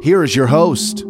here 0.00 0.22
is 0.22 0.36
your 0.36 0.46
host, 0.46 1.04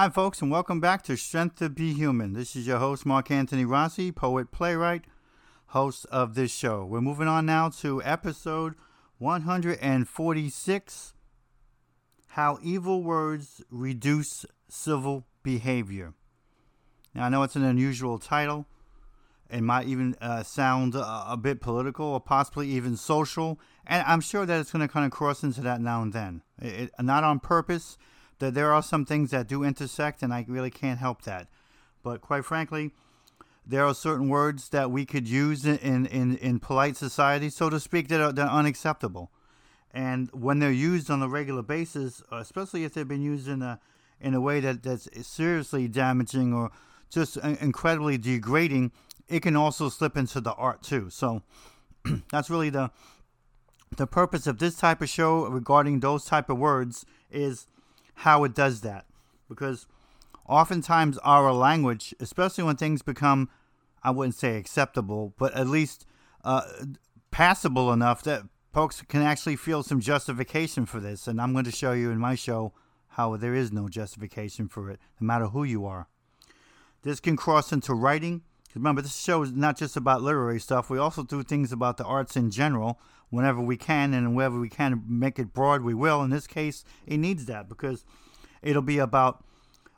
Hi, 0.00 0.08
folks, 0.08 0.40
and 0.40 0.48
welcome 0.48 0.78
back 0.78 1.02
to 1.02 1.16
Strength 1.16 1.56
to 1.56 1.68
Be 1.68 1.92
Human. 1.92 2.32
This 2.32 2.54
is 2.54 2.68
your 2.68 2.78
host, 2.78 3.04
Mark 3.04 3.32
Antony 3.32 3.64
Rossi, 3.64 4.12
poet, 4.12 4.52
playwright, 4.52 5.02
host 5.66 6.06
of 6.12 6.36
this 6.36 6.54
show. 6.54 6.84
We're 6.84 7.00
moving 7.00 7.26
on 7.26 7.46
now 7.46 7.70
to 7.80 8.00
episode 8.04 8.76
146 9.18 11.14
How 12.28 12.60
Evil 12.62 13.02
Words 13.02 13.60
Reduce 13.70 14.46
Civil 14.68 15.26
Behavior. 15.42 16.14
Now, 17.12 17.24
I 17.24 17.28
know 17.28 17.42
it's 17.42 17.56
an 17.56 17.64
unusual 17.64 18.20
title. 18.20 18.68
It 19.50 19.62
might 19.62 19.88
even 19.88 20.14
uh, 20.20 20.44
sound 20.44 20.94
a, 20.94 21.24
a 21.32 21.36
bit 21.36 21.60
political 21.60 22.06
or 22.06 22.20
possibly 22.20 22.68
even 22.68 22.96
social. 22.96 23.58
And 23.84 24.04
I'm 24.06 24.20
sure 24.20 24.46
that 24.46 24.60
it's 24.60 24.70
going 24.70 24.86
to 24.86 24.92
kind 24.92 25.06
of 25.06 25.10
cross 25.10 25.42
into 25.42 25.60
that 25.62 25.80
now 25.80 26.02
and 26.02 26.12
then. 26.12 26.42
It, 26.62 26.82
it, 26.82 26.90
not 27.00 27.24
on 27.24 27.40
purpose 27.40 27.98
that 28.38 28.54
there 28.54 28.72
are 28.72 28.82
some 28.82 29.04
things 29.04 29.30
that 29.30 29.48
do 29.48 29.64
intersect, 29.64 30.22
and 30.22 30.32
I 30.32 30.44
really 30.48 30.70
can't 30.70 30.98
help 30.98 31.22
that. 31.22 31.48
But 32.02 32.20
quite 32.20 32.44
frankly, 32.44 32.92
there 33.66 33.84
are 33.84 33.94
certain 33.94 34.28
words 34.28 34.70
that 34.70 34.90
we 34.90 35.04
could 35.04 35.28
use 35.28 35.66
in, 35.66 36.06
in, 36.06 36.36
in 36.36 36.58
polite 36.58 36.96
society, 36.96 37.50
so 37.50 37.68
to 37.68 37.78
speak, 37.78 38.08
that 38.08 38.20
are, 38.20 38.32
that 38.32 38.48
are 38.48 38.58
unacceptable. 38.58 39.30
And 39.92 40.30
when 40.32 40.58
they're 40.58 40.70
used 40.70 41.10
on 41.10 41.22
a 41.22 41.28
regular 41.28 41.62
basis, 41.62 42.22
especially 42.30 42.84
if 42.84 42.94
they've 42.94 43.08
been 43.08 43.22
used 43.22 43.48
in 43.48 43.62
a 43.62 43.80
in 44.20 44.34
a 44.34 44.40
way 44.40 44.58
that, 44.58 44.82
that's 44.82 45.08
seriously 45.26 45.86
damaging 45.86 46.52
or 46.52 46.72
just 47.08 47.36
incredibly 47.36 48.18
degrading, 48.18 48.90
it 49.28 49.42
can 49.42 49.54
also 49.54 49.88
slip 49.88 50.16
into 50.16 50.40
the 50.40 50.52
art 50.54 50.82
too. 50.82 51.08
So 51.08 51.42
that's 52.32 52.50
really 52.50 52.70
the 52.70 52.90
the 53.96 54.06
purpose 54.06 54.46
of 54.46 54.58
this 54.58 54.76
type 54.76 55.00
of 55.00 55.08
show 55.08 55.46
regarding 55.46 56.00
those 56.00 56.24
type 56.24 56.50
of 56.50 56.58
words 56.58 57.06
is 57.30 57.66
how 58.18 58.42
it 58.44 58.54
does 58.54 58.80
that. 58.80 59.06
Because 59.48 59.86
oftentimes 60.46 61.18
our 61.18 61.52
language, 61.52 62.14
especially 62.18 62.64
when 62.64 62.76
things 62.76 63.02
become, 63.02 63.48
I 64.02 64.10
wouldn't 64.10 64.34
say 64.34 64.56
acceptable, 64.56 65.34
but 65.38 65.54
at 65.54 65.68
least 65.68 66.04
uh, 66.44 66.62
passable 67.30 67.92
enough 67.92 68.22
that 68.24 68.42
folks 68.72 69.02
can 69.02 69.22
actually 69.22 69.56
feel 69.56 69.82
some 69.82 70.00
justification 70.00 70.84
for 70.84 70.98
this. 70.98 71.28
And 71.28 71.40
I'm 71.40 71.52
going 71.52 71.64
to 71.64 71.70
show 71.70 71.92
you 71.92 72.10
in 72.10 72.18
my 72.18 72.34
show 72.34 72.72
how 73.10 73.36
there 73.36 73.54
is 73.54 73.72
no 73.72 73.88
justification 73.88 74.68
for 74.68 74.90
it, 74.90 74.98
no 75.20 75.26
matter 75.26 75.46
who 75.46 75.62
you 75.62 75.86
are. 75.86 76.08
This 77.02 77.20
can 77.20 77.36
cross 77.36 77.72
into 77.72 77.94
writing. 77.94 78.42
Remember, 78.74 79.00
this 79.00 79.16
show 79.16 79.42
is 79.42 79.52
not 79.52 79.78
just 79.78 79.96
about 79.96 80.22
literary 80.22 80.60
stuff. 80.60 80.90
We 80.90 80.98
also 80.98 81.22
do 81.22 81.42
things 81.42 81.72
about 81.72 81.96
the 81.96 82.04
arts 82.04 82.36
in 82.36 82.50
general, 82.50 83.00
whenever 83.30 83.60
we 83.60 83.76
can 83.76 84.14
and 84.14 84.34
wherever 84.34 84.58
we 84.58 84.68
can 84.68 85.02
make 85.06 85.38
it 85.38 85.52
broad, 85.52 85.82
we 85.82 85.94
will. 85.94 86.22
In 86.22 86.30
this 86.30 86.46
case, 86.46 86.84
it 87.06 87.18
needs 87.18 87.46
that 87.46 87.68
because 87.68 88.04
it'll 88.62 88.82
be 88.82 88.98
about 88.98 89.44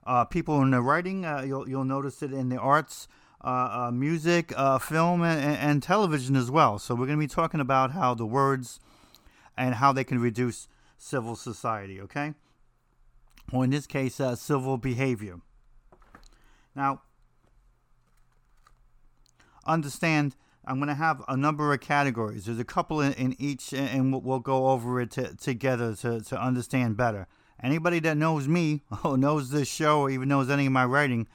uh, 0.06 0.24
people 0.24 0.60
in 0.62 0.70
the 0.70 0.80
writing. 0.80 1.24
Uh, 1.24 1.42
you'll 1.42 1.68
you'll 1.68 1.84
notice 1.84 2.22
it 2.22 2.32
in 2.32 2.48
the 2.48 2.58
arts, 2.58 3.08
uh, 3.42 3.86
uh 3.86 3.90
music, 3.92 4.52
uh, 4.56 4.78
film, 4.78 5.22
and, 5.22 5.56
and, 5.56 5.82
television 5.82 6.36
as 6.36 6.50
well. 6.50 6.78
So 6.78 6.94
we're 6.94 7.06
going 7.06 7.18
to 7.18 7.24
be 7.24 7.28
talking 7.28 7.60
about 7.60 7.92
how 7.92 8.14
the 8.14 8.26
words 8.26 8.80
and 9.56 9.76
how 9.76 9.92
they 9.92 10.04
can 10.04 10.18
reduce 10.18 10.68
civil 10.98 11.36
society. 11.36 12.00
Okay, 12.00 12.34
or 13.52 13.64
in 13.64 13.70
this 13.70 13.86
case, 13.86 14.20
uh, 14.20 14.34
civil 14.34 14.78
behavior. 14.78 15.40
Now, 16.74 17.02
understand 19.66 20.36
I'm 20.64 20.76
going 20.76 20.88
to 20.88 20.94
have 20.94 21.22
a 21.26 21.36
number 21.36 21.72
of 21.72 21.80
categories. 21.80 22.44
There's 22.44 22.58
a 22.58 22.64
couple 22.64 23.00
in, 23.00 23.12
in 23.14 23.36
each, 23.38 23.72
and 23.72 24.12
we'll, 24.12 24.20
we'll, 24.20 24.38
go 24.40 24.68
over 24.68 25.00
it 25.00 25.10
to, 25.12 25.34
together 25.36 25.94
to, 25.96 26.20
to 26.20 26.40
understand 26.40 26.96
better. 26.96 27.26
Anybody 27.62 27.98
that 28.00 28.16
knows 28.16 28.46
me 28.46 28.82
or 29.04 29.16
knows 29.16 29.50
this 29.50 29.68
show 29.68 30.00
or 30.00 30.10
even 30.10 30.28
knows 30.28 30.50
any 30.50 30.66
of 30.66 30.72
my 30.72 30.84
writing, 30.84 31.26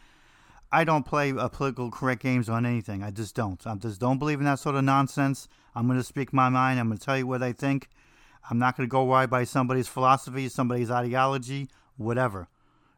I 0.71 0.83
don't 0.83 1.05
play 1.05 1.31
uh, 1.31 1.47
political 1.47 1.89
correct 1.89 2.21
games 2.21 2.49
on 2.49 2.65
anything. 2.65 3.03
I 3.03 3.11
just 3.11 3.35
don't. 3.35 3.65
I 3.65 3.75
just 3.75 3.99
don't 3.99 4.19
believe 4.19 4.39
in 4.39 4.45
that 4.45 4.59
sort 4.59 4.75
of 4.75 4.83
nonsense. 4.83 5.47
I'm 5.75 5.87
going 5.87 5.99
to 5.99 6.03
speak 6.03 6.33
my 6.33 6.49
mind. 6.49 6.79
I'm 6.79 6.87
going 6.87 6.97
to 6.97 7.03
tell 7.03 7.17
you 7.17 7.27
what 7.27 7.41
I 7.41 7.51
think. 7.51 7.89
I'm 8.49 8.59
not 8.59 8.77
going 8.77 8.87
to 8.87 8.91
go 8.91 9.07
right 9.09 9.29
by 9.29 9.43
somebody's 9.43 9.87
philosophy, 9.87 10.49
somebody's 10.49 10.91
ideology, 10.91 11.69
whatever. 11.97 12.47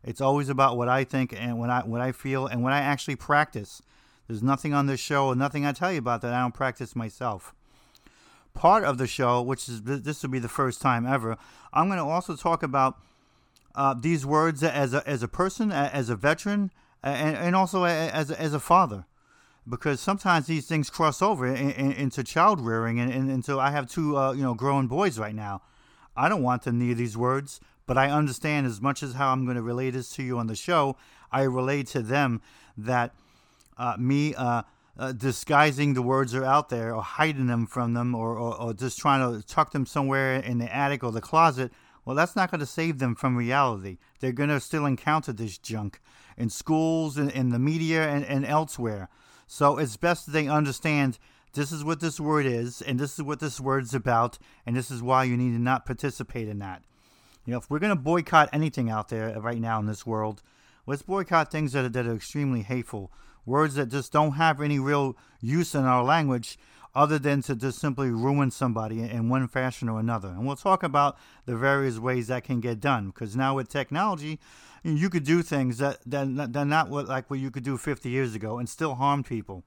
It's 0.03 0.21
always 0.21 0.49
about 0.49 0.77
what 0.77 0.89
I 0.89 1.03
think 1.03 1.33
and 1.33 1.59
what 1.59 1.69
I 1.69 1.81
what 1.81 2.01
I 2.01 2.11
feel 2.11 2.47
and 2.47 2.63
what 2.63 2.73
I 2.73 2.79
actually 2.79 3.15
practice. 3.15 3.81
There's 4.27 4.43
nothing 4.43 4.73
on 4.73 4.87
this 4.87 4.99
show 4.99 5.33
nothing 5.33 5.65
I 5.65 5.71
tell 5.71 5.91
you 5.91 5.99
about 5.99 6.21
that 6.21 6.33
I 6.33 6.41
don't 6.41 6.53
practice 6.53 6.95
myself. 6.95 7.53
Part 8.53 8.83
of 8.83 8.97
the 8.97 9.07
show, 9.07 9.41
which 9.41 9.69
is 9.69 9.83
this 9.83 10.23
will 10.23 10.29
be 10.29 10.39
the 10.39 10.49
first 10.49 10.81
time 10.81 11.05
ever, 11.05 11.37
I'm 11.73 11.87
going 11.87 11.99
to 11.99 12.05
also 12.05 12.35
talk 12.35 12.63
about 12.63 12.99
uh, 13.75 13.93
these 13.93 14.25
words 14.25 14.63
as 14.63 14.93
a, 14.93 15.07
as 15.07 15.21
a 15.21 15.27
person, 15.27 15.71
as 15.71 16.09
a 16.09 16.15
veteran, 16.15 16.71
and, 17.03 17.37
and 17.37 17.55
also 17.55 17.83
as 17.83 18.31
a, 18.31 18.41
as 18.41 18.53
a 18.53 18.59
father. 18.59 19.05
Because 19.69 19.99
sometimes 19.99 20.47
these 20.47 20.65
things 20.65 20.89
cross 20.89 21.21
over 21.21 21.45
in, 21.45 21.71
in, 21.71 21.91
into 21.91 22.23
child 22.23 22.59
rearing, 22.59 22.99
and, 22.99 23.11
and, 23.11 23.29
until 23.29 23.59
I 23.59 23.71
have 23.71 23.89
two 23.89 24.17
uh, 24.17 24.31
you 24.31 24.41
know 24.41 24.55
growing 24.55 24.87
boys 24.87 25.19
right 25.19 25.35
now. 25.35 25.61
I 26.15 26.29
don't 26.29 26.41
want 26.41 26.63
to 26.63 26.71
hear 26.71 26.95
these 26.95 27.15
words, 27.15 27.59
but 27.85 27.97
I 27.97 28.09
understand 28.09 28.65
as 28.65 28.81
much 28.81 29.03
as 29.03 29.13
how 29.13 29.31
I'm 29.31 29.45
going 29.45 29.57
to 29.57 29.61
relate 29.61 29.91
this 29.91 30.09
to 30.15 30.23
you 30.23 30.39
on 30.39 30.47
the 30.47 30.55
show. 30.55 30.97
I 31.31 31.43
relate 31.43 31.87
to 31.87 32.01
them 32.01 32.41
that 32.75 33.13
uh, 33.77 33.95
me 33.97 34.33
uh, 34.35 34.63
uh, 34.97 35.11
disguising 35.11 35.93
the 35.93 36.01
words 36.01 36.33
are 36.33 36.43
out 36.43 36.69
there 36.69 36.93
or 36.95 37.01
hiding 37.01 37.47
them 37.47 37.67
from 37.67 37.93
them 37.93 38.15
or, 38.15 38.37
or, 38.37 38.59
or, 38.59 38.73
just 38.73 38.97
trying 38.97 39.21
to 39.21 39.45
tuck 39.45 39.71
them 39.71 39.85
somewhere 39.85 40.35
in 40.35 40.57
the 40.57 40.75
attic 40.75 41.03
or 41.03 41.11
the 41.11 41.21
closet, 41.21 41.71
well, 42.03 42.15
that's 42.15 42.35
not 42.35 42.49
going 42.49 42.59
to 42.59 42.65
save 42.65 42.99
them 42.99 43.15
from 43.15 43.35
reality. 43.35 43.97
They're 44.19 44.31
going 44.31 44.49
to 44.49 44.59
still 44.59 44.85
encounter 44.85 45.33
this 45.33 45.57
junk 45.57 45.99
in 46.37 46.49
schools, 46.49 47.17
in, 47.17 47.29
in 47.29 47.49
the 47.49 47.59
media, 47.59 48.07
and, 48.07 48.25
and 48.25 48.45
elsewhere. 48.45 49.09
So 49.45 49.77
it's 49.77 49.97
best 49.97 50.25
that 50.25 50.31
they 50.31 50.47
understand 50.47 51.19
this 51.53 51.71
is 51.71 51.83
what 51.83 51.99
this 51.99 52.19
word 52.19 52.45
is, 52.45 52.81
and 52.81 52.99
this 52.99 53.13
is 53.13 53.23
what 53.23 53.39
this 53.39 53.59
word's 53.59 53.93
about, 53.93 54.37
and 54.65 54.75
this 54.75 54.89
is 54.89 55.01
why 55.01 55.23
you 55.25 55.37
need 55.37 55.51
to 55.51 55.59
not 55.59 55.85
participate 55.85 56.47
in 56.47 56.59
that. 56.59 56.83
You 57.45 57.51
know, 57.51 57.59
if 57.59 57.69
we're 57.69 57.79
going 57.79 57.95
to 57.95 58.01
boycott 58.01 58.49
anything 58.51 58.89
out 58.89 59.09
there 59.09 59.39
right 59.39 59.59
now 59.59 59.79
in 59.79 59.85
this 59.85 60.05
world, 60.05 60.41
let's 60.85 61.01
boycott 61.01 61.51
things 61.51 61.73
that 61.73 61.85
are, 61.85 61.89
that 61.89 62.07
are 62.07 62.15
extremely 62.15 62.61
hateful 62.61 63.11
words 63.47 63.75
that 63.75 63.89
just 63.89 64.11
don't 64.11 64.33
have 64.33 64.61
any 64.61 64.77
real 64.77 65.17
use 65.41 65.73
in 65.73 65.85
our 65.85 66.03
language 66.03 66.59
other 66.93 67.17
than 67.17 67.41
to 67.43 67.55
just 67.55 67.79
simply 67.79 68.09
ruin 68.09 68.51
somebody 68.51 69.01
in 69.01 69.29
one 69.29 69.47
fashion 69.47 69.87
or 69.87 69.99
another. 69.99 70.29
And 70.29 70.45
we'll 70.45 70.55
talk 70.55 70.83
about 70.83 71.17
the 71.45 71.55
various 71.55 71.97
ways 71.97 72.27
that 72.27 72.43
can 72.43 72.59
get 72.59 72.79
done 72.79 73.07
because 73.07 73.35
now 73.35 73.55
with 73.55 73.69
technology, 73.69 74.39
you 74.83 75.09
could 75.09 75.23
do 75.23 75.41
things 75.41 75.77
that 75.77 75.99
that, 76.05 76.53
that 76.53 76.65
not 76.65 76.89
what, 76.89 77.07
like 77.07 77.29
what 77.29 77.39
you 77.39 77.51
could 77.51 77.63
do 77.63 77.77
50 77.77 78.09
years 78.09 78.35
ago 78.35 78.57
and 78.57 78.67
still 78.67 78.95
harm 78.95 79.23
people. 79.23 79.63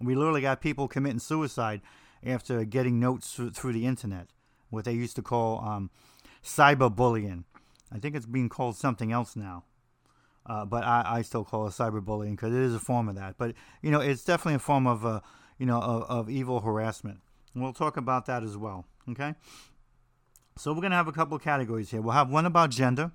We 0.00 0.14
literally 0.14 0.42
got 0.42 0.60
people 0.60 0.88
committing 0.88 1.18
suicide 1.18 1.80
after 2.24 2.64
getting 2.64 3.00
notes 3.00 3.32
through 3.32 3.72
the 3.72 3.86
internet, 3.86 4.28
what 4.70 4.84
they 4.84 4.92
used 4.92 5.16
to 5.16 5.22
call 5.22 5.64
um, 5.64 5.90
cyberbullying. 6.44 7.44
I 7.92 7.98
think 7.98 8.14
it's 8.14 8.26
being 8.26 8.48
called 8.48 8.76
something 8.76 9.12
else 9.12 9.36
now. 9.36 9.64
Uh, 10.48 10.64
but 10.64 10.84
I, 10.84 11.02
I 11.06 11.22
still 11.22 11.44
call 11.44 11.66
it 11.66 11.70
cyberbullying 11.70 12.32
because 12.32 12.54
it 12.54 12.60
is 12.60 12.74
a 12.74 12.78
form 12.78 13.08
of 13.08 13.16
that. 13.16 13.36
But 13.36 13.54
you 13.82 13.90
know, 13.90 14.00
it's 14.00 14.24
definitely 14.24 14.54
a 14.54 14.60
form 14.60 14.86
of 14.86 15.04
uh, 15.04 15.20
you 15.58 15.66
know 15.66 15.80
of, 15.80 16.02
of 16.04 16.30
evil 16.30 16.60
harassment. 16.60 17.18
And 17.52 17.62
we'll 17.62 17.72
talk 17.72 17.96
about 17.96 18.26
that 18.26 18.42
as 18.44 18.56
well. 18.56 18.86
Okay. 19.10 19.34
So 20.56 20.72
we're 20.72 20.82
gonna 20.82 20.94
have 20.96 21.08
a 21.08 21.12
couple 21.12 21.38
categories 21.38 21.90
here. 21.90 22.00
We'll 22.00 22.14
have 22.14 22.30
one 22.30 22.46
about 22.46 22.70
gender, 22.70 23.10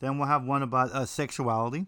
then 0.00 0.18
we'll 0.18 0.28
have 0.28 0.44
one 0.44 0.62
about 0.62 0.92
uh, 0.92 1.06
sexuality, 1.06 1.86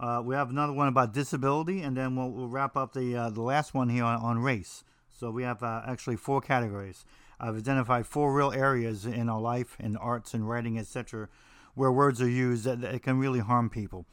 Uh, 0.00 0.22
we 0.24 0.34
have 0.34 0.48
another 0.48 0.72
one 0.72 0.88
about 0.88 1.12
disability, 1.12 1.82
and 1.82 1.94
then 1.94 2.16
we'll, 2.16 2.30
we'll 2.30 2.48
wrap 2.48 2.74
up 2.74 2.94
the 2.94 3.14
uh, 3.14 3.28
the 3.28 3.42
last 3.42 3.74
one 3.74 3.90
here 3.90 4.04
on, 4.04 4.18
on 4.22 4.38
race. 4.38 4.82
So 5.10 5.30
we 5.30 5.42
have 5.42 5.62
uh, 5.62 5.82
actually 5.86 6.16
four 6.16 6.40
categories. 6.40 7.04
I've 7.38 7.56
identified 7.56 8.06
four 8.06 8.32
real 8.32 8.50
areas 8.52 9.04
in 9.04 9.28
our 9.28 9.40
life, 9.40 9.76
in 9.78 9.96
arts 9.96 10.32
and 10.32 10.48
writing, 10.48 10.78
etc., 10.78 11.28
where 11.74 11.92
words 11.92 12.20
are 12.20 12.28
used 12.28 12.64
that, 12.64 12.80
that 12.80 13.02
can 13.02 13.18
really 13.18 13.40
harm 13.40 13.70
people. 13.70 14.06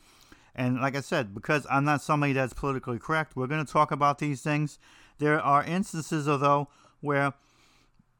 And 0.56 0.81
like 0.81 0.95
I 0.95 1.01
said, 1.01 1.36
because 1.36 1.68
I'm 1.69 1.86
not 1.86 2.01
somebody 2.01 2.33
that's 2.33 2.54
politically 2.54 3.00
correct, 3.00 3.36
we're 3.36 3.48
going 3.48 3.65
to 3.65 3.71
talk 3.71 3.92
about 3.92 4.18
these 4.18 4.42
things. 4.42 4.80
There 5.19 5.39
are 5.39 5.63
instances, 5.63 6.25
though, 6.25 6.69
where 7.00 7.33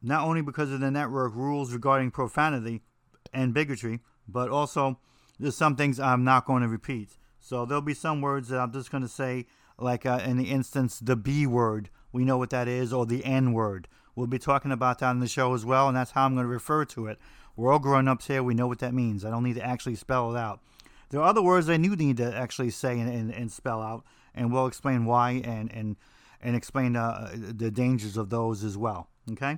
not 0.02 0.24
only 0.24 0.42
because 0.42 0.72
of 0.72 0.80
the 0.80 0.92
network 0.92 1.36
rules 1.36 1.74
regarding 1.74 2.12
profanity 2.12 2.82
and 3.34 3.54
bigotry, 3.54 4.02
but 4.28 4.50
also 4.50 5.00
there's 5.40 5.56
some 5.56 5.76
things 5.76 6.00
I'm 6.00 6.24
not 6.24 6.46
going 6.46 6.62
to 6.62 6.68
repeat. 6.68 7.18
So 7.40 7.66
there'll 7.66 7.82
be 7.82 7.94
some 7.94 8.22
words 8.22 8.50
that 8.50 8.60
I'm 8.60 8.72
just 8.72 8.92
going 8.92 9.04
to 9.04 9.10
say, 9.10 9.48
like 9.80 10.06
uh, 10.06 10.20
in 10.24 10.38
the 10.38 10.52
instance, 10.52 11.00
the 11.00 11.16
B 11.16 11.48
word. 11.48 11.90
We 12.12 12.24
know 12.24 12.38
what 12.38 12.50
that 12.52 12.68
is, 12.68 12.94
or 12.94 13.06
the 13.06 13.24
N 13.26 13.54
word. 13.54 13.88
We'll 14.16 14.28
be 14.28 14.40
talking 14.40 14.72
about 14.72 15.00
that 15.00 15.12
in 15.12 15.20
the 15.20 15.28
show 15.28 15.54
as 15.54 15.66
well, 15.66 15.88
and 15.88 15.96
that's 15.96 16.12
how 16.12 16.26
I'm 16.26 16.34
going 16.34 16.46
to 16.46 16.50
refer 16.50 16.86
to 16.86 17.08
it. 17.08 17.20
We're 17.58 17.74
all 17.74 17.80
grown 17.80 18.08
ups 18.08 18.28
here. 18.28 18.44
We 18.44 18.54
know 18.54 18.68
what 18.68 18.80
that 18.80 18.94
means. 18.94 19.26
I 19.26 19.32
don't 19.32 19.44
need 19.44 19.56
to 19.56 19.66
actually 19.66 19.96
spell 19.96 20.34
it 20.34 20.40
out. 20.40 20.62
There 21.10 21.20
are 21.20 21.28
other 21.28 21.42
words 21.42 21.68
I 21.70 21.78
do 21.78 21.96
need 21.96 22.18
to 22.18 22.34
actually 22.34 22.70
say 22.70 23.00
and, 23.00 23.10
and, 23.10 23.34
and 23.34 23.52
spell 23.52 23.82
out, 23.82 24.04
and 24.36 24.54
we'll 24.54 24.68
explain 24.68 25.06
why 25.06 25.42
and 25.44 25.72
and 25.74 25.96
and 26.42 26.56
explain 26.56 26.96
uh, 26.96 27.32
the 27.36 27.72
dangers 27.72 28.16
of 28.16 28.30
those 28.30 28.64
as 28.64 28.78
well. 28.78 29.10
Okay. 29.32 29.58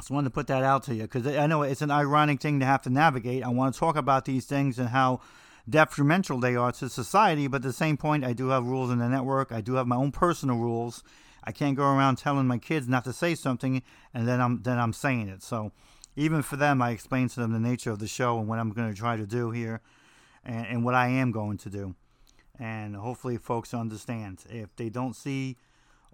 Just 0.00 0.10
wanted 0.10 0.30
to 0.30 0.34
put 0.34 0.48
that 0.48 0.64
out 0.64 0.82
to 0.84 0.94
you 0.94 1.02
because 1.02 1.26
I 1.28 1.46
know 1.46 1.62
it's 1.62 1.80
an 1.80 1.92
ironic 1.92 2.40
thing 2.40 2.58
to 2.58 2.66
have 2.66 2.82
to 2.82 2.90
navigate. 2.90 3.44
I 3.44 3.48
want 3.48 3.72
to 3.72 3.78
talk 3.78 3.94
about 3.94 4.24
these 4.24 4.46
things 4.46 4.80
and 4.80 4.88
how 4.88 5.20
detrimental 5.68 6.40
they 6.40 6.56
are 6.56 6.72
to 6.72 6.88
society, 6.88 7.46
but 7.46 7.58
at 7.58 7.62
the 7.62 7.72
same 7.72 7.96
point, 7.96 8.24
I 8.24 8.32
do 8.32 8.48
have 8.48 8.66
rules 8.66 8.90
in 8.90 8.98
the 8.98 9.08
network. 9.08 9.52
I 9.52 9.60
do 9.60 9.74
have 9.74 9.86
my 9.86 9.94
own 9.94 10.10
personal 10.10 10.56
rules. 10.56 11.04
I 11.44 11.52
can't 11.52 11.76
go 11.76 11.84
around 11.84 12.16
telling 12.16 12.48
my 12.48 12.58
kids 12.58 12.88
not 12.88 13.04
to 13.04 13.12
say 13.12 13.36
something 13.36 13.82
and 14.12 14.26
then 14.26 14.40
I'm 14.40 14.62
then 14.62 14.78
I'm 14.78 14.92
saying 14.92 15.28
it. 15.28 15.42
So 15.42 15.70
even 16.16 16.42
for 16.42 16.56
them, 16.56 16.82
I 16.82 16.90
explain 16.90 17.28
to 17.28 17.40
them 17.40 17.52
the 17.52 17.58
nature 17.58 17.90
of 17.90 17.98
the 17.98 18.08
show 18.08 18.38
and 18.38 18.48
what 18.48 18.58
I'm 18.58 18.70
going 18.70 18.90
to 18.90 18.98
try 18.98 19.16
to 19.16 19.26
do 19.26 19.50
here, 19.50 19.80
and, 20.44 20.66
and 20.66 20.84
what 20.84 20.94
I 20.94 21.08
am 21.08 21.32
going 21.32 21.58
to 21.58 21.70
do, 21.70 21.94
and 22.58 22.96
hopefully 22.96 23.38
folks 23.38 23.72
understand. 23.72 24.40
If 24.48 24.74
they 24.76 24.88
don't 24.88 25.16
see 25.16 25.56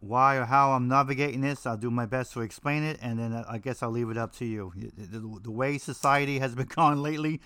why 0.00 0.36
or 0.36 0.44
how 0.44 0.72
I'm 0.72 0.86
navigating 0.86 1.40
this, 1.40 1.66
I'll 1.66 1.76
do 1.76 1.90
my 1.90 2.06
best 2.06 2.32
to 2.34 2.42
explain 2.42 2.84
it, 2.84 2.98
and 3.02 3.18
then 3.18 3.44
I 3.48 3.58
guess 3.58 3.82
I'll 3.82 3.90
leave 3.90 4.10
it 4.10 4.16
up 4.16 4.32
to 4.36 4.44
you. 4.44 4.72
The, 4.76 5.40
the, 5.42 5.50
way 5.50 5.78
society 5.78 6.38
has 6.38 6.54
become 6.56 7.02
lately, 7.02 7.40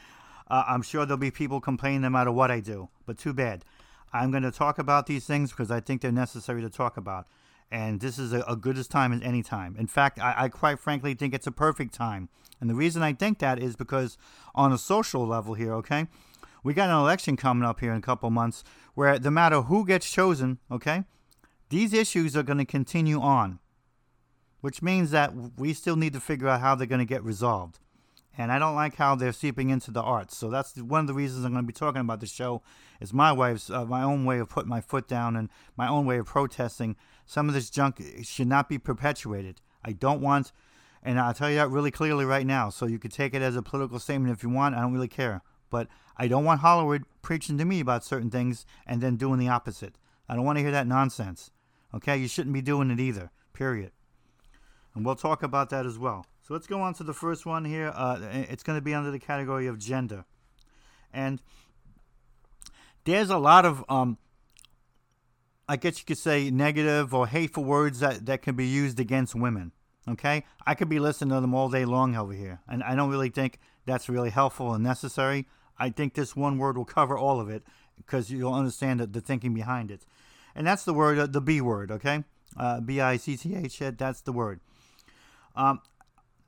uh, 0.50 0.64
I'm 0.66 0.82
sure 0.82 1.06
there'll 1.06 1.18
be 1.18 1.30
people 1.30 1.60
complaining 1.60 2.02
no 2.02 2.10
matter 2.10 2.32
what 2.32 2.50
I 2.50 2.60
do, 2.60 2.88
but 3.06 3.18
too 3.18 3.32
bad. 3.32 3.64
I'm 4.12 4.30
going 4.30 4.42
to 4.42 4.50
talk 4.50 4.78
about 4.78 5.06
these 5.06 5.24
things 5.24 5.50
because 5.50 5.70
I 5.70 5.80
think 5.80 6.02
they're 6.02 6.12
necessary 6.12 6.60
to 6.60 6.68
talk 6.68 6.98
about. 6.98 7.26
And 7.72 8.00
this 8.00 8.18
is 8.18 8.34
a, 8.34 8.42
a 8.42 8.54
good 8.54 8.76
as 8.76 8.86
time 8.86 9.14
as 9.14 9.22
any 9.22 9.42
time. 9.42 9.76
In 9.78 9.86
fact, 9.86 10.20
I, 10.20 10.34
I 10.36 10.48
quite 10.50 10.78
frankly 10.78 11.14
think 11.14 11.32
it's 11.32 11.46
a 11.46 11.52
perfect 11.52 11.94
time. 11.94 12.28
And 12.60 12.68
the 12.68 12.74
reason 12.74 13.02
I 13.02 13.14
think 13.14 13.38
that 13.38 13.58
is 13.58 13.76
because 13.76 14.18
on 14.54 14.72
a 14.72 14.78
social 14.78 15.26
level 15.26 15.54
here, 15.54 15.72
okay, 15.76 16.06
we 16.62 16.74
got 16.74 16.90
an 16.90 16.96
election 16.96 17.34
coming 17.34 17.64
up 17.64 17.80
here 17.80 17.90
in 17.90 17.96
a 17.96 18.02
couple 18.02 18.28
months 18.28 18.62
where 18.92 19.18
no 19.18 19.30
matter 19.30 19.62
who 19.62 19.86
gets 19.86 20.12
chosen, 20.12 20.58
okay, 20.70 21.04
these 21.70 21.94
issues 21.94 22.36
are 22.36 22.42
going 22.42 22.58
to 22.58 22.66
continue 22.66 23.22
on, 23.22 23.58
which 24.60 24.82
means 24.82 25.10
that 25.12 25.32
we 25.56 25.72
still 25.72 25.96
need 25.96 26.12
to 26.12 26.20
figure 26.20 26.48
out 26.48 26.60
how 26.60 26.74
they're 26.74 26.86
going 26.86 26.98
to 26.98 27.06
get 27.06 27.24
resolved. 27.24 27.78
And 28.36 28.52
I 28.52 28.58
don't 28.58 28.74
like 28.74 28.96
how 28.96 29.14
they're 29.14 29.32
seeping 29.32 29.70
into 29.70 29.90
the 29.90 30.02
arts. 30.02 30.36
So 30.36 30.50
that's 30.50 30.76
one 30.76 31.00
of 31.00 31.06
the 31.06 31.14
reasons 31.14 31.44
I'm 31.44 31.52
going 31.52 31.64
to 31.64 31.66
be 31.66 31.72
talking 31.72 32.00
about 32.00 32.20
the 32.20 32.26
show. 32.26 32.62
Is 33.00 33.12
my 33.12 33.32
wife's 33.32 33.68
uh, 33.68 33.84
my 33.84 34.02
own 34.02 34.24
way 34.24 34.38
of 34.38 34.48
putting 34.48 34.70
my 34.70 34.80
foot 34.80 35.08
down 35.08 35.36
and 35.36 35.48
my 35.76 35.88
own 35.88 36.06
way 36.06 36.18
of 36.18 36.26
protesting. 36.26 36.96
Some 37.32 37.48
of 37.48 37.54
this 37.54 37.70
junk 37.70 37.98
should 38.24 38.46
not 38.46 38.68
be 38.68 38.76
perpetuated. 38.76 39.62
I 39.82 39.92
don't 39.92 40.20
want, 40.20 40.52
and 41.02 41.18
I'll 41.18 41.32
tell 41.32 41.48
you 41.48 41.56
that 41.56 41.70
really 41.70 41.90
clearly 41.90 42.26
right 42.26 42.46
now. 42.46 42.68
So 42.68 42.84
you 42.84 42.98
could 42.98 43.10
take 43.10 43.32
it 43.32 43.40
as 43.40 43.56
a 43.56 43.62
political 43.62 43.98
statement 43.98 44.34
if 44.34 44.42
you 44.42 44.50
want. 44.50 44.74
I 44.74 44.82
don't 44.82 44.92
really 44.92 45.08
care. 45.08 45.40
But 45.70 45.88
I 46.18 46.28
don't 46.28 46.44
want 46.44 46.60
Hollywood 46.60 47.04
preaching 47.22 47.56
to 47.56 47.64
me 47.64 47.80
about 47.80 48.04
certain 48.04 48.28
things 48.28 48.66
and 48.86 49.00
then 49.00 49.16
doing 49.16 49.38
the 49.38 49.48
opposite. 49.48 49.96
I 50.28 50.34
don't 50.34 50.44
want 50.44 50.58
to 50.58 50.62
hear 50.62 50.72
that 50.72 50.86
nonsense. 50.86 51.50
Okay, 51.94 52.18
you 52.18 52.28
shouldn't 52.28 52.52
be 52.52 52.60
doing 52.60 52.90
it 52.90 53.00
either, 53.00 53.30
period. 53.54 53.92
And 54.94 55.02
we'll 55.02 55.16
talk 55.16 55.42
about 55.42 55.70
that 55.70 55.86
as 55.86 55.98
well. 55.98 56.26
So 56.46 56.52
let's 56.52 56.66
go 56.66 56.82
on 56.82 56.92
to 56.96 57.02
the 57.02 57.14
first 57.14 57.46
one 57.46 57.64
here. 57.64 57.94
Uh, 57.94 58.20
it's 58.50 58.62
going 58.62 58.76
to 58.76 58.84
be 58.84 58.92
under 58.92 59.10
the 59.10 59.18
category 59.18 59.66
of 59.68 59.78
gender. 59.78 60.26
And 61.14 61.40
there's 63.04 63.30
a 63.30 63.38
lot 63.38 63.64
of, 63.64 63.86
um, 63.88 64.18
I 65.68 65.76
guess 65.76 65.98
you 65.98 66.04
could 66.04 66.18
say, 66.18 66.50
negative 66.50 67.14
or 67.14 67.26
hateful 67.26 67.64
words 67.64 68.00
that, 68.00 68.26
that 68.26 68.42
can 68.42 68.56
be 68.56 68.66
used 68.66 69.00
against 69.00 69.34
women. 69.34 69.72
Okay? 70.08 70.44
I 70.66 70.74
could 70.74 70.88
be 70.88 70.98
listening 70.98 71.34
to 71.34 71.40
them 71.40 71.54
all 71.54 71.68
day 71.68 71.84
long 71.84 72.16
over 72.16 72.32
here. 72.32 72.60
And 72.68 72.82
I 72.82 72.94
don't 72.94 73.10
really 73.10 73.30
think 73.30 73.58
that's 73.86 74.08
really 74.08 74.30
helpful 74.30 74.74
and 74.74 74.82
necessary. 74.82 75.46
I 75.78 75.90
think 75.90 76.14
this 76.14 76.36
one 76.36 76.58
word 76.58 76.76
will 76.76 76.84
cover 76.84 77.16
all 77.16 77.40
of 77.40 77.48
it 77.48 77.62
because 77.96 78.30
you'll 78.30 78.54
understand 78.54 79.00
the, 79.00 79.06
the 79.06 79.20
thinking 79.20 79.54
behind 79.54 79.90
it 79.90 80.04
and 80.54 80.66
that's 80.66 80.84
the 80.84 80.94
word, 80.94 81.18
uh, 81.18 81.26
the 81.26 81.40
B 81.40 81.60
word, 81.60 81.90
okay? 81.90 82.24
Uh, 82.56 82.80
B 82.80 83.00
I 83.00 83.16
C 83.16 83.36
T 83.36 83.54
H, 83.54 83.82
that's 83.96 84.20
the 84.20 84.32
word. 84.32 84.60
Um, 85.54 85.80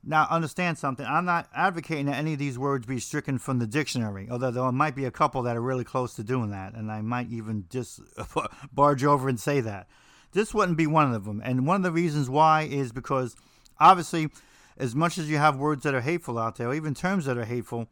now, 0.07 0.27
understand 0.29 0.77
something. 0.77 1.05
I'm 1.05 1.25
not 1.25 1.49
advocating 1.55 2.05
that 2.05 2.17
any 2.17 2.33
of 2.33 2.39
these 2.39 2.59
words 2.59 2.85
be 2.85 2.99
stricken 2.99 3.39
from 3.39 3.57
the 3.57 3.65
dictionary, 3.65 4.27
although 4.29 4.51
there 4.51 4.71
might 4.71 4.95
be 4.95 5.05
a 5.05 5.11
couple 5.11 5.41
that 5.43 5.57
are 5.57 5.61
really 5.61 5.83
close 5.83 6.13
to 6.15 6.23
doing 6.23 6.51
that, 6.51 6.73
and 6.75 6.91
I 6.91 7.01
might 7.01 7.31
even 7.31 7.65
just 7.69 8.01
barge 8.71 9.03
over 9.03 9.27
and 9.27 9.39
say 9.39 9.61
that. 9.61 9.87
This 10.33 10.53
wouldn't 10.53 10.77
be 10.77 10.85
one 10.85 11.13
of 11.13 11.25
them. 11.25 11.41
And 11.43 11.65
one 11.65 11.77
of 11.77 11.83
the 11.83 11.91
reasons 11.91 12.29
why 12.29 12.63
is 12.63 12.91
because, 12.91 13.35
obviously, 13.79 14.29
as 14.77 14.93
much 14.93 15.17
as 15.17 15.29
you 15.29 15.37
have 15.37 15.57
words 15.57 15.83
that 15.83 15.95
are 15.95 16.01
hateful 16.01 16.37
out 16.37 16.57
there, 16.57 16.69
or 16.69 16.75
even 16.75 16.93
terms 16.93 17.25
that 17.25 17.37
are 17.37 17.45
hateful, 17.45 17.87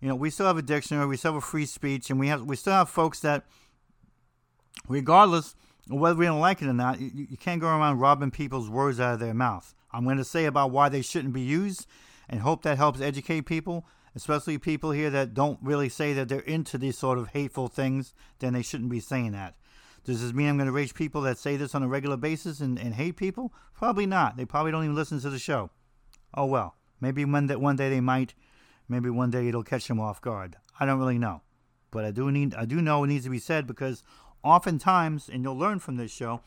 you 0.00 0.08
know, 0.08 0.14
we 0.14 0.30
still 0.30 0.46
have 0.46 0.58
a 0.58 0.62
dictionary, 0.62 1.06
we 1.06 1.16
still 1.16 1.32
have 1.32 1.42
a 1.42 1.46
free 1.46 1.66
speech, 1.66 2.10
and 2.10 2.20
we 2.20 2.28
have 2.28 2.44
we 2.44 2.54
still 2.54 2.72
have 2.74 2.88
folks 2.88 3.20
that 3.20 3.44
regardless 4.88 5.56
of 5.90 5.98
whether 5.98 6.16
we 6.16 6.26
don't 6.26 6.40
like 6.40 6.62
it 6.62 6.68
or 6.68 6.72
not, 6.72 7.00
you, 7.00 7.10
you 7.30 7.36
can't 7.36 7.60
go 7.60 7.66
around 7.66 7.98
robbing 7.98 8.30
people's 8.30 8.70
words 8.70 9.00
out 9.00 9.14
of 9.14 9.20
their 9.20 9.34
mouth. 9.34 9.74
I'm 9.92 10.04
going 10.04 10.18
to 10.18 10.24
say 10.24 10.44
about 10.44 10.70
why 10.70 10.88
they 10.88 11.02
shouldn't 11.02 11.34
be 11.34 11.40
used 11.40 11.86
and 12.28 12.40
hope 12.40 12.62
that 12.62 12.78
helps 12.78 13.00
educate 13.00 13.42
people, 13.42 13.86
especially 14.14 14.58
people 14.58 14.92
here 14.92 15.10
that 15.10 15.34
don't 15.34 15.58
really 15.62 15.88
say 15.88 16.12
that 16.12 16.28
they're 16.28 16.40
into 16.40 16.78
these 16.78 16.98
sort 16.98 17.18
of 17.18 17.28
hateful 17.28 17.68
things, 17.68 18.14
then 18.38 18.52
they 18.52 18.62
shouldn't 18.62 18.90
be 18.90 19.00
saying 19.00 19.32
that. 19.32 19.54
Does 20.04 20.22
this 20.22 20.32
mean 20.32 20.48
I'm 20.48 20.56
going 20.56 20.66
to 20.66 20.72
reach 20.72 20.94
people 20.94 21.20
that 21.22 21.38
say 21.38 21.56
this 21.56 21.74
on 21.74 21.82
a 21.82 21.88
regular 21.88 22.16
basis 22.16 22.60
and, 22.60 22.78
and 22.78 22.94
hate 22.94 23.16
people? 23.16 23.52
Probably 23.74 24.06
not. 24.06 24.36
They 24.36 24.44
probably 24.44 24.72
don't 24.72 24.84
even 24.84 24.96
listen 24.96 25.20
to 25.20 25.30
the 25.30 25.38
show. 25.38 25.70
Oh 26.34 26.46
well. 26.46 26.76
Maybe 27.00 27.24
one 27.24 27.46
day, 27.46 27.56
one 27.56 27.76
day 27.76 27.90
they 27.90 28.00
might. 28.00 28.34
Maybe 28.88 29.10
one 29.10 29.30
day 29.30 29.48
it'll 29.48 29.62
catch 29.62 29.88
them 29.88 30.00
off 30.00 30.20
guard. 30.20 30.56
I 30.78 30.86
don't 30.86 30.98
really 30.98 31.18
know. 31.18 31.42
But 31.90 32.04
I 32.04 32.10
do 32.10 32.30
need 32.30 32.54
I 32.54 32.64
do 32.64 32.80
know 32.80 33.04
it 33.04 33.08
needs 33.08 33.24
to 33.24 33.30
be 33.30 33.38
said 33.38 33.66
because 33.66 34.02
oftentimes, 34.42 35.28
and 35.28 35.42
you'll 35.42 35.58
learn 35.58 35.80
from 35.80 35.96
this 35.96 36.10
show, 36.10 36.40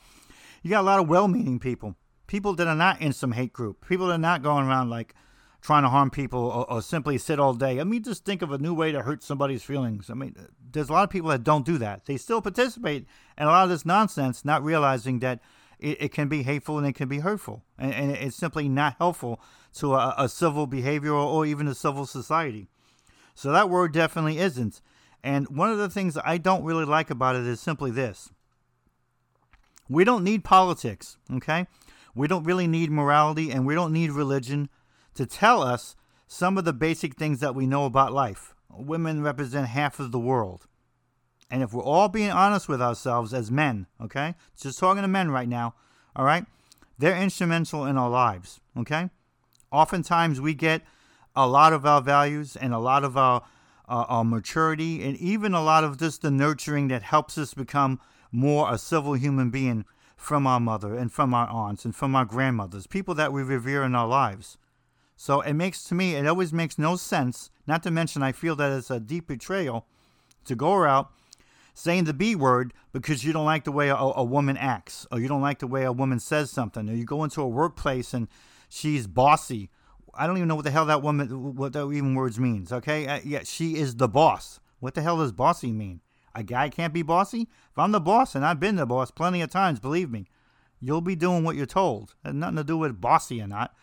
you 0.61 0.69
got 0.69 0.81
a 0.81 0.83
lot 0.83 0.99
of 0.99 1.09
well 1.09 1.27
meaning 1.27 1.59
people. 1.59 1.95
People 2.33 2.55
that 2.55 2.65
are 2.65 2.73
not 2.73 2.99
in 2.99 3.13
some 3.13 3.33
hate 3.33 3.53
group. 3.53 3.87
People 3.87 4.07
that 4.07 4.15
are 4.15 4.17
not 4.17 4.41
going 4.41 4.65
around 4.65 4.89
like 4.89 5.13
trying 5.61 5.83
to 5.83 5.89
harm 5.89 6.09
people 6.09 6.39
or, 6.39 6.67
or, 6.67 6.81
simply 6.81 7.19
sit 7.19 7.39
all 7.39 7.53
day. 7.53 7.79
I 7.79 7.83
mean, 7.83 8.01
just 8.01 8.25
think 8.25 8.41
of 8.41 8.51
a 8.51 8.57
new 8.57 8.73
way 8.73 8.91
to 8.91 9.03
hurt 9.03 9.21
somebody's 9.21 9.61
feelings. 9.61 10.09
I 10.09 10.15
mean, 10.15 10.35
there's 10.71 10.89
a 10.89 10.93
lot 10.93 11.03
of 11.03 11.11
people 11.11 11.29
that 11.29 11.43
don't 11.43 11.63
do 11.63 11.77
that. 11.77 12.05
They 12.05 12.17
still 12.17 12.41
participate 12.41 13.05
in 13.37 13.43
a 13.43 13.51
lot 13.51 13.65
of 13.65 13.69
this 13.69 13.85
nonsense, 13.85 14.43
not 14.43 14.63
realizing 14.63 15.19
that 15.19 15.41
it, 15.77 16.01
it 16.01 16.11
can 16.11 16.27
be 16.27 16.41
hateful 16.41 16.79
and 16.79 16.87
it 16.87 16.93
can 16.93 17.07
be 17.07 17.19
hurtful. 17.19 17.63
And, 17.77 17.93
and 17.93 18.11
it's 18.13 18.35
simply 18.35 18.67
not 18.67 18.95
helpful 18.97 19.39
to 19.75 19.93
a, 19.93 20.15
a 20.17 20.27
civil 20.27 20.65
behavior 20.65 21.11
or, 21.11 21.27
or 21.27 21.45
even 21.45 21.67
a 21.67 21.75
civil 21.75 22.07
society. 22.07 22.67
So 23.35 23.51
that 23.51 23.69
word 23.69 23.93
definitely 23.93 24.39
isn't. 24.39 24.81
And 25.23 25.47
one 25.49 25.69
of 25.69 25.77
the 25.77 25.87
things 25.87 26.17
I 26.25 26.39
don't 26.39 26.63
really 26.63 26.85
like 26.85 27.11
about 27.11 27.35
it 27.35 27.45
is 27.45 27.59
simply 27.59 27.91
this 27.91 28.31
we 29.87 30.03
don't 30.03 30.23
need 30.23 30.43
politics, 30.43 31.17
okay? 31.31 31.67
We 32.15 32.27
don't 32.27 32.43
really 32.43 32.67
need 32.67 32.91
morality 32.91 33.51
and 33.51 33.65
we 33.65 33.75
don't 33.75 33.93
need 33.93 34.11
religion 34.11 34.69
to 35.15 35.25
tell 35.25 35.61
us 35.61 35.95
some 36.27 36.57
of 36.57 36.65
the 36.65 36.73
basic 36.73 37.15
things 37.15 37.39
that 37.39 37.55
we 37.55 37.67
know 37.67 37.85
about 37.85 38.13
life. 38.13 38.55
Women 38.69 39.21
represent 39.21 39.67
half 39.67 39.99
of 39.99 40.11
the 40.11 40.19
world. 40.19 40.67
And 41.51 41.61
if 41.61 41.73
we're 41.73 41.83
all 41.83 42.09
being 42.09 42.31
honest 42.31 42.67
with 42.67 42.81
ourselves 42.81 43.33
as 43.33 43.51
men, 43.51 43.85
okay? 44.01 44.33
Just 44.59 44.79
talking 44.79 45.03
to 45.03 45.07
men 45.07 45.29
right 45.29 45.47
now, 45.47 45.75
all 46.15 46.25
right? 46.25 46.45
They're 46.97 47.15
instrumental 47.15 47.85
in 47.85 47.97
our 47.97 48.09
lives, 48.09 48.59
okay? 48.77 49.09
Oftentimes 49.71 50.41
we 50.41 50.53
get 50.53 50.81
a 51.35 51.47
lot 51.47 51.73
of 51.73 51.85
our 51.85 52.01
values 52.01 52.55
and 52.55 52.73
a 52.73 52.79
lot 52.79 53.03
of 53.03 53.17
our 53.17 53.43
uh, 53.87 54.05
our 54.07 54.23
maturity, 54.23 55.03
and 55.03 55.17
even 55.17 55.53
a 55.53 55.63
lot 55.63 55.83
of 55.83 55.97
just 55.97 56.21
the 56.21 56.31
nurturing 56.31 56.87
that 56.87 57.03
helps 57.03 57.37
us 57.37 57.53
become 57.53 57.99
more 58.31 58.73
a 58.73 58.77
civil 58.77 59.13
human 59.13 59.49
being 59.49 59.85
from 60.23 60.47
our 60.47 60.59
mother 60.59 60.95
and 60.95 61.11
from 61.11 61.33
our 61.33 61.47
aunts 61.49 61.85
and 61.85 61.95
from 61.95 62.15
our 62.15 62.25
grandmothers, 62.25 62.87
people 62.87 63.13
that 63.15 63.33
we 63.33 63.43
revere 63.43 63.83
in 63.83 63.95
our 63.95 64.07
lives. 64.07 64.57
So 65.15 65.41
it 65.41 65.53
makes 65.53 65.83
to 65.85 65.95
me, 65.95 66.15
it 66.15 66.25
always 66.25 66.53
makes 66.53 66.77
no 66.77 66.95
sense, 66.95 67.49
not 67.67 67.83
to 67.83 67.91
mention 67.91 68.23
I 68.23 68.31
feel 68.31 68.55
that 68.55 68.71
it's 68.71 68.89
a 68.89 68.99
deep 68.99 69.27
betrayal 69.27 69.85
to 70.45 70.55
go 70.55 70.83
out 70.83 71.11
saying 71.73 72.05
the 72.05 72.13
B 72.13 72.35
word 72.35 72.73
because 72.91 73.23
you 73.23 73.33
don't 73.33 73.45
like 73.45 73.63
the 73.63 73.71
way 73.71 73.89
a, 73.89 73.95
a 73.95 74.23
woman 74.23 74.57
acts, 74.57 75.07
or 75.11 75.19
you 75.19 75.27
don't 75.27 75.41
like 75.41 75.59
the 75.59 75.67
way 75.67 75.83
a 75.83 75.91
woman 75.91 76.19
says 76.19 76.49
something, 76.51 76.89
or 76.89 76.93
you 76.93 77.05
go 77.05 77.23
into 77.23 77.41
a 77.41 77.47
workplace 77.47 78.13
and 78.13 78.27
she's 78.69 79.07
bossy. 79.07 79.69
I 80.13 80.27
don't 80.27 80.37
even 80.37 80.47
know 80.47 80.55
what 80.55 80.65
the 80.65 80.71
hell 80.71 80.85
that 80.85 81.01
woman, 81.01 81.55
what 81.55 81.73
that 81.73 81.91
even 81.91 82.15
words 82.15 82.39
means. 82.39 82.71
Okay, 82.71 83.07
uh, 83.07 83.19
yeah, 83.23 83.41
she 83.43 83.75
is 83.75 83.95
the 83.95 84.07
boss. 84.07 84.59
What 84.79 84.93
the 84.93 85.01
hell 85.01 85.17
does 85.17 85.31
bossy 85.31 85.71
mean? 85.71 86.01
A 86.35 86.43
guy 86.43 86.69
can't 86.69 86.93
be 86.93 87.01
bossy. 87.01 87.47
If 87.71 87.77
I'm 87.77 87.91
the 87.91 87.99
boss, 87.99 88.35
and 88.35 88.45
I've 88.45 88.59
been 88.59 88.75
the 88.75 88.85
boss 88.85 89.11
plenty 89.11 89.41
of 89.41 89.51
times, 89.51 89.79
believe 89.79 90.09
me, 90.09 90.27
you'll 90.79 91.01
be 91.01 91.15
doing 91.15 91.43
what 91.43 91.55
you're 91.55 91.65
told. 91.65 92.15
It 92.25 92.33
nothing 92.33 92.57
to 92.57 92.63
do 92.63 92.77
with 92.77 92.99
bossy 92.99 93.41
or 93.41 93.47
not. 93.47 93.75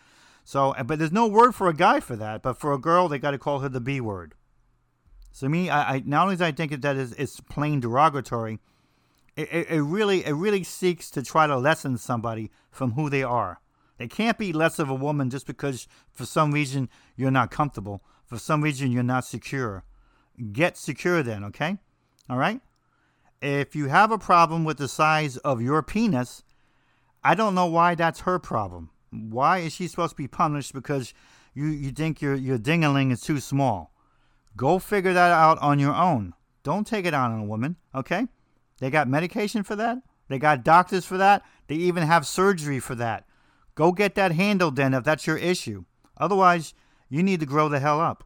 So, 0.43 0.73
but 0.85 0.99
there's 0.99 1.11
no 1.11 1.27
word 1.27 1.53
for 1.55 1.67
a 1.67 1.73
guy 1.73 1.99
for 1.99 2.15
that. 2.15 2.41
But 2.41 2.59
for 2.59 2.73
a 2.73 2.79
girl, 2.79 3.07
they 3.07 3.19
got 3.19 3.31
to 3.31 3.37
call 3.37 3.59
her 3.59 3.69
the 3.69 3.79
B 3.79 4.01
word. 4.01 4.35
So 5.31 5.47
me, 5.47 5.69
I, 5.69 5.95
I 5.95 6.03
not 6.05 6.23
only 6.23 6.35
do 6.35 6.43
I 6.43 6.51
think 6.51 6.81
that 6.81 6.95
is 6.97 7.13
it's 7.13 7.39
plain 7.39 7.79
derogatory, 7.79 8.59
it, 9.35 9.47
it, 9.51 9.69
it 9.69 9.81
really 9.81 10.25
it 10.25 10.33
really 10.33 10.63
seeks 10.63 11.09
to 11.11 11.23
try 11.23 11.47
to 11.47 11.57
lessen 11.57 11.97
somebody 11.97 12.51
from 12.69 12.93
who 12.93 13.09
they 13.09 13.23
are. 13.23 13.61
They 13.97 14.07
can't 14.07 14.37
be 14.37 14.51
less 14.51 14.79
of 14.79 14.89
a 14.89 14.95
woman 14.95 15.29
just 15.29 15.47
because 15.47 15.87
for 16.11 16.25
some 16.25 16.51
reason 16.51 16.89
you're 17.15 17.31
not 17.31 17.51
comfortable. 17.51 18.03
For 18.25 18.37
some 18.37 18.61
reason 18.61 18.91
you're 18.91 19.03
not 19.03 19.25
secure. 19.25 19.83
Get 20.51 20.77
secure 20.77 21.21
then, 21.23 21.43
okay? 21.45 21.77
All 22.29 22.37
right? 22.37 22.61
If 23.41 23.75
you 23.75 23.87
have 23.87 24.11
a 24.11 24.17
problem 24.17 24.63
with 24.63 24.77
the 24.77 24.87
size 24.87 25.37
of 25.37 25.61
your 25.61 25.81
penis, 25.81 26.43
I 27.23 27.35
don't 27.35 27.55
know 27.55 27.65
why 27.65 27.95
that's 27.95 28.21
her 28.21 28.39
problem. 28.39 28.91
Why 29.09 29.59
is 29.59 29.73
she 29.73 29.87
supposed 29.87 30.11
to 30.11 30.17
be 30.17 30.27
punished 30.27 30.73
because 30.73 31.13
you, 31.53 31.65
you 31.65 31.91
think 31.91 32.21
your 32.21 32.35
your 32.35 32.57
dingaling 32.57 33.11
is 33.11 33.21
too 33.21 33.39
small? 33.39 33.93
Go 34.55 34.79
figure 34.79 35.13
that 35.13 35.31
out 35.31 35.57
on 35.59 35.79
your 35.79 35.95
own. 35.95 36.33
Don't 36.63 36.85
take 36.85 37.05
it 37.05 37.13
on 37.13 37.39
a 37.39 37.43
woman, 37.43 37.77
okay? 37.95 38.27
They 38.79 38.89
got 38.89 39.07
medication 39.07 39.63
for 39.63 39.75
that. 39.75 39.97
They 40.27 40.39
got 40.39 40.63
doctors 40.63 41.05
for 41.05 41.17
that. 41.17 41.43
They 41.67 41.75
even 41.75 42.03
have 42.03 42.25
surgery 42.25 42.79
for 42.79 42.95
that. 42.95 43.25
Go 43.75 43.91
get 43.91 44.15
that 44.15 44.33
handled 44.33 44.75
then 44.75 44.93
if 44.93 45.03
that's 45.03 45.27
your 45.27 45.37
issue. 45.37 45.85
Otherwise, 46.17 46.73
you 47.09 47.23
need 47.23 47.39
to 47.39 47.45
grow 47.45 47.67
the 47.67 47.79
hell 47.79 47.99
up. 47.99 48.23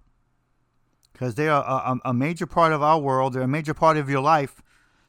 Because 1.16 1.36
they 1.36 1.48
are 1.48 1.64
a, 1.64 2.10
a, 2.10 2.14
major 2.14 2.46
part 2.46 2.74
of 2.74 2.84
our 2.84 3.00
world. 3.00 3.32
They're 3.32 3.44
a 3.44 3.48
major 3.48 3.74
part 3.74 3.96
of 3.96 4.10
your 4.10 4.20
life. 4.20 4.62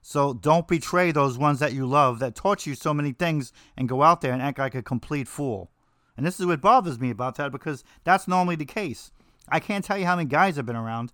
So 0.03 0.33
don't 0.33 0.69
betray 0.69 1.11
those 1.11 1.37
ones 1.37 1.59
that 1.59 1.73
you 1.73 1.85
love 1.85 2.21
that 2.21 2.37
taught 2.37 2.65
you 2.65 2.77
so 2.77 2.95
many 2.95 3.11
things 3.11 3.53
and 3.77 3.89
go 3.89 4.05
out 4.05 4.21
there 4.21 4.33
and 4.33 4.41
act 4.41 4.61
like 4.61 4.77
a 4.77 4.83
complete 4.83 5.27
fool. 5.27 5.73
And 6.17 6.25
this 6.25 6.39
is 6.39 6.47
what 6.47 6.61
bothers 6.61 7.01
me 7.01 7.11
about 7.11 7.35
that 7.39 7.51
because 7.51 7.83
that's 8.05 8.29
normally 8.29 8.55
the 8.55 8.65
case. 8.65 9.11
I 9.49 9.59
can't 9.59 9.85
tell 9.85 9.99
you 9.99 10.07
how 10.07 10.15
many 10.15 10.29
guys 10.29 10.55
have 10.55 10.65
been 10.65 10.77
around 10.77 11.13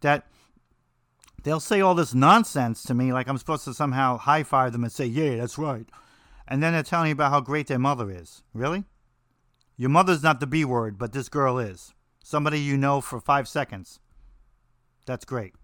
that 0.00 0.28
they'll 1.42 1.58
say 1.58 1.80
all 1.80 1.96
this 1.96 2.14
nonsense 2.14 2.84
to 2.84 2.94
me 2.94 3.12
like 3.12 3.26
I'm 3.26 3.36
supposed 3.36 3.64
to 3.64 3.74
somehow 3.74 4.16
high 4.16 4.44
five 4.44 4.70
them 4.70 4.84
and 4.84 4.92
say, 4.92 5.06
yeah, 5.06 5.36
that's 5.38 5.58
right. 5.58 5.86
And 6.46 6.62
then 6.62 6.72
they're 6.72 6.84
telling 6.84 7.06
me 7.06 7.10
about 7.10 7.32
how 7.32 7.40
great 7.40 7.66
their 7.66 7.80
mother 7.80 8.12
is. 8.12 8.44
Really? 8.54 8.84
Your 9.76 9.90
mother's 9.90 10.22
not 10.22 10.38
the 10.38 10.46
B 10.46 10.64
word, 10.64 10.98
but 10.98 11.12
this 11.12 11.28
girl 11.28 11.58
is. 11.58 11.94
Somebody 12.22 12.60
you 12.60 12.76
know 12.76 13.00
for 13.00 13.20
five 13.20 13.48
seconds. 13.48 13.98
That's 15.10 15.24
great. 15.24 15.54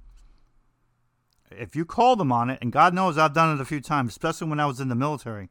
If 1.53 1.77
you 1.77 1.85
call 1.85 2.17
them 2.17 2.33
on 2.33 2.51
it, 2.51 2.59
and 2.61 2.73
God 2.73 2.93
knows 2.93 3.17
I've 3.17 3.33
done 3.33 3.57
it 3.57 3.61
a 3.61 3.65
few 3.65 3.81
times, 3.81 4.11
especially 4.11 4.49
when 4.49 4.59
I 4.59 4.67
was 4.67 4.81
in 4.81 4.89
the 4.89 4.97
military, 4.97 5.51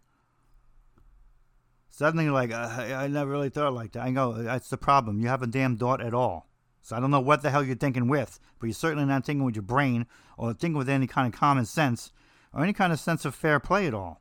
Suddenly, 1.98 2.30
like, 2.30 2.52
uh, 2.52 2.68
I 2.78 3.08
never 3.08 3.32
really 3.32 3.48
thought 3.48 3.74
like 3.74 3.94
that. 3.94 4.04
I 4.04 4.12
go, 4.12 4.34
that's 4.34 4.70
the 4.70 4.76
problem. 4.76 5.22
You 5.22 5.30
haven't 5.30 5.52
damn 5.52 5.78
thought 5.78 6.02
at 6.02 6.14
all. 6.14 6.50
So 6.82 6.94
I 6.94 7.00
don't 7.00 7.10
know 7.10 7.22
what 7.22 7.42
the 7.42 7.50
hell 7.50 7.64
you're 7.64 7.78
thinking 7.78 8.10
with, 8.10 8.38
but 8.60 8.68
you're 8.68 8.74
certainly 8.74 9.06
not 9.06 9.26
thinking 9.26 9.46
with 9.46 9.56
your 9.56 9.64
brain 9.64 10.06
or 10.38 10.52
thinking 10.52 10.78
with 10.78 10.90
any 10.90 11.08
kind 11.08 11.34
of 11.34 11.40
common 11.40 11.66
sense 11.66 12.12
or 12.54 12.62
any 12.62 12.74
kind 12.74 12.92
of 12.92 13.00
sense 13.00 13.24
of 13.24 13.34
fair 13.34 13.62
play 13.62 13.88
at 13.88 13.94
all. 13.94 14.20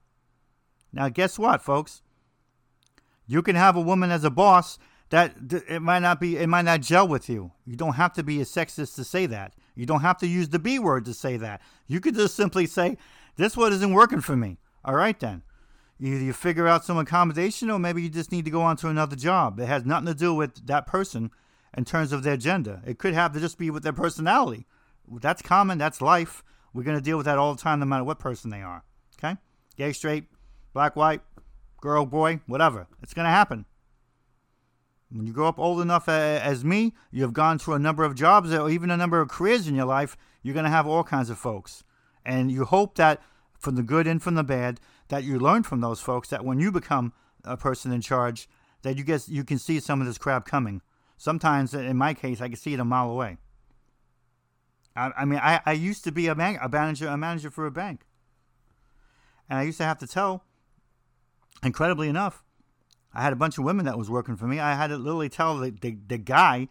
Now, 0.92 1.08
guess 1.08 1.36
what, 1.36 1.62
folks? 1.62 2.00
You 3.26 3.42
can 3.42 3.56
have 3.56 3.74
a 3.74 3.80
woman 3.80 4.12
as 4.12 4.22
a 4.22 4.30
boss 4.30 4.78
that 5.10 5.34
it 5.68 5.82
might 5.82 5.98
not 5.98 6.20
be, 6.20 6.36
it 6.36 6.48
might 6.48 6.64
not 6.66 6.80
gel 6.80 7.08
with 7.08 7.28
you. 7.28 7.50
You 7.66 7.74
don't 7.74 7.94
have 7.94 8.12
to 8.12 8.22
be 8.22 8.40
a 8.40 8.44
sexist 8.44 8.94
to 8.94 9.04
say 9.04 9.26
that. 9.26 9.52
You 9.74 9.86
don't 9.86 10.00
have 10.00 10.18
to 10.18 10.26
use 10.26 10.48
the 10.48 10.58
B 10.58 10.78
word 10.78 11.04
to 11.06 11.14
say 11.14 11.36
that. 11.36 11.60
You 11.86 12.00
could 12.00 12.14
just 12.14 12.34
simply 12.34 12.66
say, 12.66 12.96
this 13.36 13.56
one 13.56 13.72
isn't 13.72 13.92
working 13.92 14.20
for 14.20 14.36
me. 14.36 14.58
All 14.84 14.94
right, 14.94 15.18
then. 15.18 15.42
Either 16.00 16.24
you 16.24 16.32
figure 16.32 16.66
out 16.68 16.84
some 16.84 16.98
accommodation 16.98 17.70
or 17.70 17.78
maybe 17.78 18.02
you 18.02 18.08
just 18.08 18.32
need 18.32 18.44
to 18.44 18.50
go 18.50 18.62
on 18.62 18.76
to 18.76 18.88
another 18.88 19.16
job. 19.16 19.58
It 19.58 19.66
has 19.66 19.84
nothing 19.84 20.06
to 20.06 20.14
do 20.14 20.34
with 20.34 20.66
that 20.66 20.86
person 20.86 21.30
in 21.76 21.84
terms 21.84 22.12
of 22.12 22.22
their 22.22 22.36
gender. 22.36 22.82
It 22.86 22.98
could 22.98 23.14
have 23.14 23.32
to 23.32 23.40
just 23.40 23.58
be 23.58 23.70
with 23.70 23.82
their 23.82 23.92
personality. 23.92 24.66
That's 25.08 25.42
common, 25.42 25.78
that's 25.78 26.00
life. 26.00 26.42
We're 26.72 26.82
going 26.82 26.96
to 26.96 27.02
deal 27.02 27.16
with 27.16 27.26
that 27.26 27.38
all 27.38 27.54
the 27.54 27.62
time, 27.62 27.80
no 27.80 27.86
matter 27.86 28.04
what 28.04 28.18
person 28.18 28.50
they 28.50 28.62
are. 28.62 28.84
Okay? 29.18 29.36
Gay, 29.76 29.92
straight, 29.92 30.24
black, 30.72 30.96
white, 30.96 31.20
girl, 31.80 32.06
boy, 32.06 32.40
whatever. 32.46 32.86
It's 33.02 33.14
going 33.14 33.26
to 33.26 33.30
happen. 33.30 33.64
When 35.14 35.28
you 35.28 35.32
grow 35.32 35.46
up 35.46 35.60
old 35.60 35.80
enough 35.80 36.08
as 36.08 36.64
me, 36.64 36.92
you 37.12 37.22
have 37.22 37.32
gone 37.32 37.60
through 37.60 37.74
a 37.74 37.78
number 37.78 38.02
of 38.02 38.16
jobs 38.16 38.52
or 38.52 38.68
even 38.68 38.90
a 38.90 38.96
number 38.96 39.20
of 39.20 39.28
careers 39.28 39.68
in 39.68 39.76
your 39.76 39.84
life, 39.84 40.16
you're 40.42 40.54
going 40.54 40.64
to 40.64 40.70
have 40.70 40.88
all 40.88 41.04
kinds 41.04 41.30
of 41.30 41.38
folks. 41.38 41.84
And 42.24 42.50
you 42.50 42.64
hope 42.64 42.96
that 42.96 43.22
from 43.56 43.76
the 43.76 43.84
good 43.84 44.08
and 44.08 44.20
from 44.20 44.34
the 44.34 44.42
bad, 44.42 44.80
that 45.08 45.22
you 45.22 45.38
learn 45.38 45.62
from 45.62 45.80
those 45.80 46.00
folks 46.00 46.28
that 46.30 46.44
when 46.44 46.58
you 46.58 46.72
become 46.72 47.12
a 47.44 47.56
person 47.56 47.92
in 47.92 48.00
charge, 48.00 48.48
that 48.82 48.96
you 48.98 49.04
get 49.04 49.28
you 49.28 49.44
can 49.44 49.58
see 49.58 49.78
some 49.78 50.00
of 50.00 50.06
this 50.08 50.18
crap 50.18 50.46
coming. 50.46 50.82
Sometimes, 51.16 51.74
in 51.74 51.96
my 51.96 52.12
case, 52.12 52.40
I 52.40 52.48
can 52.48 52.56
see 52.56 52.74
it 52.74 52.80
a 52.80 52.84
mile 52.84 53.10
away. 53.10 53.38
I, 54.96 55.12
I 55.18 55.24
mean, 55.24 55.38
I, 55.40 55.60
I 55.64 55.72
used 55.72 56.02
to 56.04 56.12
be 56.12 56.26
a, 56.26 56.34
bank, 56.34 56.58
a 56.60 56.68
manager, 56.68 57.06
a 57.06 57.16
manager 57.16 57.52
for 57.52 57.66
a 57.66 57.70
bank, 57.70 58.00
and 59.48 59.60
I 59.60 59.62
used 59.62 59.78
to 59.78 59.84
have 59.84 59.98
to 59.98 60.08
tell. 60.08 60.44
Incredibly 61.62 62.08
enough, 62.08 62.43
I 63.14 63.22
had 63.22 63.32
a 63.32 63.36
bunch 63.36 63.58
of 63.58 63.64
women 63.64 63.86
that 63.86 63.96
was 63.96 64.10
working 64.10 64.36
for 64.36 64.46
me. 64.46 64.58
I 64.58 64.74
had 64.74 64.88
to 64.88 64.96
literally 64.96 65.28
tell 65.28 65.58
the, 65.58 65.70
the, 65.70 65.96
the 66.06 66.18
guy 66.18 66.68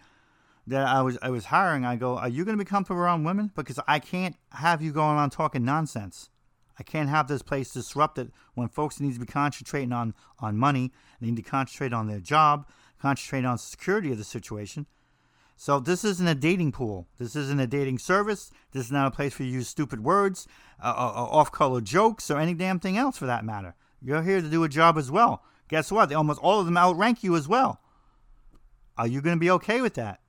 that 0.68 0.86
I 0.86 1.02
was 1.02 1.18
I 1.22 1.30
was 1.30 1.46
hiring. 1.46 1.86
I 1.86 1.96
go, 1.96 2.18
"Are 2.18 2.30
you 2.30 2.46
going 2.46 2.58
to 2.58 2.64
be 2.64 2.68
comfortable 2.68 3.02
around 3.02 3.24
women? 3.24 3.52
Because 3.56 3.80
I 3.88 4.00
can't 4.00 4.36
have 4.52 4.82
you 4.82 4.92
going 4.92 5.18
on 5.18 5.30
talking 5.30 5.64
nonsense." 5.64 6.30
I 6.78 6.84
can't 6.84 7.10
have 7.10 7.28
this 7.28 7.42
place 7.42 7.72
disrupted 7.72 8.32
when 8.56 8.68
folks 8.68 9.00
need 9.00 9.14
to 9.14 9.20
be 9.20 9.26
concentrating 9.26 9.92
on, 9.92 10.14
on 10.40 10.58
money. 10.58 10.92
They 11.22 11.28
need 11.28 11.36
to 11.38 11.44
concentrate 11.44 11.94
on 11.94 12.08
their 12.08 12.20
job, 12.20 12.68
concentrate 13.00 13.46
on 13.46 13.58
security 13.58 14.12
of 14.12 14.18
the 14.18 14.24
situation. 14.24 14.88
So 15.56 15.80
this 15.80 16.04
isn't 16.04 16.28
a 16.28 16.36
dating 16.36 16.72
pool. 16.72 17.08
This 17.20 17.36
isn't 17.36 17.60
a 17.60 17.68
dating 17.68 18.00
service. 18.00 18.52
This 18.72 18.86
is 18.86 18.92
not 18.92 19.08
a 19.08 19.12
place 19.12 19.34
for 19.34 19.44
you 19.44 19.50
to 19.50 19.56
use 19.58 19.68
stupid 19.68 20.04
words, 20.04 20.48
uh, 20.82 20.88
uh, 20.88 21.14
uh 21.16 21.26
off-color 21.26 21.82
jokes, 21.82 22.32
or 22.32 22.40
any 22.40 22.56
damn 22.56 22.80
thing 22.80 22.98
else 22.98 23.18
for 23.18 23.28
that 23.28 23.46
matter. 23.46 23.76
You're 24.02 24.24
here 24.24 24.42
to 24.42 24.50
do 24.50 24.64
a 24.64 24.70
job 24.70 24.98
as 24.98 25.12
well. 25.12 25.44
Guess 25.68 25.92
what? 25.92 26.10
They 26.10 26.16
almost 26.16 26.40
all 26.42 26.60
of 26.60 26.66
them 26.66 26.78
outrank 26.78 27.24
you 27.24 27.36
as 27.36 27.48
well. 27.48 27.80
Are 28.98 29.08
you 29.08 29.22
going 29.22 29.36
to 29.36 29.40
be 29.40 29.52
okay 29.52 29.82
with 29.82 29.96
that? 29.96 30.20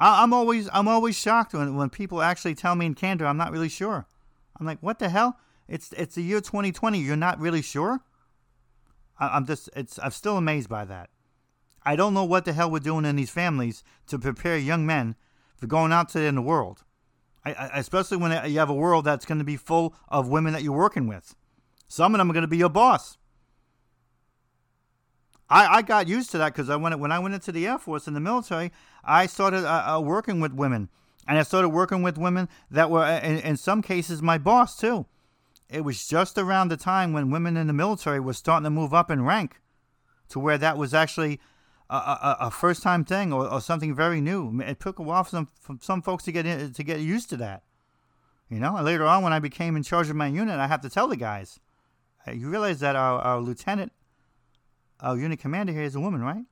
I, 0.00 0.22
am 0.22 0.32
always 0.32 0.68
I'm 0.72 0.88
always 0.88 1.18
shocked 1.18 1.54
when, 1.54 1.76
when 1.76 1.90
people 1.90 2.22
actually 2.22 2.54
tell 2.54 2.74
me 2.74 2.86
in 2.86 2.94
candor 2.94 3.26
I'm 3.26 3.36
not 3.36 3.52
really 3.52 3.68
sure. 3.68 4.06
I'm 4.58 4.66
like, 4.66 4.78
what 4.80 4.98
the 4.98 5.08
hell? 5.08 5.38
It's 5.68 5.92
it's 5.92 6.14
the 6.14 6.22
year 6.22 6.40
2020. 6.40 6.98
You're 6.98 7.16
not 7.16 7.40
really 7.40 7.62
sure? 7.62 8.00
I, 9.18 9.28
I'm 9.28 9.46
just 9.46 9.70
it's 9.74 9.98
I'm 10.02 10.10
still 10.10 10.36
amazed 10.36 10.68
by 10.68 10.84
that. 10.84 11.10
I 11.84 11.96
don't 11.96 12.14
know 12.14 12.24
what 12.24 12.44
the 12.44 12.52
hell 12.52 12.70
we're 12.70 12.80
doing 12.80 13.04
in 13.04 13.16
these 13.16 13.30
families 13.30 13.82
to 14.08 14.18
prepare 14.18 14.58
young 14.58 14.84
men 14.84 15.16
for 15.56 15.66
going 15.66 15.92
out 15.92 16.10
to 16.10 16.20
in 16.20 16.34
the 16.34 16.42
world. 16.42 16.84
I, 17.44 17.52
I, 17.52 17.78
especially 17.78 18.18
when 18.18 18.50
you 18.50 18.58
have 18.58 18.70
a 18.70 18.74
world 18.74 19.04
that's 19.04 19.24
going 19.24 19.38
to 19.38 19.44
be 19.44 19.56
full 19.56 19.94
of 20.08 20.28
women 20.28 20.52
that 20.52 20.62
you're 20.62 20.76
working 20.76 21.06
with. 21.06 21.34
Some 21.86 22.14
of 22.14 22.18
them 22.18 22.30
are 22.30 22.34
going 22.34 22.42
to 22.42 22.48
be 22.48 22.58
your 22.58 22.68
boss. 22.68 23.16
I, 25.50 25.78
I 25.78 25.82
got 25.82 26.08
used 26.08 26.30
to 26.32 26.38
that 26.38 26.52
because 26.52 26.68
I 26.68 26.76
went 26.76 26.98
when 26.98 27.12
I 27.12 27.18
went 27.18 27.34
into 27.34 27.52
the 27.52 27.66
Air 27.66 27.78
Force 27.78 28.06
in 28.06 28.14
the 28.14 28.20
military, 28.20 28.70
I 29.04 29.26
started 29.26 29.64
uh, 29.64 29.96
uh, 29.96 30.00
working 30.00 30.40
with 30.40 30.52
women 30.52 30.90
and 31.26 31.38
I 31.38 31.42
started 31.42 31.68
working 31.68 32.02
with 32.02 32.18
women 32.18 32.48
that 32.70 32.90
were, 32.90 33.04
in, 33.04 33.38
in 33.40 33.56
some 33.56 33.82
cases, 33.82 34.22
my 34.22 34.38
boss 34.38 34.76
too. 34.76 35.06
It 35.68 35.84
was 35.84 36.08
just 36.08 36.38
around 36.38 36.68
the 36.68 36.78
time 36.78 37.12
when 37.12 37.30
women 37.30 37.56
in 37.56 37.66
the 37.66 37.74
military 37.74 38.18
were 38.18 38.32
starting 38.32 38.64
to 38.64 38.70
move 38.70 38.94
up 38.94 39.10
in 39.10 39.22
rank 39.22 39.60
to 40.30 40.38
where 40.38 40.56
that 40.56 40.78
was 40.78 40.94
actually 40.94 41.40
a, 41.90 41.96
a, 41.96 42.36
a 42.40 42.50
first 42.50 42.82
time 42.82 43.04
thing 43.04 43.32
or, 43.32 43.46
or, 43.46 43.60
something 43.60 43.94
very 43.94 44.20
new. 44.20 44.60
It 44.60 44.80
took 44.80 44.98
a 44.98 45.02
while 45.02 45.24
for 45.24 45.30
some, 45.30 45.48
for 45.60 45.76
some 45.80 46.02
folks 46.02 46.24
to 46.24 46.32
get 46.32 46.46
in, 46.46 46.72
to 46.72 46.82
get 46.82 47.00
used 47.00 47.28
to 47.30 47.36
that. 47.38 47.62
You 48.50 48.58
know, 48.58 48.76
and 48.76 48.84
later 48.84 49.04
on 49.04 49.22
when 49.22 49.32
I 49.34 49.38
became 49.38 49.76
in 49.76 49.82
charge 49.82 50.08
of 50.08 50.16
my 50.16 50.26
unit, 50.26 50.58
I 50.58 50.66
have 50.66 50.80
to 50.82 50.90
tell 50.90 51.08
the 51.08 51.16
guys, 51.16 51.60
you 52.32 52.48
realize 52.48 52.80
that 52.80 52.96
our, 52.96 53.20
our 53.20 53.40
lieutenant, 53.40 53.92
our 55.00 55.16
unit 55.16 55.38
commander 55.38 55.72
here 55.72 55.82
is 55.82 55.94
a 55.94 56.00
woman, 56.00 56.22
right? 56.22 56.44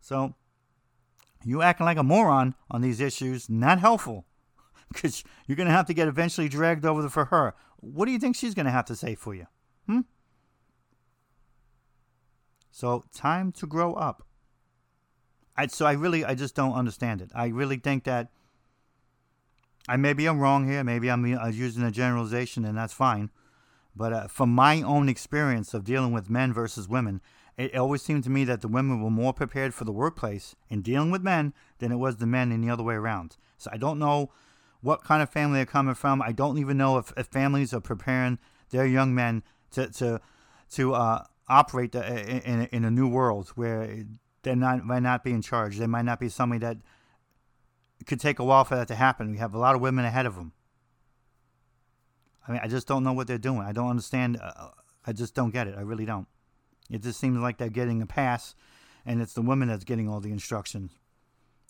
So 0.00 0.34
you 1.44 1.62
acting 1.62 1.86
like 1.86 1.96
a 1.96 2.02
moron 2.02 2.54
on 2.70 2.80
these 2.80 3.00
issues, 3.00 3.48
not 3.48 3.78
helpful. 3.78 4.26
Because 4.92 5.24
you're 5.46 5.56
going 5.56 5.68
to 5.68 5.72
have 5.72 5.86
to 5.86 5.94
get 5.94 6.06
eventually 6.06 6.50
dragged 6.50 6.84
over 6.84 7.08
for 7.08 7.24
her. 7.26 7.54
What 7.78 8.04
do 8.04 8.12
you 8.12 8.18
think 8.18 8.36
she's 8.36 8.52
going 8.52 8.66
to 8.66 8.72
have 8.72 8.84
to 8.86 8.94
say 8.94 9.14
for 9.14 9.34
you? 9.34 9.46
Hmm? 9.86 10.00
So, 12.70 13.02
time 13.14 13.52
to 13.52 13.66
grow 13.66 13.94
up. 13.94 14.26
I, 15.56 15.66
so 15.68 15.86
I 15.86 15.92
really, 15.92 16.26
I 16.26 16.34
just 16.34 16.54
don't 16.54 16.74
understand 16.74 17.22
it. 17.22 17.30
I 17.34 17.46
really 17.46 17.78
think 17.78 18.04
that 18.04 18.28
I 19.88 19.96
maybe 19.96 20.26
I'm 20.26 20.40
wrong 20.40 20.68
here. 20.68 20.84
Maybe 20.84 21.10
I'm 21.10 21.24
uh, 21.38 21.48
using 21.48 21.82
a 21.82 21.90
generalization, 21.90 22.66
and 22.66 22.76
that's 22.76 22.92
fine. 22.92 23.30
But 23.96 24.12
uh, 24.12 24.28
from 24.28 24.54
my 24.54 24.82
own 24.82 25.08
experience 25.08 25.74
of 25.74 25.84
dealing 25.84 26.12
with 26.12 26.30
men 26.30 26.52
versus 26.52 26.88
women, 26.88 27.20
it 27.56 27.76
always 27.76 28.02
seemed 28.02 28.24
to 28.24 28.30
me 28.30 28.44
that 28.44 28.60
the 28.60 28.68
women 28.68 29.02
were 29.02 29.10
more 29.10 29.32
prepared 29.32 29.74
for 29.74 29.84
the 29.84 29.92
workplace 29.92 30.56
in 30.68 30.82
dealing 30.82 31.10
with 31.10 31.22
men 31.22 31.52
than 31.78 31.92
it 31.92 31.96
was 31.96 32.16
the 32.16 32.26
men 32.26 32.50
in 32.50 32.60
the 32.60 32.70
other 32.70 32.82
way 32.82 32.94
around. 32.94 33.36
So 33.58 33.70
I 33.72 33.76
don't 33.76 33.98
know 33.98 34.30
what 34.80 35.04
kind 35.04 35.22
of 35.22 35.30
family 35.30 35.58
they're 35.58 35.66
coming 35.66 35.94
from. 35.94 36.22
I 36.22 36.32
don't 36.32 36.58
even 36.58 36.76
know 36.76 36.98
if, 36.98 37.12
if 37.16 37.26
families 37.26 37.72
are 37.72 37.80
preparing 37.80 38.38
their 38.70 38.86
young 38.86 39.14
men 39.14 39.42
to 39.72 39.88
to 39.88 40.20
to 40.70 40.94
uh, 40.94 41.24
operate 41.48 41.94
in, 41.94 42.40
in, 42.40 42.68
in 42.72 42.84
a 42.84 42.90
new 42.90 43.06
world 43.06 43.50
where 43.54 44.04
they 44.42 44.54
not 44.54 44.84
might 44.84 45.02
not 45.02 45.22
be 45.22 45.32
in 45.32 45.42
charge. 45.42 45.78
They 45.78 45.86
might 45.86 46.04
not 46.04 46.18
be 46.18 46.28
somebody 46.28 46.60
that 46.60 46.78
could 48.06 48.20
take 48.20 48.38
a 48.38 48.44
while 48.44 48.64
for 48.64 48.74
that 48.74 48.88
to 48.88 48.94
happen. 48.94 49.30
We 49.30 49.38
have 49.38 49.54
a 49.54 49.58
lot 49.58 49.74
of 49.74 49.80
women 49.80 50.04
ahead 50.04 50.26
of 50.26 50.34
them. 50.34 50.52
I 52.46 52.52
mean, 52.52 52.60
I 52.62 52.66
just 52.66 52.88
don't 52.88 53.04
know 53.04 53.12
what 53.12 53.28
they're 53.28 53.38
doing. 53.38 53.60
I 53.60 53.72
don't 53.72 53.88
understand. 53.88 54.40
Uh, 54.42 54.70
I 55.06 55.12
just 55.12 55.34
don't 55.34 55.50
get 55.50 55.68
it. 55.68 55.74
I 55.76 55.82
really 55.82 56.04
don't. 56.04 56.26
It 56.90 57.02
just 57.02 57.18
seems 57.18 57.38
like 57.38 57.58
they're 57.58 57.68
getting 57.68 58.02
a 58.02 58.06
pass, 58.06 58.54
and 59.06 59.20
it's 59.22 59.34
the 59.34 59.42
women 59.42 59.68
that's 59.68 59.84
getting 59.84 60.08
all 60.08 60.20
the 60.20 60.32
instructions. 60.32 60.92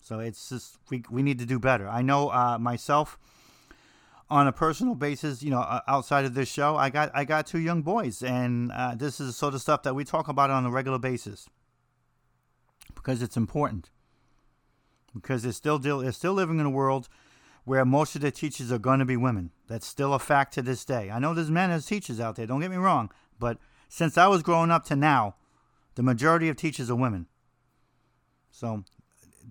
So 0.01 0.19
it's 0.19 0.49
just 0.49 0.77
we 0.89 1.03
we 1.09 1.23
need 1.23 1.39
to 1.39 1.45
do 1.45 1.59
better. 1.59 1.87
I 1.87 2.01
know 2.01 2.29
uh, 2.29 2.57
myself 2.59 3.17
on 4.29 4.47
a 4.47 4.51
personal 4.51 4.95
basis, 4.95 5.43
you 5.43 5.51
know, 5.51 5.81
outside 5.87 6.25
of 6.25 6.33
this 6.33 6.49
show, 6.49 6.75
I 6.75 6.89
got 6.89 7.11
I 7.13 7.23
got 7.23 7.47
two 7.47 7.59
young 7.59 7.81
boys, 7.83 8.21
and 8.21 8.71
uh, 8.71 8.95
this 8.95 9.19
is 9.19 9.27
the 9.27 9.33
sort 9.33 9.53
of 9.53 9.61
stuff 9.61 9.83
that 9.83 9.93
we 9.93 10.03
talk 10.03 10.27
about 10.27 10.49
on 10.49 10.65
a 10.65 10.71
regular 10.71 10.99
basis 10.99 11.47
because 12.95 13.21
it's 13.21 13.37
important. 13.37 13.89
Because 15.13 15.43
they're 15.43 15.51
still 15.51 15.77
deal, 15.77 15.99
they're 15.99 16.11
still 16.11 16.33
living 16.33 16.59
in 16.59 16.65
a 16.65 16.71
world 16.71 17.07
where 17.65 17.85
most 17.85 18.15
of 18.15 18.21
the 18.21 18.31
teachers 18.31 18.71
are 18.71 18.79
going 18.79 18.99
to 18.99 19.05
be 19.05 19.15
women. 19.15 19.51
That's 19.67 19.85
still 19.85 20.13
a 20.13 20.19
fact 20.19 20.53
to 20.55 20.61
this 20.61 20.83
day. 20.83 21.11
I 21.11 21.19
know 21.19 21.33
there's 21.33 21.51
men 21.51 21.69
as 21.69 21.85
teachers 21.85 22.19
out 22.19 22.35
there. 22.35 22.47
Don't 22.47 22.59
get 22.59 22.71
me 22.71 22.77
wrong, 22.77 23.11
but 23.39 23.57
since 23.93 24.17
I 24.17 24.25
was 24.25 24.41
growing 24.41 24.71
up 24.71 24.85
to 24.85 24.95
now, 24.95 25.35
the 25.93 26.01
majority 26.01 26.49
of 26.49 26.55
teachers 26.55 26.89
are 26.89 26.95
women. 26.95 27.27
So 28.49 28.85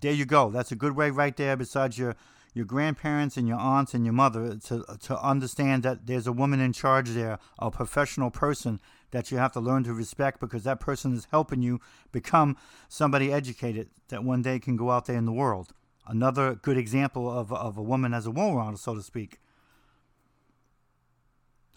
there 0.00 0.12
you 0.12 0.24
go. 0.24 0.50
That's 0.50 0.72
a 0.72 0.74
good 0.74 0.96
way 0.96 1.10
right 1.10 1.36
there. 1.36 1.56
Besides 1.56 1.96
your 1.96 2.16
your 2.52 2.64
grandparents 2.64 3.36
and 3.36 3.46
your 3.46 3.58
aunts 3.58 3.94
and 3.94 4.04
your 4.04 4.12
mother 4.12 4.56
to 4.56 4.84
to 5.00 5.22
understand 5.22 5.84
that 5.84 6.06
there's 6.08 6.26
a 6.26 6.32
woman 6.32 6.58
in 6.58 6.72
charge 6.72 7.10
there, 7.10 7.38
a 7.60 7.70
professional 7.70 8.32
person 8.32 8.80
that 9.12 9.30
you 9.30 9.38
have 9.38 9.52
to 9.52 9.60
learn 9.60 9.84
to 9.84 9.94
respect 9.94 10.40
because 10.40 10.64
that 10.64 10.80
person 10.80 11.14
is 11.14 11.28
helping 11.30 11.62
you 11.62 11.80
become 12.10 12.56
somebody 12.88 13.32
educated 13.32 13.90
that 14.08 14.24
one 14.24 14.42
day 14.42 14.58
can 14.58 14.74
go 14.76 14.90
out 14.90 15.06
there 15.06 15.16
in 15.16 15.24
the 15.24 15.32
world. 15.32 15.72
Another 16.04 16.56
good 16.56 16.76
example 16.76 17.30
of, 17.30 17.52
of 17.52 17.78
a 17.78 17.82
woman 17.82 18.12
as 18.12 18.26
a 18.26 18.32
model, 18.32 18.76
so 18.76 18.96
to 18.96 19.02
speak. 19.02 19.38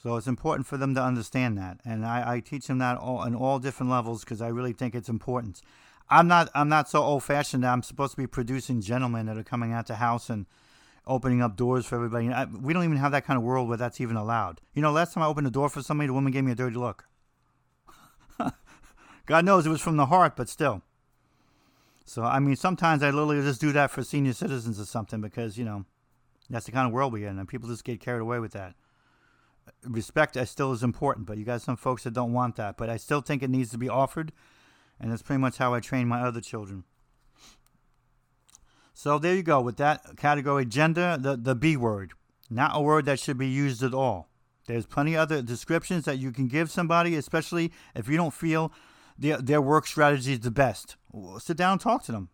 So 0.06 0.18
it's 0.18 0.28
important 0.28 0.68
for 0.68 0.78
them 0.78 0.94
to 0.94 1.02
understand 1.02 1.58
that, 1.58 1.80
and 1.84 2.06
I, 2.06 2.36
I 2.36 2.40
teach 2.40 2.68
them 2.68 2.78
that 2.78 3.00
all, 3.00 3.18
on 3.18 3.34
all 3.34 3.58
different 3.58 3.92
levels 3.92 4.24
because 4.24 4.40
I 4.40 4.50
really 4.50 4.72
think 4.72 4.94
it's 4.94 5.10
important. 5.10 5.64
I'm 6.12 6.28
not 6.28 6.52
I'm 6.54 6.70
not 6.70 6.88
so 6.88 7.02
old 7.02 7.24
fashioned 7.24 7.64
that 7.64 7.74
I'm 7.74 7.82
supposed 7.82 8.12
to 8.12 8.18
be 8.18 8.28
producing 8.28 8.82
gentlemen 8.82 9.26
that 9.26 9.36
are 9.36 9.44
coming 9.44 9.74
out 9.74 9.88
the 9.88 9.96
house 9.96 10.30
and 10.30 10.46
opening 11.08 11.42
up 11.42 11.56
doors 11.56 11.88
for 11.88 11.96
everybody. 11.96 12.30
I, 12.30 12.46
we 12.46 12.72
don't 12.72 12.84
even 12.84 12.98
have 12.98 13.14
that 13.14 13.26
kind 13.26 13.36
of 13.36 13.42
world 13.42 13.68
where 13.68 13.80
that's 13.80 14.00
even 14.00 14.16
allowed. 14.16 14.62
You 14.76 14.84
know, 14.84 14.92
last 14.92 15.16
time 15.16 15.24
I 15.24 15.26
opened 15.26 15.48
a 15.48 15.50
door 15.50 15.70
for 15.70 15.82
somebody, 15.82 16.06
the 16.06 16.14
woman 16.14 16.32
gave 16.32 16.44
me 16.44 16.52
a 16.52 16.56
dirty 16.56 16.76
look. 16.76 17.06
God 19.26 19.44
knows 19.44 19.66
it 19.66 19.70
was 19.70 19.82
from 19.82 19.98
the 19.98 20.06
heart, 20.06 20.36
but 20.36 20.50
still. 20.50 20.84
So, 22.06 22.22
I 22.22 22.38
mean, 22.38 22.58
sometimes 22.58 23.02
I 23.02 23.10
literally 23.10 23.42
just 23.42 23.60
do 23.60 23.72
that 23.72 23.90
for 23.90 24.04
senior 24.04 24.34
citizens 24.34 24.80
or 24.80 24.86
something 24.86 25.20
because, 25.20 25.58
you 25.58 25.66
know, 25.66 25.86
that's 26.48 26.68
the 26.68 26.72
kind 26.72 26.86
of 26.86 26.94
world 26.94 27.12
we're 27.12 27.28
in, 27.28 27.40
and 27.40 27.48
people 27.48 27.68
just 27.68 27.84
get 27.84 28.00
carried 28.00 28.22
away 28.22 28.38
with 28.38 28.52
that. 28.52 28.76
Respect 29.84 30.38
I 30.38 30.46
still 30.46 30.72
is 30.72 30.84
important, 30.84 31.26
but 31.26 31.38
you 31.38 31.46
got 31.46 31.62
some 31.62 31.78
folks 31.78 32.04
that 32.04 32.14
don't 32.14 32.34
want 32.34 32.56
that. 32.56 32.78
But 32.78 32.90
I 32.90 32.98
still 32.98 33.22
think 33.22 33.44
it 33.44 33.50
needs 33.50 33.72
to 33.72 33.78
be 33.78 33.90
offered, 33.90 34.32
and 35.00 35.12
that's 35.12 35.22
pretty 35.22 35.42
much 35.42 35.58
how 35.58 35.74
I 35.74 35.80
train 35.80 36.08
my 36.08 36.22
other 36.22 36.42
children. 36.42 36.84
So 38.94 39.20
there 39.20 39.36
you 39.36 39.44
go 39.44 39.60
with 39.60 39.78
that 39.78 40.18
category 40.18 40.66
gender, 40.66 41.18
the, 41.20 41.36
the 41.36 41.54
B 41.54 41.76
word. 41.76 42.14
Not 42.50 42.72
a 42.74 42.82
word 42.82 43.06
that 43.06 43.20
should 43.20 43.38
be 43.38 43.48
used 43.48 43.84
at 43.84 43.94
all. 43.94 44.30
There's 44.68 44.86
plenty 44.86 45.16
other 45.16 45.42
descriptions 45.42 46.06
that 46.06 46.18
you 46.18 46.32
can 46.32 46.48
give 46.48 46.72
somebody, 46.72 47.16
especially 47.16 47.72
if 47.94 48.08
you 48.08 48.18
don't 48.18 48.34
feel 48.34 48.72
their, 49.18 49.38
their 49.38 49.62
work 49.62 49.86
strategy 49.86 50.34
is 50.34 50.40
the 50.40 50.52
best. 50.52 50.96
Sit 51.40 51.58
down 51.58 51.74
and 51.74 51.82
talk 51.82 52.04
to 52.04 52.12
them. 52.12 52.30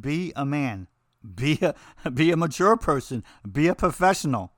Be 0.00 0.32
a 0.36 0.44
man. 0.44 0.88
Be 1.34 1.58
a, 1.62 1.74
be 2.10 2.30
a 2.30 2.36
mature 2.36 2.76
person. 2.76 3.24
Be 3.50 3.68
a 3.68 3.74
professional. 3.74 4.52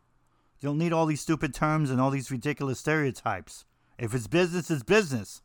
You 0.63 0.69
don't 0.69 0.79
need 0.79 0.93
all 0.93 1.07
these 1.07 1.21
stupid 1.21 1.53
terms 1.53 1.91
and 1.91 2.01
all 2.01 2.11
these 2.11 2.31
ridiculous 2.31 2.79
stereotypes. 2.79 3.65
If 3.99 4.15
it's 4.15 4.29
business, 4.29 4.71
it's 4.71 4.85
business. 4.85 5.43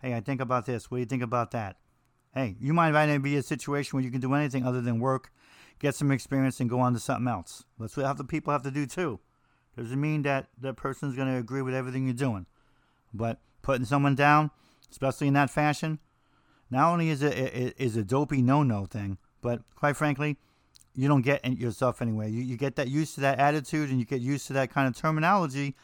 Hey, 0.00 0.14
I 0.14 0.20
think 0.20 0.40
about 0.40 0.64
this. 0.64 0.90
What 0.90 0.96
do 0.96 1.00
you 1.00 1.06
think 1.06 1.22
about 1.22 1.50
that? 1.50 1.76
Hey, 2.34 2.56
you 2.58 2.72
might 2.72 2.92
might 2.92 3.18
be 3.18 3.36
a 3.36 3.42
situation 3.42 3.96
where 3.96 4.04
you 4.04 4.10
can 4.10 4.20
do 4.20 4.32
anything 4.32 4.64
other 4.64 4.80
than 4.80 4.98
work, 4.98 5.30
get 5.78 5.94
some 5.94 6.10
experience, 6.10 6.58
and 6.58 6.70
go 6.70 6.80
on 6.80 6.94
to 6.94 7.00
something 7.00 7.28
else. 7.28 7.64
That's 7.78 7.96
what 7.96 8.16
the 8.16 8.24
people 8.24 8.52
have 8.52 8.62
to 8.62 8.70
do 8.70 8.86
too. 8.86 9.20
Doesn't 9.76 10.00
mean 10.00 10.22
that 10.22 10.48
that 10.60 10.76
person's 10.76 11.16
going 11.16 11.28
to 11.28 11.38
agree 11.38 11.62
with 11.62 11.74
everything 11.74 12.06
you're 12.06 12.14
doing, 12.14 12.46
but 13.12 13.40
putting 13.60 13.84
someone 13.84 14.14
down, 14.14 14.50
especially 14.90 15.28
in 15.28 15.34
that 15.34 15.50
fashion, 15.50 15.98
not 16.70 16.90
only 16.90 17.10
is 17.10 17.22
it 17.22 17.74
is 17.76 17.96
a 17.96 18.02
dopey 18.02 18.40
no-no 18.40 18.86
thing, 18.86 19.18
but 19.42 19.62
quite 19.74 19.96
frankly, 19.96 20.38
you 20.94 21.08
don't 21.08 21.22
get 21.22 21.44
yourself 21.58 22.02
anyway. 22.02 22.30
You, 22.30 22.42
you 22.42 22.56
get 22.56 22.76
that 22.76 22.88
used 22.88 23.14
to 23.16 23.20
that 23.22 23.38
attitude, 23.38 23.90
and 23.90 23.98
you 23.98 24.04
get 24.04 24.20
used 24.20 24.46
to 24.48 24.52
that 24.54 24.70
kind 24.70 24.88
of 24.88 24.96
terminology. 24.96 25.76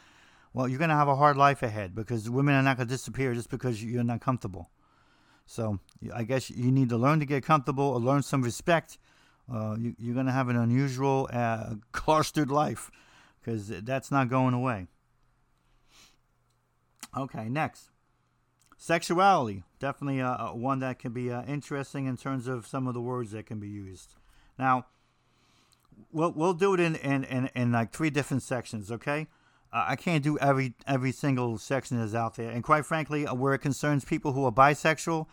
Well, 0.53 0.67
you're 0.67 0.79
going 0.79 0.89
to 0.89 0.95
have 0.95 1.07
a 1.07 1.15
hard 1.15 1.37
life 1.37 1.61
ahead 1.61 1.93
because 1.93 2.29
women 2.29 2.55
are 2.55 2.63
not 2.63 2.77
going 2.77 2.87
to 2.87 2.93
disappear 2.93 3.33
just 3.33 3.49
because 3.49 3.83
you're 3.83 4.03
not 4.03 4.21
comfortable. 4.21 4.69
So 5.45 5.79
I 6.13 6.23
guess 6.23 6.49
you 6.49 6.71
need 6.71 6.89
to 6.89 6.97
learn 6.97 7.19
to 7.19 7.25
get 7.25 7.43
comfortable 7.43 7.85
or 7.85 7.99
learn 7.99 8.21
some 8.21 8.41
respect. 8.41 8.97
Uh, 9.51 9.77
you, 9.79 10.11
are 10.11 10.13
going 10.13 10.25
to 10.25 10.31
have 10.31 10.49
an 10.49 10.57
unusual, 10.57 11.29
uh, 11.31 11.75
clustered 11.91 12.51
life 12.51 12.91
because 13.39 13.69
that's 13.69 14.11
not 14.11 14.29
going 14.29 14.53
away. 14.53 14.87
Okay, 17.15 17.47
next. 17.47 17.89
Sexuality. 18.77 19.63
Definitely 19.79 20.21
uh, 20.21 20.53
one 20.53 20.79
that 20.79 20.99
can 20.99 21.13
be 21.13 21.31
uh, 21.31 21.43
interesting 21.45 22.05
in 22.05 22.17
terms 22.17 22.47
of 22.47 22.67
some 22.67 22.87
of 22.87 22.93
the 22.93 23.01
words 23.01 23.31
that 23.31 23.45
can 23.45 23.59
be 23.59 23.69
used. 23.69 24.15
Now, 24.59 24.85
we'll, 26.11 26.31
we'll 26.31 26.53
do 26.53 26.73
it 26.73 26.79
in, 26.79 26.95
in, 26.95 27.23
in, 27.23 27.49
in 27.55 27.71
like 27.71 27.91
three 27.91 28.09
different 28.09 28.43
sections, 28.43 28.91
okay? 28.91 29.27
Uh, 29.71 29.85
I 29.89 29.95
can't 29.95 30.23
do 30.23 30.37
every 30.37 30.75
every 30.87 31.11
single 31.11 31.57
section 31.57 31.99
that's 31.99 32.13
out 32.13 32.35
there. 32.35 32.49
And 32.49 32.63
quite 32.63 32.85
frankly, 32.85 33.27
uh, 33.27 33.33
where 33.33 33.53
it 33.53 33.59
concerns 33.59 34.05
people 34.05 34.31
who 34.31 34.45
are 34.45 34.51
bisexual, 34.51 35.27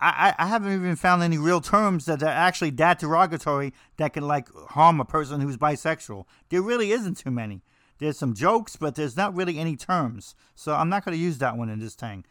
I, 0.00 0.34
I 0.38 0.46
haven't 0.46 0.72
even 0.72 0.96
found 0.96 1.22
any 1.22 1.38
real 1.38 1.60
terms 1.60 2.06
that 2.06 2.22
are 2.22 2.28
actually 2.28 2.70
that 2.70 2.98
derogatory 2.98 3.72
that 3.96 4.12
can 4.12 4.26
like 4.26 4.48
harm 4.70 5.00
a 5.00 5.04
person 5.04 5.40
who's 5.40 5.56
bisexual. 5.56 6.24
There 6.48 6.62
really 6.62 6.92
isn't 6.92 7.16
too 7.16 7.30
many. 7.30 7.62
There's 7.98 8.18
some 8.18 8.34
jokes, 8.34 8.76
but 8.76 8.94
there's 8.94 9.16
not 9.16 9.34
really 9.34 9.58
any 9.58 9.76
terms. 9.76 10.34
So 10.54 10.74
I'm 10.74 10.88
not 10.88 11.04
going 11.04 11.16
to 11.16 11.22
use 11.22 11.38
that 11.38 11.56
one 11.56 11.68
in 11.68 11.80
this 11.80 11.94
thing. 11.94 12.24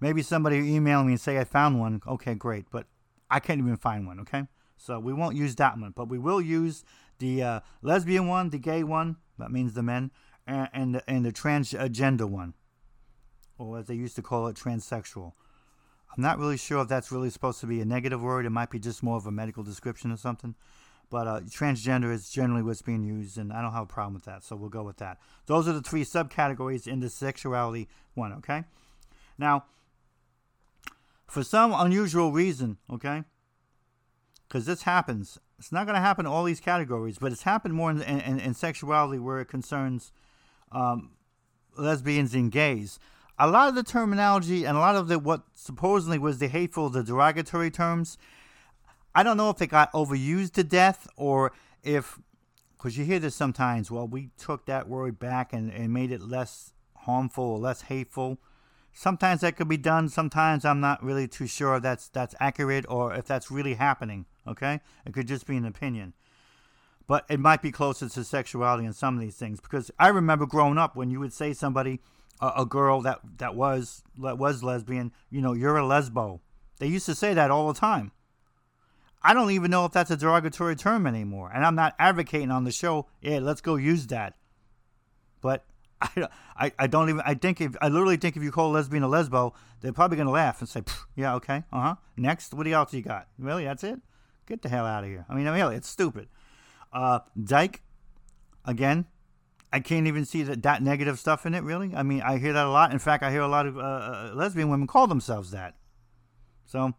Maybe 0.00 0.22
somebody 0.22 0.56
email 0.56 1.04
me 1.04 1.12
and 1.12 1.20
say 1.20 1.38
I 1.38 1.44
found 1.44 1.78
one. 1.78 2.00
Okay, 2.06 2.34
great, 2.34 2.66
but 2.70 2.86
I 3.30 3.38
can't 3.38 3.58
even 3.58 3.76
find 3.76 4.06
one. 4.06 4.20
Okay, 4.20 4.44
so 4.78 4.98
we 4.98 5.12
won't 5.12 5.36
use 5.36 5.54
that 5.56 5.78
one, 5.78 5.92
but 5.94 6.08
we 6.08 6.18
will 6.18 6.40
use 6.40 6.84
the 7.20 7.42
uh, 7.42 7.60
lesbian 7.82 8.26
one, 8.26 8.50
the 8.50 8.58
gay 8.58 8.82
one. 8.82 9.16
That 9.38 9.52
means 9.52 9.74
the 9.74 9.82
men 9.82 10.10
and, 10.46 10.68
and 10.72 10.94
the, 10.96 11.10
and 11.10 11.24
the 11.24 11.32
transgender 11.32 12.28
one, 12.28 12.54
or 13.56 13.78
as 13.78 13.86
they 13.86 13.94
used 13.94 14.16
to 14.16 14.22
call 14.22 14.48
it, 14.48 14.56
transsexual. 14.56 15.32
I'm 16.14 16.22
not 16.22 16.38
really 16.38 16.56
sure 16.56 16.82
if 16.82 16.88
that's 16.88 17.12
really 17.12 17.30
supposed 17.30 17.60
to 17.60 17.66
be 17.66 17.80
a 17.80 17.84
negative 17.84 18.20
word. 18.20 18.44
It 18.44 18.50
might 18.50 18.70
be 18.70 18.80
just 18.80 19.02
more 19.02 19.16
of 19.16 19.26
a 19.26 19.30
medical 19.30 19.62
description 19.62 20.10
or 20.10 20.16
something. 20.16 20.56
But 21.08 21.26
uh, 21.26 21.40
transgender 21.40 22.12
is 22.12 22.30
generally 22.30 22.62
what's 22.62 22.82
being 22.82 23.02
used, 23.02 23.36
and 23.36 23.52
I 23.52 23.62
don't 23.62 23.72
have 23.72 23.84
a 23.84 23.86
problem 23.86 24.14
with 24.14 24.24
that, 24.24 24.44
so 24.44 24.54
we'll 24.54 24.68
go 24.70 24.84
with 24.84 24.98
that. 24.98 25.18
Those 25.46 25.66
are 25.66 25.72
the 25.72 25.82
three 25.82 26.04
subcategories 26.04 26.86
in 26.86 27.00
the 27.00 27.10
sexuality 27.10 27.88
one, 28.14 28.32
okay? 28.34 28.64
Now, 29.36 29.64
for 31.26 31.42
some 31.42 31.72
unusual 31.72 32.30
reason, 32.30 32.78
okay, 32.92 33.24
because 34.46 34.66
this 34.66 34.82
happens, 34.82 35.38
it's 35.60 35.70
not 35.70 35.84
going 35.84 35.94
to 35.94 36.00
happen 36.00 36.24
in 36.24 36.32
all 36.32 36.44
these 36.44 36.58
categories, 36.58 37.18
but 37.18 37.32
it's 37.32 37.42
happened 37.42 37.74
more 37.74 37.90
in, 37.90 38.00
in, 38.00 38.40
in 38.40 38.54
sexuality 38.54 39.18
where 39.18 39.40
it 39.40 39.44
concerns 39.44 40.10
um, 40.72 41.10
lesbians 41.76 42.34
and 42.34 42.50
gays. 42.50 42.98
A 43.38 43.46
lot 43.46 43.68
of 43.68 43.74
the 43.74 43.82
terminology 43.82 44.64
and 44.64 44.74
a 44.74 44.80
lot 44.80 44.96
of 44.96 45.08
the 45.08 45.18
what 45.18 45.42
supposedly 45.54 46.18
was 46.18 46.38
the 46.38 46.48
hateful, 46.48 46.88
the 46.88 47.02
derogatory 47.02 47.70
terms, 47.70 48.16
I 49.14 49.22
don't 49.22 49.36
know 49.36 49.50
if 49.50 49.60
it 49.60 49.66
got 49.66 49.92
overused 49.92 50.52
to 50.52 50.64
death 50.64 51.06
or 51.14 51.52
if, 51.82 52.18
because 52.78 52.96
you 52.96 53.04
hear 53.04 53.18
this 53.18 53.34
sometimes, 53.34 53.90
well, 53.90 54.08
we 54.08 54.30
took 54.38 54.64
that 54.64 54.88
word 54.88 55.18
back 55.18 55.52
and, 55.52 55.70
and 55.70 55.92
made 55.92 56.10
it 56.10 56.22
less 56.22 56.72
harmful 56.96 57.44
or 57.44 57.58
less 57.58 57.82
hateful. 57.82 58.38
Sometimes 58.92 59.40
that 59.40 59.56
could 59.56 59.68
be 59.68 59.76
done. 59.76 60.08
Sometimes 60.08 60.64
I'm 60.64 60.80
not 60.80 61.02
really 61.02 61.28
too 61.28 61.46
sure 61.46 61.80
that's 61.80 62.08
that's 62.08 62.34
accurate 62.40 62.84
or 62.88 63.14
if 63.14 63.26
that's 63.26 63.50
really 63.50 63.74
happening. 63.74 64.26
Okay, 64.46 64.80
it 65.06 65.12
could 65.14 65.28
just 65.28 65.46
be 65.46 65.56
an 65.56 65.64
opinion. 65.64 66.14
but 67.06 67.24
it 67.28 67.40
might 67.40 67.60
be 67.60 67.72
closer 67.72 68.08
to 68.08 68.22
sexuality 68.24 68.84
in 68.86 68.92
some 68.92 69.14
of 69.16 69.20
these 69.20 69.34
things 69.34 69.60
because 69.60 69.90
I 69.98 70.08
remember 70.08 70.46
growing 70.46 70.78
up 70.78 70.94
when 70.94 71.10
you 71.10 71.18
would 71.18 71.32
say 71.32 71.52
somebody, 71.52 72.00
a, 72.40 72.52
a 72.58 72.66
girl 72.66 73.00
that 73.02 73.18
that 73.38 73.54
was 73.56 74.02
that 74.18 74.38
was 74.38 74.62
lesbian, 74.62 75.12
you 75.28 75.40
know, 75.40 75.52
you're 75.52 75.76
a 75.76 75.82
lesbo. 75.82 76.40
They 76.78 76.86
used 76.86 77.06
to 77.06 77.14
say 77.16 77.34
that 77.34 77.50
all 77.50 77.72
the 77.72 77.78
time. 77.78 78.12
I 79.22 79.34
don't 79.34 79.50
even 79.50 79.70
know 79.70 79.84
if 79.84 79.92
that's 79.92 80.10
a 80.10 80.16
derogatory 80.16 80.76
term 80.76 81.06
anymore, 81.06 81.50
and 81.52 81.66
I'm 81.66 81.74
not 81.74 81.94
advocating 81.98 82.50
on 82.50 82.64
the 82.64 82.72
show. 82.72 83.08
Yeah, 83.20 83.40
let's 83.40 83.60
go 83.60 83.74
use 83.76 84.06
that. 84.06 84.36
But 85.42 85.64
I, 86.16 86.28
I, 86.56 86.72
I 86.78 86.86
don't 86.86 87.08
even. 87.08 87.22
I 87.24 87.34
think 87.34 87.60
if 87.60 87.76
I 87.80 87.88
literally 87.88 88.16
think 88.16 88.36
if 88.36 88.42
you 88.42 88.50
call 88.50 88.70
a 88.70 88.72
lesbian 88.72 89.02
a 89.02 89.08
lesbo, 89.08 89.52
they're 89.80 89.92
probably 89.92 90.16
gonna 90.16 90.30
laugh 90.30 90.60
and 90.60 90.68
say, 90.68 90.82
"Yeah, 91.14 91.34
okay, 91.36 91.64
uh 91.72 91.80
huh." 91.80 91.94
Next, 92.16 92.54
what 92.54 92.66
else 92.66 92.94
you 92.94 93.02
got? 93.02 93.28
Really, 93.38 93.64
that's 93.64 93.84
it? 93.84 94.00
Get 94.46 94.62
the 94.62 94.68
hell 94.68 94.86
out 94.86 95.04
of 95.04 95.10
here. 95.10 95.26
I 95.28 95.34
mean, 95.34 95.46
really, 95.46 95.76
it's 95.76 95.88
stupid. 95.88 96.28
Uh, 96.92 97.20
dyke, 97.42 97.82
again, 98.64 99.06
I 99.72 99.80
can't 99.80 100.06
even 100.06 100.24
see 100.24 100.42
that, 100.42 100.62
that 100.62 100.82
negative 100.82 101.18
stuff 101.18 101.46
in 101.46 101.54
it, 101.54 101.62
really. 101.62 101.92
I 101.94 102.02
mean, 102.02 102.22
I 102.22 102.38
hear 102.38 102.52
that 102.52 102.66
a 102.66 102.70
lot. 102.70 102.92
In 102.92 102.98
fact, 102.98 103.22
I 103.22 103.30
hear 103.30 103.42
a 103.42 103.48
lot 103.48 103.66
of 103.66 103.78
uh, 103.78 103.80
uh 103.80 104.32
lesbian 104.34 104.68
women 104.68 104.86
call 104.86 105.06
themselves 105.06 105.52
that. 105.52 105.76
So, 106.66 106.94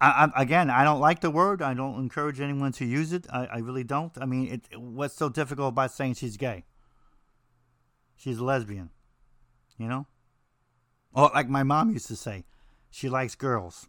I, 0.00 0.30
I, 0.34 0.42
again, 0.42 0.70
I 0.70 0.84
don't 0.84 1.00
like 1.00 1.20
the 1.20 1.30
word. 1.30 1.62
I 1.62 1.74
don't 1.74 1.98
encourage 1.98 2.40
anyone 2.40 2.72
to 2.72 2.84
use 2.84 3.12
it. 3.12 3.26
I, 3.32 3.46
I 3.46 3.58
really 3.58 3.84
don't. 3.84 4.12
I 4.20 4.26
mean, 4.26 4.60
it, 4.70 4.78
what's 4.78 5.14
so 5.14 5.28
difficult 5.28 5.68
about 5.68 5.92
saying 5.92 6.14
she's 6.14 6.36
gay? 6.36 6.64
She's 8.16 8.38
a 8.38 8.44
lesbian, 8.44 8.90
you 9.78 9.88
know? 9.88 10.06
Or 11.12 11.30
like 11.34 11.48
my 11.48 11.62
mom 11.62 11.90
used 11.90 12.08
to 12.08 12.16
say, 12.16 12.44
she 12.90 13.08
likes 13.08 13.34
girls. 13.34 13.88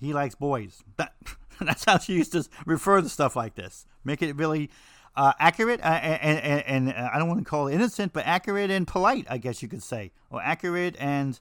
He 0.00 0.12
likes 0.12 0.34
boys. 0.34 0.82
That, 0.96 1.14
that's 1.60 1.84
how 1.84 1.98
she 1.98 2.14
used 2.14 2.32
to 2.32 2.44
refer 2.64 3.02
to 3.02 3.08
stuff 3.08 3.36
like 3.36 3.54
this. 3.54 3.86
Make 4.04 4.22
it 4.22 4.34
really 4.34 4.70
uh, 5.14 5.32
accurate 5.38 5.80
uh, 5.80 6.00
and, 6.02 6.40
and, 6.40 6.88
and 6.88 6.96
uh, 6.96 7.10
I 7.12 7.18
don't 7.18 7.28
want 7.28 7.40
to 7.40 7.44
call 7.44 7.68
it 7.68 7.74
innocent, 7.74 8.12
but 8.12 8.26
accurate 8.26 8.70
and 8.70 8.86
polite, 8.86 9.26
I 9.28 9.38
guess 9.38 9.62
you 9.62 9.68
could 9.68 9.82
say, 9.82 10.12
or 10.30 10.42
accurate 10.42 10.96
and 10.98 11.38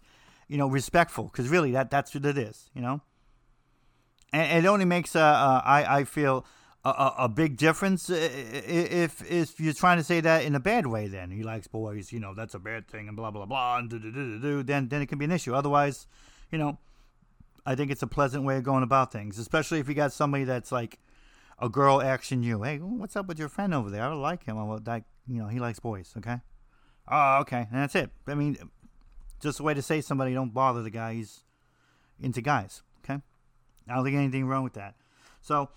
you 0.48 0.58
know 0.58 0.68
respectful, 0.68 1.26
because 1.26 1.48
really 1.48 1.72
that 1.72 1.90
that's 1.90 2.14
what 2.14 2.26
it 2.26 2.38
is, 2.38 2.70
you 2.76 2.82
know. 2.82 3.02
And 4.34 4.66
it 4.66 4.68
only 4.68 4.86
makes 4.86 5.16
uh, 5.16 5.22
uh 5.22 5.62
I 5.64 6.00
I 6.00 6.04
feel 6.04 6.46
a, 6.84 7.14
a, 7.20 7.30
big 7.30 7.58
difference 7.58 8.10
if 8.10 9.30
if 9.30 9.60
you're 9.60 9.74
trying 9.74 9.98
to 9.98 10.04
say 10.04 10.20
that 10.20 10.44
in 10.44 10.56
a 10.56 10.60
bad 10.60 10.88
way. 10.88 11.08
Then 11.08 11.30
he 11.30 11.44
likes 11.44 11.68
boys, 11.68 12.12
you 12.12 12.20
know, 12.20 12.34
that's 12.34 12.56
a 12.56 12.60
bad 12.60 12.88
thing, 12.88 13.08
and 13.08 13.16
blah 13.16 13.30
blah 13.30 13.46
blah, 13.46 13.78
and 13.78 13.90
do 13.90 14.00
do 14.00 14.12
do 14.12 14.40
do. 14.40 14.64
Then 14.64 14.88
then 14.88 15.02
it 15.02 15.06
can 15.06 15.20
be 15.20 15.26
an 15.26 15.32
issue. 15.32 15.54
Otherwise, 15.54 16.08
you 16.52 16.58
know, 16.58 16.80
I 17.66 17.76
think 17.76 17.92
it's 17.92 18.02
a 18.02 18.08
pleasant 18.08 18.44
way 18.46 18.58
of 18.58 18.64
going 18.64 18.84
about 18.84 19.12
things, 19.12 19.38
especially 19.38 19.80
if 19.80 19.88
you 19.88 19.94
got 19.94 20.12
somebody 20.12 20.44
that's 20.44 20.72
like 20.72 20.98
a 21.60 21.70
girl 21.70 22.02
asking 22.02 22.42
you, 22.42 22.64
"Hey, 22.64 22.78
what's 22.78 23.16
up 23.16 23.28
with 23.28 23.38
your 23.38 23.50
friend 23.50 23.74
over 23.74 23.92
there? 23.92 24.04
I 24.04 24.14
like 24.14 24.46
him. 24.46 24.56
Well, 24.56 24.80
that 24.80 25.04
you 25.28 25.38
know, 25.38 25.48
he 25.48 25.60
likes 25.60 25.80
boys. 25.80 26.14
Okay. 26.18 26.40
Oh, 27.08 27.40
okay, 27.42 27.68
and 27.72 27.82
that's 27.82 27.96
it. 27.96 28.10
I 28.28 28.34
mean, 28.34 28.58
just 29.40 29.60
a 29.60 29.64
way 29.64 29.76
to 29.76 29.82
say 29.84 30.02
somebody 30.02 30.34
don't 30.34 30.54
bother 30.54 30.82
the 30.82 30.90
guy. 30.90 31.14
He's 31.14 31.42
into 32.20 32.42
guys. 32.42 32.82
Okay. 33.04 33.22
I 33.88 33.96
don't 33.96 34.04
think 34.04 34.16
anything 34.16 34.46
wrong 34.46 34.64
with 34.64 34.74
that. 34.74 34.96
So 35.42 35.70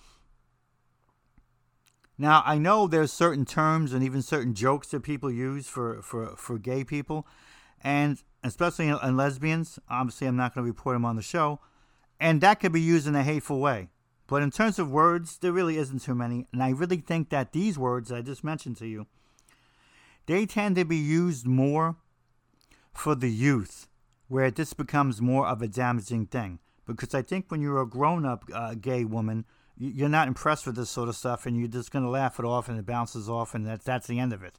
now 2.18 2.42
I 2.44 2.58
know 2.58 2.86
there's 2.86 3.12
certain 3.12 3.44
terms 3.44 3.92
and 3.92 4.04
even 4.04 4.22
certain 4.22 4.54
jokes 4.54 4.88
that 4.88 5.02
people 5.02 5.30
use 5.30 5.66
for 5.66 6.02
for 6.02 6.36
for 6.36 6.58
gay 6.58 6.84
people, 6.84 7.26
and 7.82 8.22
especially 8.42 8.88
in, 8.88 8.98
in 9.02 9.16
lesbians. 9.16 9.78
Obviously, 9.88 10.26
I'm 10.26 10.36
not 10.36 10.54
going 10.54 10.64
to 10.64 10.70
report 10.70 10.94
them 10.94 11.04
on 11.04 11.16
the 11.16 11.22
show, 11.22 11.60
and 12.20 12.40
that 12.40 12.60
could 12.60 12.72
be 12.72 12.80
used 12.80 13.06
in 13.06 13.14
a 13.14 13.22
hateful 13.22 13.60
way. 13.60 13.88
But 14.26 14.42
in 14.42 14.50
terms 14.50 14.78
of 14.78 14.90
words, 14.90 15.38
there 15.38 15.52
really 15.52 15.76
isn't 15.76 16.02
too 16.02 16.14
many, 16.14 16.46
and 16.52 16.62
I 16.62 16.70
really 16.70 16.96
think 16.96 17.28
that 17.30 17.52
these 17.52 17.78
words 17.78 18.10
I 18.10 18.22
just 18.22 18.42
mentioned 18.42 18.78
to 18.78 18.86
you, 18.86 19.06
they 20.26 20.46
tend 20.46 20.76
to 20.76 20.84
be 20.84 20.96
used 20.96 21.46
more 21.46 21.96
for 22.92 23.14
the 23.14 23.30
youth, 23.30 23.86
where 24.28 24.50
this 24.50 24.72
becomes 24.72 25.20
more 25.20 25.46
of 25.46 25.60
a 25.60 25.68
damaging 25.68 26.26
thing. 26.26 26.58
Because 26.86 27.14
I 27.14 27.22
think 27.22 27.46
when 27.48 27.60
you're 27.60 27.80
a 27.80 27.86
grown-up 27.86 28.44
uh, 28.52 28.74
gay 28.74 29.04
woman 29.04 29.44
you're 29.76 30.08
not 30.08 30.28
impressed 30.28 30.66
with 30.66 30.76
this 30.76 30.90
sort 30.90 31.08
of 31.08 31.16
stuff 31.16 31.46
and 31.46 31.58
you're 31.58 31.68
just 31.68 31.90
going 31.90 32.04
to 32.04 32.10
laugh 32.10 32.38
it 32.38 32.44
off 32.44 32.68
and 32.68 32.78
it 32.78 32.86
bounces 32.86 33.28
off 33.28 33.54
and 33.54 33.66
that's, 33.66 33.84
that's 33.84 34.06
the 34.06 34.18
end 34.18 34.32
of 34.32 34.42
it. 34.42 34.58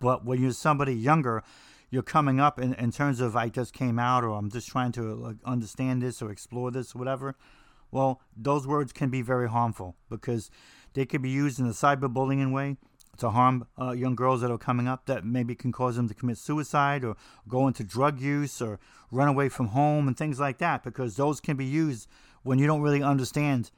But 0.00 0.24
when 0.24 0.40
you're 0.40 0.52
somebody 0.52 0.94
younger, 0.94 1.42
you're 1.90 2.02
coming 2.02 2.40
up 2.40 2.58
in, 2.58 2.74
in 2.74 2.90
terms 2.90 3.20
of 3.20 3.36
I 3.36 3.48
just 3.48 3.72
came 3.72 3.98
out 3.98 4.24
or 4.24 4.30
I'm 4.30 4.50
just 4.50 4.68
trying 4.68 4.92
to 4.92 5.14
like, 5.14 5.36
understand 5.44 6.02
this 6.02 6.22
or 6.22 6.30
explore 6.30 6.70
this 6.70 6.94
or 6.94 6.98
whatever. 6.98 7.36
Well, 7.90 8.20
those 8.36 8.66
words 8.66 8.92
can 8.92 9.10
be 9.10 9.22
very 9.22 9.48
harmful 9.48 9.96
because 10.08 10.50
they 10.94 11.06
could 11.06 11.22
be 11.22 11.30
used 11.30 11.60
in 11.60 11.66
a 11.66 11.70
cyberbullying 11.70 12.52
way 12.52 12.76
to 13.18 13.30
harm 13.30 13.66
uh, 13.80 13.92
young 13.92 14.16
girls 14.16 14.40
that 14.40 14.50
are 14.50 14.58
coming 14.58 14.88
up 14.88 15.06
that 15.06 15.24
maybe 15.24 15.54
can 15.54 15.70
cause 15.70 15.96
them 15.96 16.08
to 16.08 16.14
commit 16.14 16.38
suicide 16.38 17.04
or 17.04 17.16
go 17.46 17.68
into 17.68 17.84
drug 17.84 18.18
use 18.18 18.60
or 18.60 18.80
run 19.10 19.28
away 19.28 19.48
from 19.48 19.68
home 19.68 20.08
and 20.08 20.16
things 20.16 20.40
like 20.40 20.58
that 20.58 20.82
because 20.82 21.16
those 21.16 21.40
can 21.40 21.56
be 21.56 21.64
used 21.64 22.08
when 22.42 22.58
you 22.58 22.66
don't 22.66 22.82
really 22.82 23.02
understand 23.02 23.70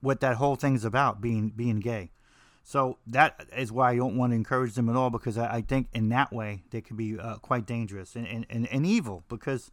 what 0.00 0.20
that 0.20 0.36
whole 0.36 0.56
thing's 0.56 0.84
about 0.84 1.20
being 1.20 1.50
being 1.50 1.80
gay. 1.80 2.10
So 2.62 2.98
that 3.06 3.46
is 3.56 3.70
why 3.70 3.92
I 3.92 3.96
don't 3.96 4.16
want 4.16 4.32
to 4.32 4.34
encourage 4.34 4.74
them 4.74 4.88
at 4.88 4.96
all 4.96 5.08
because 5.08 5.38
I, 5.38 5.56
I 5.56 5.60
think 5.60 5.86
in 5.92 6.08
that 6.08 6.32
way 6.32 6.64
they 6.70 6.80
can 6.80 6.96
be 6.96 7.16
uh, 7.16 7.36
quite 7.36 7.64
dangerous 7.64 8.16
and, 8.16 8.26
and, 8.26 8.44
and, 8.50 8.66
and 8.72 8.84
evil 8.84 9.22
because 9.28 9.70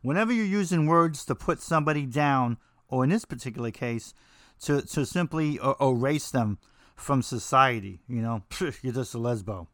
whenever 0.00 0.32
you're 0.32 0.46
using 0.46 0.86
words 0.86 1.26
to 1.26 1.34
put 1.34 1.60
somebody 1.60 2.06
down, 2.06 2.56
or 2.88 3.04
in 3.04 3.10
this 3.10 3.26
particular 3.26 3.70
case, 3.70 4.14
to, 4.62 4.80
to 4.80 5.04
simply 5.04 5.58
uh, 5.60 5.74
erase 5.82 6.30
them 6.30 6.58
from 6.96 7.20
society, 7.20 8.00
you 8.08 8.22
know, 8.22 8.42
you're 8.82 8.94
just 8.94 9.14
a 9.14 9.18
lesbo, 9.18 9.66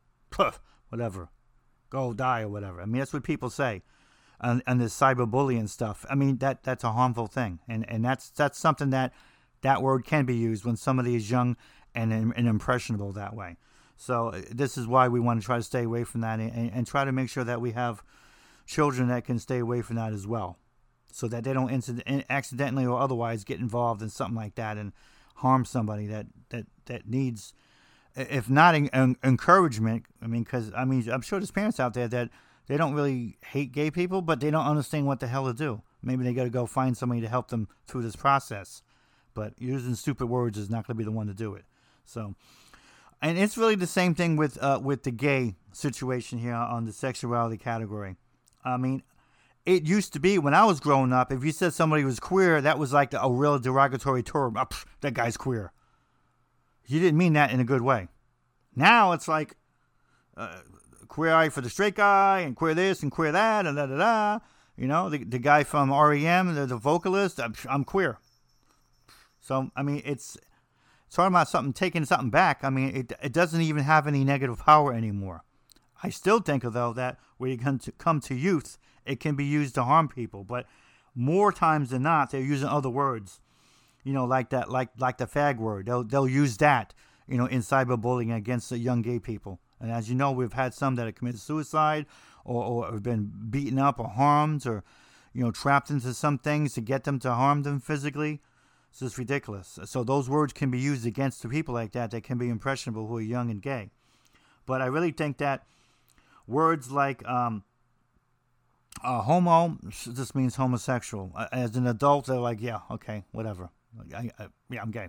whatever, 0.88 1.28
go 1.88 2.12
die 2.12 2.42
or 2.42 2.48
whatever. 2.48 2.80
I 2.80 2.84
mean, 2.84 2.98
that's 2.98 3.12
what 3.12 3.22
people 3.22 3.50
say. 3.50 3.82
And, 4.40 4.60
and 4.66 4.80
this 4.80 4.98
cyberbullying 4.98 5.68
stuff. 5.68 6.04
I 6.08 6.14
mean, 6.14 6.38
that 6.38 6.62
that's 6.64 6.82
a 6.82 6.92
harmful 6.92 7.26
thing, 7.26 7.58
and 7.68 7.84
and 7.90 8.02
that's 8.02 8.30
that's 8.30 8.58
something 8.58 8.88
that 8.88 9.12
that 9.62 9.82
word 9.82 10.04
can 10.04 10.24
be 10.24 10.36
used 10.36 10.64
when 10.64 10.76
somebody 10.76 11.14
is 11.14 11.30
young 11.30 11.56
and, 11.94 12.12
and 12.12 12.48
impressionable 12.48 13.12
that 13.12 13.34
way. 13.34 13.56
So 13.96 14.28
uh, 14.28 14.42
this 14.50 14.78
is 14.78 14.86
why 14.86 15.08
we 15.08 15.20
want 15.20 15.40
to 15.40 15.46
try 15.46 15.56
to 15.56 15.62
stay 15.62 15.84
away 15.84 16.04
from 16.04 16.22
that 16.22 16.40
and, 16.40 16.72
and, 16.72 16.86
try 16.86 17.04
to 17.04 17.12
make 17.12 17.28
sure 17.28 17.44
that 17.44 17.60
we 17.60 17.72
have 17.72 18.02
children 18.66 19.08
that 19.08 19.24
can 19.24 19.38
stay 19.38 19.58
away 19.58 19.82
from 19.82 19.96
that 19.96 20.12
as 20.14 20.26
well, 20.26 20.56
so 21.12 21.28
that 21.28 21.44
they 21.44 21.52
don't 21.52 21.70
incident- 21.70 22.24
accidentally 22.30 22.86
or 22.86 22.98
otherwise 22.98 23.44
get 23.44 23.60
involved 23.60 24.00
in 24.00 24.08
something 24.08 24.36
like 24.36 24.54
that 24.54 24.78
and 24.78 24.92
harm 25.36 25.66
somebody 25.66 26.06
that 26.06 26.26
that 26.48 26.66
that 26.86 27.06
needs, 27.06 27.52
if 28.16 28.48
not 28.48 28.74
en- 28.74 29.16
encouragement. 29.22 30.04
I 30.22 30.26
mean, 30.28 30.44
because 30.44 30.72
I 30.74 30.86
mean, 30.86 31.06
I'm 31.10 31.20
sure 31.20 31.38
there's 31.38 31.50
parents 31.50 31.78
out 31.78 31.92
there 31.92 32.08
that 32.08 32.30
they 32.68 32.78
don't 32.78 32.94
really 32.94 33.36
hate 33.44 33.72
gay 33.72 33.90
people, 33.90 34.22
but 34.22 34.40
they 34.40 34.50
don't 34.50 34.66
understand 34.66 35.06
what 35.06 35.20
the 35.20 35.26
hell 35.26 35.44
to 35.44 35.52
do. 35.52 35.82
Maybe 36.02 36.24
they 36.24 36.32
got 36.32 36.44
to 36.44 36.50
go 36.50 36.64
find 36.64 36.96
somebody 36.96 37.20
to 37.20 37.28
help 37.28 37.48
them 37.48 37.68
through 37.86 38.02
this 38.02 38.16
process 38.16 38.82
but 39.34 39.54
using 39.58 39.94
stupid 39.94 40.26
words 40.26 40.58
is 40.58 40.70
not 40.70 40.86
going 40.86 40.96
to 40.96 40.98
be 40.98 41.04
the 41.04 41.10
one 41.10 41.26
to 41.26 41.34
do 41.34 41.54
it. 41.54 41.64
So, 42.04 42.34
and 43.22 43.38
it's 43.38 43.56
really 43.56 43.74
the 43.74 43.86
same 43.86 44.14
thing 44.14 44.36
with 44.36 44.62
uh, 44.62 44.80
with 44.82 45.02
the 45.02 45.10
gay 45.10 45.56
situation 45.72 46.38
here 46.38 46.54
on 46.54 46.84
the 46.84 46.92
sexuality 46.92 47.56
category. 47.56 48.16
I 48.64 48.76
mean, 48.76 49.02
it 49.66 49.84
used 49.84 50.12
to 50.14 50.20
be 50.20 50.38
when 50.38 50.54
I 50.54 50.64
was 50.64 50.80
growing 50.80 51.12
up, 51.12 51.30
if 51.30 51.44
you 51.44 51.52
said 51.52 51.72
somebody 51.72 52.04
was 52.04 52.18
queer, 52.18 52.60
that 52.60 52.78
was 52.78 52.92
like 52.92 53.12
a 53.12 53.30
real 53.30 53.58
derogatory 53.58 54.22
term. 54.22 54.56
Oh, 54.56 54.64
pff, 54.64 54.84
that 55.00 55.14
guy's 55.14 55.36
queer. 55.36 55.72
You 56.86 56.98
didn't 56.98 57.18
mean 57.18 57.34
that 57.34 57.52
in 57.52 57.60
a 57.60 57.64
good 57.64 57.82
way. 57.82 58.08
Now 58.74 59.12
it's 59.12 59.28
like 59.28 59.56
uh, 60.36 60.60
queer 61.08 61.34
eye 61.34 61.50
for 61.50 61.60
the 61.60 61.70
straight 61.70 61.94
guy, 61.94 62.40
and 62.40 62.56
queer 62.56 62.74
this 62.74 63.02
and 63.02 63.12
queer 63.12 63.32
that, 63.32 63.66
and 63.66 63.76
da 63.76 63.86
da 63.86 63.96
da. 63.96 64.38
You 64.76 64.86
know, 64.86 65.10
the, 65.10 65.22
the 65.24 65.38
guy 65.38 65.62
from 65.62 65.92
REM, 65.92 66.54
the, 66.54 66.64
the 66.64 66.76
vocalist, 66.76 67.38
I'm, 67.38 67.54
I'm 67.68 67.84
queer. 67.84 68.18
So 69.40 69.70
I 69.74 69.82
mean, 69.82 70.02
it's 70.04 70.36
talking 71.10 71.32
about 71.32 71.48
something 71.48 71.72
taking 71.72 72.04
something 72.04 72.30
back. 72.30 72.60
I 72.62 72.70
mean, 72.70 72.94
it 72.94 73.12
it 73.22 73.32
doesn't 73.32 73.60
even 73.60 73.84
have 73.84 74.06
any 74.06 74.24
negative 74.24 74.58
power 74.58 74.92
anymore. 74.92 75.44
I 76.02 76.10
still 76.10 76.40
think 76.40 76.62
though 76.62 76.92
that 76.92 77.18
when 77.38 77.50
you 77.50 77.58
come 77.58 77.78
to 77.80 77.92
come 77.92 78.20
to 78.20 78.34
youth, 78.34 78.78
it 79.04 79.20
can 79.20 79.34
be 79.34 79.44
used 79.44 79.74
to 79.74 79.84
harm 79.84 80.08
people, 80.08 80.44
but 80.44 80.66
more 81.14 81.52
times 81.52 81.90
than 81.90 82.02
not, 82.02 82.30
they're 82.30 82.40
using 82.40 82.68
other 82.68 82.90
words. 82.90 83.40
You 84.04 84.12
know, 84.12 84.24
like 84.24 84.50
that, 84.50 84.70
like 84.70 84.90
like 84.98 85.18
the 85.18 85.26
fag 85.26 85.58
word. 85.58 85.86
They'll 85.86 86.04
they'll 86.04 86.28
use 86.28 86.56
that. 86.58 86.94
You 87.26 87.36
know, 87.36 87.46
in 87.46 87.60
cyberbullying 87.60 88.34
against 88.34 88.70
the 88.70 88.78
young 88.78 89.02
gay 89.02 89.20
people. 89.20 89.60
And 89.80 89.92
as 89.92 90.08
you 90.08 90.16
know, 90.16 90.32
we've 90.32 90.52
had 90.52 90.74
some 90.74 90.96
that 90.96 91.06
have 91.06 91.14
committed 91.14 91.40
suicide 91.40 92.06
or, 92.44 92.64
or 92.64 92.92
have 92.92 93.02
been 93.02 93.30
beaten 93.50 93.78
up 93.78 94.00
or 94.00 94.08
harmed 94.08 94.66
or, 94.66 94.82
you 95.32 95.44
know, 95.44 95.52
trapped 95.52 95.90
into 95.90 96.12
some 96.12 96.38
things 96.38 96.74
to 96.74 96.80
get 96.80 97.04
them 97.04 97.20
to 97.20 97.32
harm 97.32 97.62
them 97.62 97.78
physically. 97.78 98.40
It's 98.90 99.00
just 99.00 99.18
ridiculous. 99.18 99.78
So 99.84 100.04
those 100.04 100.28
words 100.28 100.52
can 100.52 100.70
be 100.70 100.78
used 100.78 101.06
against 101.06 101.42
the 101.42 101.48
people 101.48 101.74
like 101.74 101.92
that 101.92 102.10
that 102.10 102.22
can 102.22 102.38
be 102.38 102.48
impressionable 102.48 103.06
who 103.06 103.16
are 103.16 103.22
young 103.22 103.50
and 103.50 103.62
gay. 103.62 103.90
But 104.66 104.82
I 104.82 104.86
really 104.86 105.12
think 105.12 105.38
that 105.38 105.64
words 106.46 106.90
like 106.90 107.26
um, 107.26 107.62
uh, 109.02 109.22
homo 109.22 109.78
just 109.88 110.34
means 110.34 110.56
homosexual. 110.56 111.32
As 111.52 111.76
an 111.76 111.86
adult, 111.86 112.26
they're 112.26 112.38
like, 112.38 112.60
yeah, 112.60 112.80
okay, 112.90 113.24
whatever. 113.32 113.70
I, 114.14 114.30
I, 114.38 114.48
yeah, 114.68 114.82
I'm 114.82 114.90
gay. 114.90 115.08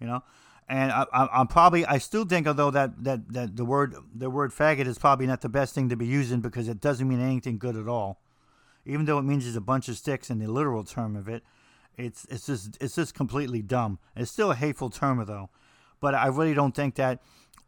You 0.00 0.06
know, 0.06 0.22
And 0.68 0.92
I, 0.92 1.06
am 1.12 1.46
probably 1.46 1.86
I 1.86 1.98
still 1.98 2.24
think 2.24 2.46
although 2.46 2.70
that, 2.70 3.02
that, 3.04 3.32
that 3.32 3.56
the 3.56 3.64
word 3.64 3.94
the 4.14 4.28
word 4.28 4.50
faggot 4.52 4.86
is 4.86 4.98
probably 4.98 5.26
not 5.26 5.40
the 5.40 5.48
best 5.48 5.74
thing 5.74 5.88
to 5.88 5.96
be 5.96 6.06
using 6.06 6.40
because 6.40 6.68
it 6.68 6.80
doesn't 6.80 7.08
mean 7.08 7.20
anything 7.20 7.56
good 7.56 7.76
at 7.76 7.88
all. 7.88 8.20
Even 8.84 9.06
though 9.06 9.18
it 9.18 9.22
means 9.22 9.46
it's 9.46 9.56
a 9.56 9.60
bunch 9.60 9.88
of 9.88 9.96
sticks 9.96 10.28
in 10.30 10.38
the 10.38 10.46
literal 10.46 10.84
term 10.84 11.16
of 11.16 11.28
it, 11.28 11.42
it's 11.96 12.26
it's 12.30 12.46
just 12.46 12.76
it's 12.80 12.94
just 12.94 13.14
completely 13.14 13.62
dumb. 13.62 13.98
It's 14.14 14.30
still 14.30 14.50
a 14.50 14.54
hateful 14.54 14.90
term 14.90 15.24
though, 15.26 15.50
but 16.00 16.14
I 16.14 16.26
really 16.26 16.54
don't 16.54 16.74
think 16.74 16.96
that 16.96 17.22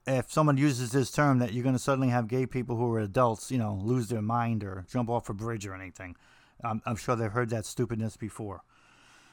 if 0.07 0.31
someone 0.33 0.57
uses 0.57 0.93
this 0.93 1.11
term 1.11 1.39
that 1.39 1.53
you're 1.53 1.63
going 1.63 1.75
to 1.75 1.79
suddenly 1.79 2.09
have 2.09 2.29
gay 2.29 2.47
people 2.47 2.77
who 2.77 2.93
are 2.95 3.01
adults, 3.01 3.51
you 3.51 3.59
know, 3.59 3.79
lose 3.83 4.09
their 4.09 4.23
mind 4.23 4.65
or 4.65 4.87
jump 4.91 5.11
off 5.11 5.29
a 5.29 5.35
bridge 5.35 5.67
or 5.67 5.75
anything. 5.75 6.17
I'm, 6.65 6.83
I'm 6.87 6.97
sure 6.97 7.15
they've 7.15 7.31
heard 7.31 7.51
that 7.51 7.67
stupidness 7.67 8.17
before. 8.17 8.63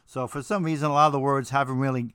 So 0.05 0.27
for 0.27 0.43
some 0.43 0.63
reason, 0.63 0.89
a 0.89 0.93
lot 0.93 1.08
of 1.08 1.13
the 1.13 1.19
words 1.19 1.49
haven't 1.49 1.79
really, 1.79 2.13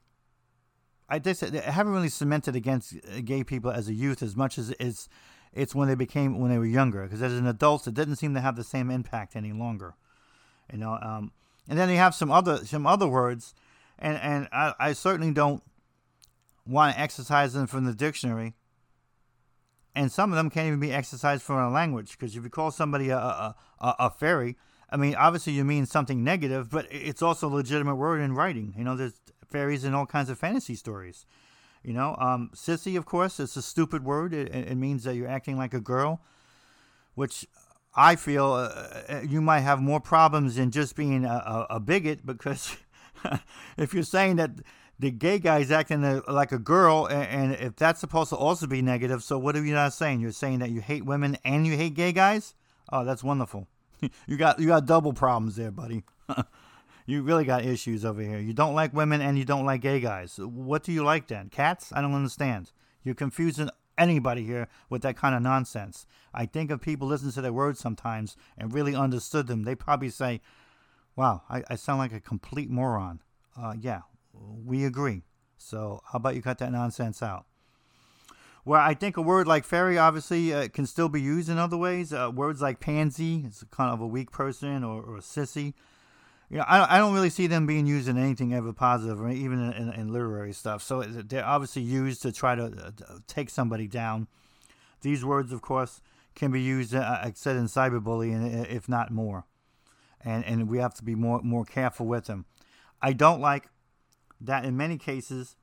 I 1.08 1.18
just 1.18 1.40
haven't 1.40 1.92
really 1.92 2.08
cemented 2.08 2.54
against 2.54 2.94
gay 3.24 3.42
people 3.42 3.70
as 3.70 3.88
a 3.88 3.94
youth 3.94 4.22
as 4.22 4.36
much 4.36 4.58
as 4.58 4.74
it's 4.78 5.08
it's 5.52 5.74
when 5.74 5.88
they 5.88 5.96
became 5.96 6.38
when 6.38 6.50
they 6.50 6.58
were 6.58 6.66
younger. 6.66 7.02
Because 7.02 7.22
as 7.22 7.32
an 7.32 7.46
adult, 7.46 7.86
it 7.86 7.94
didn't 7.94 8.16
seem 8.16 8.34
to 8.34 8.40
have 8.40 8.56
the 8.56 8.64
same 8.64 8.90
impact 8.90 9.34
any 9.34 9.52
longer. 9.52 9.94
You 10.72 10.78
know, 10.78 10.98
um, 11.02 11.32
and 11.68 11.78
then 11.78 11.88
you 11.88 11.96
have 11.96 12.14
some 12.14 12.30
other 12.30 12.64
some 12.64 12.86
other 12.86 13.06
words, 13.06 13.54
and 13.98 14.16
and 14.18 14.48
I, 14.52 14.74
I 14.78 14.92
certainly 14.92 15.32
don't 15.32 15.62
want 16.66 16.94
to 16.94 17.00
exercise 17.00 17.52
them 17.52 17.66
from 17.66 17.84
the 17.84 17.94
dictionary. 17.94 18.54
And 19.94 20.12
some 20.12 20.30
of 20.30 20.36
them 20.36 20.50
can't 20.50 20.68
even 20.68 20.78
be 20.78 20.92
exercised 20.92 21.42
from 21.42 21.56
a 21.56 21.68
language 21.68 22.12
because 22.12 22.36
if 22.36 22.44
you 22.44 22.50
call 22.50 22.70
somebody 22.70 23.10
a, 23.10 23.18
a, 23.18 23.56
a, 23.80 23.94
a 23.98 24.10
fairy, 24.10 24.56
I 24.88 24.96
mean, 24.96 25.16
obviously 25.16 25.52
you 25.52 25.64
mean 25.64 25.84
something 25.84 26.22
negative, 26.22 26.70
but 26.70 26.86
it's 26.90 27.22
also 27.22 27.48
a 27.48 27.50
legitimate 27.50 27.96
word 27.96 28.20
in 28.20 28.34
writing. 28.34 28.74
You 28.76 28.84
know, 28.84 28.96
there's 28.96 29.20
fairies 29.48 29.84
in 29.84 29.94
all 29.94 30.06
kinds 30.06 30.30
of 30.30 30.38
fantasy 30.38 30.74
stories. 30.74 31.26
You 31.82 31.92
know, 31.92 32.16
um, 32.18 32.50
sissy, 32.54 32.96
of 32.96 33.06
course, 33.06 33.40
it's 33.40 33.56
a 33.56 33.62
stupid 33.62 34.04
word. 34.04 34.34
It, 34.34 34.54
it, 34.54 34.76
means 34.76 35.04
that 35.04 35.14
you're 35.14 35.28
acting 35.28 35.56
like 35.56 35.72
a 35.72 35.80
girl, 35.80 36.20
which 37.14 37.46
I 37.94 38.16
feel 38.16 38.52
uh, 38.52 38.68
uh 39.08 39.20
you 39.26 39.40
might 39.40 39.60
have 39.60 39.80
more 39.80 40.00
problems 40.00 40.56
than 40.56 40.70
just 40.70 40.96
being 40.96 41.24
a, 41.24 41.28
a, 41.28 41.66
a 41.76 41.80
bigot 41.80 42.24
because 42.24 42.76
if 43.76 43.92
you're 43.94 44.02
saying 44.02 44.36
that 44.36 44.50
the 45.00 45.10
gay 45.10 45.38
guy's 45.38 45.70
acting 45.70 46.22
like 46.28 46.52
a 46.52 46.58
girl, 46.58 47.06
and 47.06 47.54
if 47.54 47.74
that's 47.74 48.00
supposed 48.00 48.28
to 48.28 48.36
also 48.36 48.66
be 48.66 48.82
negative, 48.82 49.22
so 49.22 49.38
what 49.38 49.56
are 49.56 49.64
you 49.64 49.72
not 49.72 49.94
saying? 49.94 50.20
You're 50.20 50.30
saying 50.30 50.58
that 50.58 50.70
you 50.70 50.82
hate 50.82 51.06
women 51.06 51.38
and 51.42 51.66
you 51.66 51.74
hate 51.74 51.94
gay 51.94 52.12
guys? 52.12 52.54
Oh, 52.92 53.02
that's 53.04 53.24
wonderful. 53.24 53.66
you 54.26 54.36
got 54.36 54.60
you 54.60 54.66
got 54.66 54.84
double 54.84 55.14
problems 55.14 55.56
there, 55.56 55.70
buddy. 55.70 56.04
you 57.06 57.22
really 57.22 57.44
got 57.44 57.64
issues 57.64 58.04
over 58.04 58.20
here. 58.20 58.38
You 58.38 58.52
don't 58.52 58.74
like 58.74 58.92
women 58.92 59.22
and 59.22 59.38
you 59.38 59.46
don't 59.46 59.64
like 59.64 59.80
gay 59.80 60.00
guys. 60.00 60.38
What 60.38 60.82
do 60.82 60.92
you 60.92 61.02
like 61.02 61.28
then? 61.28 61.48
Cats? 61.48 61.92
I 61.94 62.02
don't 62.02 62.14
understand. 62.14 62.72
You're 63.02 63.14
confusing 63.14 63.70
anybody 64.00 64.44
here 64.44 64.66
with 64.88 65.02
that 65.02 65.16
kind 65.16 65.34
of 65.34 65.42
nonsense. 65.42 66.06
I 66.34 66.46
think 66.46 66.70
if 66.70 66.80
people 66.80 67.06
listen 67.06 67.30
to 67.32 67.40
their 67.40 67.52
words 67.52 67.78
sometimes 67.78 68.36
and 68.58 68.72
really 68.72 68.94
understood 68.94 69.46
them, 69.46 69.62
they 69.62 69.74
probably 69.74 70.10
say, 70.10 70.40
"Wow, 71.14 71.42
I, 71.48 71.62
I 71.68 71.76
sound 71.76 71.98
like 71.98 72.12
a 72.12 72.20
complete 72.20 72.70
moron." 72.70 73.20
Uh, 73.56 73.74
yeah, 73.78 74.02
we 74.32 74.84
agree. 74.84 75.22
So 75.58 76.00
how 76.10 76.16
about 76.16 76.34
you 76.34 76.42
cut 76.42 76.58
that 76.58 76.72
nonsense 76.72 77.22
out? 77.22 77.46
Well, 78.64 78.80
I 78.80 78.94
think 78.94 79.16
a 79.16 79.22
word 79.22 79.46
like 79.46 79.64
fairy 79.64 79.96
obviously 79.98 80.52
uh, 80.52 80.68
can 80.68 80.86
still 80.86 81.08
be 81.08 81.20
used 81.20 81.48
in 81.48 81.58
other 81.58 81.76
ways. 81.76 82.12
Uh, 82.12 82.30
words 82.34 82.60
like 82.60 82.80
pansy, 82.80 83.44
is 83.46 83.64
kind 83.70 83.92
of 83.92 84.00
a 84.00 84.06
weak 84.06 84.30
person, 84.30 84.84
or, 84.84 85.02
or 85.02 85.18
sissy. 85.18 85.74
You 86.50 86.58
know, 86.58 86.64
I, 86.66 86.96
I 86.96 86.98
don't 86.98 87.14
really 87.14 87.30
see 87.30 87.46
them 87.46 87.66
being 87.66 87.86
used 87.86 88.08
in 88.08 88.18
anything 88.18 88.52
ever 88.52 88.72
positive, 88.72 89.20
or 89.20 89.30
even 89.30 89.70
in, 89.70 89.72
in, 89.72 89.92
in 89.92 90.12
literary 90.12 90.52
stuff. 90.52 90.82
So 90.82 91.02
they're 91.02 91.46
obviously 91.46 91.82
used 91.82 92.22
to 92.22 92.32
try 92.32 92.56
to 92.56 92.64
uh, 92.64 93.18
take 93.26 93.50
somebody 93.50 93.86
down. 93.86 94.26
These 95.02 95.24
words, 95.24 95.52
of 95.52 95.62
course, 95.62 96.02
can 96.34 96.50
be 96.50 96.60
used, 96.60 96.94
uh, 96.94 97.20
like 97.22 97.32
I 97.32 97.32
said, 97.36 97.56
in 97.56 97.66
cyberbullying, 97.66 98.68
if 98.68 98.88
not 98.88 99.10
more. 99.10 99.44
And 100.20 100.44
and 100.44 100.68
we 100.68 100.78
have 100.78 100.94
to 100.94 101.04
be 101.04 101.14
more 101.14 101.40
more 101.42 101.64
careful 101.64 102.06
with 102.06 102.26
them. 102.26 102.44
I 103.00 103.12
don't 103.12 103.40
like 103.40 103.68
that 104.40 104.64
in 104.64 104.76
many 104.76 104.98
cases 104.98 105.56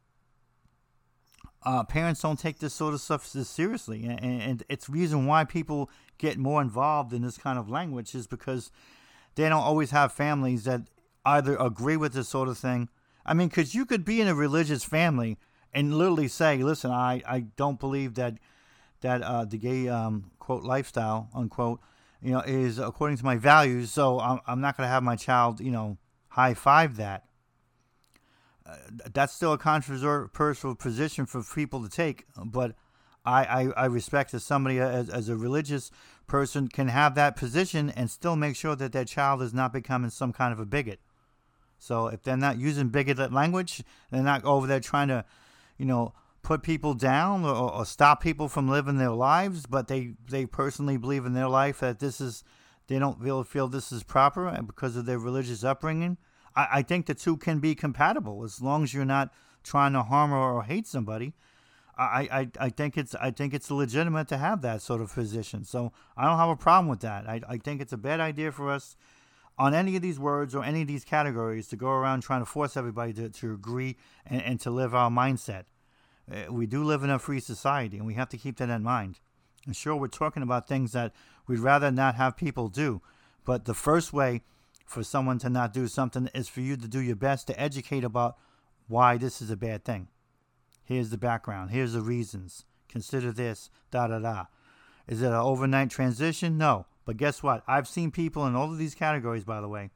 uh, 1.68 1.84
parents 1.84 2.22
don't 2.22 2.40
take 2.40 2.60
this 2.60 2.74
sort 2.74 2.94
of 2.94 3.02
stuff 3.02 3.26
seriously, 3.26 4.06
and, 4.06 4.42
and 4.42 4.64
it's 4.70 4.90
reason 4.90 5.26
why 5.26 5.44
people 5.44 5.90
get 6.18 6.38
more 6.38 6.62
involved 6.62 7.12
in 7.12 7.22
this 7.22 7.38
kind 7.38 7.60
of 7.60 7.70
language 7.70 8.16
is 8.16 8.26
because 8.26 8.72
they 9.38 9.48
don't 9.48 9.64
always 9.64 9.92
have 9.92 10.12
families 10.12 10.64
that 10.64 10.82
either 11.24 11.56
agree 11.58 11.96
with 11.96 12.14
this 12.14 12.28
sort 12.28 12.50
of 12.50 12.58
thing. 12.58 12.90
I 13.24 13.36
mean, 13.36 13.50
because 13.50 13.76
you 13.76 13.86
could 13.86 14.04
be 14.04 14.20
in 14.20 14.28
a 14.28 14.34
religious 14.34 14.84
family 14.84 15.38
and 15.72 15.94
literally 15.94 16.28
say, 16.28 16.58
"Listen, 16.64 16.92
I, 16.92 17.22
I 17.28 17.42
don't 17.56 17.80
believe 17.80 18.16
that 18.16 18.40
that 19.02 19.22
uh, 19.22 19.46
the 19.46 19.58
gay 19.58 19.88
um, 19.88 20.32
quote 20.40 20.64
lifestyle 20.64 21.30
unquote 21.36 21.80
you 22.20 22.32
know 22.32 22.40
is 22.40 22.80
according 22.80 23.18
to 23.18 23.26
my 23.26 23.38
values, 23.38 23.92
so 23.92 24.20
I'm, 24.20 24.40
I'm 24.48 24.60
not 24.60 24.76
going 24.76 24.88
to 24.88 24.92
have 24.92 25.04
my 25.04 25.16
child 25.16 25.62
you 25.62 25.72
know 25.72 25.98
high 26.30 26.56
five 26.56 26.98
that." 26.98 27.24
Uh, 28.66 28.76
that's 29.14 29.34
still 29.34 29.54
a 29.54 29.58
controversial 29.58 30.76
position 30.76 31.26
for 31.26 31.42
people 31.42 31.82
to 31.84 31.90
take, 31.90 32.26
but 32.44 32.76
I, 33.24 33.44
I, 33.44 33.84
I 33.84 33.86
respect 33.86 34.32
that 34.32 34.42
somebody 34.42 34.80
as, 34.80 35.10
as 35.10 35.30
a 35.30 35.38
religious 35.38 35.92
person 36.28 36.68
can 36.68 36.90
have 36.90 37.16
that 37.16 37.36
position 37.36 37.90
and 37.90 38.10
still 38.12 38.36
make 38.36 38.56
sure 38.56 38.76
that 38.76 38.92
their 38.92 39.06
child 39.06 39.42
is 39.42 39.54
not 39.54 39.74
becoming 39.74 40.10
some 40.10 40.34
kind 40.34 40.54
of 40.54 40.60
a 40.60 40.66
bigot. 40.66 41.00
So 41.80 42.08
if 42.08 42.24
they're 42.24 42.38
not 42.38 42.58
using 42.58 42.90
bigoted 42.90 43.34
language, 43.34 43.84
they're 44.12 44.24
not 44.24 44.44
over 44.44 44.68
there 44.68 44.80
trying 44.80 45.08
to, 45.10 45.26
you 45.78 45.86
know, 45.86 46.14
put 46.42 46.64
people 46.64 46.94
down 46.94 47.46
or, 47.46 47.72
or 47.72 47.86
stop 47.86 48.22
people 48.22 48.48
from 48.48 48.70
living 48.70 48.98
their 48.98 49.12
lives, 49.12 49.66
but 49.66 49.88
they, 49.88 50.14
they 50.30 50.46
personally 50.46 50.98
believe 50.98 51.26
in 51.26 51.34
their 51.34 51.50
life 51.50 51.80
that 51.80 52.00
this 52.00 52.20
is, 52.22 52.44
they 52.88 53.00
don't 53.00 53.22
feel, 53.22 53.44
feel 53.44 53.68
this 53.68 53.92
is 53.92 54.04
proper 54.04 54.50
because 54.66 54.96
of 54.96 55.06
their 55.06 55.20
religious 55.20 55.64
upbringing 55.64 56.18
I, 56.58 56.68
I 56.72 56.82
think 56.82 57.06
the 57.06 57.14
two 57.14 57.38
can 57.38 57.60
be 57.60 57.76
compatible 57.76 58.44
as 58.44 58.62
long 58.62 58.84
as 58.84 58.94
you're 58.94 59.06
not 59.06 59.32
trying 59.64 59.94
to 59.94 60.04
harm 60.04 60.34
or 60.34 60.64
hate 60.64 60.88
somebody. 60.88 61.34
I, 61.98 62.30
I, 62.32 62.50
I 62.60 62.70
think 62.70 62.98
it's 62.98 63.16
I 63.16 63.32
think 63.32 63.54
it's 63.54 63.72
legitimate 63.72 64.28
to 64.28 64.38
have 64.38 64.62
that 64.62 64.82
sort 64.82 65.02
of 65.02 65.14
position. 65.14 65.64
So 65.64 65.92
I 66.16 66.26
don't 66.26 66.38
have 66.38 66.50
a 66.50 66.56
problem 66.56 66.88
with 66.88 67.00
that. 67.02 67.28
I, 67.28 67.42
I 67.48 67.58
think 67.58 67.82
it's 67.82 67.94
a 67.94 67.98
bad 67.98 68.20
idea 68.20 68.52
for 68.52 68.70
us 68.70 68.96
on 69.58 69.74
any 69.74 69.96
of 69.96 70.02
these 70.02 70.20
words 70.20 70.54
or 70.54 70.64
any 70.64 70.84
of 70.84 70.88
these 70.88 71.04
categories 71.04 71.68
to 71.70 71.76
go 71.76 71.90
around 71.90 72.22
trying 72.22 72.42
to 72.42 72.46
force 72.46 72.78
everybody 72.78 73.14
to, 73.14 73.30
to 73.30 73.54
agree 73.54 73.98
and, 74.26 74.42
and 74.44 74.60
to 74.62 74.70
live 74.70 74.94
our 74.94 75.10
mindset. 75.10 75.64
Uh, 76.32 76.52
we 76.52 76.68
do 76.68 76.84
live 76.84 77.04
in 77.04 77.10
a 77.10 77.18
free 77.18 77.40
society 77.40 77.98
and 77.98 78.06
we 78.06 78.14
have 78.14 78.30
to 78.30 78.38
keep 78.38 78.58
that 78.58 78.70
in 78.70 78.84
mind. 78.84 79.20
And 79.66 79.76
sure, 79.76 79.96
we're 79.96 80.08
talking 80.08 80.44
about 80.44 80.68
things 80.68 80.92
that 80.92 81.14
we'd 81.48 81.60
rather 81.60 81.92
not 81.92 82.16
have 82.16 82.38
people 82.38 82.68
do. 82.68 83.02
But 83.44 83.66
the 83.66 83.74
first 83.74 84.14
way 84.14 84.44
for 84.86 85.04
someone 85.04 85.40
to 85.40 85.50
not 85.50 85.74
do 85.74 85.88
something 85.88 86.30
is 86.34 86.48
for 86.48 86.62
you 86.62 86.78
to 86.78 86.88
do 86.88 87.00
your 87.00 87.16
best 87.16 87.48
to 87.48 87.60
educate 87.60 88.04
about 88.04 88.38
why 88.88 89.18
this 89.18 89.42
is 89.42 89.50
a 89.50 89.58
bad 89.58 89.84
thing. 89.84 90.08
Here's 90.88 91.10
the 91.10 91.18
background. 91.18 91.72
Here's 91.72 91.94
the 91.94 92.02
reasons. 92.02 92.64
Consider 92.88 93.34
this, 93.34 93.70
da 93.92 94.08
da 94.08 94.20
da. 94.20 94.46
Is 95.06 95.22
it 95.22 95.28
an 95.28 95.34
overnight 95.34 95.90
transition? 95.90 96.58
No. 96.58 96.86
But 97.06 97.18
guess 97.18 97.44
what? 97.44 97.64
I've 97.68 97.88
seen 97.88 98.10
people 98.10 98.46
in 98.48 98.56
all 98.56 98.72
of 98.72 98.78
these 98.78 98.96
categories, 98.96 99.44
by 99.44 99.60
the 99.60 99.68
way, 99.68 99.90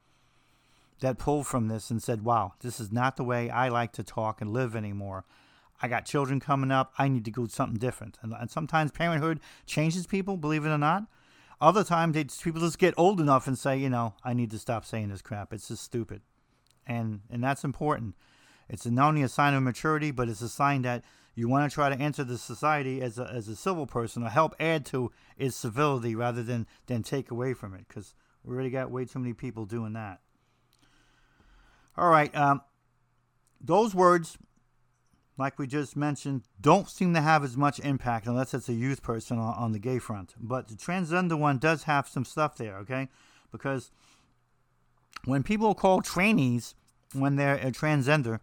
that 0.99 1.17
pulled 1.17 1.47
from 1.47 1.69
this 1.69 1.89
and 1.89 2.04
said, 2.04 2.25
wow, 2.25 2.54
this 2.60 2.80
is 2.80 2.91
not 2.91 3.15
the 3.15 3.23
way 3.23 3.49
I 3.49 3.69
like 3.69 3.93
to 3.93 4.04
talk 4.04 4.41
and 4.41 4.51
live 4.51 4.75
anymore. 4.75 5.23
I 5.82 5.88
got 5.88 6.06
children 6.06 6.41
coming 6.41 6.71
up. 6.71 6.93
I 6.97 7.08
need 7.08 7.23
to 7.25 7.32
do 7.32 7.47
something 7.47 7.80
different. 7.80 8.17
And, 8.21 8.34
and 8.38 8.51
sometimes 8.51 8.91
parenthood 8.91 9.39
changes 9.65 10.06
people, 10.06 10.36
believe 10.36 10.65
it 10.65 10.69
or 10.69 10.77
not. 10.77 11.06
Other 11.62 11.84
times, 11.84 12.41
people 12.41 12.60
just 12.60 12.80
get 12.80 12.95
old 12.97 13.21
enough 13.21 13.47
and 13.47 13.58
say, 13.58 13.77
you 13.77 13.89
know, 13.89 14.15
I 14.23 14.34
need 14.34 14.51
to 14.51 14.60
stop 14.60 14.84
saying 14.84 15.10
this 15.10 15.21
crap. 15.21 15.54
It's 15.54 15.67
just 15.67 15.84
stupid, 15.84 16.21
and 16.88 17.21
and 17.30 17.43
that's 17.43 17.63
important. 17.63 18.15
It's 18.69 18.86
not 18.86 19.10
only 19.10 19.24
a 19.24 19.30
sign 19.30 19.54
of 19.54 19.63
maturity, 19.63 20.12
but 20.12 20.30
it's 20.30 20.41
a 20.41 20.50
sign 20.50 20.82
that 20.84 21.04
you 21.36 21.47
want 21.47 21.69
to 21.69 21.74
try 21.74 21.89
to 21.89 22.02
enter 22.02 22.24
the 22.24 22.38
society 22.38 23.02
as 23.02 23.17
a, 23.17 23.24
as 23.32 23.47
a 23.47 23.56
civil 23.56 23.86
person 23.86 24.24
or 24.24 24.30
help 24.30 24.56
add 24.60 24.86
to 24.88 25.12
its 25.38 25.56
civility 25.56 26.15
rather 26.15 26.43
than 26.43 26.67
than 26.88 27.04
take 27.04 27.32
away 27.32 27.54
from 27.54 27.74
it. 27.74 27.86
Because 27.88 28.13
we 28.43 28.54
already 28.54 28.69
got 28.69 28.91
way 28.91 29.06
too 29.06 29.19
many 29.19 29.34
people 29.34 29.65
doing 29.65 29.93
that. 29.93 30.19
All 31.97 32.10
right, 32.10 32.34
um, 32.36 32.62
those 33.60 33.93
words 33.93 34.38
like 35.41 35.58
we 35.58 35.65
just 35.67 35.97
mentioned, 35.97 36.43
don't 36.62 36.88
seem 36.88 37.13
to 37.15 37.21
have 37.21 37.43
as 37.43 37.58
much 37.58 37.80
impact 37.80 38.28
unless 38.28 38.54
it's 38.54 38.69
a 38.69 38.74
youth 38.74 39.02
person 39.02 39.39
on, 39.39 39.54
on 39.56 39.71
the 39.71 39.80
gay 39.80 39.97
front. 39.97 40.36
But 40.39 40.67
the 40.67 40.76
transgender 40.76 41.38
one 41.38 41.58
does 41.58 41.84
have 41.84 42.08
some 42.08 42.26
stuff 42.26 42.58
there, 42.58 42.78
okay? 42.78 43.10
Because 43.52 43.91
when 45.26 45.43
people 45.43 45.74
call 45.74 46.02
trannies 46.02 46.76
when 47.13 47.36
they're 47.36 47.56
a 47.56 47.71
transgender, 47.71 48.39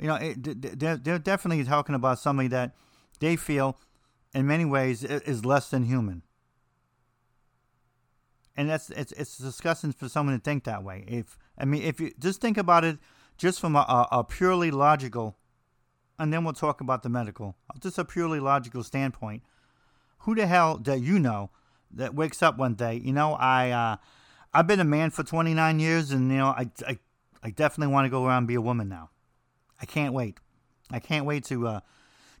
you 0.00 0.08
know, 0.08 0.16
it, 0.16 0.78
they're, 0.78 0.96
they're 0.96 1.18
definitely 1.18 1.64
talking 1.64 1.94
about 1.94 2.18
somebody 2.18 2.48
that 2.48 2.74
they 3.18 3.36
feel 3.36 3.76
in 4.34 4.46
many 4.46 4.64
ways 4.64 5.04
is 5.04 5.44
less 5.44 5.68
than 5.70 5.84
human. 5.84 6.22
And 8.56 8.68
that's 8.68 8.90
it's 8.90 9.12
it's 9.12 9.38
disgusting 9.38 9.92
for 9.92 10.08
someone 10.08 10.36
to 10.36 10.42
think 10.42 10.64
that 10.64 10.82
way. 10.82 11.04
If 11.06 11.38
I 11.56 11.64
mean, 11.64 11.82
if 11.82 12.00
you 12.00 12.12
just 12.18 12.40
think 12.40 12.58
about 12.58 12.84
it, 12.84 12.98
just 13.38 13.60
from 13.60 13.74
a, 13.76 14.08
a 14.10 14.24
purely 14.24 14.70
logical 14.70 15.36
and 16.20 16.30
then 16.30 16.44
we'll 16.44 16.52
talk 16.52 16.82
about 16.82 17.02
the 17.02 17.08
medical. 17.08 17.56
Just 17.80 17.98
a 17.98 18.04
purely 18.04 18.40
logical 18.40 18.84
standpoint. 18.84 19.42
Who 20.20 20.34
the 20.34 20.46
hell 20.46 20.76
that 20.76 21.00
you 21.00 21.18
know 21.18 21.50
that 21.92 22.14
wakes 22.14 22.42
up 22.42 22.58
one 22.58 22.74
day? 22.74 23.00
You 23.02 23.14
know, 23.14 23.32
I 23.32 23.70
uh, 23.70 23.96
I've 24.52 24.66
been 24.66 24.80
a 24.80 24.84
man 24.84 25.10
for 25.10 25.22
29 25.24 25.80
years, 25.80 26.10
and 26.10 26.30
you 26.30 26.36
know, 26.36 26.48
I 26.48 26.70
I, 26.86 26.98
I 27.42 27.50
definitely 27.50 27.94
want 27.94 28.04
to 28.04 28.10
go 28.10 28.26
around 28.26 28.38
and 28.38 28.46
be 28.48 28.54
a 28.54 28.60
woman 28.60 28.90
now. 28.90 29.08
I 29.80 29.86
can't 29.86 30.12
wait. 30.12 30.38
I 30.90 30.98
can't 30.98 31.24
wait 31.24 31.44
to 31.46 31.66
uh, 31.66 31.80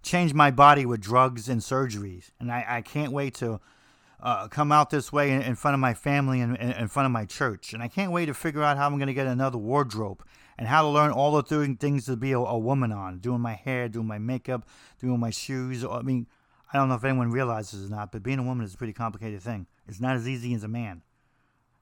change 0.02 0.34
my 0.34 0.50
body 0.50 0.84
with 0.84 1.00
drugs 1.00 1.48
and 1.48 1.60
surgeries, 1.60 2.30
and 2.38 2.50
I, 2.50 2.64
I 2.68 2.80
can't 2.82 3.12
wait 3.12 3.34
to 3.36 3.60
uh, 4.22 4.48
come 4.48 4.70
out 4.72 4.90
this 4.90 5.12
way 5.12 5.30
in, 5.30 5.42
in, 5.42 5.54
front 5.54 5.74
of 5.74 5.80
my 5.80 5.94
family 5.94 6.40
and 6.40 6.56
in, 6.56 6.72
in, 6.72 6.88
front 6.88 7.06
of 7.06 7.12
my 7.12 7.24
church. 7.24 7.72
And 7.72 7.82
I 7.82 7.88
can't 7.88 8.12
wait 8.12 8.26
to 8.26 8.34
figure 8.34 8.62
out 8.62 8.76
how 8.76 8.86
I'm 8.86 8.96
going 8.96 9.06
to 9.06 9.14
get 9.14 9.26
another 9.26 9.58
wardrobe 9.58 10.22
and 10.58 10.68
how 10.68 10.82
to 10.82 10.88
learn 10.88 11.10
all 11.10 11.32
the 11.32 11.42
th- 11.42 11.78
things 11.78 12.04
to 12.06 12.16
be 12.16 12.32
a, 12.32 12.38
a, 12.38 12.58
woman 12.58 12.92
on 12.92 13.18
doing 13.18 13.40
my 13.40 13.54
hair, 13.54 13.88
doing 13.88 14.06
my 14.06 14.18
makeup, 14.18 14.66
doing 15.00 15.18
my 15.18 15.30
shoes. 15.30 15.84
I 15.84 16.02
mean, 16.02 16.26
I 16.72 16.76
don't 16.76 16.88
know 16.88 16.96
if 16.96 17.04
anyone 17.04 17.30
realizes 17.30 17.86
or 17.86 17.90
not, 17.90 18.12
but 18.12 18.22
being 18.22 18.38
a 18.38 18.42
woman 18.42 18.64
is 18.64 18.74
a 18.74 18.76
pretty 18.76 18.92
complicated 18.92 19.40
thing. 19.40 19.66
It's 19.88 20.00
not 20.00 20.16
as 20.16 20.28
easy 20.28 20.52
as 20.54 20.64
a 20.64 20.68
man. 20.68 21.02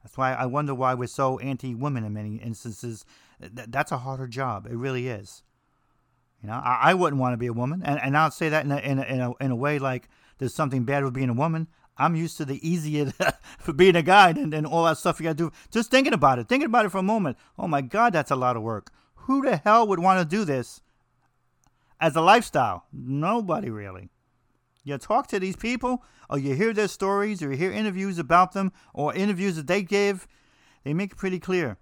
That's 0.01 0.17
why 0.17 0.33
I 0.33 0.45
wonder 0.45 0.73
why 0.73 0.93
we're 0.93 1.07
so 1.07 1.39
anti 1.39 1.75
women 1.75 2.05
in 2.05 2.13
many 2.13 2.37
instances. 2.37 3.05
Th- 3.41 3.67
that's 3.67 3.91
a 3.91 3.97
harder 3.97 4.27
job. 4.27 4.65
It 4.65 4.77
really 4.77 5.09
is. 5.09 5.43
You 6.41 6.49
know, 6.49 6.55
I, 6.55 6.91
I 6.91 6.93
wouldn't 6.93 7.19
want 7.19 7.33
to 7.33 7.37
be 7.37 7.47
a 7.47 7.53
woman. 7.53 7.81
And, 7.83 7.99
and 8.01 8.17
I'll 8.17 8.31
say 8.31 8.49
that 8.49 8.65
in 8.65 8.71
a, 8.71 8.77
in, 8.77 8.99
a, 8.99 9.03
in, 9.03 9.19
a, 9.19 9.33
in 9.41 9.51
a 9.51 9.55
way 9.55 9.79
like 9.79 10.07
there's 10.37 10.53
something 10.53 10.83
bad 10.83 11.03
with 11.03 11.13
being 11.13 11.29
a 11.29 11.33
woman. 11.33 11.67
I'm 11.97 12.15
used 12.15 12.37
to 12.37 12.45
the 12.45 12.65
easier 12.67 13.11
for 13.59 13.73
being 13.73 13.95
a 13.95 14.01
guy 14.01 14.29
and, 14.29 14.53
and 14.53 14.65
all 14.65 14.85
that 14.85 14.97
stuff 14.97 15.19
you 15.19 15.25
got 15.25 15.37
to 15.37 15.49
do. 15.49 15.51
Just 15.69 15.91
thinking 15.91 16.13
about 16.13 16.39
it, 16.39 16.47
thinking 16.47 16.67
about 16.67 16.85
it 16.85 16.89
for 16.89 16.99
a 16.99 17.03
moment. 17.03 17.37
Oh 17.57 17.67
my 17.67 17.81
God, 17.81 18.13
that's 18.13 18.31
a 18.31 18.37
lot 18.37 18.55
of 18.55 18.63
work. 18.63 18.91
Who 19.15 19.41
the 19.41 19.57
hell 19.57 19.85
would 19.87 19.99
want 19.99 20.19
to 20.19 20.35
do 20.35 20.45
this 20.45 20.81
as 21.99 22.15
a 22.15 22.21
lifestyle? 22.21 22.85
Nobody 22.93 23.69
really. 23.69 24.09
You 24.85 24.97
talk 24.97 25.27
to 25.27 25.39
these 25.39 25.57
people, 25.57 26.03
or 26.29 26.39
you 26.39 26.55
hear 26.55 26.73
their 26.73 26.87
stories, 26.87 27.43
or 27.43 27.51
you 27.51 27.57
hear 27.57 27.71
interviews 27.71 28.17
about 28.17 28.53
them, 28.53 28.71
or 28.93 29.13
interviews 29.13 29.57
that 29.57 29.67
they 29.67 29.83
give, 29.83 30.25
they 30.83 30.93
make 30.93 31.11
it 31.11 31.17
pretty 31.17 31.37
clear 31.37 31.77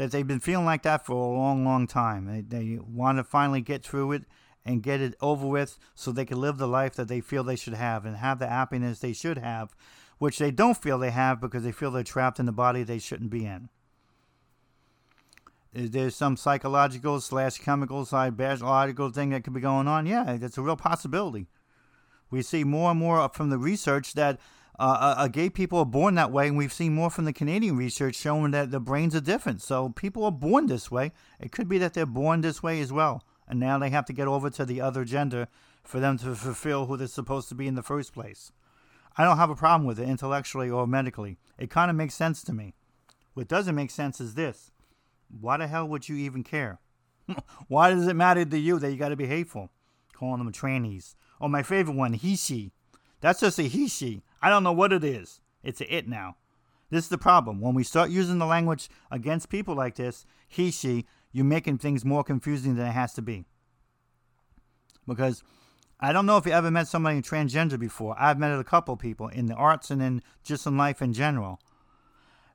that 0.00 0.12
they've 0.12 0.26
been 0.26 0.40
feeling 0.40 0.64
like 0.64 0.80
that 0.80 1.04
for 1.04 1.12
a 1.12 1.38
long, 1.38 1.62
long 1.62 1.86
time. 1.86 2.24
They, 2.24 2.40
they 2.40 2.78
want 2.78 3.18
to 3.18 3.22
finally 3.22 3.60
get 3.60 3.84
through 3.84 4.12
it 4.12 4.22
and 4.64 4.82
get 4.82 5.02
it 5.02 5.14
over 5.20 5.46
with 5.46 5.78
so 5.94 6.10
they 6.10 6.24
can 6.24 6.40
live 6.40 6.56
the 6.56 6.66
life 6.66 6.94
that 6.94 7.08
they 7.08 7.20
feel 7.20 7.44
they 7.44 7.54
should 7.54 7.74
have 7.74 8.06
and 8.06 8.16
have 8.16 8.38
the 8.38 8.46
happiness 8.46 9.00
they 9.00 9.12
should 9.12 9.36
have, 9.36 9.76
which 10.16 10.38
they 10.38 10.50
don't 10.50 10.78
feel 10.78 10.98
they 10.98 11.10
have 11.10 11.38
because 11.38 11.64
they 11.64 11.70
feel 11.70 11.90
they're 11.90 12.02
trapped 12.02 12.40
in 12.40 12.46
the 12.46 12.50
body 12.50 12.82
they 12.82 12.98
shouldn't 12.98 13.28
be 13.28 13.44
in. 13.44 13.68
Is 15.74 15.90
there 15.90 16.08
some 16.08 16.38
psychological 16.38 17.20
slash 17.20 17.58
chemical 17.58 18.06
side 18.06 18.38
biological 18.38 19.10
thing 19.10 19.28
that 19.30 19.44
could 19.44 19.52
be 19.52 19.60
going 19.60 19.86
on? 19.86 20.06
Yeah, 20.06 20.38
that's 20.40 20.56
a 20.56 20.62
real 20.62 20.76
possibility. 20.76 21.46
We 22.30 22.40
see 22.40 22.64
more 22.64 22.92
and 22.92 23.00
more 23.00 23.28
from 23.28 23.50
the 23.50 23.58
research 23.58 24.14
that 24.14 24.40
uh, 24.80 24.98
uh, 25.00 25.14
uh, 25.18 25.28
gay 25.28 25.50
people 25.50 25.78
are 25.78 25.86
born 25.86 26.14
that 26.16 26.32
way, 26.32 26.48
and 26.48 26.56
we've 26.56 26.72
seen 26.72 26.94
more 26.94 27.10
from 27.10 27.26
the 27.26 27.32
Canadian 27.32 27.76
research 27.76 28.16
showing 28.16 28.50
that 28.52 28.70
the 28.70 28.80
brains 28.80 29.14
are 29.14 29.20
different. 29.20 29.62
So 29.62 29.90
people 29.90 30.24
are 30.24 30.32
born 30.32 30.66
this 30.66 30.90
way. 30.90 31.12
It 31.38 31.52
could 31.52 31.68
be 31.68 31.78
that 31.78 31.94
they're 31.94 32.06
born 32.06 32.40
this 32.40 32.62
way 32.62 32.80
as 32.80 32.92
well 32.92 33.22
and 33.50 33.58
now 33.58 33.78
they 33.78 33.90
have 33.90 34.06
to 34.06 34.12
get 34.12 34.28
over 34.28 34.48
to 34.48 34.64
the 34.64 34.80
other 34.80 35.04
gender 35.04 35.48
for 35.82 35.98
them 35.98 36.16
to 36.18 36.36
fulfill 36.36 36.86
who 36.86 36.96
they're 36.96 37.08
supposed 37.08 37.48
to 37.48 37.54
be 37.54 37.66
in 37.66 37.74
the 37.74 37.82
first 37.82 38.14
place. 38.14 38.52
I 39.18 39.24
don't 39.24 39.38
have 39.38 39.50
a 39.50 39.56
problem 39.56 39.86
with 39.86 39.98
it 39.98 40.08
intellectually 40.08 40.70
or 40.70 40.86
medically. 40.86 41.36
It 41.58 41.68
kind 41.68 41.90
of 41.90 41.96
makes 41.96 42.14
sense 42.14 42.44
to 42.44 42.52
me. 42.52 42.74
What 43.34 43.48
doesn't 43.48 43.74
make 43.74 43.90
sense 43.90 44.20
is 44.20 44.34
this 44.34 44.70
why 45.40 45.56
the 45.56 45.66
hell 45.66 45.88
would 45.88 46.08
you 46.08 46.16
even 46.16 46.44
care? 46.44 46.78
why 47.68 47.90
does 47.90 48.06
it 48.06 48.14
matter 48.14 48.44
to 48.44 48.58
you 48.58 48.78
that 48.78 48.90
you 48.90 48.96
got 48.96 49.08
to 49.08 49.16
be 49.16 49.26
hateful? 49.26 49.70
Calling 50.12 50.38
them 50.38 50.52
trannies. 50.52 51.16
Or 51.40 51.48
my 51.48 51.64
favorite 51.64 51.96
one, 51.96 52.12
he, 52.12 52.36
she. 52.36 52.70
That's 53.20 53.40
just 53.40 53.58
a 53.58 53.62
he, 53.62 53.88
she. 53.88 54.22
I 54.42 54.50
don't 54.50 54.62
know 54.62 54.72
what 54.72 54.92
it 54.92 55.04
is. 55.04 55.40
It's 55.62 55.80
a 55.80 55.94
it 55.94 56.08
now. 56.08 56.36
This 56.90 57.04
is 57.04 57.10
the 57.10 57.18
problem. 57.18 57.60
When 57.60 57.74
we 57.74 57.84
start 57.84 58.10
using 58.10 58.38
the 58.38 58.46
language 58.46 58.88
against 59.10 59.48
people 59.48 59.74
like 59.74 59.94
this, 59.94 60.26
he, 60.48 60.70
she, 60.70 61.06
you're 61.32 61.44
making 61.44 61.78
things 61.78 62.04
more 62.04 62.24
confusing 62.24 62.74
than 62.74 62.86
it 62.86 62.92
has 62.92 63.12
to 63.14 63.22
be. 63.22 63.44
Because 65.06 65.42
I 66.00 66.12
don't 66.12 66.26
know 66.26 66.36
if 66.36 66.46
you 66.46 66.52
ever 66.52 66.70
met 66.70 66.88
somebody 66.88 67.20
transgender 67.20 67.78
before. 67.78 68.16
I've 68.18 68.38
met 68.38 68.58
a 68.58 68.64
couple 68.64 68.96
people 68.96 69.28
in 69.28 69.46
the 69.46 69.54
arts 69.54 69.90
and 69.90 70.02
in 70.02 70.22
just 70.42 70.66
in 70.66 70.76
life 70.76 71.00
in 71.00 71.12
general. 71.12 71.60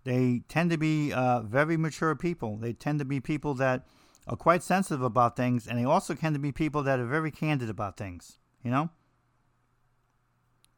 They 0.04 0.44
tend 0.50 0.72
to 0.72 0.78
be 0.78 1.14
uh, 1.14 1.42
very 1.42 1.78
mature 1.78 2.16
people. 2.16 2.58
They 2.58 2.74
tend 2.74 3.00
to 3.00 3.06
be 3.06 3.20
people 3.20 3.54
that 3.56 3.88
are 4.28 4.36
quite 4.36 4.64
sensitive 4.64 5.04
about 5.04 5.36
things, 5.36 5.68
and 5.68 5.80
they 5.80 5.86
also 5.86 6.14
tend 6.14 6.36
to 6.36 6.40
be 6.40 6.52
people 6.52 6.84
that 6.84 7.00
are 7.00 7.06
very 7.06 7.32
candid 7.32 7.70
about 7.70 7.98
things. 7.98 8.38
You 8.64 8.72
know? 8.72 8.90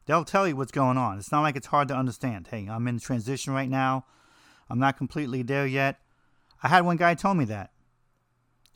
They'll 0.08 0.24
tell 0.24 0.48
you 0.48 0.56
what's 0.56 0.72
going 0.72 0.96
on. 0.96 1.18
It's 1.18 1.30
not 1.30 1.42
like 1.42 1.54
it's 1.54 1.66
hard 1.66 1.88
to 1.88 1.94
understand. 1.94 2.48
Hey, 2.50 2.66
I'm 2.66 2.88
in 2.88 2.98
transition 2.98 3.52
right 3.52 3.68
now. 3.68 4.06
I'm 4.70 4.78
not 4.78 4.96
completely 4.96 5.42
there 5.42 5.66
yet. 5.66 6.00
I 6.62 6.68
had 6.68 6.86
one 6.86 6.96
guy 6.96 7.12
tell 7.12 7.34
me 7.34 7.44
that. 7.44 7.72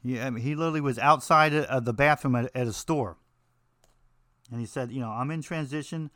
He, 0.03 0.21
I 0.21 0.29
mean, 0.29 0.45
he 0.45 0.55
literally 0.55 0.83
was 0.83 0.99
outside 0.99 1.55
of 1.55 1.87
the 1.87 1.95
bathroom 1.95 2.37
at, 2.37 2.51
at, 2.55 2.67
a 2.67 2.73
store. 2.75 3.17
And 4.51 4.61
he 4.61 4.67
said, 4.67 4.93
You 4.93 5.01
know, 5.01 5.09
I'm 5.09 5.31
in 5.31 5.41
transition. 5.41 6.11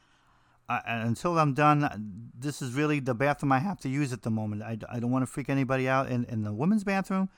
Until 0.69 1.39
I'm 1.39 1.55
done, 1.55 2.31
this 2.39 2.61
is 2.61 2.75
really 2.75 3.01
the 3.01 3.15
bathroom 3.15 3.53
I 3.53 3.61
have 3.61 3.81
to 3.81 3.89
use 3.89 4.13
at 4.13 4.21
the 4.21 4.31
moment. 4.31 4.63
I, 4.63 4.77
I 4.91 5.01
don't 5.01 5.13
want 5.13 5.23
to 5.23 5.27
freak 5.27 5.49
anybody 5.49 5.89
out 5.89 6.11
in, 6.11 6.27
in 6.27 6.43
the 6.43 6.53
women's 6.53 6.85
bathroom. 6.85 7.31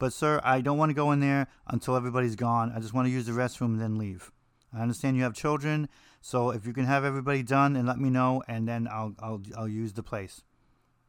But, 0.00 0.12
sir, 0.12 0.40
I 0.42 0.60
don't 0.60 0.78
want 0.78 0.90
to 0.90 0.94
go 0.94 1.12
in 1.12 1.20
there 1.20 1.46
until 1.68 1.94
everybody's 1.94 2.34
gone. 2.34 2.72
I 2.74 2.80
just 2.80 2.92
want 2.92 3.06
to 3.06 3.12
use 3.12 3.26
the 3.26 3.32
restroom 3.32 3.66
and 3.66 3.80
then 3.80 3.96
leave. 3.96 4.32
I 4.74 4.80
understand 4.80 5.16
you 5.16 5.22
have 5.22 5.34
children, 5.34 5.88
so 6.20 6.50
if 6.50 6.66
you 6.66 6.72
can 6.72 6.84
have 6.84 7.04
everybody 7.04 7.42
done 7.42 7.76
and 7.76 7.86
let 7.86 7.98
me 7.98 8.10
know, 8.10 8.42
and 8.48 8.66
then 8.66 8.88
I'll, 8.90 9.14
I'll, 9.20 9.42
I'll 9.56 9.68
use 9.68 9.92
the 9.92 10.02
place. 10.02 10.42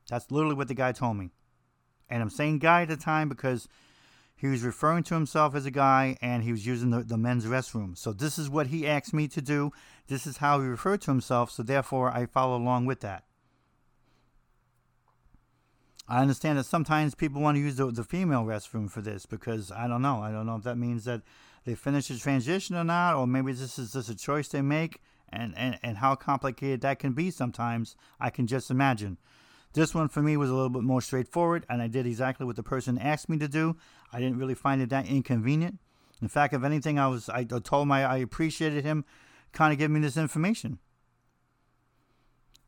That's 0.10 0.30
literally 0.32 0.56
what 0.56 0.68
the 0.68 0.74
guy 0.74 0.92
told 0.92 1.18
me. 1.18 1.32
And 2.10 2.22
I'm 2.22 2.30
saying 2.30 2.60
guy 2.60 2.84
at 2.84 2.90
the 2.90 2.98
time 2.98 3.30
because 3.30 3.68
he 4.36 4.48
was 4.48 4.62
referring 4.62 5.04
to 5.04 5.14
himself 5.14 5.56
as 5.56 5.66
a 5.66 5.72
guy 5.72 6.18
and 6.22 6.44
he 6.44 6.52
was 6.52 6.66
using 6.66 6.90
the, 6.90 7.02
the 7.04 7.18
men's 7.18 7.46
restroom. 7.46 7.98
So 7.98 8.12
this 8.12 8.38
is 8.38 8.50
what 8.50 8.68
he 8.68 8.88
asked 8.88 9.14
me 9.14 9.28
to 9.30 9.42
do. 9.42 9.72
This 10.08 10.28
is 10.28 10.38
how 10.38 10.60
he 10.60 10.68
referred 10.68 11.02
to 11.02 11.12
himself. 11.12 11.50
So 11.50 11.64
therefore, 11.64 12.12
I 12.12 12.26
follow 12.26 12.58
along 12.58 12.86
with 12.86 13.00
that. 13.00 13.24
I 16.08 16.22
understand 16.22 16.58
that 16.58 16.66
sometimes 16.66 17.16
people 17.16 17.42
want 17.42 17.56
to 17.56 17.62
use 17.62 17.78
the, 17.78 17.90
the 17.90 18.04
female 18.04 18.44
restroom 18.44 18.92
for 18.92 19.02
this 19.02 19.26
because 19.26 19.72
I 19.72 19.88
don't 19.88 20.02
know. 20.02 20.22
I 20.22 20.32
don't 20.32 20.46
know 20.46 20.58
if 20.58 20.64
that 20.64 20.78
means 20.78 21.06
that 21.06 21.22
they 21.66 21.76
finish 21.76 22.08
the 22.08 22.18
transition 22.18 22.76
or 22.76 22.84
not, 22.84 23.16
or 23.16 23.28
maybe 23.28 23.54
this 23.54 23.80
is 23.80 23.94
just 23.94 24.10
a 24.10 24.16
choice 24.16 24.48
they 24.48 24.62
make, 24.62 25.02
and, 25.30 25.54
and, 25.58 25.80
and 25.82 25.98
how 25.98 26.16
complicated 26.16 26.82
that 26.82 27.00
can 27.00 27.14
be 27.14 27.32
sometimes, 27.32 27.96
I 28.20 28.30
can 28.30 28.48
just 28.48 28.70
imagine. 28.70 29.18
This 29.74 29.96
one 29.96 30.08
for 30.08 30.22
me 30.22 30.38
was 30.38 30.50
a 30.50 30.54
little 30.54 30.70
bit 30.70 30.84
more 30.84 31.02
straightforward, 31.02 31.66
and 31.70 31.82
I 31.82 31.88
did 31.88 32.06
exactly 32.06 32.46
what 32.46 32.56
the 32.56 32.64
person 32.64 32.98
asked 32.98 33.30
me 33.30 33.38
to 33.40 33.48
do. 33.48 33.76
I 34.12 34.20
didn't 34.20 34.38
really 34.38 34.54
find 34.54 34.82
it 34.82 34.90
that 34.90 35.08
inconvenient. 35.08 35.80
In 36.22 36.28
fact, 36.28 36.54
if 36.54 36.64
anything, 36.64 37.00
I 37.00 37.08
was 37.08 37.28
I 37.28 37.44
told 37.44 37.84
him 37.84 37.92
I, 37.92 38.06
I 38.06 38.18
appreciated 38.18 38.86
him 38.86 39.04
kind 39.52 39.74
of 39.74 39.80
giving 39.80 39.96
me 39.96 40.02
this 40.02 40.16
information 40.16 40.80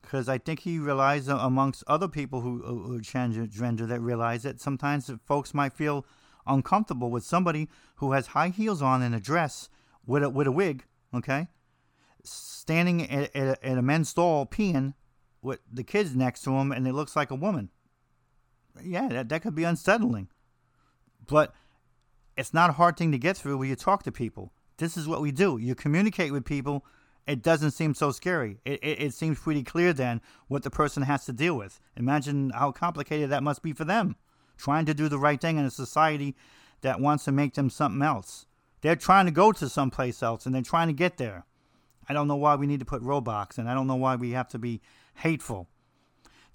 because 0.05 0.29
I 0.29 0.37
think 0.37 0.61
he 0.61 0.79
realized 0.79 1.29
amongst 1.29 1.83
other 1.87 2.07
people 2.07 2.41
who, 2.41 2.61
who 2.61 2.99
transgender 3.01 3.87
that 3.87 3.99
realize 3.99 4.43
that 4.43 4.61
sometimes 4.61 5.11
folks 5.25 5.53
might 5.53 5.73
feel 5.73 6.05
uncomfortable 6.47 7.09
with 7.09 7.23
somebody 7.23 7.69
who 7.95 8.11
has 8.11 8.27
high 8.27 8.49
heels 8.49 8.81
on 8.81 9.01
and 9.01 9.15
a 9.15 9.19
dress 9.19 9.69
with 10.05 10.23
a 10.23 10.29
with 10.29 10.47
a 10.47 10.51
wig, 10.51 10.83
okay, 11.13 11.47
standing 12.23 13.09
at, 13.09 13.35
at, 13.35 13.63
at 13.63 13.77
a 13.77 13.81
men's 13.81 14.09
stall 14.09 14.45
peeing 14.45 14.93
with 15.41 15.59
the 15.71 15.83
kids 15.83 16.15
next 16.15 16.43
to 16.43 16.51
him 16.51 16.71
and 16.71 16.87
it 16.87 16.93
looks 16.93 17.15
like 17.15 17.31
a 17.31 17.35
woman. 17.35 17.69
Yeah, 18.83 19.07
that, 19.09 19.29
that 19.29 19.41
could 19.41 19.55
be 19.55 19.63
unsettling. 19.63 20.27
But 21.27 21.53
it's 22.37 22.53
not 22.53 22.69
a 22.69 22.73
hard 22.73 22.97
thing 22.97 23.11
to 23.11 23.17
get 23.17 23.37
through 23.37 23.57
when 23.57 23.69
you 23.69 23.75
talk 23.75 24.03
to 24.03 24.11
people. 24.11 24.51
This 24.77 24.97
is 24.97 25.07
what 25.07 25.21
we 25.21 25.31
do. 25.31 25.57
You 25.57 25.75
communicate 25.75 26.31
with 26.31 26.45
people. 26.45 26.85
It 27.27 27.41
doesn't 27.41 27.71
seem 27.71 27.93
so 27.93 28.11
scary. 28.11 28.59
It, 28.65 28.83
it, 28.83 29.01
it 29.01 29.13
seems 29.13 29.39
pretty 29.39 29.63
clear 29.63 29.93
then 29.93 30.21
what 30.47 30.63
the 30.63 30.69
person 30.69 31.03
has 31.03 31.25
to 31.25 31.33
deal 31.33 31.55
with. 31.55 31.79
Imagine 31.95 32.51
how 32.51 32.71
complicated 32.71 33.29
that 33.29 33.43
must 33.43 33.63
be 33.63 33.73
for 33.73 33.85
them, 33.85 34.15
trying 34.57 34.85
to 34.85 34.93
do 34.93 35.09
the 35.09 35.19
right 35.19 35.39
thing 35.39 35.57
in 35.57 35.65
a 35.65 35.71
society 35.71 36.35
that 36.81 36.99
wants 36.99 37.25
to 37.25 37.31
make 37.31 37.53
them 37.53 37.69
something 37.69 38.01
else. 38.01 38.45
They're 38.81 38.95
trying 38.95 39.25
to 39.25 39.31
go 39.31 39.51
to 39.51 39.69
someplace 39.69 40.21
else 40.21 40.45
and 40.45 40.53
they're 40.53 40.61
trying 40.61 40.87
to 40.87 40.93
get 40.93 41.17
there. 41.17 41.45
I 42.07 42.13
don't 42.13 42.27
know 42.27 42.35
why 42.35 42.55
we 42.55 42.67
need 42.67 42.79
to 42.79 42.85
put 42.85 43.01
roadblocks, 43.01 43.57
and 43.57 43.67
I 43.67 43.73
don't 43.73 43.87
know 43.87 43.95
why 43.95 44.15
we 44.15 44.31
have 44.31 44.47
to 44.49 44.59
be 44.59 44.81
hateful. 45.15 45.67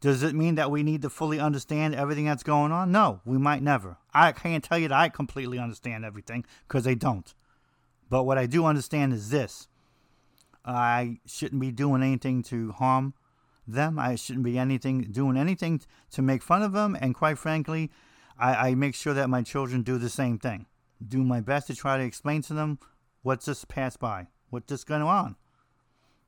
Does 0.00 0.22
it 0.22 0.34
mean 0.34 0.54
that 0.54 0.70
we 0.70 0.82
need 0.82 1.02
to 1.02 1.10
fully 1.10 1.38
understand 1.38 1.94
everything 1.94 2.24
that's 2.24 2.42
going 2.42 2.72
on? 2.72 2.90
No, 2.90 3.20
we 3.24 3.36
might 3.36 3.62
never. 3.62 3.98
I 4.14 4.32
can't 4.32 4.64
tell 4.64 4.78
you 4.78 4.88
that 4.88 4.98
I 4.98 5.08
completely 5.08 5.58
understand 5.58 6.04
everything 6.04 6.44
because 6.66 6.86
I 6.86 6.94
don't. 6.94 7.34
But 8.08 8.24
what 8.24 8.38
I 8.38 8.46
do 8.46 8.64
understand 8.64 9.12
is 9.12 9.30
this 9.30 9.68
I 10.64 11.18
shouldn't 11.26 11.60
be 11.60 11.70
doing 11.70 12.02
anything 12.02 12.42
to 12.44 12.72
harm 12.72 13.14
them. 13.72 13.98
I 13.98 14.14
shouldn't 14.14 14.44
be 14.44 14.58
anything 14.58 15.02
doing 15.10 15.36
anything 15.36 15.80
to 16.12 16.22
make 16.22 16.42
fun 16.42 16.62
of 16.62 16.72
them. 16.72 16.96
And 17.00 17.14
quite 17.14 17.38
frankly, 17.38 17.90
I, 18.38 18.70
I 18.70 18.74
make 18.74 18.94
sure 18.94 19.14
that 19.14 19.30
my 19.30 19.42
children 19.42 19.82
do 19.82 19.98
the 19.98 20.08
same 20.08 20.38
thing. 20.38 20.66
Do 21.06 21.22
my 21.22 21.40
best 21.40 21.66
to 21.68 21.74
try 21.74 21.98
to 21.98 22.04
explain 22.04 22.42
to 22.42 22.54
them 22.54 22.78
what 23.22 23.42
just 23.42 23.68
passed 23.68 24.00
by, 24.00 24.28
what 24.50 24.66
just 24.66 24.86
going 24.86 25.02
on. 25.02 25.36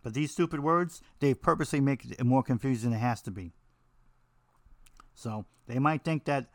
But 0.02 0.14
these 0.14 0.32
stupid 0.32 0.60
words, 0.60 1.00
they 1.20 1.34
purposely 1.34 1.80
make 1.80 2.04
it 2.04 2.24
more 2.24 2.42
confusing 2.42 2.90
than 2.90 2.98
it 2.98 3.02
has 3.02 3.22
to 3.22 3.30
be. 3.30 3.52
So 5.14 5.44
they 5.66 5.78
might 5.78 6.04
think 6.04 6.24
that 6.24 6.46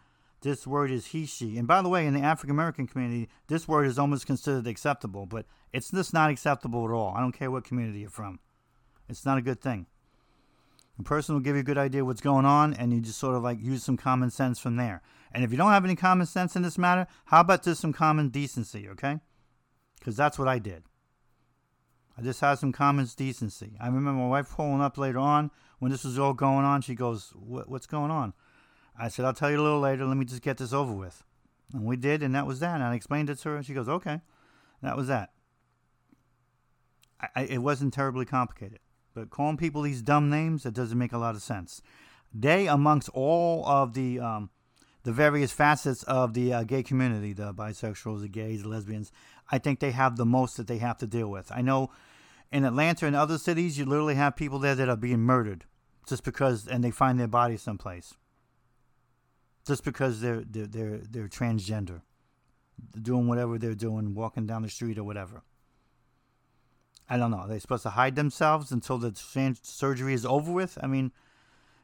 this 0.42 0.68
word 0.68 0.92
is 0.92 1.08
he, 1.08 1.26
she. 1.26 1.58
And 1.58 1.68
by 1.68 1.82
the 1.82 1.90
way, 1.90 2.06
in 2.06 2.14
the 2.14 2.22
African 2.22 2.52
American 2.52 2.88
community, 2.88 3.30
this 3.48 3.68
word 3.68 3.86
is 3.86 3.98
almost 3.98 4.28
considered 4.28 4.68
acceptable, 4.68 5.26
but 5.26 5.46
it's 5.74 5.92
just 5.92 6.14
not 6.14 6.30
acceptable 6.30 6.86
at 6.86 6.92
all. 6.92 7.14
I 7.16 7.22
don't 7.22 7.32
care 7.32 7.50
what 7.50 7.64
community 7.64 8.00
you're 8.00 8.10
from. 8.10 8.40
It's 9.10 9.26
not 9.26 9.38
a 9.38 9.42
good 9.42 9.62
thing. 9.62 9.88
A 11.00 11.04
person 11.04 11.36
will 11.36 11.42
give 11.42 11.56
you 11.56 11.62
a 11.62 11.66
good 11.66 11.78
idea 11.78 12.04
what's 12.04 12.22
going 12.22 12.46
on, 12.46 12.74
and 12.74 12.92
you 12.92 13.02
just 13.02 13.20
sort 13.20 13.36
of 13.36 13.44
like 13.44 13.62
use 13.62 13.84
some 13.84 13.98
common 13.98 14.32
sense 14.32 14.60
from 14.60 14.78
there. 14.78 15.02
And 15.32 15.44
if 15.44 15.52
you 15.52 15.58
don't 15.58 15.72
have 15.72 15.86
any 15.86 15.96
common 15.96 16.26
sense 16.26 16.56
in 16.56 16.64
this 16.64 16.78
matter, 16.78 17.08
how 17.26 17.42
about 17.42 17.64
just 17.64 17.82
some 17.82 17.94
common 17.94 18.30
decency, 18.30 18.90
okay? 18.90 19.20
Because 20.00 20.16
that's 20.16 20.40
what 20.40 20.48
I 20.48 20.58
did. 20.60 20.84
I 22.18 22.24
just 22.24 22.42
had 22.42 22.56
some 22.56 22.72
common 22.72 23.08
decency. 23.16 23.78
I 23.80 23.86
remember 23.86 24.12
my 24.14 24.28
wife 24.28 24.50
pulling 24.50 24.82
up 24.82 24.98
later 24.98 25.20
on 25.20 25.52
when 25.78 25.92
this 25.92 26.04
was 26.04 26.18
all 26.18 26.34
going 26.34 26.66
on. 26.66 26.82
She 26.82 26.96
goes, 26.96 27.32
What's 27.36 27.86
going 27.86 28.10
on? 28.10 28.34
I 29.00 29.10
said, 29.10 29.26
I'll 29.26 29.34
tell 29.34 29.52
you 29.52 29.62
a 29.62 29.62
little 29.62 29.80
later. 29.80 30.06
Let 30.06 30.18
me 30.18 30.26
just 30.26 30.42
get 30.42 30.58
this 30.58 30.74
over 30.74 30.94
with. 30.94 31.24
And 31.74 31.86
we 31.86 31.96
did, 31.96 32.24
and 32.24 32.34
that 32.34 32.48
was 32.48 32.60
that. 32.62 32.76
And 32.76 32.84
I 32.84 32.96
explained 32.96 33.30
it 33.30 33.38
to 33.40 33.50
her, 33.50 33.56
and 33.58 33.66
she 33.66 33.76
goes, 33.76 33.88
Okay. 33.88 34.22
That 34.82 34.96
was 34.96 35.08
that. 35.08 35.32
I, 37.20 37.28
I, 37.36 37.42
it 37.44 37.58
wasn't 37.60 37.94
terribly 37.94 38.26
complicated. 38.26 38.80
But 39.18 39.32
calling 39.32 39.58
people 39.58 39.82
these 39.82 40.04
dumb 40.04 40.30
names, 40.30 40.64
it 40.64 40.76
doesn't 40.76 40.96
make 40.98 41.12
a 41.12 41.18
lot 41.18 41.34
of 41.34 41.42
sense. 41.42 41.82
They, 42.32 42.68
amongst 42.68 43.10
all 43.10 43.66
of 43.66 43.96
the 43.96 44.20
um, 44.20 44.52
the 45.02 45.12
various 45.12 45.52
facets 45.52 46.04
of 46.04 46.36
the 46.36 46.54
uh, 46.54 46.64
gay 46.64 46.84
community, 46.84 47.34
the 47.34 47.52
bisexuals, 47.52 48.22
the 48.22 48.28
gays, 48.28 48.62
the 48.62 48.70
lesbians, 48.70 49.12
I 49.52 49.58
think 49.58 49.80
they 49.80 49.90
have 49.90 50.18
the 50.18 50.26
most 50.26 50.56
that 50.58 50.68
they 50.68 50.78
have 50.78 51.00
to 51.00 51.08
deal 51.08 51.32
with. 51.32 51.52
I 51.52 51.64
know 51.64 51.90
in 52.52 52.64
Atlanta 52.64 53.08
and 53.08 53.16
other 53.16 53.40
cities, 53.40 53.80
you 53.80 53.86
literally 53.86 54.14
have 54.14 54.36
people 54.36 54.60
there 54.60 54.76
that 54.76 54.88
are 54.88 54.96
being 54.96 55.22
murdered 55.22 55.66
just 56.08 56.24
because, 56.24 56.68
and 56.68 56.84
they 56.84 56.92
find 56.92 57.20
their 57.20 57.28
bodies 57.28 57.64
someplace 57.64 58.14
just 59.66 59.84
because 59.84 60.22
they're 60.22 60.44
they're 60.48 60.68
they're, 60.68 61.02
they're 61.10 61.28
transgender, 61.28 62.02
doing 63.02 63.28
whatever 63.28 63.58
they're 63.58 63.74
doing, 63.74 64.14
walking 64.14 64.46
down 64.46 64.62
the 64.62 64.70
street 64.70 65.00
or 65.00 65.04
whatever. 65.04 65.42
I 67.10 67.18
don't 67.18 67.32
know. 67.32 67.38
Are 67.38 67.48
they 67.48 67.60
supposed 67.60 67.84
to 67.84 67.92
hide 67.92 68.16
themselves 68.16 68.72
until 68.72 68.98
the 68.98 69.14
surgery 69.62 70.14
is 70.14 70.26
over 70.26 70.52
with? 70.52 70.78
I 70.82 70.88
mean, 70.88 71.12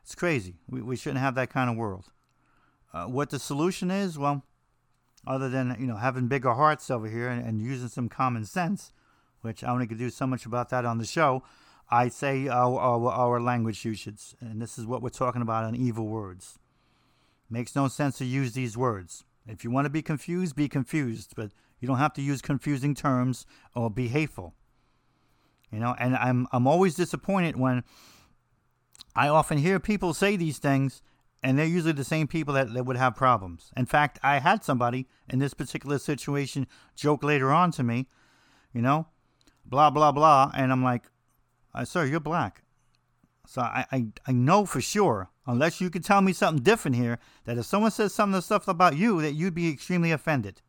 it's 0.03 0.15
crazy. 0.15 0.55
We 0.69 0.81
we 0.81 0.95
shouldn't 0.95 1.21
have 1.21 1.35
that 1.35 1.49
kind 1.49 1.69
of 1.69 1.77
world. 1.77 2.11
Uh, 2.93 3.05
what 3.05 3.29
the 3.29 3.39
solution 3.39 3.89
is, 3.89 4.19
well, 4.19 4.43
other 5.25 5.49
than 5.49 5.75
you 5.79 5.87
know 5.87 5.95
having 5.95 6.27
bigger 6.27 6.53
hearts 6.53 6.91
over 6.91 7.07
here 7.07 7.29
and, 7.29 7.45
and 7.45 7.61
using 7.61 7.87
some 7.87 8.09
common 8.09 8.45
sense, 8.45 8.91
which 9.41 9.63
I 9.63 9.71
only 9.71 9.87
could 9.87 9.97
do 9.97 10.09
so 10.09 10.27
much 10.27 10.45
about 10.45 10.69
that 10.69 10.85
on 10.85 10.97
the 10.97 11.05
show. 11.05 11.43
I 11.89 12.09
say 12.09 12.47
our, 12.47 12.79
our, 12.79 13.11
our 13.11 13.39
language 13.39 13.85
usage, 13.85 14.35
and 14.39 14.61
this 14.61 14.79
is 14.79 14.85
what 14.85 15.01
we're 15.01 15.09
talking 15.09 15.41
about 15.41 15.65
on 15.65 15.75
evil 15.75 16.07
words. 16.07 16.57
Makes 17.49 17.75
no 17.75 17.87
sense 17.87 18.17
to 18.17 18.25
use 18.25 18.53
these 18.53 18.75
words. 18.75 19.25
If 19.45 19.63
you 19.63 19.69
want 19.69 19.85
to 19.85 19.91
be 19.91 20.01
confused, 20.01 20.55
be 20.55 20.69
confused, 20.69 21.33
but 21.35 21.51
you 21.79 21.87
don't 21.87 21.97
have 21.97 22.13
to 22.13 22.21
use 22.21 22.41
confusing 22.41 22.95
terms 22.95 23.45
or 23.75 23.89
be 23.89 24.07
hateful. 24.07 24.55
You 25.73 25.79
know, 25.79 25.95
and 25.97 26.15
I'm 26.15 26.47
I'm 26.51 26.67
always 26.67 26.93
disappointed 26.93 27.57
when 27.57 27.83
I 29.15 29.27
often 29.27 29.57
hear 29.57 29.79
people 29.79 30.13
say 30.13 30.35
these 30.35 30.59
things 30.59 31.01
and 31.41 31.57
they're 31.57 31.65
usually 31.65 31.93
the 31.93 32.03
same 32.03 32.27
people 32.27 32.53
that, 32.53 32.71
that 32.73 32.85
would 32.85 32.95
have 32.95 33.15
problems. 33.15 33.71
In 33.75 33.87
fact, 33.87 34.19
I 34.21 34.37
had 34.37 34.63
somebody 34.63 35.07
in 35.27 35.39
this 35.39 35.55
particular 35.55 35.97
situation 35.97 36.67
joke 36.95 37.23
later 37.23 37.51
on 37.51 37.71
to 37.71 37.83
me, 37.83 38.07
you 38.71 38.83
know, 38.83 39.07
blah 39.65 39.89
blah 39.89 40.11
blah, 40.11 40.51
and 40.53 40.71
I'm 40.71 40.83
like, 40.83 41.05
uh, 41.73 41.85
sir, 41.85 42.05
you're 42.05 42.19
black. 42.19 42.61
So 43.47 43.61
I, 43.61 43.85
I, 43.91 44.05
I 44.27 44.31
know 44.31 44.67
for 44.67 44.79
sure, 44.79 45.31
unless 45.47 45.81
you 45.81 45.89
can 45.89 46.03
tell 46.03 46.21
me 46.21 46.33
something 46.33 46.63
different 46.63 46.97
here, 46.97 47.17
that 47.45 47.57
if 47.57 47.65
someone 47.65 47.91
says 47.91 48.13
some 48.13 48.29
of 48.29 48.35
the 48.35 48.41
stuff 48.43 48.67
about 48.67 48.95
you, 48.95 49.21
that 49.23 49.33
you'd 49.33 49.55
be 49.55 49.69
extremely 49.69 50.11
offended. 50.11 50.61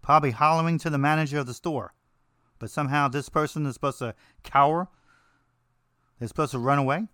Probably 0.00 0.30
hollering 0.30 0.78
to 0.78 0.90
the 0.90 0.96
manager 0.96 1.40
of 1.40 1.46
the 1.46 1.54
store. 1.54 1.92
But 2.64 2.70
somehow 2.70 3.08
this 3.08 3.28
person 3.28 3.66
is 3.66 3.74
supposed 3.74 3.98
to 3.98 4.14
cower. 4.42 4.88
They're 6.18 6.28
supposed 6.28 6.52
to 6.52 6.58
run 6.58 6.78
away. 6.78 7.08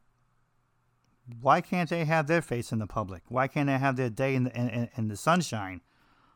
Why 1.41 1.61
can't 1.61 1.91
they 1.91 2.05
have 2.05 2.29
their 2.29 2.41
face 2.41 2.71
in 2.71 2.79
the 2.79 2.87
public? 2.87 3.25
Why 3.27 3.49
can't 3.49 3.67
they 3.67 3.77
have 3.77 3.97
their 3.97 4.11
day 4.11 4.37
in 4.37 4.45
the, 4.45 4.57
in, 4.57 4.89
in 4.97 5.09
the 5.09 5.17
sunshine? 5.17 5.81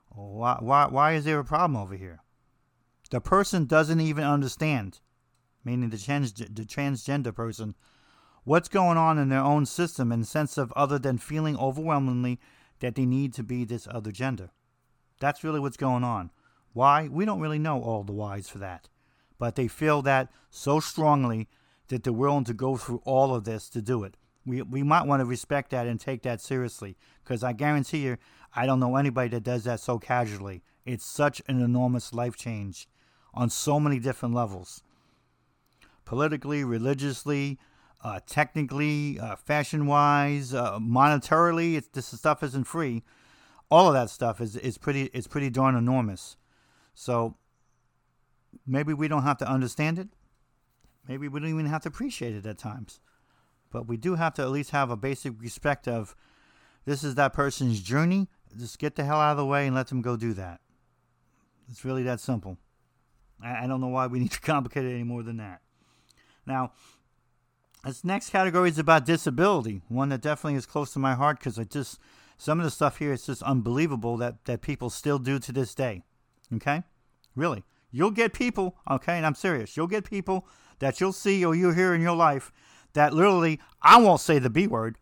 Why, 0.08 0.56
why, 0.58 0.88
why 0.88 1.12
is 1.12 1.26
there 1.26 1.38
a 1.38 1.44
problem 1.44 1.80
over 1.80 1.94
here? 1.94 2.24
The 3.12 3.20
person 3.20 3.66
doesn't 3.66 4.00
even 4.00 4.24
understand, 4.24 4.98
meaning 5.64 5.90
the, 5.90 5.98
trans, 5.98 6.32
the 6.32 6.64
transgender 6.64 7.32
person 7.32 7.76
what's 8.42 8.68
going 8.68 8.98
on 8.98 9.16
in 9.16 9.28
their 9.28 9.38
own 9.38 9.64
system 9.64 10.10
and 10.10 10.26
sense 10.26 10.58
of 10.58 10.72
other 10.72 10.98
than 10.98 11.18
feeling 11.18 11.56
overwhelmingly 11.56 12.40
that 12.80 12.96
they 12.96 13.06
need 13.06 13.32
to 13.34 13.44
be 13.44 13.64
this 13.64 13.86
other 13.88 14.10
gender. 14.10 14.50
That's 15.20 15.44
really 15.44 15.60
what's 15.60 15.76
going 15.76 16.02
on. 16.02 16.32
Why? 16.72 17.06
We 17.06 17.24
don't 17.24 17.38
really 17.38 17.60
know 17.60 17.80
all 17.80 18.02
the 18.02 18.12
whys 18.12 18.48
for 18.48 18.58
that. 18.58 18.88
But 19.38 19.56
they 19.56 19.68
feel 19.68 20.02
that 20.02 20.30
so 20.50 20.80
strongly 20.80 21.48
that 21.88 22.04
they're 22.04 22.12
willing 22.12 22.44
to 22.44 22.54
go 22.54 22.76
through 22.76 23.02
all 23.04 23.34
of 23.34 23.44
this 23.44 23.68
to 23.70 23.82
do 23.82 24.04
it. 24.04 24.16
We, 24.46 24.62
we 24.62 24.82
might 24.82 25.06
want 25.06 25.20
to 25.20 25.26
respect 25.26 25.70
that 25.70 25.86
and 25.86 25.98
take 25.98 26.22
that 26.22 26.40
seriously 26.40 26.96
because 27.22 27.42
I 27.42 27.52
guarantee 27.52 27.98
you, 27.98 28.18
I 28.54 28.66
don't 28.66 28.80
know 28.80 28.96
anybody 28.96 29.28
that 29.30 29.42
does 29.42 29.64
that 29.64 29.80
so 29.80 29.98
casually. 29.98 30.62
It's 30.84 31.04
such 31.04 31.42
an 31.48 31.60
enormous 31.62 32.12
life 32.12 32.36
change 32.36 32.88
on 33.32 33.50
so 33.50 33.80
many 33.80 33.98
different 33.98 34.34
levels 34.34 34.82
politically, 36.04 36.64
religiously, 36.64 37.58
uh, 38.02 38.20
technically, 38.26 39.18
uh, 39.18 39.36
fashion 39.36 39.86
wise, 39.86 40.52
uh, 40.52 40.78
monetarily, 40.78 41.82
this 41.92 42.06
stuff 42.06 42.42
isn't 42.42 42.64
free. 42.64 43.02
All 43.70 43.88
of 43.88 43.94
that 43.94 44.10
stuff 44.10 44.40
is, 44.40 44.56
is 44.56 44.76
pretty 44.76 45.04
is 45.14 45.26
pretty 45.26 45.50
darn 45.50 45.74
enormous. 45.74 46.36
So 46.94 47.36
maybe 48.66 48.92
we 48.92 49.08
don't 49.08 49.22
have 49.22 49.38
to 49.38 49.48
understand 49.48 49.98
it. 49.98 50.08
Maybe 51.08 51.28
we 51.28 51.40
don't 51.40 51.50
even 51.50 51.66
have 51.66 51.82
to 51.82 51.88
appreciate 51.88 52.34
it 52.34 52.46
at 52.46 52.58
times. 52.58 53.00
But 53.70 53.86
we 53.86 53.96
do 53.96 54.14
have 54.14 54.34
to 54.34 54.42
at 54.42 54.50
least 54.50 54.70
have 54.70 54.90
a 54.90 54.96
basic 54.96 55.40
respect 55.40 55.88
of 55.88 56.14
this 56.84 57.02
is 57.02 57.14
that 57.16 57.32
person's 57.32 57.80
journey. 57.80 58.28
Just 58.56 58.78
get 58.78 58.94
the 58.94 59.04
hell 59.04 59.20
out 59.20 59.32
of 59.32 59.36
the 59.36 59.46
way 59.46 59.66
and 59.66 59.74
let 59.74 59.88
them 59.88 60.00
go 60.00 60.16
do 60.16 60.32
that. 60.34 60.60
It's 61.68 61.84
really 61.84 62.02
that 62.04 62.20
simple. 62.20 62.58
I, 63.42 63.64
I 63.64 63.66
don't 63.66 63.80
know 63.80 63.88
why 63.88 64.06
we 64.06 64.18
need 64.20 64.32
to 64.32 64.40
complicate 64.40 64.84
it 64.84 64.92
any 64.94 65.02
more 65.02 65.22
than 65.22 65.38
that. 65.38 65.60
Now, 66.46 66.72
this 67.84 68.04
next 68.04 68.30
category 68.30 68.70
is 68.70 68.78
about 68.78 69.04
disability, 69.04 69.82
one 69.88 70.08
that 70.08 70.22
definitely 70.22 70.56
is 70.56 70.66
close 70.66 70.92
to 70.92 70.98
my 70.98 71.14
heart 71.14 71.38
because 71.38 71.58
I 71.58 71.64
just 71.64 71.98
some 72.36 72.58
of 72.58 72.64
the 72.64 72.70
stuff 72.70 72.98
here 72.98 73.12
is 73.12 73.26
just 73.26 73.42
unbelievable 73.42 74.16
that 74.18 74.44
that 74.46 74.62
people 74.62 74.90
still 74.90 75.18
do 75.18 75.38
to 75.38 75.52
this 75.52 75.74
day. 75.74 76.02
Okay, 76.54 76.82
really, 77.36 77.64
you'll 77.94 78.10
get 78.10 78.32
people. 78.32 78.76
Okay, 78.90 79.16
and 79.16 79.24
I'm 79.24 79.34
serious. 79.34 79.76
You'll 79.76 79.86
get 79.86 80.04
people 80.04 80.46
that 80.80 81.00
you'll 81.00 81.12
see 81.12 81.44
or 81.44 81.54
you'll 81.54 81.74
hear 81.74 81.94
in 81.94 82.00
your 82.00 82.16
life 82.16 82.52
that 82.92 83.14
literally 83.14 83.60
I 83.80 84.00
won't 84.00 84.20
say 84.20 84.38
the 84.38 84.50
B 84.50 84.66
word. 84.66 84.98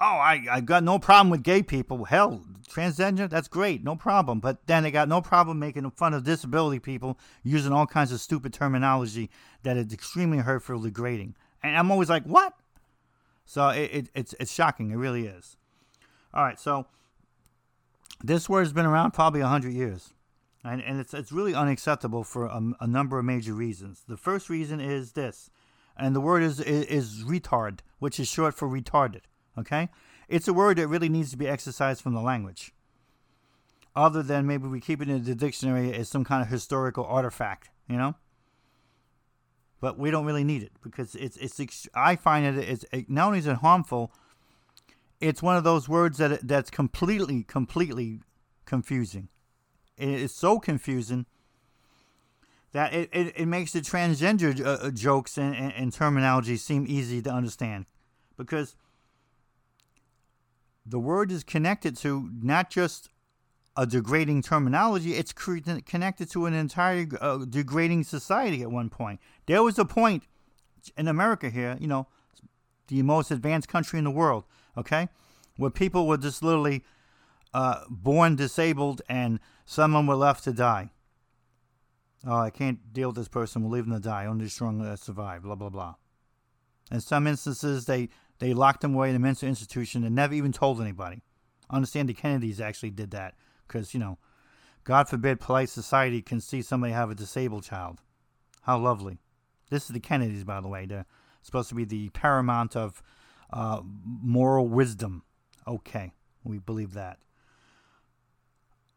Oh, 0.00 0.06
I 0.06 0.46
I 0.50 0.60
got 0.60 0.84
no 0.84 0.98
problem 0.98 1.30
with 1.30 1.42
gay 1.42 1.62
people. 1.62 2.04
Hell, 2.04 2.44
transgender, 2.68 3.28
that's 3.28 3.48
great, 3.48 3.82
no 3.82 3.96
problem. 3.96 4.40
But 4.40 4.66
then 4.66 4.82
they 4.82 4.90
got 4.90 5.08
no 5.08 5.20
problem 5.20 5.58
making 5.58 5.90
fun 5.92 6.14
of 6.14 6.24
disability 6.24 6.78
people 6.78 7.18
using 7.42 7.72
all 7.72 7.86
kinds 7.86 8.12
of 8.12 8.20
stupid 8.20 8.52
terminology 8.52 9.30
that 9.62 9.76
is 9.76 9.92
extremely 9.92 10.38
hurtful, 10.38 10.80
degrading 10.80 11.34
and 11.64 11.76
I'm 11.76 11.90
always 11.90 12.10
like, 12.10 12.24
what? 12.24 12.52
So 13.46 13.68
it, 13.70 13.90
it, 13.92 14.10
it's 14.14 14.34
it's 14.38 14.52
shocking. 14.52 14.90
It 14.90 14.96
really 14.96 15.26
is. 15.26 15.56
All 16.32 16.44
right, 16.44 16.60
so 16.60 16.86
this 18.22 18.48
word 18.48 18.60
has 18.60 18.72
been 18.72 18.86
around 18.86 19.12
probably 19.12 19.40
hundred 19.40 19.72
years, 19.72 20.13
and 20.64 20.82
and 20.82 20.98
it's 20.98 21.14
it's 21.14 21.30
really 21.30 21.54
unacceptable 21.54 22.24
for 22.24 22.46
a, 22.46 22.62
a, 22.80 22.86
number 22.86 23.18
of 23.18 23.24
major 23.24 23.52
reasons. 23.52 24.04
The 24.08 24.16
first 24.16 24.48
reason 24.48 24.80
is 24.80 25.12
this, 25.12 25.50
and 25.96 26.16
the 26.16 26.20
word 26.20 26.42
is, 26.42 26.58
is 26.60 26.84
is 26.86 27.24
retard, 27.24 27.80
which 27.98 28.18
is 28.18 28.28
short 28.28 28.54
for 28.54 28.68
retarded. 28.68 29.22
Okay, 29.58 29.88
it's 30.28 30.48
a 30.48 30.54
word 30.54 30.78
that 30.78 30.88
really 30.88 31.08
needs 31.08 31.30
to 31.30 31.36
be 31.36 31.46
exercised 31.46 32.02
from 32.02 32.14
the 32.14 32.20
language. 32.20 32.72
Other 33.94 34.22
than 34.22 34.46
maybe 34.46 34.66
we 34.66 34.80
keep 34.80 35.00
it 35.00 35.08
in 35.08 35.22
the 35.22 35.34
dictionary 35.36 35.92
as 35.94 36.08
some 36.08 36.24
kind 36.24 36.42
of 36.42 36.48
historical 36.48 37.04
artifact, 37.04 37.70
you 37.88 37.96
know 37.96 38.16
but 39.84 39.98
we 39.98 40.10
don't 40.10 40.24
really 40.24 40.44
need 40.44 40.62
it 40.62 40.72
because 40.82 41.14
it's 41.14 41.36
it's. 41.36 41.86
I 41.94 42.16
find 42.16 42.56
it 42.58 42.86
it, 42.90 43.10
not 43.10 43.26
only 43.26 43.40
is 43.40 43.46
it 43.46 43.56
harmful, 43.56 44.14
it's 45.20 45.42
one 45.42 45.56
of 45.56 45.64
those 45.64 45.90
words 45.90 46.16
that 46.16 46.48
that's 46.48 46.70
completely 46.70 47.42
completely 47.42 48.20
confusing. 48.64 49.28
It 49.96 50.08
is 50.08 50.34
so 50.34 50.58
confusing 50.58 51.26
that 52.72 52.92
it, 52.92 53.08
it, 53.12 53.32
it 53.36 53.46
makes 53.46 53.72
the 53.72 53.80
transgender 53.80 54.60
uh, 54.60 54.86
uh, 54.86 54.90
jokes 54.90 55.38
and, 55.38 55.54
and, 55.54 55.72
and 55.74 55.92
terminology 55.92 56.56
seem 56.56 56.84
easy 56.88 57.22
to 57.22 57.30
understand 57.30 57.86
because 58.36 58.74
the 60.84 60.98
word 60.98 61.30
is 61.30 61.44
connected 61.44 61.96
to 61.98 62.30
not 62.42 62.70
just 62.70 63.08
a 63.76 63.86
degrading 63.86 64.42
terminology, 64.42 65.14
it's 65.14 65.32
cre- 65.32 65.58
connected 65.86 66.30
to 66.30 66.46
an 66.46 66.54
entire 66.54 67.06
uh, 67.20 67.38
degrading 67.48 68.04
society 68.04 68.62
at 68.62 68.70
one 68.70 68.90
point. 68.90 69.20
There 69.46 69.62
was 69.62 69.78
a 69.78 69.84
point 69.84 70.24
in 70.96 71.08
America 71.08 71.50
here, 71.50 71.76
you 71.80 71.86
know, 71.86 72.08
the 72.88 73.02
most 73.02 73.30
advanced 73.30 73.68
country 73.68 73.98
in 73.98 74.04
the 74.04 74.10
world, 74.10 74.44
okay, 74.76 75.08
where 75.56 75.70
people 75.70 76.06
were 76.06 76.18
just 76.18 76.42
literally 76.42 76.84
uh, 77.52 77.82
born 77.88 78.36
disabled 78.36 79.00
and 79.08 79.40
someone 79.64 80.06
were 80.06 80.14
left 80.14 80.44
to 80.44 80.52
die. 80.52 80.90
Oh, 82.26 82.38
I 82.38 82.50
can't 82.50 82.92
deal 82.92 83.08
with 83.08 83.16
this 83.16 83.28
person. 83.28 83.62
We'll 83.62 83.72
leave 83.72 83.86
them 83.86 83.94
to 83.94 84.00
die. 84.00 84.26
Only 84.26 84.44
the 84.44 84.50
strong 84.50 84.78
that 84.78 84.98
survive. 84.98 85.42
Blah 85.42 85.56
blah 85.56 85.68
blah. 85.68 85.94
In 86.90 87.00
some 87.00 87.26
instances, 87.26 87.86
they 87.86 88.08
they 88.38 88.54
locked 88.54 88.80
them 88.80 88.94
away 88.94 89.10
in 89.10 89.16
a 89.16 89.20
mental 89.20 89.48
institution 89.48 90.04
and 90.04 90.14
never 90.14 90.34
even 90.34 90.52
told 90.52 90.80
anybody. 90.80 91.22
I 91.70 91.76
understand 91.76 92.08
the 92.08 92.14
Kennedys 92.14 92.60
actually 92.60 92.90
did 92.90 93.10
that 93.12 93.34
because, 93.66 93.94
you 93.94 94.00
know, 94.00 94.18
God 94.84 95.08
forbid 95.08 95.40
polite 95.40 95.70
society 95.70 96.20
can 96.20 96.40
see 96.40 96.60
somebody 96.60 96.92
have 96.92 97.10
a 97.10 97.14
disabled 97.14 97.64
child. 97.64 98.00
How 98.62 98.78
lovely. 98.78 99.18
This 99.70 99.84
is 99.84 99.90
the 99.90 100.00
Kennedys, 100.00 100.44
by 100.44 100.60
the 100.60 100.68
way. 100.68 100.86
They're 100.86 101.06
supposed 101.42 101.68
to 101.70 101.74
be 101.74 101.84
the 101.84 102.10
paramount 102.10 102.76
of 102.76 103.02
uh, 103.52 103.80
moral 103.84 104.68
wisdom. 104.68 105.22
Okay, 105.66 106.12
we 106.42 106.58
believe 106.58 106.92
that. 106.94 107.18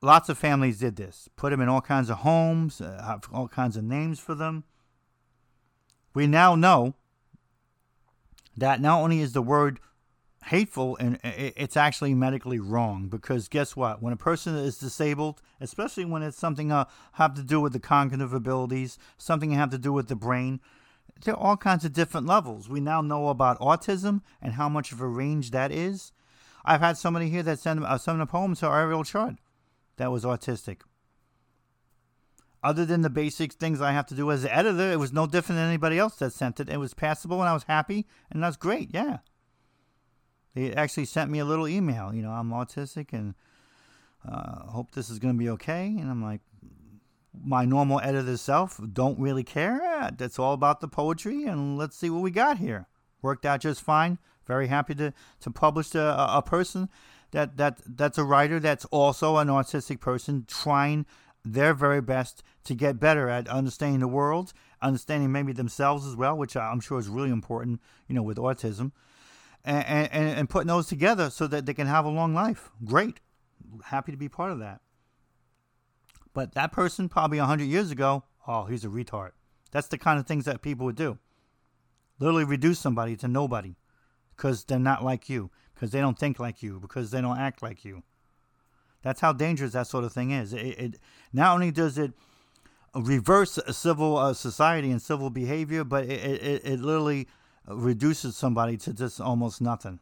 Lots 0.02 0.30
of 0.30 0.38
families 0.38 0.80
did 0.80 0.96
this. 0.96 1.28
Put 1.36 1.50
them 1.50 1.62
in 1.62 1.70
all 1.70 1.82
kinds 1.82 2.10
of 2.10 2.18
homes, 2.18 2.82
uh, 2.82 3.02
have 3.04 3.28
all 3.34 3.48
kinds 3.48 3.78
of 3.78 3.84
names 3.84 4.20
for 4.20 4.36
them. 4.36 4.64
We 6.14 6.28
now 6.28 6.56
know 6.56 6.94
that 8.56 8.82
not 8.82 9.02
only 9.02 9.22
is 9.22 9.34
the 9.34 9.42
word 9.42 9.80
hateful 10.46 10.96
and 10.98 11.20
it's 11.24 11.76
actually 11.76 12.14
medically 12.14 12.60
wrong 12.60 13.08
because 13.08 13.48
guess 13.48 13.76
what 13.76 14.02
when 14.02 14.14
a 14.14 14.18
person 14.18 14.56
is 14.56 14.78
disabled 14.78 15.42
especially 15.60 16.06
when 16.06 16.24
it's 16.24 16.38
something 16.38 16.72
uh, 16.72 16.86
have 17.14 17.34
to 17.34 17.44
do 17.44 17.60
with 17.60 17.74
the 17.74 17.80
cognitive 17.80 18.34
abilities 18.34 18.98
something 19.18 19.52
have 19.52 19.70
to 19.70 19.78
do 19.78 19.92
with 19.92 20.08
the 20.08 20.16
brain 20.16 20.62
there 21.26 21.34
are 21.34 21.44
all 21.44 21.58
kinds 21.58 21.84
of 21.84 21.92
different 21.92 22.26
levels 22.26 22.70
we 22.70 22.80
now 22.80 23.02
know 23.02 23.28
about 23.28 23.60
autism 23.60 24.22
and 24.42 24.54
how 24.54 24.70
much 24.70 24.94
of 24.94 25.02
a 25.02 25.08
range 25.08 25.52
that 25.52 25.72
is 25.72 26.14
i've 26.64 26.82
had 26.82 26.98
somebody 26.98 27.30
here 27.30 27.44
that 27.44 27.60
sent, 27.60 27.84
uh, 27.84 27.98
sent 27.98 28.22
a 28.22 28.26
poem 28.26 28.56
to 28.56 28.66
ariel 28.68 29.04
chart 29.04 29.36
that 29.98 30.12
was 30.12 30.24
autistic 30.24 30.82
other 32.64 32.86
than 32.86 33.02
the 33.02 33.10
basic 33.10 33.54
things 33.54 33.82
i 33.82 33.92
have 33.92 34.06
to 34.06 34.16
do 34.16 34.32
as 34.32 34.44
an 34.44 34.50
editor 34.50 34.92
it 34.92 35.00
was 35.00 35.14
no 35.14 35.28
different 35.28 35.58
than 35.58 35.68
anybody 35.68 36.00
else 36.00 36.16
that 36.16 36.34
sent 36.34 36.60
it 36.60 36.70
it 36.70 36.78
was 36.78 36.94
passable 36.94 37.40
and 37.40 37.50
i 37.50 37.54
was 37.54 37.64
happy 37.64 38.08
and 38.32 38.44
that's 38.44 38.58
great 38.58 38.90
yeah 38.94 39.18
they 40.58 40.74
actually 40.74 41.06
sent 41.06 41.30
me 41.30 41.38
a 41.38 41.46
little 41.46 41.68
email. 41.68 42.14
You 42.14 42.24
know, 42.24 42.32
I'm 42.32 42.50
autistic 42.50 43.14
and 43.14 43.36
uh, 44.28 44.64
hope 44.66 44.92
this 44.92 45.10
is 45.10 45.20
going 45.20 45.36
to 45.36 45.38
be 45.38 45.50
okay. 45.52 45.86
And 45.86 46.10
I'm 46.10 46.24
like, 46.24 46.42
my 47.40 47.64
normal 47.64 48.00
editor 48.02 48.38
self 48.38 48.82
don't 48.92 49.20
really 49.20 49.44
care. 49.44 50.10
That's 50.18 50.40
all 50.40 50.54
about 50.54 50.82
the 50.82 50.88
poetry, 50.88 51.46
and 51.46 51.78
let's 51.78 51.96
see 51.96 52.10
what 52.10 52.24
we 52.24 52.32
got 52.32 52.58
here. 52.58 52.88
Worked 53.22 53.46
out 53.46 53.62
just 53.62 53.82
fine. 53.82 54.18
Very 54.48 54.68
happy 54.68 54.96
to 54.96 55.14
to 55.42 55.52
publish 55.52 55.94
a, 55.94 56.16
a 56.18 56.42
person 56.42 56.90
that 57.32 57.58
that 57.58 57.82
that's 57.86 58.18
a 58.18 58.24
writer 58.24 58.60
that's 58.60 58.86
also 58.86 59.38
an 59.38 59.48
autistic 59.48 60.00
person 60.00 60.46
trying 60.48 61.06
their 61.44 61.74
very 61.74 62.02
best 62.02 62.44
to 62.66 62.74
get 62.74 63.00
better 63.00 63.30
at 63.30 63.48
understanding 63.48 64.00
the 64.00 64.08
world, 64.08 64.54
understanding 64.82 65.32
maybe 65.32 65.54
themselves 65.54 66.06
as 66.06 66.16
well, 66.16 66.38
which 66.38 66.56
I'm 66.56 66.80
sure 66.80 67.00
is 67.00 67.08
really 67.08 67.30
important. 67.30 67.82
You 68.08 68.16
know, 68.16 68.24
with 68.24 68.38
autism 68.38 68.92
and, 69.68 70.10
and, 70.12 70.30
and 70.30 70.50
putting 70.50 70.68
those 70.68 70.88
together 70.88 71.30
so 71.30 71.46
that 71.48 71.66
they 71.66 71.74
can 71.74 71.88
have 71.88 72.06
a 72.06 72.10
long 72.10 72.34
life. 72.34 72.72
Great. 72.86 73.20
Happy 73.86 74.12
to 74.12 74.18
be 74.18 74.30
part 74.30 74.52
of 74.52 74.60
that. 74.60 74.80
But 76.34 76.54
that 76.54 76.72
person, 76.72 77.10
probably 77.10 77.40
100 77.40 77.66
years 77.66 77.92
ago, 77.92 78.24
oh, 78.48 78.66
he's 78.66 78.86
a 78.86 78.90
retard. 78.90 79.32
That's 79.72 79.88
the 79.88 79.98
kind 79.98 80.20
of 80.20 80.26
things 80.26 80.46
that 80.46 80.62
people 80.62 80.86
would 80.86 80.96
do. 80.96 81.18
Literally 82.20 82.46
reduce 82.46 82.80
somebody 82.80 83.16
to 83.18 83.28
nobody 83.28 83.76
because 84.36 84.64
they're 84.64 84.80
not 84.80 85.04
like 85.04 85.30
you, 85.30 85.52
because 85.78 85.92
they 85.92 86.00
don't 86.00 86.18
think 86.18 86.40
like 86.40 86.64
you, 86.64 86.80
because 86.80 87.12
they 87.12 87.22
don't 87.22 87.38
act 87.38 87.62
like 87.62 87.86
you. 87.86 88.02
That's 89.04 89.22
how 89.22 89.32
dangerous 89.32 89.74
that 89.74 89.86
sort 89.86 90.04
of 90.06 90.12
thing 90.12 90.32
is. 90.32 90.54
It, 90.54 90.60
it 90.60 91.00
not 91.32 91.54
only 91.54 91.70
does 91.70 92.00
it 92.00 92.14
reverse 92.96 93.60
civil 93.70 94.18
uh, 94.18 94.34
society 94.34 94.90
and 94.90 95.00
civil 95.00 95.30
behavior, 95.30 95.84
but 95.84 96.06
it, 96.06 96.42
it, 96.42 96.66
it 96.66 96.80
literally 96.80 97.28
reduces 97.68 98.36
somebody 98.36 98.76
to 98.78 98.94
just 98.94 99.22
almost 99.22 99.62
nothing. 99.62 100.00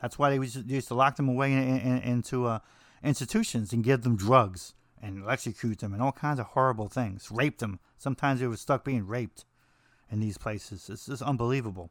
That's 0.00 0.18
why 0.18 0.30
they 0.30 0.36
used 0.36 0.88
to 0.88 0.94
lock 0.94 1.16
them 1.16 1.28
away 1.28 1.52
in, 1.52 1.80
in, 1.80 1.98
into 1.98 2.46
uh, 2.46 2.60
institutions 3.02 3.72
and 3.72 3.82
give 3.82 4.02
them 4.02 4.16
drugs 4.16 4.74
and 5.00 5.24
execute 5.28 5.80
them 5.80 5.92
and 5.92 6.00
all 6.00 6.12
kinds 6.12 6.38
of 6.38 6.46
horrible 6.46 6.88
things. 6.88 7.28
Rape 7.30 7.58
them. 7.58 7.80
Sometimes 7.98 8.38
they 8.38 8.46
were 8.46 8.56
stuck 8.56 8.84
being 8.84 9.06
raped 9.06 9.44
in 10.10 10.20
these 10.20 10.38
places. 10.38 10.88
It's 10.88 11.06
just 11.06 11.22
unbelievable. 11.22 11.90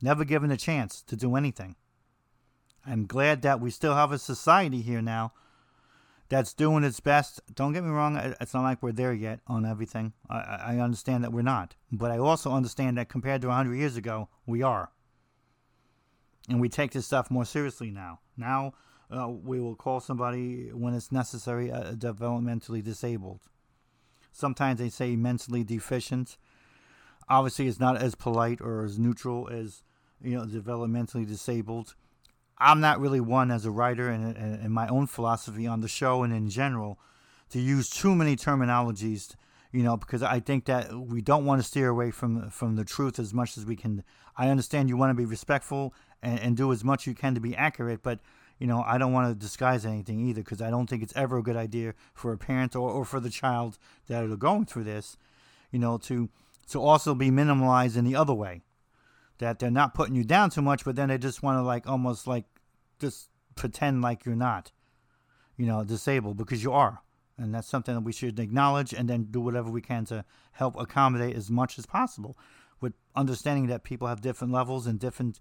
Never 0.00 0.24
given 0.24 0.50
a 0.50 0.56
chance 0.56 1.02
to 1.02 1.16
do 1.16 1.36
anything. 1.36 1.76
I'm 2.86 3.06
glad 3.06 3.42
that 3.42 3.60
we 3.60 3.70
still 3.70 3.94
have 3.94 4.12
a 4.12 4.18
society 4.18 4.80
here 4.80 5.02
now 5.02 5.32
that's 6.30 6.54
doing 6.54 6.84
its 6.84 7.00
best. 7.00 7.40
Don't 7.54 7.72
get 7.72 7.84
me 7.84 7.90
wrong, 7.90 8.16
it's 8.40 8.54
not 8.54 8.62
like 8.62 8.82
we're 8.82 8.92
there 8.92 9.12
yet 9.12 9.40
on 9.46 9.66
everything. 9.66 10.12
I, 10.28 10.38
I 10.38 10.78
understand 10.78 11.24
that 11.24 11.32
we're 11.32 11.42
not. 11.42 11.74
But 11.92 12.10
I 12.10 12.18
also 12.18 12.52
understand 12.52 12.96
that 12.96 13.08
compared 13.08 13.42
to 13.42 13.48
100 13.48 13.74
years 13.74 13.96
ago, 13.96 14.28
we 14.46 14.62
are. 14.62 14.90
And 16.48 16.60
we 16.60 16.68
take 16.68 16.92
this 16.92 17.06
stuff 17.06 17.30
more 17.30 17.44
seriously 17.44 17.90
now. 17.90 18.20
Now, 18.36 18.72
uh, 19.10 19.28
we 19.28 19.60
will 19.60 19.74
call 19.74 20.00
somebody 20.00 20.70
when 20.72 20.94
it's 20.94 21.10
necessary 21.10 21.70
uh, 21.70 21.92
developmentally 21.92 22.82
disabled. 22.82 23.40
Sometimes 24.32 24.78
they 24.78 24.88
say 24.88 25.16
mentally 25.16 25.64
deficient. 25.64 26.36
Obviously, 27.28 27.66
it's 27.66 27.80
not 27.80 28.00
as 28.00 28.14
polite 28.14 28.60
or 28.60 28.84
as 28.84 28.98
neutral 28.98 29.48
as 29.48 29.82
you 30.22 30.36
know 30.36 30.44
developmentally 30.44 31.26
disabled. 31.26 31.94
I'm 32.60 32.80
not 32.80 33.00
really 33.00 33.20
one 33.20 33.50
as 33.50 33.64
a 33.64 33.70
writer 33.70 34.08
and, 34.08 34.36
and, 34.36 34.70
my 34.70 34.86
own 34.88 35.06
philosophy 35.06 35.66
on 35.66 35.80
the 35.80 35.88
show 35.88 36.22
and 36.22 36.32
in 36.32 36.50
general 36.50 36.98
to 37.50 37.58
use 37.58 37.88
too 37.88 38.14
many 38.14 38.36
terminologies, 38.36 39.34
you 39.72 39.82
know, 39.82 39.96
because 39.96 40.22
I 40.22 40.40
think 40.40 40.66
that 40.66 40.92
we 40.92 41.22
don't 41.22 41.46
want 41.46 41.62
to 41.62 41.66
steer 41.66 41.88
away 41.88 42.10
from 42.10 42.50
from 42.50 42.76
the 42.76 42.84
truth 42.84 43.18
as 43.18 43.32
much 43.32 43.56
as 43.56 43.64
we 43.64 43.76
can. 43.76 44.04
I 44.36 44.48
understand 44.50 44.88
you 44.88 44.98
want 44.98 45.10
to 45.10 45.14
be 45.14 45.24
respectful 45.24 45.94
and, 46.22 46.38
and 46.38 46.56
do 46.56 46.70
as 46.70 46.84
much 46.84 47.06
you 47.06 47.14
can 47.14 47.34
to 47.34 47.40
be 47.40 47.56
accurate, 47.56 48.02
but 48.02 48.20
you 48.58 48.66
know, 48.66 48.84
I 48.86 48.98
don't 48.98 49.14
want 49.14 49.28
to 49.28 49.34
disguise 49.34 49.86
anything 49.86 50.20
either 50.20 50.42
because 50.42 50.60
I 50.60 50.68
don't 50.68 50.86
think 50.86 51.02
it's 51.02 51.16
ever 51.16 51.38
a 51.38 51.42
good 51.42 51.56
idea 51.56 51.94
for 52.12 52.30
a 52.32 52.38
parent 52.38 52.76
or, 52.76 52.90
or 52.90 53.06
for 53.06 53.18
the 53.18 53.30
child 53.30 53.78
that 54.08 54.22
are 54.22 54.36
going 54.36 54.66
through 54.66 54.84
this, 54.84 55.16
you 55.72 55.78
know, 55.78 55.96
to 55.98 56.28
to 56.68 56.80
also 56.80 57.14
be 57.14 57.30
minimalized 57.30 57.96
in 57.96 58.04
the 58.04 58.14
other 58.14 58.34
way 58.34 58.60
that 59.40 59.58
they're 59.58 59.70
not 59.70 59.94
putting 59.94 60.14
you 60.14 60.24
down 60.24 60.50
too 60.50 60.62
much, 60.62 60.84
but 60.84 60.96
then 60.96 61.08
they 61.08 61.18
just 61.18 61.42
want 61.42 61.58
to 61.58 61.62
like 61.62 61.86
almost 61.86 62.26
like 62.26 62.44
just 62.98 63.28
pretend 63.56 64.02
like 64.02 64.24
you're 64.24 64.36
not, 64.36 64.70
you 65.56 65.66
know, 65.66 65.82
disabled 65.82 66.36
because 66.36 66.62
you 66.62 66.72
are. 66.72 67.02
And 67.36 67.54
that's 67.54 67.68
something 67.68 67.94
that 67.94 68.02
we 68.02 68.12
should 68.12 68.38
acknowledge 68.38 68.92
and 68.92 69.08
then 69.08 69.28
do 69.30 69.40
whatever 69.40 69.70
we 69.70 69.80
can 69.80 70.04
to 70.06 70.24
help 70.52 70.78
accommodate 70.78 71.34
as 71.34 71.50
much 71.50 71.78
as 71.78 71.86
possible 71.86 72.36
with 72.80 72.92
understanding 73.16 73.66
that 73.68 73.82
people 73.82 74.08
have 74.08 74.20
different 74.20 74.52
levels 74.52 74.86
and 74.86 74.98
different 74.98 75.40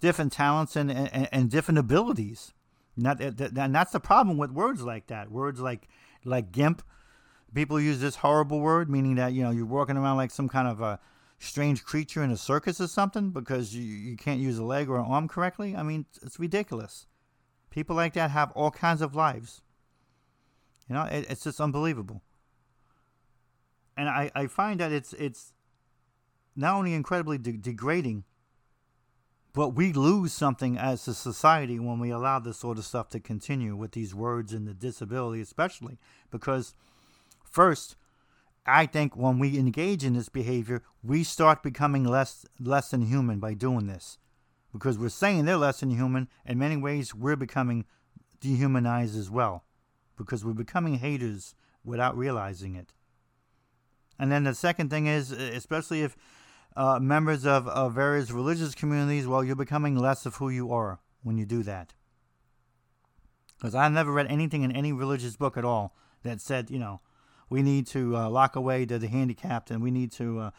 different 0.00 0.32
talents 0.32 0.76
and, 0.76 0.90
and, 0.90 1.28
and 1.30 1.50
different 1.50 1.78
abilities. 1.78 2.52
Not, 2.96 3.20
and 3.20 3.74
that's 3.74 3.92
the 3.92 4.00
problem 4.00 4.38
with 4.38 4.50
words 4.50 4.82
like 4.82 5.08
that. 5.08 5.30
Words 5.30 5.60
like 5.60 5.88
like 6.24 6.52
gimp. 6.52 6.82
People 7.52 7.80
use 7.80 8.00
this 8.00 8.16
horrible 8.16 8.60
word, 8.60 8.88
meaning 8.88 9.16
that 9.16 9.32
you 9.32 9.42
know 9.42 9.50
you're 9.50 9.66
walking 9.66 9.96
around 9.96 10.16
like 10.16 10.30
some 10.30 10.48
kind 10.48 10.68
of 10.68 10.80
a 10.80 11.00
strange 11.40 11.82
creature 11.84 12.22
in 12.22 12.30
a 12.30 12.36
circus 12.36 12.80
or 12.80 12.86
something 12.86 13.30
because 13.30 13.74
you, 13.74 13.82
you 13.82 14.16
can't 14.16 14.40
use 14.40 14.58
a 14.58 14.64
leg 14.64 14.88
or 14.88 14.98
an 14.98 15.06
arm 15.06 15.26
correctly? 15.26 15.74
I 15.74 15.82
mean, 15.82 16.04
it's 16.22 16.38
ridiculous. 16.38 17.06
People 17.70 17.96
like 17.96 18.12
that 18.12 18.30
have 18.30 18.52
all 18.52 18.70
kinds 18.70 19.00
of 19.00 19.14
lives. 19.14 19.62
You 20.88 20.94
know, 20.94 21.04
it, 21.04 21.26
it's 21.28 21.44
just 21.44 21.60
unbelievable. 21.60 22.22
And 23.96 24.08
I, 24.08 24.30
I 24.34 24.46
find 24.46 24.80
that 24.80 24.92
it's 24.92 25.12
it's 25.14 25.52
not 26.56 26.74
only 26.74 26.94
incredibly 26.94 27.38
de- 27.38 27.52
degrading, 27.56 28.24
but 29.52 29.70
we 29.70 29.92
lose 29.92 30.32
something 30.32 30.76
as 30.76 31.06
a 31.08 31.14
society 31.14 31.78
when 31.78 31.98
we 31.98 32.10
allow 32.10 32.38
this 32.38 32.58
sort 32.58 32.78
of 32.78 32.84
stuff 32.84 33.08
to 33.10 33.20
continue 33.20 33.76
with 33.76 33.92
these 33.92 34.14
words 34.14 34.52
and 34.52 34.66
the 34.66 34.74
disability, 34.74 35.40
especially 35.40 35.98
because 36.30 36.74
first 37.44 37.96
I 38.66 38.86
think 38.86 39.16
when 39.16 39.38
we 39.38 39.58
engage 39.58 40.04
in 40.04 40.14
this 40.14 40.28
behavior, 40.28 40.82
we 41.02 41.24
start 41.24 41.62
becoming 41.62 42.04
less 42.04 42.44
less 42.58 42.90
than 42.90 43.06
human 43.06 43.40
by 43.40 43.54
doing 43.54 43.86
this. 43.86 44.18
Because 44.72 44.98
we're 44.98 45.08
saying 45.08 45.44
they're 45.44 45.56
less 45.56 45.80
than 45.80 45.90
human, 45.90 46.28
in 46.46 46.58
many 46.58 46.76
ways 46.76 47.14
we're 47.14 47.36
becoming 47.36 47.86
dehumanized 48.40 49.18
as 49.18 49.30
well. 49.30 49.64
Because 50.16 50.44
we're 50.44 50.52
becoming 50.52 50.98
haters 50.98 51.54
without 51.84 52.16
realizing 52.16 52.76
it. 52.76 52.92
And 54.18 54.30
then 54.30 54.44
the 54.44 54.54
second 54.54 54.90
thing 54.90 55.06
is, 55.06 55.32
especially 55.32 56.02
if 56.02 56.16
uh, 56.76 56.98
members 57.00 57.46
of, 57.46 57.66
of 57.68 57.94
various 57.94 58.30
religious 58.30 58.74
communities, 58.74 59.26
well, 59.26 59.42
you're 59.42 59.56
becoming 59.56 59.96
less 59.96 60.26
of 60.26 60.36
who 60.36 60.50
you 60.50 60.72
are 60.72 61.00
when 61.22 61.38
you 61.38 61.46
do 61.46 61.62
that. 61.62 61.94
Because 63.56 63.74
I 63.74 63.88
never 63.88 64.12
read 64.12 64.26
anything 64.28 64.62
in 64.62 64.72
any 64.72 64.92
religious 64.92 65.36
book 65.36 65.56
at 65.56 65.64
all 65.64 65.96
that 66.22 66.40
said, 66.40 66.70
you 66.70 66.78
know, 66.78 67.00
we 67.50 67.62
need 67.62 67.86
to 67.88 68.16
uh, 68.16 68.30
lock 68.30 68.56
away 68.56 68.84
the, 68.84 68.98
the 68.98 69.08
handicapped 69.08 69.70
and 69.70 69.82
we 69.82 69.90
need 69.90 70.12
to 70.12 70.38
uh, 70.38 70.50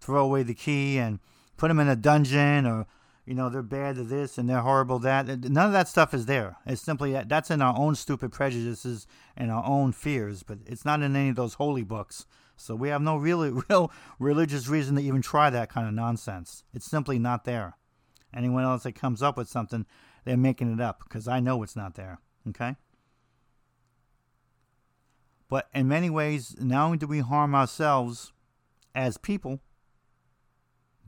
throw 0.00 0.24
away 0.24 0.42
the 0.42 0.54
key 0.54 0.98
and 0.98 1.20
put 1.56 1.68
them 1.68 1.78
in 1.78 1.88
a 1.88 1.96
dungeon 1.96 2.66
or 2.66 2.86
you 3.24 3.34
know 3.34 3.48
they're 3.48 3.62
bad 3.62 3.94
to 3.94 4.02
this 4.02 4.36
and 4.36 4.50
they're 4.50 4.60
horrible 4.60 4.98
that. 4.98 5.26
None 5.26 5.66
of 5.66 5.72
that 5.72 5.88
stuff 5.88 6.12
is 6.12 6.26
there. 6.26 6.56
It's 6.66 6.82
simply 6.82 7.12
that 7.12 7.28
that's 7.28 7.50
in 7.50 7.62
our 7.62 7.78
own 7.78 7.94
stupid 7.94 8.32
prejudices 8.32 9.06
and 9.36 9.50
our 9.50 9.64
own 9.64 9.92
fears 9.92 10.42
but 10.42 10.58
it's 10.66 10.84
not 10.84 11.00
in 11.00 11.14
any 11.14 11.30
of 11.30 11.36
those 11.36 11.54
holy 11.54 11.84
books. 11.84 12.26
So 12.56 12.74
we 12.74 12.88
have 12.88 13.00
no 13.00 13.16
really 13.16 13.50
real 13.70 13.92
religious 14.18 14.68
reason 14.68 14.96
to 14.96 15.02
even 15.02 15.22
try 15.22 15.48
that 15.50 15.70
kind 15.70 15.86
of 15.86 15.94
nonsense. 15.94 16.64
It's 16.74 16.86
simply 16.86 17.18
not 17.18 17.44
there. 17.44 17.76
Anyone 18.34 18.64
else 18.64 18.82
that 18.82 18.92
comes 18.92 19.22
up 19.22 19.36
with 19.36 19.48
something 19.48 19.86
they're 20.24 20.36
making 20.36 20.70
it 20.70 20.80
up 20.80 21.02
because 21.02 21.26
i 21.26 21.38
know 21.40 21.62
it's 21.62 21.76
not 21.76 21.94
there. 21.94 22.18
Okay 22.48 22.74
but 25.50 25.68
in 25.74 25.86
many 25.86 26.08
ways 26.08 26.56
not 26.58 26.86
only 26.86 26.96
do 26.96 27.06
we 27.06 27.20
harm 27.20 27.54
ourselves 27.54 28.32
as 28.94 29.18
people 29.18 29.60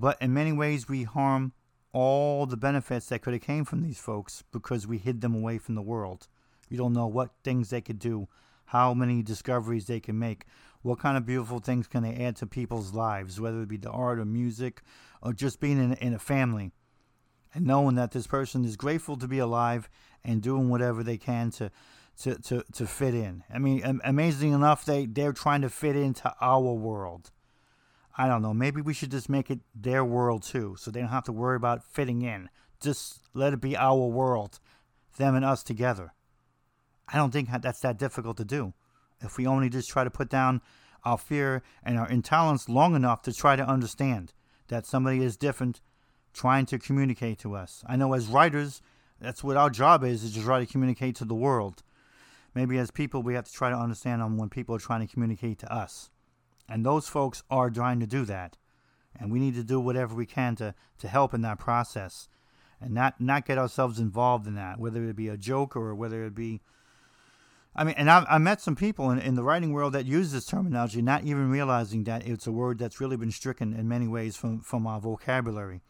but 0.02 0.20
in 0.20 0.34
many 0.34 0.52
ways, 0.52 0.88
we 0.88 1.04
harm 1.04 1.52
all 1.92 2.44
the 2.44 2.56
benefits 2.56 3.06
that 3.06 3.22
could 3.22 3.34
have 3.34 3.42
came 3.42 3.64
from 3.64 3.82
these 3.82 4.00
folks 4.00 4.42
because 4.50 4.84
we 4.84 4.98
hid 4.98 5.20
them 5.20 5.32
away 5.32 5.58
from 5.58 5.76
the 5.76 5.80
world. 5.80 6.26
We 6.68 6.76
don't 6.76 6.92
know 6.92 7.06
what 7.06 7.30
things 7.44 7.70
they 7.70 7.80
could 7.80 8.00
do, 8.00 8.26
how 8.64 8.94
many 8.94 9.22
discoveries 9.22 9.86
they 9.86 10.00
can 10.00 10.18
make, 10.18 10.46
what 10.80 10.98
kind 10.98 11.16
of 11.16 11.24
beautiful 11.24 11.60
things 11.60 11.86
can 11.86 12.02
they 12.02 12.16
add 12.16 12.34
to 12.36 12.46
people's 12.48 12.92
lives, 12.92 13.40
whether 13.40 13.62
it 13.62 13.68
be 13.68 13.76
the 13.76 13.90
art 13.90 14.18
or 14.18 14.24
music 14.24 14.82
or 15.22 15.32
just 15.32 15.60
being 15.60 15.78
in, 15.78 15.92
in 15.94 16.14
a 16.14 16.18
family 16.18 16.72
and 17.54 17.64
knowing 17.64 17.94
that 17.94 18.10
this 18.10 18.26
person 18.26 18.64
is 18.64 18.76
grateful 18.76 19.16
to 19.18 19.28
be 19.28 19.38
alive 19.38 19.88
and 20.24 20.42
doing 20.42 20.68
whatever 20.68 21.04
they 21.04 21.18
can 21.18 21.50
to 21.52 21.70
to, 22.20 22.34
to, 22.42 22.64
to 22.74 22.86
fit 22.86 23.14
in. 23.14 23.42
I 23.52 23.58
mean, 23.58 24.00
amazing 24.04 24.52
enough, 24.52 24.84
they, 24.84 25.06
they're 25.06 25.32
trying 25.32 25.62
to 25.62 25.68
fit 25.68 25.96
into 25.96 26.32
our 26.40 26.72
world. 26.72 27.30
I 28.16 28.28
don't 28.28 28.42
know. 28.42 28.52
Maybe 28.52 28.80
we 28.80 28.94
should 28.94 29.10
just 29.10 29.28
make 29.28 29.50
it 29.50 29.60
their 29.74 30.04
world 30.04 30.42
too, 30.42 30.76
so 30.78 30.90
they 30.90 31.00
don't 31.00 31.08
have 31.08 31.24
to 31.24 31.32
worry 31.32 31.56
about 31.56 31.84
fitting 31.84 32.22
in. 32.22 32.50
Just 32.80 33.20
let 33.32 33.52
it 33.52 33.60
be 33.60 33.76
our 33.76 34.06
world, 34.06 34.60
them 35.16 35.34
and 35.34 35.44
us 35.44 35.62
together. 35.62 36.12
I 37.08 37.16
don't 37.16 37.30
think 37.30 37.48
that's 37.62 37.80
that 37.80 37.98
difficult 37.98 38.36
to 38.36 38.44
do. 38.44 38.74
If 39.20 39.36
we 39.36 39.46
only 39.46 39.68
just 39.68 39.88
try 39.88 40.04
to 40.04 40.10
put 40.10 40.28
down 40.28 40.60
our 41.04 41.18
fear 41.18 41.62
and 41.82 41.98
our 41.98 42.08
intolerance 42.08 42.68
long 42.68 42.94
enough 42.94 43.22
to 43.22 43.32
try 43.32 43.56
to 43.56 43.66
understand 43.66 44.32
that 44.68 44.86
somebody 44.86 45.22
is 45.22 45.36
different, 45.36 45.80
trying 46.32 46.66
to 46.66 46.78
communicate 46.78 47.38
to 47.40 47.54
us. 47.54 47.84
I 47.86 47.96
know 47.96 48.12
as 48.14 48.26
writers, 48.26 48.80
that's 49.20 49.44
what 49.44 49.56
our 49.56 49.70
job 49.70 50.04
is, 50.04 50.24
is 50.24 50.34
to 50.34 50.42
try 50.42 50.60
to 50.60 50.70
communicate 50.70 51.16
to 51.16 51.24
the 51.24 51.34
world. 51.34 51.82
Maybe 52.54 52.78
as 52.78 52.90
people, 52.90 53.22
we 53.22 53.34
have 53.34 53.44
to 53.44 53.52
try 53.52 53.70
to 53.70 53.76
understand 53.76 54.20
them 54.20 54.36
when 54.36 54.48
people 54.48 54.74
are 54.74 54.80
trying 54.80 55.06
to 55.06 55.12
communicate 55.12 55.58
to 55.60 55.72
us. 55.72 56.10
And 56.68 56.84
those 56.84 57.08
folks 57.08 57.42
are 57.50 57.70
trying 57.70 58.00
to 58.00 58.06
do 58.06 58.24
that. 58.26 58.56
And 59.18 59.30
we 59.30 59.40
need 59.40 59.54
to 59.54 59.64
do 59.64 59.80
whatever 59.80 60.14
we 60.14 60.26
can 60.26 60.56
to, 60.56 60.74
to 60.98 61.08
help 61.08 61.34
in 61.34 61.42
that 61.42 61.58
process 61.58 62.28
and 62.80 62.92
not, 62.92 63.20
not 63.20 63.46
get 63.46 63.58
ourselves 63.58 63.98
involved 63.98 64.46
in 64.46 64.54
that, 64.56 64.78
whether 64.78 65.04
it 65.04 65.16
be 65.16 65.28
a 65.28 65.36
joke 65.36 65.76
or 65.76 65.94
whether 65.94 66.24
it 66.24 66.34
be. 66.34 66.60
I 67.74 67.84
mean, 67.84 67.94
and 67.96 68.10
I've, 68.10 68.26
I 68.28 68.38
met 68.38 68.60
some 68.60 68.76
people 68.76 69.10
in, 69.10 69.18
in 69.18 69.34
the 69.34 69.42
writing 69.42 69.72
world 69.72 69.94
that 69.94 70.04
use 70.04 70.32
this 70.32 70.44
terminology, 70.44 71.00
not 71.00 71.24
even 71.24 71.50
realizing 71.50 72.04
that 72.04 72.26
it's 72.26 72.46
a 72.46 72.52
word 72.52 72.78
that's 72.78 73.00
really 73.00 73.16
been 73.16 73.30
stricken 73.30 73.74
in 73.74 73.88
many 73.88 74.08
ways 74.08 74.36
from, 74.36 74.60
from 74.60 74.86
our 74.86 75.00
vocabulary. 75.00 75.80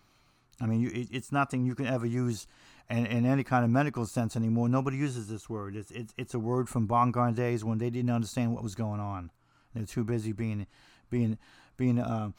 I 0.61 0.67
mean, 0.67 0.81
you, 0.81 0.91
it, 0.91 1.09
it's 1.11 1.33
nothing 1.33 1.65
you 1.65 1.75
can 1.75 1.87
ever 1.87 2.07
use 2.07 2.47
in, 2.93 3.27
any 3.27 3.45
kind 3.45 3.65
of 3.65 3.71
medical 3.71 4.07
sense 4.07 4.37
anymore. 4.37 4.69
Nobody 4.69 4.97
uses 4.97 5.29
this 5.29 5.49
word. 5.49 5.77
It's, 5.77 5.91
it's, 5.91 6.15
it's 6.17 6.35
a 6.35 6.39
word 6.39 6.69
from 6.69 6.87
bygone 6.87 7.35
days 7.35 7.65
when 7.65 7.79
they 7.79 7.91
didn't 7.91 8.11
understand 8.11 8.53
what 8.53 8.63
was 8.63 8.75
going 8.75 9.01
on. 9.01 9.31
They're 9.75 9.87
too 9.87 10.05
busy 10.05 10.33
being 10.33 10.67
being 11.09 11.39
being 11.77 11.99
uh, 11.99 12.31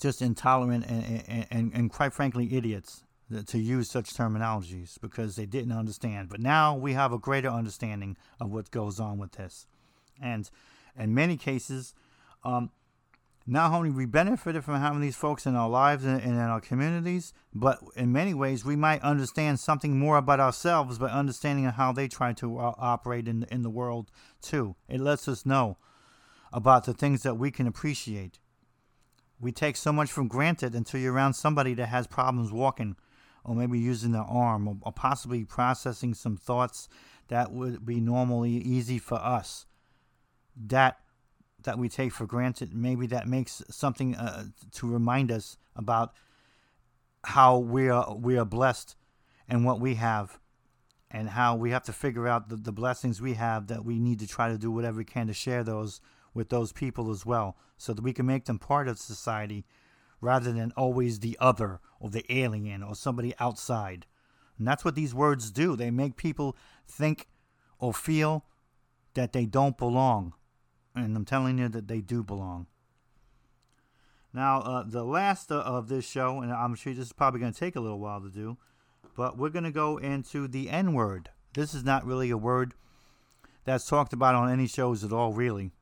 just 0.00 0.22
intolerant 0.22 0.86
and, 0.86 1.46
and, 1.50 1.72
and 1.72 1.90
quite 1.90 2.12
frankly 2.12 2.52
idiots 2.52 3.04
to 3.46 3.58
use 3.58 3.88
such 3.88 4.12
terminologies 4.12 5.00
because 5.00 5.36
they 5.36 5.46
didn't 5.46 5.72
understand. 5.72 6.28
But 6.28 6.40
now 6.40 6.76
we 6.76 6.94
have 6.94 7.12
a 7.12 7.18
greater 7.18 7.48
understanding 7.48 8.16
of 8.40 8.50
what 8.50 8.72
goes 8.72 8.98
on 8.98 9.18
with 9.18 9.32
this, 9.32 9.66
and 10.20 10.50
in 10.98 11.14
many 11.14 11.36
cases, 11.36 11.94
um, 12.42 12.70
not 13.46 13.72
only 13.72 13.90
we 13.90 14.06
benefited 14.06 14.64
from 14.64 14.80
having 14.80 15.00
these 15.00 15.16
folks 15.16 15.46
in 15.46 15.56
our 15.56 15.68
lives 15.68 16.04
and, 16.04 16.20
in 16.22 16.36
our 16.36 16.60
communities, 16.60 17.32
but 17.54 17.80
in 17.96 18.12
many 18.12 18.34
ways 18.34 18.64
we 18.64 18.76
might 18.76 19.02
understand 19.02 19.58
something 19.58 19.98
more 19.98 20.18
about 20.18 20.40
ourselves 20.40 20.98
by 20.98 21.08
understanding 21.08 21.64
how 21.64 21.92
they 21.92 22.06
try 22.06 22.32
to 22.34 22.58
uh, 22.58 22.74
operate 22.78 23.26
in 23.26 23.44
in 23.50 23.62
the 23.62 23.70
world 23.70 24.10
too. 24.40 24.76
It 24.88 25.00
lets 25.00 25.26
us 25.26 25.46
know 25.46 25.78
about 26.52 26.84
the 26.84 26.92
things 26.94 27.22
that 27.22 27.36
we 27.36 27.50
can 27.50 27.66
appreciate. 27.66 28.38
We 29.40 29.52
take 29.52 29.76
so 29.76 29.92
much 29.92 30.12
for 30.12 30.24
granted 30.24 30.74
until 30.74 31.00
you're 31.00 31.14
around 31.14 31.32
somebody 31.32 31.74
that 31.74 31.86
has 31.86 32.06
problems 32.06 32.52
walking 32.52 32.96
or 33.42 33.54
maybe 33.54 33.78
using 33.78 34.12
their 34.12 34.22
arm 34.22 34.68
or, 34.68 34.76
or 34.82 34.92
possibly 34.92 35.44
processing 35.44 36.12
some 36.12 36.36
thoughts 36.36 36.88
that 37.28 37.52
would 37.52 37.86
be 37.86 38.00
normally 38.00 38.50
easy 38.50 38.98
for 38.98 39.14
us. 39.14 39.64
That 40.56 40.98
that 41.64 41.78
we 41.78 41.88
take 41.88 42.12
for 42.12 42.26
granted, 42.26 42.74
maybe 42.74 43.06
that 43.08 43.26
makes 43.26 43.62
something 43.70 44.14
uh, 44.14 44.44
to 44.72 44.86
remind 44.86 45.30
us 45.30 45.56
about 45.76 46.12
how 47.24 47.58
we 47.58 47.88
are 47.88 48.14
we 48.14 48.38
are 48.38 48.44
blessed 48.44 48.96
and 49.48 49.64
what 49.64 49.80
we 49.80 49.94
have 49.96 50.38
and 51.10 51.30
how 51.30 51.56
we 51.56 51.70
have 51.70 51.82
to 51.82 51.92
figure 51.92 52.28
out 52.28 52.48
the, 52.48 52.56
the 52.56 52.72
blessings 52.72 53.20
we 53.20 53.34
have 53.34 53.66
that 53.66 53.84
we 53.84 53.98
need 53.98 54.18
to 54.20 54.26
try 54.26 54.48
to 54.48 54.56
do 54.56 54.70
whatever 54.70 54.98
we 54.98 55.04
can 55.04 55.26
to 55.26 55.34
share 55.34 55.62
those 55.62 56.00
with 56.32 56.48
those 56.48 56.72
people 56.72 57.10
as 57.10 57.26
well 57.26 57.56
so 57.76 57.92
that 57.92 58.02
we 58.02 58.12
can 58.12 58.26
make 58.26 58.44
them 58.44 58.58
part 58.58 58.88
of 58.88 58.98
society 58.98 59.64
rather 60.20 60.52
than 60.52 60.72
always 60.76 61.20
the 61.20 61.36
other 61.40 61.80
or 61.98 62.10
the 62.10 62.24
alien 62.32 62.82
or 62.82 62.94
somebody 62.94 63.34
outside. 63.40 64.06
And 64.58 64.68
that's 64.68 64.84
what 64.84 64.94
these 64.94 65.14
words 65.14 65.50
do. 65.50 65.74
They 65.74 65.90
make 65.90 66.16
people 66.16 66.56
think 66.86 67.26
or 67.78 67.92
feel 67.94 68.44
that 69.14 69.32
they 69.32 69.46
don't 69.46 69.78
belong. 69.78 70.34
And 70.94 71.16
I'm 71.16 71.24
telling 71.24 71.58
you 71.58 71.68
that 71.68 71.88
they 71.88 72.00
do 72.00 72.22
belong. 72.22 72.66
Now, 74.32 74.60
uh, 74.60 74.84
the 74.86 75.04
last 75.04 75.50
uh, 75.50 75.58
of 75.60 75.88
this 75.88 76.08
show, 76.08 76.40
and 76.40 76.52
I'm 76.52 76.74
sure 76.74 76.94
this 76.94 77.06
is 77.06 77.12
probably 77.12 77.40
going 77.40 77.52
to 77.52 77.58
take 77.58 77.76
a 77.76 77.80
little 77.80 77.98
while 77.98 78.20
to 78.20 78.30
do, 78.30 78.58
but 79.16 79.36
we're 79.36 79.50
going 79.50 79.64
to 79.64 79.72
go 79.72 79.96
into 79.96 80.46
the 80.46 80.70
N 80.70 80.92
word. 80.92 81.30
This 81.54 81.74
is 81.74 81.82
not 81.82 82.06
really 82.06 82.30
a 82.30 82.36
word 82.36 82.74
that's 83.64 83.86
talked 83.86 84.12
about 84.12 84.34
on 84.34 84.50
any 84.50 84.66
shows 84.66 85.02
at 85.02 85.12
all, 85.12 85.32
really. 85.32 85.72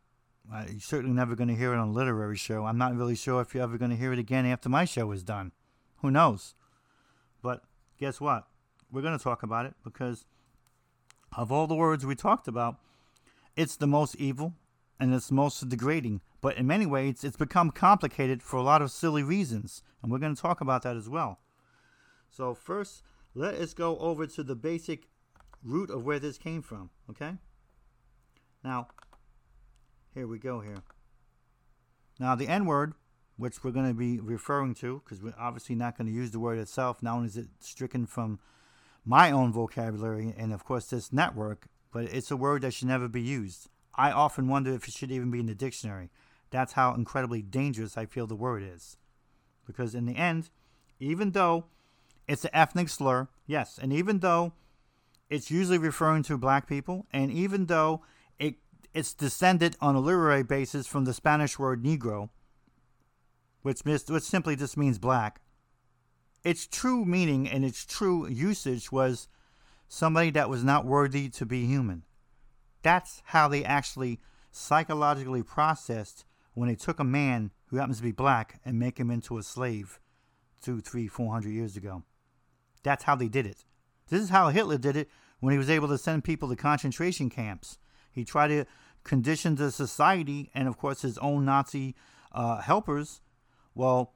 Uh, 0.52 0.64
you're 0.70 0.80
certainly 0.80 1.14
never 1.14 1.36
going 1.36 1.48
to 1.48 1.54
hear 1.54 1.74
it 1.74 1.78
on 1.78 1.88
a 1.88 1.92
literary 1.92 2.36
show. 2.36 2.64
I'm 2.64 2.78
not 2.78 2.96
really 2.96 3.14
sure 3.14 3.42
if 3.42 3.54
you're 3.54 3.62
ever 3.62 3.76
going 3.76 3.90
to 3.90 3.96
hear 3.96 4.14
it 4.14 4.18
again 4.18 4.46
after 4.46 4.70
my 4.70 4.86
show 4.86 5.10
is 5.12 5.22
done. 5.22 5.52
Who 5.98 6.10
knows? 6.10 6.54
But 7.42 7.62
guess 7.98 8.18
what? 8.18 8.46
We're 8.90 9.02
going 9.02 9.16
to 9.16 9.22
talk 9.22 9.42
about 9.42 9.66
it 9.66 9.74
because 9.84 10.24
of 11.36 11.52
all 11.52 11.66
the 11.66 11.74
words 11.74 12.06
we 12.06 12.14
talked 12.14 12.48
about, 12.48 12.76
it's 13.56 13.76
the 13.76 13.86
most 13.86 14.16
evil 14.16 14.54
and 15.00 15.14
it's 15.14 15.30
most 15.30 15.68
degrading. 15.68 16.20
But 16.40 16.56
in 16.56 16.66
many 16.66 16.86
ways, 16.86 17.24
it's 17.24 17.36
become 17.36 17.70
complicated 17.70 18.42
for 18.42 18.56
a 18.56 18.62
lot 18.62 18.82
of 18.82 18.90
silly 18.90 19.22
reasons. 19.22 19.82
And 20.02 20.10
we're 20.10 20.18
going 20.18 20.34
to 20.34 20.40
talk 20.40 20.60
about 20.60 20.82
that 20.82 20.96
as 20.96 21.08
well. 21.08 21.40
So, 22.30 22.54
first, 22.54 23.02
let 23.34 23.54
us 23.54 23.74
go 23.74 23.98
over 23.98 24.26
to 24.26 24.42
the 24.42 24.54
basic 24.54 25.08
root 25.64 25.90
of 25.90 26.04
where 26.04 26.18
this 26.18 26.38
came 26.38 26.62
from, 26.62 26.90
okay? 27.10 27.34
Now, 28.62 28.88
here 30.14 30.26
we 30.26 30.38
go 30.38 30.60
here. 30.60 30.82
Now, 32.20 32.34
the 32.34 32.48
N 32.48 32.66
word, 32.66 32.94
which 33.36 33.62
we're 33.62 33.70
going 33.70 33.88
to 33.88 33.94
be 33.94 34.18
referring 34.18 34.74
to, 34.76 35.00
because 35.04 35.22
we're 35.22 35.34
obviously 35.38 35.74
not 35.74 35.96
going 35.96 36.08
to 36.08 36.12
use 36.12 36.32
the 36.32 36.40
word 36.40 36.58
itself. 36.58 37.02
Not 37.02 37.16
only 37.16 37.28
is 37.28 37.36
it 37.36 37.48
stricken 37.60 38.06
from 38.06 38.40
my 39.04 39.30
own 39.30 39.52
vocabulary 39.52 40.34
and, 40.36 40.52
of 40.52 40.64
course, 40.64 40.86
this 40.86 41.12
network, 41.12 41.66
but 41.92 42.04
it's 42.04 42.30
a 42.30 42.36
word 42.36 42.62
that 42.62 42.74
should 42.74 42.88
never 42.88 43.08
be 43.08 43.22
used. 43.22 43.68
I 43.98 44.12
often 44.12 44.48
wonder 44.48 44.72
if 44.72 44.86
it 44.86 44.94
should 44.94 45.10
even 45.10 45.30
be 45.30 45.40
in 45.40 45.46
the 45.46 45.54
dictionary. 45.56 46.10
That's 46.50 46.74
how 46.74 46.94
incredibly 46.94 47.42
dangerous 47.42 47.98
I 47.98 48.06
feel 48.06 48.28
the 48.28 48.36
word 48.36 48.62
is. 48.62 48.96
Because 49.66 49.94
in 49.94 50.06
the 50.06 50.16
end, 50.16 50.48
even 51.00 51.32
though 51.32 51.64
it's 52.28 52.44
an 52.44 52.50
ethnic 52.54 52.88
slur, 52.88 53.28
yes, 53.46 53.78
and 53.80 53.92
even 53.92 54.20
though 54.20 54.52
it's 55.28 55.50
usually 55.50 55.78
referring 55.78 56.22
to 56.24 56.38
black 56.38 56.68
people, 56.68 57.06
and 57.12 57.30
even 57.32 57.66
though 57.66 58.02
it 58.38 58.54
it's 58.94 59.12
descended 59.12 59.76
on 59.80 59.94
a 59.94 60.00
literary 60.00 60.42
basis 60.42 60.86
from 60.86 61.04
the 61.04 61.12
Spanish 61.12 61.58
word 61.58 61.82
negro, 61.82 62.30
which, 63.62 63.82
which 63.84 64.22
simply 64.22 64.56
just 64.56 64.76
means 64.76 64.98
black. 64.98 65.40
Its 66.44 66.66
true 66.66 67.04
meaning 67.04 67.48
and 67.48 67.64
its 67.64 67.84
true 67.84 68.26
usage 68.28 68.90
was 68.90 69.28
somebody 69.88 70.30
that 70.30 70.48
was 70.48 70.64
not 70.64 70.86
worthy 70.86 71.28
to 71.28 71.44
be 71.44 71.66
human. 71.66 72.04
That's 72.82 73.22
how 73.26 73.48
they 73.48 73.64
actually 73.64 74.20
psychologically 74.50 75.42
processed 75.42 76.24
when 76.54 76.68
they 76.68 76.74
took 76.74 76.98
a 76.98 77.04
man 77.04 77.50
who 77.66 77.76
happens 77.76 77.98
to 77.98 78.02
be 78.02 78.12
black 78.12 78.60
and 78.64 78.78
make 78.78 78.98
him 78.98 79.10
into 79.10 79.38
a 79.38 79.42
slave 79.42 80.00
two, 80.62 80.80
three, 80.80 81.06
four 81.06 81.32
hundred 81.32 81.50
years 81.50 81.76
ago. 81.76 82.02
That's 82.82 83.04
how 83.04 83.14
they 83.14 83.28
did 83.28 83.46
it. 83.46 83.64
This 84.08 84.22
is 84.22 84.30
how 84.30 84.48
Hitler 84.48 84.78
did 84.78 84.96
it 84.96 85.08
when 85.40 85.52
he 85.52 85.58
was 85.58 85.70
able 85.70 85.88
to 85.88 85.98
send 85.98 86.24
people 86.24 86.48
to 86.48 86.56
concentration 86.56 87.30
camps. 87.30 87.78
He 88.10 88.24
tried 88.24 88.48
to 88.48 88.64
condition 89.04 89.54
the 89.54 89.70
society 89.70 90.50
and, 90.54 90.66
of 90.66 90.78
course, 90.78 91.02
his 91.02 91.18
own 91.18 91.44
Nazi 91.44 91.94
uh, 92.32 92.60
helpers. 92.60 93.20
Well, 93.74 94.14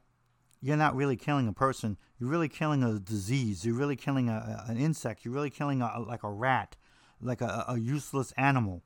you're 0.61 0.77
not 0.77 0.95
really 0.95 1.15
killing 1.15 1.47
a 1.47 1.53
person. 1.53 1.97
You're 2.19 2.29
really 2.29 2.49
killing 2.49 2.83
a 2.83 2.99
disease. 2.99 3.65
You're 3.65 3.75
really 3.75 3.95
killing 3.95 4.29
a, 4.29 4.65
an 4.67 4.77
insect. 4.77 5.23
You're 5.23 5.33
really 5.33 5.49
killing 5.49 5.81
a, 5.81 5.99
like 5.99 6.23
a 6.23 6.31
rat, 6.31 6.75
like 7.23 7.41
a, 7.41 7.65
a 7.67 7.77
useless 7.77 8.31
animal. 8.37 8.83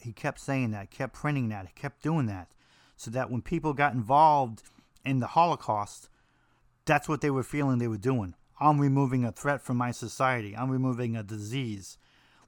He 0.00 0.12
kept 0.12 0.40
saying 0.40 0.70
that, 0.72 0.90
kept 0.90 1.14
printing 1.14 1.48
that, 1.48 1.74
kept 1.74 2.02
doing 2.02 2.26
that, 2.26 2.48
so 2.96 3.10
that 3.10 3.30
when 3.30 3.42
people 3.42 3.72
got 3.72 3.94
involved 3.94 4.62
in 5.04 5.20
the 5.20 5.28
Holocaust, 5.28 6.08
that's 6.84 7.08
what 7.08 7.20
they 7.20 7.30
were 7.30 7.42
feeling 7.42 7.78
they 7.78 7.88
were 7.88 7.96
doing. 7.96 8.34
I'm 8.60 8.80
removing 8.80 9.24
a 9.24 9.32
threat 9.32 9.60
from 9.62 9.76
my 9.76 9.92
society. 9.92 10.56
I'm 10.56 10.70
removing 10.70 11.16
a 11.16 11.22
disease. 11.22 11.96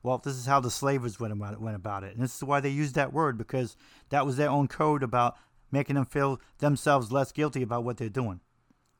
Well, 0.02 0.18
this 0.18 0.34
is 0.34 0.46
how 0.46 0.60
the 0.60 0.70
slavers 0.70 1.20
went 1.20 1.32
about 1.32 1.52
it, 1.52 1.60
went 1.60 1.76
about 1.76 2.04
it. 2.04 2.14
And 2.14 2.22
this 2.22 2.36
is 2.36 2.42
why 2.42 2.60
they 2.60 2.70
used 2.70 2.94
that 2.94 3.12
word 3.12 3.36
because 3.36 3.76
that 4.08 4.26
was 4.26 4.36
their 4.36 4.48
own 4.48 4.66
code 4.66 5.02
about 5.02 5.36
making 5.70 5.96
them 5.96 6.06
feel 6.06 6.40
themselves 6.58 7.12
less 7.12 7.32
guilty 7.32 7.62
about 7.62 7.84
what 7.84 7.96
they're 7.98 8.08
doing. 8.08 8.40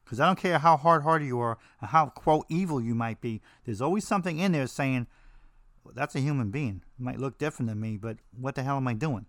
Because 0.04 0.20
I 0.20 0.26
don't 0.26 0.38
care 0.38 0.58
how 0.58 0.76
hard 0.76 1.02
hearted 1.02 1.26
you 1.26 1.40
are 1.40 1.58
or 1.80 1.88
how, 1.88 2.06
quote, 2.06 2.44
evil 2.48 2.80
you 2.80 2.94
might 2.94 3.20
be, 3.20 3.40
there's 3.64 3.80
always 3.80 4.06
something 4.06 4.38
in 4.38 4.52
there 4.52 4.66
saying, 4.66 5.06
that's 5.95 6.14
a 6.14 6.20
human 6.20 6.51
being. 6.51 6.83
It 6.99 7.03
might 7.03 7.20
look 7.20 7.39
different 7.39 7.68
than 7.68 7.81
me, 7.81 7.97
but 7.97 8.18
what 8.39 8.55
the 8.55 8.62
hell 8.62 8.76
am 8.76 8.89
I 8.89 8.95
doing? 8.95 9.26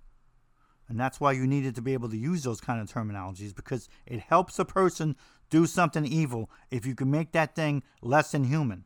And 0.87 0.99
that's 0.99 1.19
why 1.19 1.31
you 1.31 1.47
needed 1.47 1.75
to 1.75 1.81
be 1.81 1.93
able 1.93 2.09
to 2.09 2.17
use 2.17 2.43
those 2.43 2.59
kind 2.59 2.81
of 2.81 2.91
terminologies 2.91 3.55
because 3.55 3.87
it 4.05 4.19
helps 4.19 4.59
a 4.59 4.65
person 4.65 5.15
do 5.49 5.65
something 5.65 6.05
evil 6.05 6.49
if 6.69 6.85
you 6.85 6.95
can 6.95 7.09
make 7.09 7.31
that 7.31 7.55
thing 7.55 7.83
less 8.01 8.31
than 8.31 8.43
human. 8.43 8.83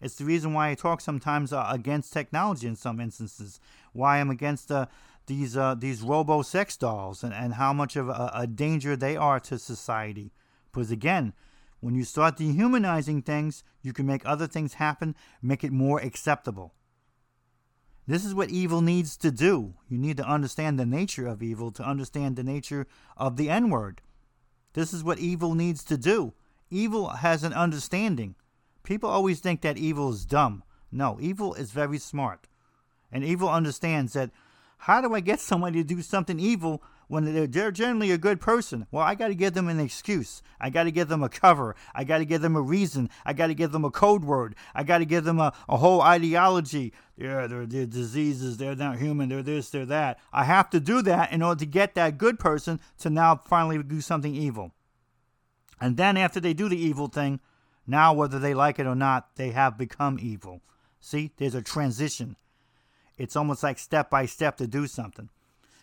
It's 0.00 0.16
the 0.16 0.24
reason 0.24 0.52
why 0.52 0.70
I 0.70 0.74
talk 0.74 1.00
sometimes 1.00 1.52
uh, 1.52 1.66
against 1.70 2.12
technology 2.12 2.66
in 2.66 2.76
some 2.76 3.00
instances. 3.00 3.60
Why 3.92 4.18
I'm 4.18 4.30
against 4.30 4.70
uh, 4.70 4.86
these 5.26 5.56
uh, 5.56 5.74
these 5.74 6.02
robo 6.02 6.42
sex 6.42 6.76
dolls 6.76 7.22
and, 7.24 7.32
and 7.32 7.54
how 7.54 7.72
much 7.72 7.96
of 7.96 8.08
a, 8.08 8.30
a 8.34 8.46
danger 8.46 8.96
they 8.96 9.16
are 9.16 9.40
to 9.40 9.58
society. 9.58 10.32
Because 10.70 10.90
again, 10.90 11.32
when 11.80 11.94
you 11.94 12.04
start 12.04 12.36
dehumanizing 12.36 13.22
things, 13.22 13.62
you 13.82 13.92
can 13.92 14.06
make 14.06 14.24
other 14.24 14.46
things 14.46 14.74
happen, 14.74 15.14
make 15.42 15.62
it 15.62 15.72
more 15.72 16.00
acceptable. 16.00 16.74
This 18.06 18.24
is 18.24 18.34
what 18.34 18.50
evil 18.50 18.80
needs 18.80 19.16
to 19.18 19.30
do. 19.30 19.74
You 19.88 19.98
need 19.98 20.16
to 20.18 20.28
understand 20.28 20.78
the 20.78 20.86
nature 20.86 21.26
of 21.26 21.42
evil 21.42 21.72
to 21.72 21.82
understand 21.82 22.36
the 22.36 22.44
nature 22.44 22.86
of 23.16 23.36
the 23.36 23.50
N 23.50 23.68
word. 23.68 24.00
This 24.74 24.92
is 24.94 25.02
what 25.02 25.18
evil 25.18 25.54
needs 25.54 25.82
to 25.84 25.96
do. 25.96 26.34
Evil 26.70 27.08
has 27.08 27.42
an 27.42 27.52
understanding. 27.52 28.36
People 28.82 29.10
always 29.10 29.40
think 29.40 29.60
that 29.62 29.78
evil 29.78 30.10
is 30.10 30.24
dumb. 30.24 30.62
No, 30.92 31.18
evil 31.20 31.54
is 31.54 31.72
very 31.72 31.98
smart. 31.98 32.46
And 33.10 33.24
evil 33.24 33.48
understands 33.48 34.12
that 34.12 34.30
how 34.78 35.00
do 35.00 35.14
I 35.14 35.20
get 35.20 35.40
somebody 35.40 35.82
to 35.82 35.94
do 35.94 36.02
something 36.02 36.38
evil 36.38 36.82
when 37.08 37.50
they're, 37.50 37.70
generally 37.70 38.10
a 38.10 38.18
good 38.18 38.40
person? 38.40 38.86
Well, 38.90 39.04
I 39.04 39.14
got 39.14 39.28
to 39.28 39.34
give 39.34 39.54
them 39.54 39.68
an 39.68 39.80
excuse. 39.80 40.42
I 40.60 40.70
got 40.70 40.84
to 40.84 40.90
give 40.90 41.08
them 41.08 41.22
a 41.22 41.28
cover. 41.28 41.76
I 41.94 42.04
got 42.04 42.18
to 42.18 42.24
give 42.24 42.42
them 42.42 42.56
a 42.56 42.60
reason. 42.60 43.10
I 43.24 43.32
got 43.32 43.46
to 43.48 43.54
give 43.54 43.72
them 43.72 43.84
a 43.84 43.90
code 43.90 44.24
word. 44.24 44.54
I 44.74 44.82
got 44.82 44.98
to 44.98 45.04
give 45.04 45.24
them 45.24 45.38
a, 45.40 45.52
a 45.68 45.76
whole 45.76 46.02
ideology. 46.02 46.92
Yeah, 47.16 47.46
they're, 47.46 47.66
they're 47.66 47.86
diseases. 47.86 48.56
They're 48.56 48.76
not 48.76 48.98
human. 48.98 49.28
They're 49.28 49.42
this, 49.42 49.70
they're 49.70 49.86
that. 49.86 50.18
I 50.32 50.44
have 50.44 50.70
to 50.70 50.80
do 50.80 51.02
that 51.02 51.32
in 51.32 51.42
order 51.42 51.60
to 51.60 51.66
get 51.66 51.94
that 51.94 52.18
good 52.18 52.38
person 52.38 52.80
to 52.98 53.10
now 53.10 53.36
finally 53.36 53.82
do 53.82 54.00
something 54.00 54.34
evil. 54.34 54.72
And 55.80 55.96
then 55.96 56.16
after 56.16 56.40
they 56.40 56.54
do 56.54 56.68
the 56.68 56.78
evil 56.78 57.08
thing, 57.08 57.40
now, 57.86 58.12
whether 58.12 58.38
they 58.38 58.52
like 58.52 58.78
it 58.78 58.86
or 58.86 58.96
not, 58.96 59.36
they 59.36 59.50
have 59.50 59.78
become 59.78 60.18
evil. 60.20 60.60
See, 61.00 61.32
there's 61.36 61.54
a 61.54 61.62
transition. 61.62 62.36
It's 63.18 63.36
almost 63.36 63.62
like 63.62 63.78
step 63.78 64.10
by 64.10 64.26
step 64.26 64.56
to 64.58 64.66
do 64.66 64.86
something. 64.86 65.30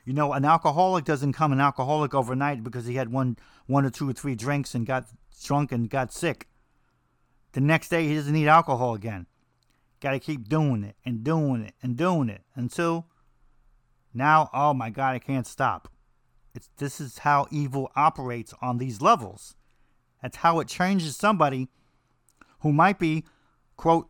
You 0.05 0.13
know, 0.13 0.33
an 0.33 0.45
alcoholic 0.45 1.05
doesn't 1.05 1.31
become 1.31 1.53
an 1.53 1.61
alcoholic 1.61 2.13
overnight 2.13 2.63
because 2.63 2.85
he 2.85 2.95
had 2.95 3.11
one, 3.11 3.37
one 3.67 3.85
or 3.85 3.89
two 3.89 4.09
or 4.09 4.13
three 4.13 4.35
drinks 4.35 4.75
and 4.75 4.85
got 4.85 5.05
drunk 5.43 5.71
and 5.71 5.89
got 5.89 6.11
sick. 6.11 6.47
The 7.53 7.61
next 7.61 7.89
day, 7.89 8.07
he 8.07 8.15
doesn't 8.15 8.33
need 8.33 8.47
alcohol 8.47 8.95
again. 8.95 9.27
Got 10.01 10.11
to 10.11 10.19
keep 10.19 10.49
doing 10.49 10.83
it 10.83 10.95
and 11.05 11.23
doing 11.23 11.61
it 11.61 11.73
and 11.81 11.95
doing 11.95 12.27
it 12.29 12.41
until 12.55 13.07
now, 14.13 14.49
oh 14.53 14.73
my 14.73 14.89
God, 14.89 15.15
I 15.15 15.19
can't 15.19 15.47
stop. 15.47 15.87
It's, 16.53 16.69
this 16.77 17.01
is 17.01 17.19
how 17.19 17.47
evil 17.49 17.91
operates 17.95 18.53
on 18.61 18.77
these 18.77 19.01
levels. 19.01 19.55
That's 20.21 20.37
how 20.37 20.59
it 20.59 20.67
changes 20.67 21.15
somebody 21.15 21.69
who 22.59 22.71
might 22.71 22.99
be, 22.99 23.25
quote, 23.75 24.09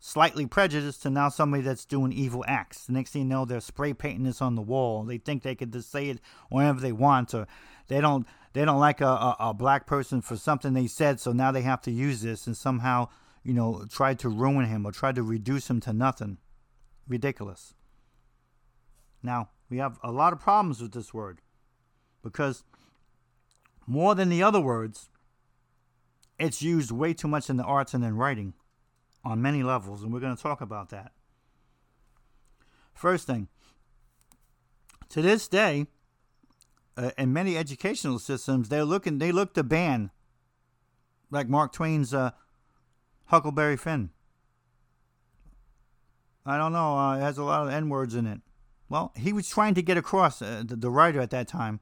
slightly 0.00 0.46
prejudiced 0.46 1.02
to 1.02 1.10
now 1.10 1.28
somebody 1.28 1.62
that's 1.62 1.84
doing 1.84 2.12
evil 2.12 2.44
acts. 2.46 2.86
The 2.86 2.92
next 2.92 3.10
thing 3.10 3.22
you 3.22 3.28
know, 3.28 3.44
they're 3.44 3.60
spray 3.60 3.92
painting 3.92 4.24
this 4.24 4.40
on 4.40 4.54
the 4.54 4.62
wall. 4.62 5.04
They 5.04 5.18
think 5.18 5.42
they 5.42 5.54
could 5.54 5.72
just 5.72 5.90
say 5.90 6.08
it 6.08 6.20
whenever 6.50 6.80
they 6.80 6.92
want, 6.92 7.34
or 7.34 7.46
they 7.88 8.00
don't 8.00 8.26
they 8.52 8.64
don't 8.64 8.80
like 8.80 9.00
a, 9.00 9.06
a, 9.06 9.36
a, 9.40 9.54
black 9.54 9.86
person 9.86 10.22
for 10.22 10.36
something 10.36 10.72
they 10.72 10.86
said, 10.86 11.20
so 11.20 11.32
now 11.32 11.52
they 11.52 11.62
have 11.62 11.82
to 11.82 11.90
use 11.90 12.22
this 12.22 12.46
and 12.46 12.56
somehow, 12.56 13.08
you 13.44 13.52
know, 13.52 13.84
try 13.90 14.14
to 14.14 14.28
ruin 14.28 14.66
him 14.66 14.86
or 14.86 14.92
try 14.92 15.12
to 15.12 15.22
reduce 15.22 15.68
him 15.68 15.80
to 15.80 15.92
nothing. 15.92 16.38
Ridiculous. 17.06 17.74
Now, 19.22 19.50
we 19.68 19.78
have 19.78 19.98
a 20.02 20.10
lot 20.10 20.32
of 20.32 20.40
problems 20.40 20.80
with 20.80 20.92
this 20.92 21.12
word 21.12 21.40
because 22.22 22.64
more 23.86 24.14
than 24.14 24.28
the 24.28 24.42
other 24.42 24.60
words, 24.60 25.10
it's 26.38 26.62
used 26.62 26.90
way 26.90 27.12
too 27.12 27.28
much 27.28 27.50
in 27.50 27.58
the 27.58 27.64
arts 27.64 27.94
and 27.94 28.04
in 28.04 28.16
writing 28.16 28.54
on 29.24 29.42
many 29.42 29.62
levels, 29.62 30.02
and 30.02 30.12
we're 30.12 30.20
going 30.20 30.36
to 30.36 30.42
talk 30.42 30.60
about 30.60 30.90
that. 30.90 31.12
First 32.92 33.26
thing, 33.26 33.48
to 35.10 35.22
this 35.22 35.48
day, 35.48 35.86
uh, 36.96 37.10
in 37.16 37.32
many 37.32 37.56
educational 37.56 38.18
systems, 38.18 38.68
they're 38.68 38.84
looking 38.84 39.18
they 39.18 39.32
look 39.32 39.54
to 39.54 39.62
ban, 39.62 40.10
like 41.30 41.48
Mark 41.48 41.72
Twain's 41.72 42.12
uh, 42.12 42.32
Huckleberry 43.26 43.76
Finn. 43.76 44.10
I 46.44 46.56
don't 46.56 46.72
know. 46.72 46.96
Uh, 46.96 47.16
it 47.16 47.20
has 47.20 47.38
a 47.38 47.44
lot 47.44 47.66
of 47.66 47.72
N 47.72 47.88
words 47.88 48.14
in 48.14 48.26
it. 48.26 48.40
Well, 48.88 49.12
he 49.16 49.32
was 49.32 49.48
trying 49.48 49.74
to 49.74 49.82
get 49.82 49.98
across 49.98 50.40
uh, 50.40 50.62
the, 50.66 50.74
the 50.74 50.90
writer 50.90 51.20
at 51.20 51.30
that 51.30 51.46
time 51.46 51.80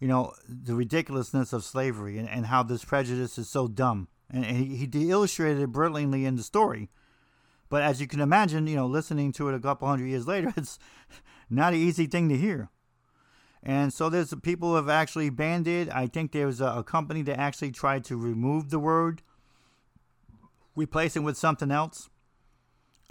you 0.00 0.08
know, 0.08 0.32
the 0.48 0.74
ridiculousness 0.74 1.52
of 1.52 1.62
slavery 1.62 2.18
and, 2.18 2.28
and 2.28 2.46
how 2.46 2.62
this 2.62 2.84
prejudice 2.84 3.36
is 3.38 3.48
so 3.48 3.68
dumb. 3.68 4.08
And, 4.30 4.44
he, 4.44 4.76
he 4.86 5.10
illustrated 5.10 5.60
it 5.60 5.72
brilliantly 5.72 6.24
in 6.24 6.36
the 6.36 6.42
story. 6.42 6.90
But 7.68 7.82
as 7.82 8.00
you 8.00 8.06
can 8.06 8.20
imagine, 8.20 8.66
you 8.66 8.76
know, 8.76 8.86
listening 8.86 9.32
to 9.32 9.48
it 9.48 9.54
a 9.54 9.60
couple 9.60 9.88
hundred 9.88 10.06
years 10.06 10.26
later, 10.26 10.52
it's 10.56 10.78
not 11.48 11.72
an 11.72 11.80
easy 11.80 12.06
thing 12.06 12.28
to 12.28 12.36
hear. 12.36 12.68
And 13.62 13.92
so 13.92 14.08
there's 14.08 14.34
people 14.42 14.70
who 14.70 14.74
have 14.76 14.88
actually 14.88 15.30
banned 15.30 15.68
it. 15.68 15.88
I 15.94 16.06
think 16.06 16.32
there 16.32 16.46
was 16.46 16.60
a, 16.60 16.66
a 16.66 16.84
company 16.84 17.22
that 17.22 17.38
actually 17.38 17.72
tried 17.72 18.04
to 18.04 18.16
remove 18.16 18.70
the 18.70 18.78
word, 18.78 19.22
replace 20.74 21.16
it 21.16 21.20
with 21.20 21.36
something 21.36 21.70
else. 21.70 22.08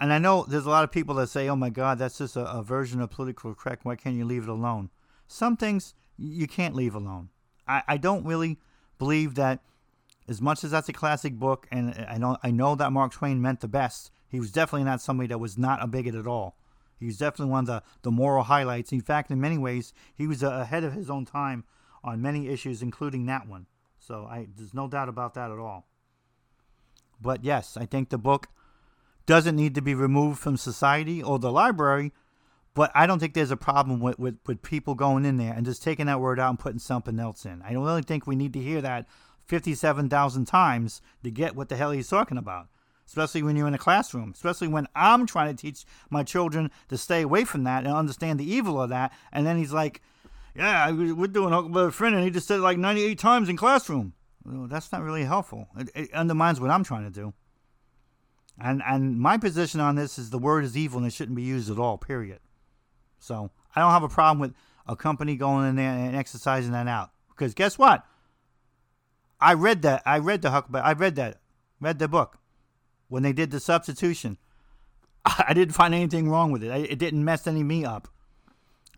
And 0.00 0.12
I 0.12 0.18
know 0.18 0.44
there's 0.48 0.66
a 0.66 0.70
lot 0.70 0.84
of 0.84 0.90
people 0.90 1.14
that 1.16 1.28
say, 1.28 1.48
oh 1.48 1.56
my 1.56 1.70
God, 1.70 1.98
that's 1.98 2.18
just 2.18 2.36
a, 2.36 2.50
a 2.50 2.62
version 2.62 3.00
of 3.00 3.10
political 3.10 3.54
correct. 3.54 3.84
Why 3.84 3.96
can't 3.96 4.16
you 4.16 4.24
leave 4.24 4.44
it 4.44 4.48
alone? 4.48 4.90
Some 5.28 5.56
things 5.56 5.94
you 6.18 6.46
can't 6.46 6.74
leave 6.74 6.94
alone. 6.94 7.28
I, 7.68 7.82
I 7.86 7.96
don't 7.98 8.24
really 8.24 8.58
believe 8.98 9.36
that 9.36 9.60
as 10.30 10.40
much 10.40 10.62
as 10.62 10.70
that's 10.70 10.88
a 10.88 10.92
classic 10.92 11.34
book, 11.34 11.66
and 11.72 12.06
I 12.08 12.16
know 12.16 12.36
I 12.42 12.52
know 12.52 12.76
that 12.76 12.92
Mark 12.92 13.12
Twain 13.12 13.42
meant 13.42 13.60
the 13.60 13.68
best. 13.68 14.12
He 14.28 14.38
was 14.38 14.52
definitely 14.52 14.84
not 14.84 15.02
somebody 15.02 15.26
that 15.26 15.38
was 15.38 15.58
not 15.58 15.82
a 15.82 15.88
bigot 15.88 16.14
at 16.14 16.28
all. 16.28 16.56
He 17.00 17.06
was 17.06 17.18
definitely 17.18 17.50
one 17.50 17.64
of 17.64 17.66
the, 17.66 17.82
the 18.02 18.12
moral 18.12 18.44
highlights. 18.44 18.92
In 18.92 19.00
fact, 19.00 19.32
in 19.32 19.40
many 19.40 19.58
ways, 19.58 19.92
he 20.14 20.28
was 20.28 20.44
uh, 20.44 20.50
ahead 20.50 20.84
of 20.84 20.92
his 20.92 21.10
own 21.10 21.24
time 21.24 21.64
on 22.04 22.22
many 22.22 22.46
issues, 22.48 22.80
including 22.80 23.26
that 23.26 23.48
one. 23.48 23.66
So 23.98 24.28
I, 24.30 24.46
there's 24.56 24.72
no 24.72 24.86
doubt 24.86 25.08
about 25.08 25.34
that 25.34 25.50
at 25.50 25.58
all. 25.58 25.88
But 27.20 27.42
yes, 27.42 27.76
I 27.76 27.86
think 27.86 28.10
the 28.10 28.18
book 28.18 28.48
doesn't 29.26 29.56
need 29.56 29.74
to 29.74 29.82
be 29.82 29.94
removed 29.94 30.38
from 30.38 30.56
society 30.56 31.20
or 31.20 31.40
the 31.40 31.50
library 31.50 32.12
but 32.74 32.92
I 32.94 33.06
don't 33.06 33.18
think 33.18 33.34
there's 33.34 33.50
a 33.50 33.56
problem 33.56 34.00
with, 34.00 34.18
with, 34.18 34.38
with 34.46 34.62
people 34.62 34.94
going 34.94 35.24
in 35.24 35.36
there 35.36 35.52
and 35.52 35.66
just 35.66 35.82
taking 35.82 36.06
that 36.06 36.20
word 36.20 36.38
out 36.38 36.50
and 36.50 36.58
putting 36.58 36.78
something 36.78 37.18
else 37.18 37.44
in. 37.44 37.62
I 37.62 37.72
don't 37.72 37.84
really 37.84 38.02
think 38.02 38.26
we 38.26 38.36
need 38.36 38.52
to 38.52 38.60
hear 38.60 38.80
that 38.80 39.06
57,000 39.50 40.44
times 40.44 41.02
to 41.24 41.30
get 41.30 41.56
what 41.56 41.68
the 41.68 41.76
hell 41.76 41.90
he's 41.90 42.08
talking 42.08 42.38
about, 42.38 42.68
especially 43.06 43.42
when 43.42 43.56
you're 43.56 43.66
in 43.66 43.74
a 43.74 43.78
classroom, 43.78 44.30
especially 44.32 44.68
when 44.68 44.86
I'm 44.94 45.26
trying 45.26 45.54
to 45.54 45.60
teach 45.60 45.84
my 46.08 46.22
children 46.22 46.70
to 46.88 46.96
stay 46.96 47.22
away 47.22 47.44
from 47.44 47.64
that 47.64 47.84
and 47.84 47.92
understand 47.92 48.38
the 48.38 48.50
evil 48.50 48.80
of 48.80 48.90
that. 48.90 49.12
And 49.32 49.44
then 49.44 49.58
he's 49.58 49.72
like, 49.72 50.02
yeah, 50.54 50.88
we're 50.90 51.26
doing 51.26 51.52
Huckleberry 51.52 51.90
Finn, 51.90 52.14
and 52.14 52.22
he 52.22 52.30
just 52.30 52.46
said 52.46 52.58
it 52.58 52.62
like 52.62 52.78
98 52.78 53.18
times 53.18 53.48
in 53.48 53.56
classroom. 53.56 54.14
Well, 54.44 54.68
that's 54.68 54.92
not 54.92 55.02
really 55.02 55.24
helpful. 55.24 55.68
It, 55.76 55.90
it 55.94 56.14
undermines 56.14 56.60
what 56.60 56.70
I'm 56.70 56.84
trying 56.84 57.04
to 57.04 57.10
do. 57.10 57.34
And, 58.60 58.82
and 58.86 59.18
my 59.18 59.36
position 59.36 59.80
on 59.80 59.96
this 59.96 60.16
is 60.16 60.30
the 60.30 60.38
word 60.38 60.64
is 60.64 60.76
evil 60.76 60.98
and 60.98 61.06
it 61.06 61.12
shouldn't 61.12 61.36
be 61.36 61.42
used 61.42 61.70
at 61.70 61.78
all, 61.78 61.98
period. 61.98 62.38
So 63.18 63.50
I 63.74 63.80
don't 63.80 63.90
have 63.90 64.02
a 64.02 64.08
problem 64.08 64.38
with 64.38 64.54
a 64.86 64.94
company 64.94 65.34
going 65.34 65.68
in 65.68 65.76
there 65.76 65.90
and 65.90 66.14
exercising 66.14 66.72
that 66.72 66.86
out. 66.86 67.10
Because 67.30 67.54
guess 67.54 67.78
what? 67.78 68.04
I 69.40 69.54
read 69.54 69.82
that. 69.82 70.02
I 70.04 70.18
read 70.18 70.42
the 70.42 70.50
Huckleberry. 70.50 70.84
I 70.84 70.92
read 70.92 71.16
that. 71.16 71.40
Read 71.80 71.98
the 71.98 72.08
book. 72.08 72.38
when 73.08 73.22
they 73.22 73.32
did 73.32 73.50
the 73.50 73.60
substitution. 73.60 74.38
I 75.24 75.52
didn't 75.52 75.74
find 75.74 75.92
anything 75.94 76.30
wrong 76.30 76.52
with 76.52 76.62
it. 76.62 76.90
It 76.90 76.98
didn't 76.98 77.24
mess 77.24 77.46
any 77.46 77.62
me 77.62 77.84
up. 77.84 78.08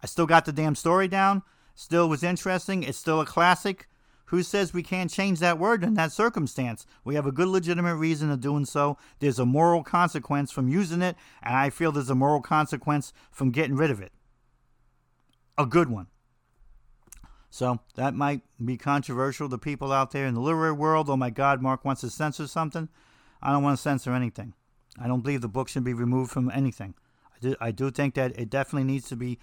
I 0.03 0.07
still 0.07 0.26
got 0.26 0.45
the 0.45 0.53
damn 0.53 0.74
story 0.74 1.09
down. 1.09 1.43
Still 1.74 2.09
was 2.09 2.22
interesting. 2.22 2.82
It's 2.82 2.99
still 2.99 3.20
a 3.20 3.26
classic. 3.26 3.88
Who 4.26 4.43
says 4.43 4.72
we 4.72 4.82
can't 4.82 5.11
change 5.11 5.40
that 5.40 5.59
word 5.59 5.84
in 5.84 5.95
that 5.95 6.12
circumstance? 6.12 6.86
We 7.05 7.14
have 7.16 7.26
a 7.26 7.32
good 7.32 7.49
legitimate 7.49 7.97
reason 7.97 8.30
of 8.30 8.40
doing 8.40 8.64
so. 8.64 8.97
There's 9.18 9.38
a 9.38 9.47
moral 9.47 9.82
consequence 9.82 10.51
from 10.51 10.68
using 10.68 11.03
it, 11.03 11.16
and 11.43 11.55
I 11.55 11.70
feel 11.70 11.93
there's 11.93 12.11
a 12.11 12.14
moral 12.14 12.40
consequence 12.40 13.12
from 13.30 13.51
getting 13.51 13.76
rid 13.76 13.90
of 13.90 14.01
it. 14.01 14.12
A 15.59 15.66
good 15.66 15.90
one. 15.90 16.07
So 17.53 17.80
that 17.96 18.14
might 18.14 18.40
be 18.64 18.78
controversial 18.78 19.46
to 19.50 19.59
people 19.59 19.92
out 19.92 20.11
there 20.11 20.24
in 20.24 20.32
the 20.32 20.40
literary 20.40 20.72
world. 20.72 21.11
Oh 21.11 21.18
my 21.18 21.28
God, 21.28 21.61
Mark 21.61 21.84
wants 21.84 22.00
to 22.00 22.09
censor 22.09 22.46
something. 22.46 22.88
I 23.42 23.53
don't 23.53 23.62
want 23.62 23.76
to 23.76 23.82
censor 23.82 24.14
anything. 24.14 24.55
I 24.98 25.07
don't 25.07 25.20
believe 25.20 25.42
the 25.42 25.48
book 25.48 25.68
should 25.68 25.84
be 25.84 25.92
removed 25.92 26.30
from 26.30 26.50
anything. 26.50 26.94
I 27.30 27.38
do, 27.40 27.57
I 27.61 27.70
do 27.70 27.90
think 27.90 28.14
that 28.14 28.38
it 28.38 28.48
definitely 28.48 28.90
needs 28.90 29.07
to 29.11 29.16
be 29.16 29.38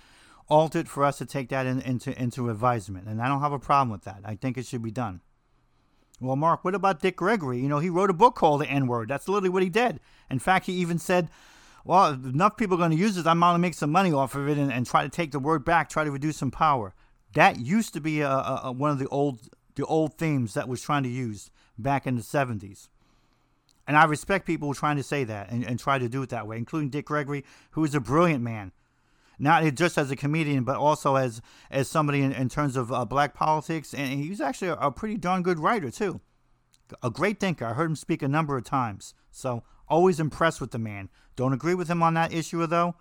altered 0.47 0.89
for 0.89 1.05
us 1.05 1.19
to 1.19 1.25
take 1.27 1.49
that 1.49 1.67
in, 1.67 1.81
into 1.81 2.19
into 2.19 2.49
advisement, 2.49 3.07
and 3.07 3.21
I 3.21 3.27
don't 3.27 3.41
have 3.41 3.53
a 3.53 3.59
problem 3.59 3.91
with 3.91 4.05
that. 4.05 4.21
I 4.25 4.33
think 4.33 4.57
it 4.57 4.65
should 4.65 4.81
be 4.81 4.89
done. 4.89 5.21
Well, 6.19 6.35
Mark, 6.35 6.65
what 6.65 6.73
about 6.73 7.01
Dick 7.01 7.17
Gregory? 7.17 7.59
You 7.59 7.69
know, 7.69 7.77
he 7.77 7.91
wrote 7.91 8.09
a 8.09 8.13
book 8.13 8.33
called 8.33 8.61
The 8.61 8.67
N 8.67 8.87
Word. 8.87 9.09
That's 9.09 9.27
literally 9.27 9.49
what 9.49 9.61
he 9.61 9.69
did. 9.69 9.99
In 10.31 10.39
fact, 10.39 10.65
he 10.65 10.73
even 10.73 10.97
said, 10.97 11.29
"Well, 11.85 12.13
enough 12.13 12.57
people 12.57 12.73
are 12.73 12.79
going 12.79 12.89
to 12.89 12.97
use 12.97 13.13
this. 13.13 13.27
I'm 13.27 13.39
going 13.39 13.53
to 13.53 13.59
make 13.59 13.75
some 13.75 13.91
money 13.91 14.11
off 14.11 14.33
of 14.33 14.49
it 14.49 14.57
and, 14.57 14.73
and 14.73 14.87
try 14.87 15.03
to 15.03 15.09
take 15.09 15.31
the 15.31 15.37
word 15.37 15.63
back, 15.63 15.89
try 15.89 16.03
to 16.03 16.11
reduce 16.11 16.37
some 16.37 16.49
power." 16.49 16.95
That 17.33 17.59
used 17.59 17.93
to 17.93 18.01
be 18.01 18.21
a, 18.21 18.29
a, 18.29 18.71
one 18.71 18.91
of 18.91 18.99
the 18.99 19.07
old 19.07 19.49
the 19.75 19.85
old 19.85 20.17
themes 20.17 20.55
that 20.55 20.67
was 20.67 20.81
trying 20.81 21.03
to 21.03 21.09
use 21.09 21.51
back 21.77 22.05
in 22.05 22.15
the 22.15 22.21
70s. 22.21 22.89
And 23.87 23.95
I 23.95 24.03
respect 24.03 24.45
people 24.45 24.73
trying 24.73 24.97
to 24.97 25.03
say 25.03 25.23
that 25.23 25.49
and, 25.49 25.63
and 25.63 25.79
try 25.79 25.97
to 25.97 26.09
do 26.09 26.21
it 26.21 26.29
that 26.29 26.47
way, 26.47 26.57
including 26.57 26.89
Dick 26.89 27.05
Gregory, 27.05 27.45
who 27.71 27.83
is 27.85 27.95
a 27.95 28.01
brilliant 28.01 28.43
man 28.43 28.73
not 29.39 29.73
just 29.73 29.97
as 29.97 30.11
a 30.11 30.15
comedian, 30.15 30.63
but 30.63 30.75
also 30.75 31.15
as 31.15 31.41
as 31.71 31.87
somebody 31.87 32.21
in, 32.21 32.31
in 32.33 32.49
terms 32.49 32.75
of 32.75 32.91
uh, 32.91 33.05
black 33.05 33.33
politics. 33.33 33.93
And 33.93 34.19
he's 34.19 34.41
actually 34.41 34.67
a, 34.67 34.75
a, 34.75 34.91
pretty 34.91 35.17
darn 35.17 35.41
good 35.41 35.59
writer 35.59 35.89
too, 35.89 36.19
a 37.01 37.09
great 37.09 37.39
thinker. 37.39 37.65
I 37.65 37.73
heard 37.73 37.89
him 37.89 37.95
speak 37.95 38.21
a 38.21 38.27
number 38.27 38.57
of 38.57 38.65
times, 38.65 39.13
so 39.31 39.63
always 39.87 40.19
impressed 40.19 40.61
with 40.61 40.71
the 40.71 40.77
man. 40.77 41.09
Don't 41.35 41.53
agree 41.53 41.73
with 41.73 41.89
him 41.89 42.03
on 42.03 42.13
that 42.15 42.33
issue 42.33 42.65
though. 42.67 42.95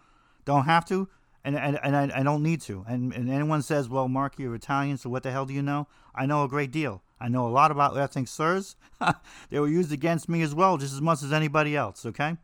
Don't 0.45 0.65
have 0.65 0.87
to, 0.87 1.09
and 1.57 1.57
and, 1.57 1.79
and 1.83 2.13
I, 2.13 2.21
I 2.21 2.23
don't 2.23 2.43
need 2.43 2.61
to. 2.63 2.85
And, 2.89 3.13
and 3.13 3.31
anyone 3.31 3.63
says, 3.63 3.89
"Well, 3.89 4.09
Mark, 4.09 4.39
you're 4.39 4.55
Italian, 4.55 4.99
so 4.99 5.11
what 5.11 5.23
the 5.23 5.31
hell 5.31 5.47
do 5.47 5.55
you 5.55 5.63
know?" 5.63 5.87
I 6.15 6.27
know 6.27 6.45
a 6.45 6.49
great 6.49 6.71
deal. 6.71 7.03
I 7.21 7.29
know 7.29 7.47
a 7.47 7.51
lot 7.51 7.71
about 7.71 7.97
ethnic 7.97 8.29
slurs. 8.29 8.77
they 9.51 9.59
were 9.59 9.69
used 9.69 9.93
against 9.93 10.29
me 10.29 10.43
as 10.43 10.55
well, 10.55 10.77
just 10.79 10.95
as 10.95 11.01
much 11.01 11.23
as 11.23 11.33
anybody 11.33 11.77
else. 11.77 12.07
Okay. 12.07 12.37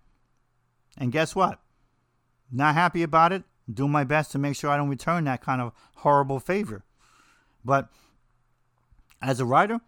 And 0.96 1.10
guess 1.10 1.34
what? 1.34 1.60
Not 2.52 2.74
happy 2.74 3.02
about 3.02 3.32
it 3.32 3.44
do 3.72 3.88
my 3.88 4.04
best 4.04 4.32
to 4.32 4.38
make 4.38 4.56
sure 4.56 4.70
I 4.70 4.76
don't 4.76 4.88
return 4.88 5.24
that 5.24 5.40
kind 5.40 5.60
of 5.60 5.72
horrible 5.96 6.40
favor. 6.40 6.84
But 7.64 7.88
as 9.22 9.40
a 9.40 9.44
writer, 9.44 9.80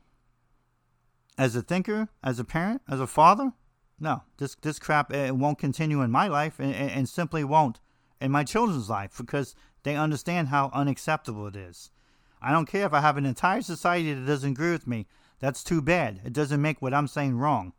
as 1.37 1.55
a 1.55 1.62
thinker, 1.62 2.09
as 2.23 2.39
a 2.39 2.45
parent, 2.45 2.83
as 2.89 3.01
a 3.01 3.07
father, 3.07 3.53
no, 3.99 4.23
this 4.39 4.55
this 4.57 4.79
crap 4.79 5.12
it 5.12 5.37
won't 5.37 5.59
continue 5.59 6.03
in 6.03 6.11
my 6.11 6.29
life 6.29 6.59
and, 6.59 6.75
and 6.75 7.09
simply 7.09 7.45
won't 7.45 7.81
in 8.21 8.31
my 8.31 8.45
children's 8.45 8.91
life 8.91 9.17
because 9.17 9.55
they 9.83 9.97
understand 9.97 10.49
how 10.49 10.71
unacceptable 10.73 11.47
it 11.47 11.57
is. 11.57 11.91
I 12.41 12.53
don't 12.53 12.67
care 12.67 12.87
if 12.87 12.93
I 12.93 13.01
have 13.01 13.17
an 13.17 13.27
entire 13.27 13.62
society 13.62 14.12
that 14.12 14.27
doesn't 14.27 14.53
agree 14.53 14.73
with 14.73 14.87
me. 14.87 15.07
That's 15.39 15.64
too 15.64 15.83
bad. 15.83 16.21
It 16.25 16.33
doesn't 16.33 16.62
make 16.62 16.81
what 16.81 16.95
I'm 16.95 17.09
saying 17.09 17.37
wrong. 17.37 17.73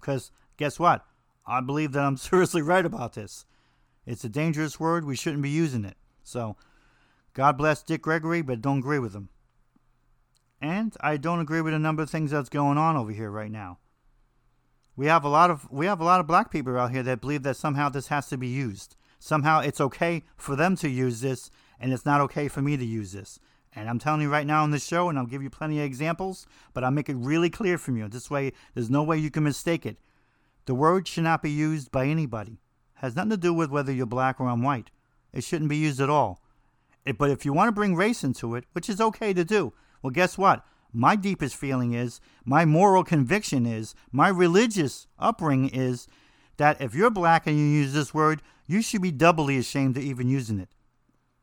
Because 0.00 0.30
guess 0.56 0.78
what? 0.78 1.04
I 1.46 1.60
believe 1.60 1.92
that 1.92 2.04
I'm 2.04 2.16
seriously 2.18 2.62
right 2.62 2.84
about 2.84 3.14
this. 3.14 3.44
It's 4.06 4.24
a 4.24 4.28
dangerous 4.28 4.80
word. 4.80 5.04
We 5.04 5.16
shouldn't 5.16 5.42
be 5.42 5.50
using 5.50 5.84
it. 5.84 5.96
So, 6.24 6.56
God 7.34 7.56
bless 7.56 7.82
Dick 7.82 8.02
Gregory, 8.02 8.42
but 8.42 8.60
don't 8.60 8.78
agree 8.78 8.98
with 8.98 9.14
him. 9.14 9.28
And 10.60 10.94
I 11.00 11.16
don't 11.16 11.40
agree 11.40 11.60
with 11.60 11.74
a 11.74 11.78
number 11.78 12.02
of 12.02 12.10
things 12.10 12.30
that's 12.30 12.48
going 12.48 12.78
on 12.78 12.96
over 12.96 13.10
here 13.10 13.30
right 13.30 13.50
now. 13.50 13.78
We 14.94 15.06
have 15.06 15.24
a 15.24 15.28
lot 15.28 15.50
of 15.50 15.70
we 15.70 15.86
have 15.86 16.00
a 16.00 16.04
lot 16.04 16.20
of 16.20 16.26
black 16.26 16.50
people 16.50 16.78
out 16.78 16.90
here 16.90 17.02
that 17.02 17.20
believe 17.20 17.42
that 17.44 17.56
somehow 17.56 17.88
this 17.88 18.08
has 18.08 18.28
to 18.28 18.36
be 18.36 18.48
used. 18.48 18.94
Somehow 19.22 19.60
it's 19.60 19.80
okay 19.80 20.24
for 20.36 20.56
them 20.56 20.74
to 20.76 20.88
use 20.88 21.20
this 21.20 21.50
and 21.78 21.92
it's 21.92 22.04
not 22.04 22.20
okay 22.22 22.48
for 22.48 22.60
me 22.60 22.76
to 22.76 22.84
use 22.84 23.12
this. 23.12 23.38
And 23.74 23.88
I'm 23.88 23.98
telling 23.98 24.20
you 24.20 24.30
right 24.30 24.46
now 24.46 24.64
on 24.64 24.70
this 24.70 24.86
show, 24.86 25.08
and 25.08 25.18
I'll 25.18 25.26
give 25.26 25.42
you 25.42 25.48
plenty 25.48 25.78
of 25.78 25.84
examples, 25.84 26.46
but 26.74 26.84
I'll 26.84 26.90
make 26.90 27.08
it 27.08 27.16
really 27.16 27.48
clear 27.48 27.78
from 27.78 27.96
you. 27.96 28.08
This 28.08 28.30
way, 28.30 28.52
there's 28.74 28.90
no 28.90 29.02
way 29.02 29.16
you 29.16 29.30
can 29.30 29.44
mistake 29.44 29.86
it. 29.86 29.96
The 30.66 30.74
word 30.74 31.08
should 31.08 31.24
not 31.24 31.42
be 31.42 31.50
used 31.50 31.90
by 31.90 32.06
anybody 32.06 32.58
has 33.02 33.16
nothing 33.16 33.30
to 33.30 33.36
do 33.36 33.52
with 33.52 33.70
whether 33.70 33.92
you're 33.92 34.06
black 34.06 34.40
or 34.40 34.48
I'm 34.48 34.62
white. 34.62 34.90
It 35.32 35.42
shouldn't 35.42 35.68
be 35.68 35.76
used 35.76 36.00
at 36.00 36.08
all. 36.08 36.40
It, 37.04 37.18
but 37.18 37.30
if 37.30 37.44
you 37.44 37.52
want 37.52 37.68
to 37.68 37.72
bring 37.72 37.96
race 37.96 38.22
into 38.22 38.54
it, 38.54 38.64
which 38.72 38.88
is 38.88 39.00
okay 39.00 39.32
to 39.34 39.44
do, 39.44 39.72
well, 40.02 40.12
guess 40.12 40.38
what? 40.38 40.64
My 40.92 41.16
deepest 41.16 41.56
feeling 41.56 41.94
is, 41.94 42.20
my 42.44 42.64
moral 42.64 43.02
conviction 43.02 43.66
is, 43.66 43.94
my 44.12 44.28
religious 44.28 45.08
upbringing 45.18 45.70
is 45.70 46.06
that 46.62 46.80
if 46.80 46.94
you're 46.94 47.10
black 47.10 47.48
and 47.48 47.58
you 47.58 47.64
use 47.64 47.92
this 47.92 48.14
word, 48.14 48.40
you 48.68 48.82
should 48.82 49.02
be 49.02 49.10
doubly 49.10 49.58
ashamed 49.58 49.96
of 49.96 50.04
even 50.04 50.28
using 50.28 50.60
it 50.60 50.68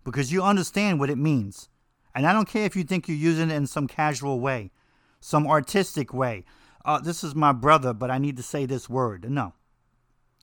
because 0.05 0.31
you 0.31 0.41
understand 0.41 0.97
what 0.97 1.09
it 1.09 1.17
means. 1.17 1.67
And 2.15 2.25
I 2.25 2.31
don't 2.31 2.47
care 2.47 2.63
if 2.63 2.73
you 2.73 2.85
think 2.85 3.09
you're 3.09 3.17
using 3.17 3.51
it 3.51 3.55
in 3.55 3.67
some 3.67 3.85
casual 3.85 4.39
way, 4.39 4.71
some 5.19 5.45
artistic 5.45 6.13
way. 6.13 6.45
Uh, 6.85 7.01
this 7.01 7.21
is 7.21 7.35
my 7.35 7.51
brother, 7.51 7.93
but 7.93 8.09
I 8.09 8.17
need 8.17 8.37
to 8.37 8.43
say 8.43 8.65
this 8.65 8.87
word. 8.89 9.29
No. 9.29 9.55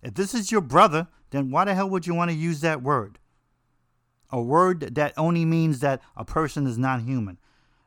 If 0.03 0.13
this 0.13 0.35
is 0.35 0.53
your 0.53 0.61
brother, 0.61 1.09
then 1.31 1.51
why 1.51 1.65
the 1.65 1.75
hell 1.75 1.89
would 1.89 2.07
you 2.07 2.15
want 2.15 2.31
to 2.31 2.37
use 2.37 2.61
that 2.61 2.83
word? 2.83 3.19
A 4.31 4.43
word 4.43 4.95
that 4.97 5.15
only 5.17 5.47
means 5.47 5.81
that 5.81 6.03
a 6.19 6.25
person 6.27 6.67
is 6.67 6.77
not 6.77 7.01
human, 7.01 7.39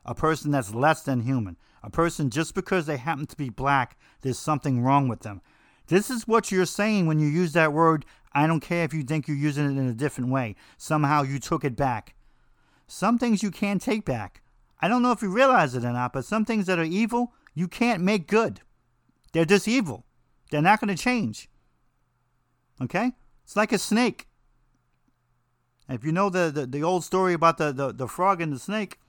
a 0.04 0.16
person 0.16 0.50
that's 0.50 0.74
less 0.74 1.02
than 1.02 1.20
human, 1.20 1.56
a 1.84 1.88
person 1.88 2.30
just 2.30 2.52
because 2.52 2.86
they 2.86 2.96
happen 2.96 3.26
to 3.26 3.36
be 3.36 3.48
black, 3.48 3.96
there's 4.22 4.40
something 4.40 4.82
wrong 4.82 5.06
with 5.06 5.20
them. 5.20 5.40
This 5.90 6.08
is 6.08 6.28
what 6.28 6.52
you're 6.52 6.66
saying 6.66 7.06
when 7.06 7.18
you 7.18 7.26
use 7.26 7.52
that 7.52 7.72
word. 7.72 8.06
I 8.32 8.46
don't 8.46 8.60
care 8.60 8.84
if 8.84 8.94
you 8.94 9.02
think 9.02 9.26
you're 9.26 9.36
using 9.36 9.64
it 9.64 9.76
in 9.76 9.88
a 9.88 9.92
different 9.92 10.30
way. 10.30 10.54
Somehow 10.78 11.22
you 11.22 11.40
took 11.40 11.64
it 11.64 11.74
back. 11.74 12.14
Some 12.86 13.18
things 13.18 13.42
you 13.42 13.50
can't 13.50 13.82
take 13.82 14.04
back. 14.04 14.40
I 14.80 14.86
don't 14.86 15.02
know 15.02 15.10
if 15.10 15.20
you 15.20 15.30
realize 15.30 15.74
it 15.74 15.84
or 15.84 15.92
not, 15.92 16.12
but 16.12 16.24
some 16.24 16.44
things 16.44 16.66
that 16.66 16.78
are 16.78 16.84
evil, 16.84 17.32
you 17.54 17.66
can't 17.66 18.04
make 18.04 18.28
good. 18.28 18.60
They're 19.32 19.44
just 19.44 19.66
evil. 19.66 20.04
They're 20.52 20.62
not 20.62 20.80
going 20.80 20.94
to 20.96 21.02
change. 21.02 21.48
Okay? 22.80 23.10
It's 23.42 23.56
like 23.56 23.72
a 23.72 23.78
snake. 23.78 24.28
If 25.88 26.04
you 26.04 26.12
know 26.12 26.30
the, 26.30 26.52
the, 26.54 26.66
the 26.66 26.84
old 26.84 27.02
story 27.02 27.34
about 27.34 27.58
the, 27.58 27.72
the, 27.72 27.92
the 27.92 28.06
frog 28.06 28.40
and 28.40 28.52
the 28.52 28.60
snake, 28.60 29.00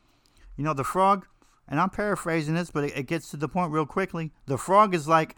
you 0.57 0.63
know, 0.63 0.73
the 0.73 0.84
frog, 0.84 1.27
and 1.67 1.79
I'm 1.79 1.91
paraphrasing 1.91 2.55
this, 2.55 2.71
but 2.71 2.86
it, 2.86 2.97
it 2.97 3.03
gets 3.03 3.29
to 3.29 3.38
the 3.38 3.47
point 3.47 3.71
real 3.71 3.86
quickly. 3.86 4.32
The 4.47 4.57
frog 4.57 4.95
is 4.95 5.07
like, 5.07 5.36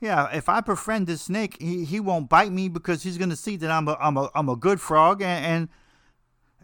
yeah, 0.00 0.30
if 0.32 0.48
I 0.48 0.60
befriend 0.60 1.06
this 1.06 1.22
snake, 1.22 1.56
he, 1.60 1.84
he 1.84 2.00
won't 2.00 2.30
bite 2.30 2.52
me 2.52 2.68
because 2.68 3.02
he's 3.02 3.18
going 3.18 3.30
to 3.30 3.36
see 3.36 3.56
that 3.56 3.70
I'm 3.70 3.86
a, 3.86 3.96
I'm 4.00 4.16
a, 4.16 4.30
I'm 4.34 4.48
a 4.48 4.56
good 4.56 4.80
frog 4.80 5.20
and, 5.20 5.44
and, 5.44 5.68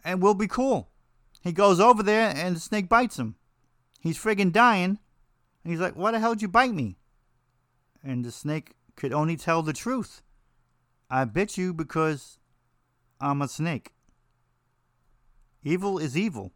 and 0.05 0.23
we'll 0.23 0.35
be 0.35 0.49
cool. 0.49 0.89
He 1.43 1.53
goes 1.53 1.79
over 1.79 2.03
there 2.03 2.33
and 2.35 2.57
the 2.57 2.61
snake 2.61 2.89
bites 2.89 3.19
him. 3.19 3.37
He's 4.01 4.19
friggin' 4.19 4.53
dying. 4.53 4.99
And 5.65 5.73
he's 5.73 5.81
like, 5.81 5.95
why 5.95 6.13
the 6.13 6.19
hell 6.19 6.35
did 6.35 6.43
you 6.43 6.49
bite 6.49 6.73
me? 6.73 6.97
And 8.03 8.25
the 8.25 8.33
snake 8.33 8.73
could 8.95 9.13
only 9.13 9.37
tell 9.37 9.63
the 9.63 9.73
truth. 9.73 10.23
I 11.11 11.25
bit 11.25 11.59
you 11.59 11.75
because 11.75 12.39
I'm 13.21 13.43
a 13.43 13.49
snake. 13.49 13.93
Evil 15.63 15.99
is 15.99 16.17
evil. 16.17 16.53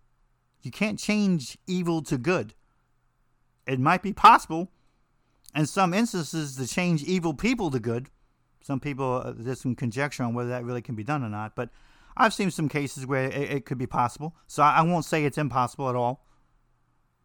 You 0.63 0.71
can't 0.71 0.99
change 0.99 1.59
evil 1.67 2.03
to 2.03 2.17
good. 2.17 2.55
It 3.67 3.81
might 3.81 4.03
be 4.03 4.13
possible 4.13 4.71
in 5.55 5.67
some 5.67 5.95
instances 5.95 6.57
to 6.57 6.67
change 6.67 7.03
evil 7.05 7.35
people 7.35 7.71
to 7.71 7.81
good. 7.81 8.09
Some 8.63 8.81
people, 8.81 9.23
uh, 9.25 9.33
there's 9.37 9.61
some 9.61 9.75
conjecture 9.75 10.23
on 10.23 10.35
whether 10.35 10.51
that 10.51 10.65
really 10.65 10.83
can 10.83 10.95
be 10.95 11.05
done 11.05 11.25
or 11.25 11.29
not, 11.29 11.57
but 11.57 11.71
I've 12.17 12.35
seen 12.35 12.51
some 12.51 12.69
cases 12.69 13.07
where 13.07 13.25
it, 13.25 13.51
it 13.51 13.67
could 13.67 13.79
be 13.79 13.87
possible. 13.87 14.37
So 14.47 14.63
I, 14.63 14.77
I 14.77 14.83
won't 14.83 15.05
say 15.05 15.25
it's 15.25 15.39
impossible 15.39 15.89
at 15.89 15.97
all. 15.97 16.25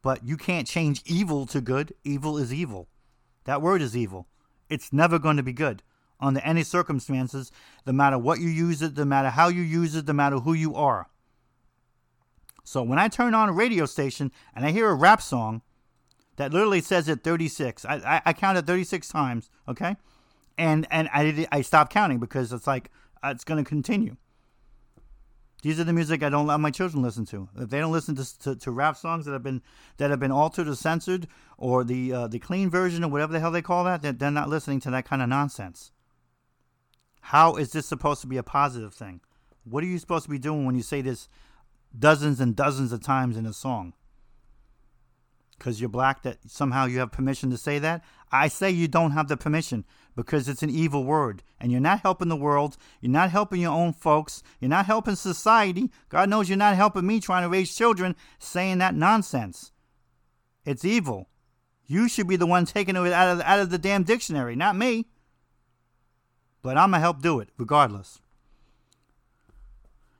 But 0.01 0.23
you 0.23 0.37
can't 0.37 0.67
change 0.67 1.01
evil 1.05 1.45
to 1.47 1.61
good. 1.61 1.93
Evil 2.03 2.37
is 2.37 2.53
evil. 2.53 2.87
That 3.45 3.61
word 3.61 3.81
is 3.81 3.97
evil. 3.97 4.27
It's 4.69 4.93
never 4.93 5.17
going 5.17 5.37
to 5.37 5.43
be 5.43 5.53
good 5.53 5.81
under 6.19 6.39
any 6.41 6.63
circumstances, 6.63 7.51
no 7.85 7.93
matter 7.93 8.17
what 8.17 8.39
you 8.39 8.49
use 8.49 8.81
it, 8.81 8.95
no 8.95 9.05
matter 9.05 9.29
how 9.29 9.47
you 9.47 9.61
use 9.61 9.95
it, 9.95 10.07
no 10.07 10.13
matter 10.13 10.37
who 10.37 10.53
you 10.53 10.75
are. 10.75 11.09
So 12.63 12.81
when 12.81 12.97
I 12.97 13.07
turn 13.07 13.33
on 13.33 13.49
a 13.49 13.53
radio 13.53 13.85
station 13.85 14.31
and 14.55 14.65
I 14.65 14.71
hear 14.71 14.89
a 14.89 14.95
rap 14.95 15.21
song 15.21 15.61
that 16.37 16.53
literally 16.53 16.81
says 16.81 17.07
it 17.07 17.23
36, 17.23 17.85
I, 17.85 17.95
I, 17.95 18.21
I 18.27 18.33
counted 18.33 18.67
36 18.67 19.07
times, 19.09 19.49
okay? 19.67 19.95
And 20.57 20.87
and 20.89 21.09
I 21.13 21.47
I 21.51 21.61
stopped 21.61 21.91
counting 21.91 22.19
because 22.19 22.53
it's 22.53 22.67
like 22.67 22.89
uh, 23.23 23.29
it's 23.29 23.43
going 23.43 23.63
to 23.63 23.67
continue. 23.67 24.15
These 25.65 25.79
are 25.79 25.83
the 25.83 25.93
music 25.93 26.21
I 26.21 26.29
don't 26.29 26.45
let 26.45 26.59
my 26.59 26.69
children 26.69 27.01
listen 27.01 27.25
to. 27.25 27.49
If 27.57 27.71
they 27.71 27.79
don't 27.79 27.91
listen 27.91 28.15
to, 28.15 28.39
to, 28.39 28.55
to 28.55 28.71
rap 28.71 28.97
songs 28.97 29.25
that 29.25 29.31
have 29.31 29.41
been 29.41 29.63
that 29.97 30.11
have 30.11 30.19
been 30.19 30.31
altered 30.31 30.67
or 30.67 30.75
censored, 30.75 31.27
or 31.57 31.83
the 31.83 32.13
uh, 32.13 32.27
the 32.27 32.39
clean 32.39 32.69
version 32.69 33.03
or 33.03 33.09
whatever 33.09 33.33
the 33.33 33.39
hell 33.39 33.51
they 33.51 33.61
call 33.61 33.83
that, 33.85 34.01
they're, 34.01 34.13
they're 34.13 34.31
not 34.31 34.47
listening 34.47 34.79
to 34.81 34.91
that 34.91 35.05
kind 35.05 35.21
of 35.21 35.29
nonsense. 35.29 35.91
How 37.21 37.55
is 37.55 37.71
this 37.71 37.87
supposed 37.87 38.21
to 38.21 38.27
be 38.27 38.37
a 38.37 38.43
positive 38.43 38.93
thing? 38.93 39.21
What 39.63 39.83
are 39.83 39.87
you 39.87 39.97
supposed 39.97 40.25
to 40.25 40.29
be 40.29 40.37
doing 40.37 40.65
when 40.65 40.75
you 40.75 40.83
say 40.83 41.01
this 41.01 41.27
dozens 41.97 42.39
and 42.39 42.55
dozens 42.55 42.91
of 42.91 43.01
times 43.01 43.35
in 43.35 43.47
a 43.47 43.53
song? 43.53 43.93
Because 45.57 45.79
you're 45.79 45.89
black, 45.89 46.23
that 46.23 46.37
somehow 46.47 46.85
you 46.85 46.99
have 46.99 47.11
permission 47.11 47.49
to 47.51 47.57
say 47.57 47.79
that? 47.79 48.03
I 48.31 48.47
say 48.47 48.71
you 48.71 48.87
don't 48.87 49.11
have 49.11 49.27
the 49.27 49.37
permission 49.37 49.85
because 50.15 50.49
it's 50.49 50.63
an 50.63 50.69
evil 50.69 51.03
word. 51.03 51.43
And 51.59 51.71
you're 51.71 51.81
not 51.81 52.01
helping 52.01 52.27
the 52.27 52.35
world. 52.35 52.77
You're 53.01 53.11
not 53.11 53.31
helping 53.31 53.61
your 53.61 53.71
own 53.71 53.93
folks. 53.93 54.43
You're 54.59 54.69
not 54.69 54.85
helping 54.85 55.15
society. 55.15 55.91
God 56.09 56.29
knows 56.29 56.49
you're 56.49 56.57
not 56.57 56.75
helping 56.75 57.07
me 57.07 57.19
trying 57.19 57.43
to 57.43 57.49
raise 57.49 57.75
children 57.75 58.15
saying 58.39 58.79
that 58.79 58.95
nonsense. 58.95 59.71
It's 60.65 60.83
evil. 60.83 61.29
You 61.85 62.09
should 62.09 62.27
be 62.27 62.35
the 62.35 62.47
one 62.47 62.65
taking 62.65 62.95
it 62.95 63.13
out 63.13 63.37
of, 63.37 63.41
out 63.41 63.59
of 63.59 63.69
the 63.69 63.77
damn 63.77 64.03
dictionary, 64.03 64.55
not 64.55 64.75
me. 64.75 65.05
But 66.61 66.77
I'm 66.77 66.89
going 66.89 66.99
to 66.99 67.03
help 67.03 67.21
do 67.21 67.39
it 67.39 67.49
regardless. 67.57 68.21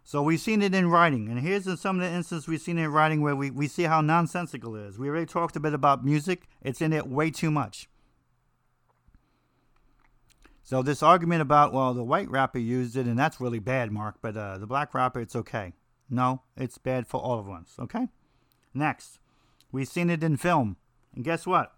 So 0.08 0.22
we've 0.22 0.40
seen 0.40 0.62
it 0.62 0.76
in 0.76 0.92
writing, 0.92 1.30
and 1.30 1.40
here's 1.40 1.64
some 1.82 2.00
of 2.00 2.08
the 2.08 2.16
instances 2.16 2.48
we've 2.48 2.62
seen 2.62 2.78
in 2.78 2.92
writing 2.92 3.22
where 3.22 3.36
we, 3.36 3.50
we 3.50 3.68
see 3.68 3.84
how 3.84 4.02
nonsensical 4.02 4.76
it 4.76 4.82
is. 4.82 5.00
We 5.00 5.10
already 5.10 5.26
talked 5.26 5.56
a 5.56 5.60
bit 5.60 5.74
about 5.74 6.06
music, 6.06 6.44
it's 6.62 6.80
in 6.80 6.94
it 6.94 7.08
way 7.08 7.32
too 7.32 7.50
much. 7.50 7.90
So 10.62 10.84
this 10.84 11.02
argument 11.02 11.42
about, 11.42 11.74
well, 11.74 11.96
the 11.96 12.04
white 12.04 12.30
rapper 12.30 12.60
used 12.60 12.96
it, 12.96 13.08
and 13.08 13.18
that's 13.18 13.42
really 13.42 13.58
bad, 13.58 13.92
Mark, 13.92 14.18
but 14.22 14.38
uh, 14.38 14.60
the 14.60 14.68
black 14.68 14.94
rapper, 14.94 15.22
it's 15.22 15.36
okay. 15.36 15.74
No, 16.08 16.44
it's 16.56 16.78
bad 16.78 17.08
for 17.08 17.20
all 17.20 17.40
of 17.40 17.50
us, 17.50 17.74
okay? 17.80 18.08
Next, 18.76 19.18
we've 19.72 19.88
seen 19.88 20.12
it 20.12 20.24
in 20.24 20.38
film, 20.38 20.78
and 21.16 21.26
guess 21.26 21.48
what? 21.48 21.74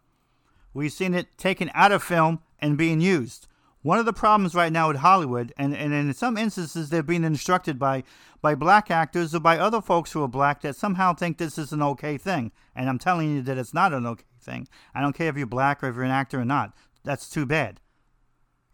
We've 0.74 0.92
seen 0.92 1.14
it 1.14 1.38
taken 1.38 1.72
out 1.74 1.94
of 1.94 2.04
film 2.04 2.42
and 2.60 2.78
being 2.78 3.00
used. 3.00 3.48
One 3.82 4.00
of 4.00 4.06
the 4.06 4.14
problems 4.14 4.56
right 4.56 4.72
now 4.72 4.88
with 4.88 4.98
Hollywood, 4.98 5.54
and, 5.58 5.76
and 5.76 5.94
in 5.94 6.14
some 6.14 6.38
instances 6.38 6.90
they're 6.90 7.04
being 7.04 7.24
instructed 7.24 7.78
by, 7.78 8.04
by 8.42 8.56
black 8.56 8.90
actors 8.90 9.34
or 9.36 9.40
by 9.40 9.58
other 9.58 9.82
folks 9.82 10.12
who 10.12 10.24
are 10.24 10.28
black 10.28 10.62
that 10.62 10.76
somehow 10.76 11.14
think 11.14 11.38
this 11.38 11.58
is 11.58 11.72
an 11.72 11.82
okay 11.82 12.18
thing. 12.18 12.52
And 12.76 12.90
I'm 12.90 13.00
telling 13.00 13.36
you 13.36 13.42
that 13.44 13.58
it's 13.58 13.74
not 13.74 13.94
an 13.94 14.06
okay 14.06 14.26
thing. 14.42 14.68
I 14.96 15.02
don't 15.02 15.14
care 15.14 15.30
if 15.30 15.38
you're 15.38 15.46
black 15.46 15.84
or 15.84 15.90
if 15.90 15.96
you're 15.96 16.04
an 16.04 16.12
actor 16.12 16.40
or 16.40 16.46
not. 16.46 16.74
That's 17.04 17.30
too 17.30 17.46
bad. 17.46 17.80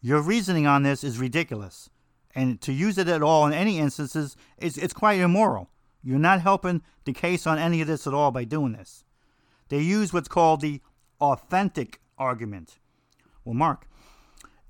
Your 0.02 0.22
reasoning 0.22 0.68
on 0.68 0.84
this 0.84 1.04
is 1.04 1.20
ridiculous. 1.20 1.90
And 2.36 2.60
to 2.62 2.74
use 2.74 2.98
it 2.98 3.08
at 3.08 3.22
all 3.22 3.46
in 3.46 3.54
any 3.54 3.80
instances 3.80 4.36
is 4.58 4.78
it's 4.78 4.94
quite 4.94 5.20
immoral. 5.20 5.70
You're 6.02 6.20
not 6.20 6.42
helping 6.42 6.82
the 7.06 7.14
case 7.14 7.46
on 7.48 7.60
any 7.60 7.82
of 7.82 7.88
this 7.88 8.08
at 8.08 8.14
all 8.14 8.32
by 8.32 8.44
doing 8.44 8.74
this. 8.74 9.04
They 9.70 9.80
use 9.80 10.12
what's 10.12 10.28
called 10.28 10.62
the 10.62 10.82
authentic 11.22 12.02
argument. 12.18 12.80
Well, 13.46 13.54
Mark, 13.54 13.88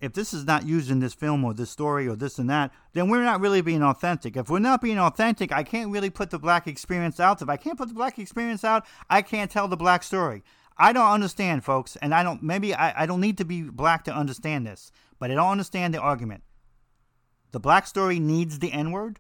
if 0.03 0.11
this 0.11 0.33
is 0.33 0.43
not 0.43 0.65
used 0.65 0.91
in 0.91 0.99
this 0.99 1.13
film 1.13 1.45
or 1.45 1.53
this 1.53 1.69
story 1.69 2.09
or 2.09 2.17
this 2.17 2.37
and 2.37 2.49
that, 2.49 2.73
then 2.91 3.07
we're 3.07 3.23
not 3.23 3.39
really 3.39 3.61
being 3.61 3.81
authentic. 3.81 4.35
If 4.35 4.49
we're 4.49 4.59
not 4.59 4.81
being 4.81 4.99
authentic, 4.99 5.53
I 5.53 5.63
can't 5.63 5.91
really 5.91 6.09
put 6.09 6.29
the 6.29 6.37
black 6.37 6.67
experience 6.67 7.21
out. 7.21 7.41
If 7.41 7.47
I 7.47 7.55
can't 7.55 7.77
put 7.77 7.87
the 7.87 7.93
black 7.93 8.19
experience 8.19 8.65
out, 8.65 8.85
I 9.09 9.21
can't 9.21 9.49
tell 9.49 9.69
the 9.69 9.77
black 9.77 10.03
story. 10.03 10.43
I 10.77 10.91
don't 10.91 11.09
understand, 11.09 11.63
folks, 11.63 11.95
and 12.01 12.13
I 12.13 12.21
don't 12.21 12.43
maybe 12.43 12.75
I, 12.75 13.03
I 13.03 13.05
don't 13.05 13.21
need 13.21 13.37
to 13.37 13.45
be 13.45 13.61
black 13.61 14.03
to 14.03 14.13
understand 14.13 14.67
this, 14.67 14.91
but 15.19 15.31
I 15.31 15.35
don't 15.35 15.51
understand 15.51 15.93
the 15.93 15.99
argument. 15.99 16.43
The 17.51 17.61
black 17.61 17.87
story 17.87 18.19
needs 18.19 18.59
the 18.59 18.73
N-word. 18.73 19.19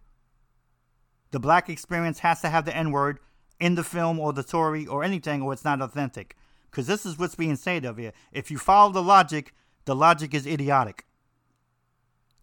The 1.31 1.39
black 1.39 1.69
experience 1.69 2.19
has 2.19 2.41
to 2.41 2.49
have 2.49 2.65
the 2.65 2.75
N-word 2.75 3.19
in 3.57 3.75
the 3.75 3.85
film 3.85 4.19
or 4.19 4.33
the 4.33 4.43
story 4.43 4.85
or 4.85 5.01
anything, 5.01 5.43
or 5.43 5.53
it's 5.53 5.63
not 5.63 5.81
authentic. 5.81 6.35
Because 6.69 6.87
this 6.87 7.05
is 7.05 7.17
what's 7.17 7.35
being 7.35 7.55
said 7.55 7.85
of 7.85 7.97
here. 7.97 8.11
If 8.33 8.51
you 8.51 8.57
follow 8.57 8.91
the 8.91 9.01
logic, 9.01 9.53
the 9.85 9.95
logic 9.95 10.33
is 10.33 10.45
idiotic. 10.45 11.05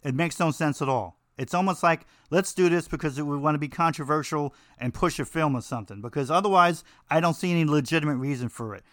It 0.03 0.15
makes 0.15 0.41
no 0.41 0.51
sense 0.51 0.81
at 0.81 0.89
all. 0.89 1.19
It's 1.37 1.55
almost 1.55 1.83
like 1.83 2.07
let's 2.31 2.53
do 2.53 2.69
this 2.69 2.87
because 2.87 3.21
we 3.21 3.37
want 3.37 3.55
to 3.55 3.59
be 3.59 3.69
controversial 3.69 4.55
and 4.79 4.93
push 4.93 5.19
a 5.19 5.25
film 5.25 5.57
or 5.57 5.63
something. 5.63 6.01
Because 6.01 6.31
otherwise, 6.31 6.85
I 7.09 7.21
don't 7.21 7.35
see 7.35 7.51
any 7.51 7.65
legitimate 7.65 8.17
reason 8.17 8.49
for 8.49 8.75
it. 8.75 8.85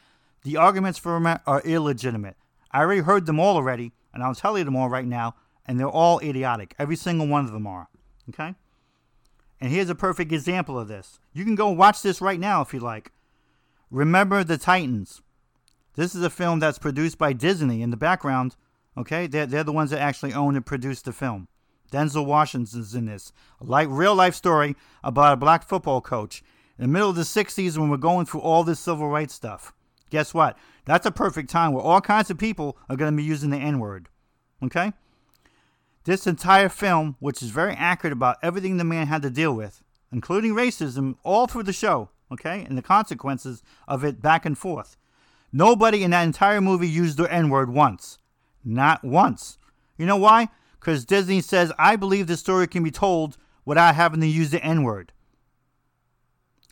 The 0.43 0.57
arguments 0.57 0.97
for 0.97 1.17
are 1.45 1.61
illegitimate. 1.61 2.37
I 2.71 2.81
already 2.81 3.01
heard 3.01 3.25
them 3.25 3.39
all 3.39 3.55
already, 3.55 3.93
and 4.13 4.23
I'll 4.23 4.35
tell 4.35 4.57
you 4.57 4.63
them 4.63 4.75
all 4.75 4.89
right 4.89 5.05
now, 5.05 5.35
and 5.65 5.79
they're 5.79 5.89
all 5.89 6.19
idiotic. 6.19 6.73
Every 6.79 6.95
single 6.95 7.27
one 7.27 7.45
of 7.45 7.51
them 7.51 7.67
are. 7.67 7.89
Okay? 8.29 8.55
And 9.59 9.71
here's 9.71 9.89
a 9.89 9.95
perfect 9.95 10.31
example 10.31 10.79
of 10.79 10.87
this. 10.87 11.19
You 11.33 11.43
can 11.43 11.55
go 11.55 11.69
watch 11.69 12.01
this 12.01 12.21
right 12.21 12.39
now 12.39 12.61
if 12.61 12.73
you 12.73 12.79
like. 12.79 13.11
Remember 13.89 14.43
the 14.43 14.57
Titans. 14.57 15.21
This 15.97 16.13
is 16.13 16.21
a 16.21 16.29
film 16.29 16.59
that's 16.59 16.77
produced 16.77 17.17
by 17.17 17.33
Disney 17.33 17.81
in 17.81 17.89
the 17.89 17.97
background. 17.97 18.55
Okay, 18.95 19.25
they're, 19.25 19.47
they're 19.47 19.63
the 19.63 19.71
ones 19.71 19.89
that 19.89 19.99
actually 19.99 20.31
own 20.31 20.55
and 20.55 20.65
produce 20.65 21.01
the 21.01 21.11
film. 21.11 21.47
Denzel 21.91 22.25
Washington's 22.25 22.93
in 22.93 23.05
this. 23.05 23.33
A 23.59 23.63
like 23.63 23.87
real 23.89 24.13
life 24.13 24.35
story 24.35 24.75
about 25.03 25.33
a 25.33 25.37
black 25.37 25.67
football 25.67 25.99
coach 25.99 26.43
in 26.77 26.83
the 26.83 26.87
middle 26.87 27.09
of 27.09 27.15
the 27.15 27.23
60s 27.23 27.79
when 27.79 27.89
we're 27.89 27.97
going 27.97 28.27
through 28.27 28.41
all 28.41 28.63
this 28.63 28.79
civil 28.79 29.09
rights 29.09 29.33
stuff. 29.33 29.73
Guess 30.11 30.35
what? 30.35 30.55
That's 30.85 31.07
a 31.07 31.11
perfect 31.11 31.49
time 31.49 31.73
where 31.73 31.83
all 31.83 31.99
kinds 31.99 32.29
of 32.29 32.37
people 32.37 32.77
are 32.87 32.95
going 32.95 33.11
to 33.11 33.17
be 33.17 33.23
using 33.23 33.49
the 33.49 33.57
N 33.57 33.79
word. 33.79 34.07
Okay? 34.63 34.93
This 36.03 36.27
entire 36.27 36.69
film, 36.69 37.15
which 37.19 37.41
is 37.41 37.49
very 37.49 37.73
accurate 37.73 38.13
about 38.13 38.37
everything 38.43 38.77
the 38.77 38.83
man 38.83 39.07
had 39.07 39.23
to 39.23 39.31
deal 39.31 39.53
with, 39.53 39.81
including 40.11 40.53
racism, 40.53 41.15
all 41.23 41.47
through 41.47 41.63
the 41.63 41.73
show, 41.73 42.09
okay, 42.31 42.63
and 42.69 42.77
the 42.77 42.83
consequences 42.83 43.63
of 43.87 44.05
it 44.05 44.21
back 44.21 44.45
and 44.45 44.57
forth. 44.57 44.95
Nobody 45.57 46.03
in 46.03 46.11
that 46.11 46.21
entire 46.21 46.61
movie 46.61 46.87
used 46.87 47.17
the 47.17 47.33
N 47.33 47.49
word 47.49 47.71
once. 47.71 48.19
Not 48.63 49.03
once. 49.03 49.57
You 49.97 50.05
know 50.05 50.15
why? 50.15 50.49
Because 50.79 51.03
Disney 51.03 51.41
says, 51.41 51.71
I 51.79 51.95
believe 51.95 52.27
the 52.27 52.37
story 52.37 52.67
can 52.67 52.83
be 52.83 52.91
told 52.91 53.37
without 53.65 53.95
having 53.95 54.21
to 54.21 54.27
use 54.27 54.51
the 54.51 54.63
N 54.63 54.83
word. 54.83 55.13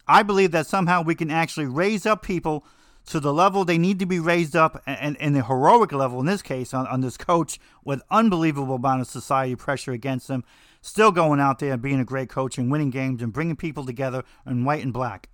I 0.07 0.21
believe 0.21 0.51
that 0.51 0.67
somehow 0.67 1.01
we 1.01 1.15
can 1.15 1.31
actually 1.31 1.65
raise 1.65 2.05
up 2.05 2.21
people 2.21 2.63
to 3.07 3.19
the 3.19 3.33
level 3.33 3.65
they 3.65 3.79
need 3.79 3.97
to 3.97 4.05
be 4.05 4.19
raised 4.19 4.55
up, 4.55 4.83
and, 4.85 5.19
and 5.19 5.35
the 5.35 5.43
heroic 5.43 5.91
level 5.91 6.19
in 6.19 6.27
this 6.27 6.43
case 6.43 6.71
on, 6.71 6.85
on 6.85 7.01
this 7.01 7.17
coach 7.17 7.59
with 7.83 8.03
unbelievable 8.11 8.75
amount 8.75 9.01
of 9.01 9.07
society 9.07 9.55
pressure 9.55 9.93
against 9.93 10.29
him, 10.29 10.43
still 10.81 11.11
going 11.11 11.39
out 11.39 11.57
there 11.57 11.73
and 11.73 11.81
being 11.81 11.99
a 11.99 12.05
great 12.05 12.29
coach 12.29 12.59
and 12.59 12.69
winning 12.69 12.91
games 12.91 13.23
and 13.23 13.33
bringing 13.33 13.55
people 13.55 13.83
together 13.83 14.23
in 14.45 14.63
white 14.63 14.83
and 14.83 14.93
black 14.93 15.27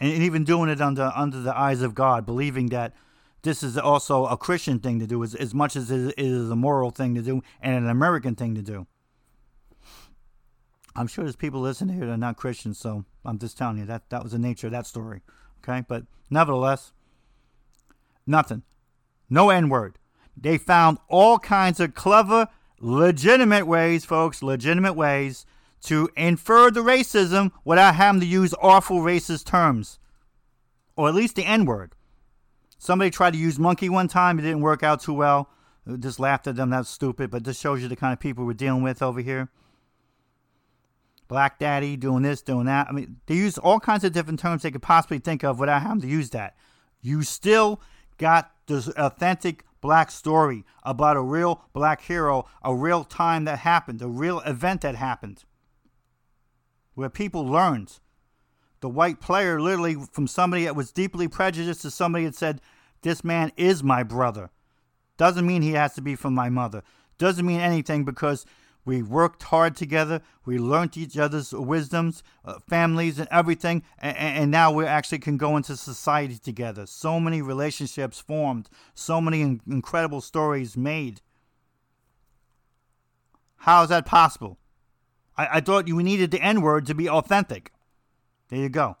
and 0.00 0.22
even 0.22 0.44
doing 0.44 0.70
it 0.70 0.80
under 0.80 1.12
under 1.14 1.40
the 1.40 1.56
eyes 1.56 1.82
of 1.82 1.94
God, 1.94 2.24
believing 2.24 2.68
that 2.68 2.94
this 3.42 3.62
is 3.62 3.78
also 3.78 4.26
a 4.26 4.36
Christian 4.36 4.78
thing 4.80 4.98
to 4.98 5.06
do, 5.06 5.22
as, 5.22 5.34
as 5.34 5.54
much 5.54 5.76
as 5.76 5.90
it 5.90 6.14
is 6.18 6.50
a 6.50 6.56
moral 6.56 6.90
thing 6.90 7.14
to 7.14 7.22
do 7.22 7.42
and 7.60 7.76
an 7.76 7.88
American 7.88 8.34
thing 8.34 8.54
to 8.54 8.62
do. 8.62 8.86
I'm 10.96 11.06
sure 11.06 11.24
there's 11.24 11.36
people 11.36 11.60
listening 11.60 11.96
here 11.96 12.06
that 12.06 12.12
are 12.12 12.18
not 12.18 12.36
Christians, 12.36 12.78
so 12.78 13.04
I'm 13.24 13.38
just 13.38 13.56
telling 13.56 13.78
you 13.78 13.86
that 13.86 14.10
that 14.10 14.22
was 14.22 14.32
the 14.32 14.38
nature 14.38 14.66
of 14.66 14.72
that 14.72 14.86
story. 14.86 15.22
Okay, 15.62 15.84
but 15.86 16.04
nevertheless, 16.30 16.92
nothing, 18.26 18.62
no 19.28 19.50
N 19.50 19.68
word. 19.68 19.98
They 20.36 20.58
found 20.58 20.98
all 21.08 21.38
kinds 21.38 21.80
of 21.80 21.94
clever, 21.94 22.48
legitimate 22.80 23.66
ways, 23.66 24.04
folks, 24.04 24.42
legitimate 24.42 24.94
ways 24.94 25.46
to 25.82 26.08
infer 26.16 26.70
the 26.70 26.80
racism 26.80 27.52
without 27.64 27.94
having 27.94 28.20
to 28.20 28.26
use 28.26 28.54
awful 28.60 29.00
racist 29.00 29.46
terms, 29.46 29.98
or 30.96 31.08
at 31.08 31.14
least 31.14 31.36
the 31.36 31.44
N 31.44 31.64
word. 31.64 31.94
Somebody 32.78 33.10
tried 33.10 33.32
to 33.32 33.38
use 33.38 33.58
monkey 33.58 33.88
one 33.88 34.08
time, 34.08 34.38
it 34.38 34.42
didn't 34.42 34.60
work 34.60 34.82
out 34.82 35.00
too 35.00 35.14
well. 35.14 35.50
Just 35.98 36.20
laughed 36.20 36.46
at 36.46 36.56
them, 36.56 36.70
that's 36.70 36.88
stupid, 36.88 37.30
but 37.30 37.44
this 37.44 37.58
shows 37.58 37.82
you 37.82 37.88
the 37.88 37.96
kind 37.96 38.12
of 38.12 38.20
people 38.20 38.44
we're 38.44 38.52
dealing 38.52 38.82
with 38.82 39.02
over 39.02 39.20
here. 39.20 39.48
Black 41.26 41.58
Daddy 41.58 41.96
doing 41.96 42.22
this, 42.22 42.42
doing 42.42 42.66
that. 42.66 42.88
I 42.88 42.92
mean, 42.92 43.16
they 43.26 43.36
use 43.36 43.56
all 43.56 43.80
kinds 43.80 44.04
of 44.04 44.12
different 44.12 44.40
terms 44.40 44.62
they 44.62 44.70
could 44.70 44.82
possibly 44.82 45.18
think 45.18 45.44
of 45.44 45.58
without 45.58 45.82
having 45.82 46.02
to 46.02 46.08
use 46.08 46.30
that. 46.30 46.56
You 47.00 47.22
still 47.22 47.80
got 48.18 48.52
this 48.66 48.88
authentic 48.96 49.64
black 49.80 50.10
story 50.10 50.64
about 50.82 51.16
a 51.16 51.22
real 51.22 51.64
black 51.72 52.02
hero, 52.02 52.46
a 52.62 52.74
real 52.74 53.04
time 53.04 53.44
that 53.44 53.60
happened, 53.60 54.02
a 54.02 54.08
real 54.08 54.40
event 54.40 54.82
that 54.82 54.96
happened 54.96 55.44
where 56.94 57.10
people 57.10 57.46
learned. 57.46 57.98
The 58.80 58.88
white 58.88 59.20
player 59.20 59.60
literally 59.60 59.96
from 60.12 60.26
somebody 60.26 60.64
that 60.64 60.76
was 60.76 60.92
deeply 60.92 61.28
prejudiced 61.28 61.82
to 61.82 61.90
somebody 61.90 62.24
that 62.24 62.34
said, 62.34 62.60
This 63.02 63.22
man 63.22 63.52
is 63.56 63.82
my 63.82 64.02
brother. 64.02 64.50
Doesn't 65.16 65.46
mean 65.46 65.62
he 65.62 65.72
has 65.72 65.94
to 65.94 66.00
be 66.00 66.16
from 66.16 66.34
my 66.34 66.48
mother. 66.48 66.82
Doesn't 67.18 67.44
mean 67.44 67.60
anything 67.60 68.04
because 68.04 68.46
we 68.84 69.02
worked 69.02 69.42
hard 69.44 69.76
together. 69.76 70.22
We 70.46 70.58
learned 70.58 70.96
each 70.96 71.18
other's 71.18 71.52
wisdoms, 71.52 72.22
uh, 72.44 72.58
families, 72.68 73.18
and 73.18 73.28
everything. 73.30 73.82
And, 73.98 74.16
and, 74.16 74.50
now 74.50 74.72
we 74.72 74.86
actually 74.86 75.18
can 75.18 75.36
go 75.36 75.56
into 75.56 75.76
society 75.76 76.38
together. 76.38 76.86
So 76.86 77.20
many 77.20 77.42
relationships 77.42 78.18
formed, 78.18 78.70
so 78.94 79.20
many 79.20 79.42
in- 79.42 79.60
incredible 79.68 80.22
stories 80.22 80.76
made. 80.76 81.20
How 83.58 83.82
is 83.82 83.90
that 83.90 84.06
possible? 84.06 84.58
I, 85.40 85.56
I 85.56 85.60
thought 85.60 85.88
you 85.88 86.02
needed 86.02 86.30
the 86.30 86.42
N 86.42 86.60
word 86.60 86.84
to 86.86 86.94
be 86.94 87.08
authentic. 87.08 87.72
There 88.48 88.58
you 88.58 88.68
go. 88.68 88.96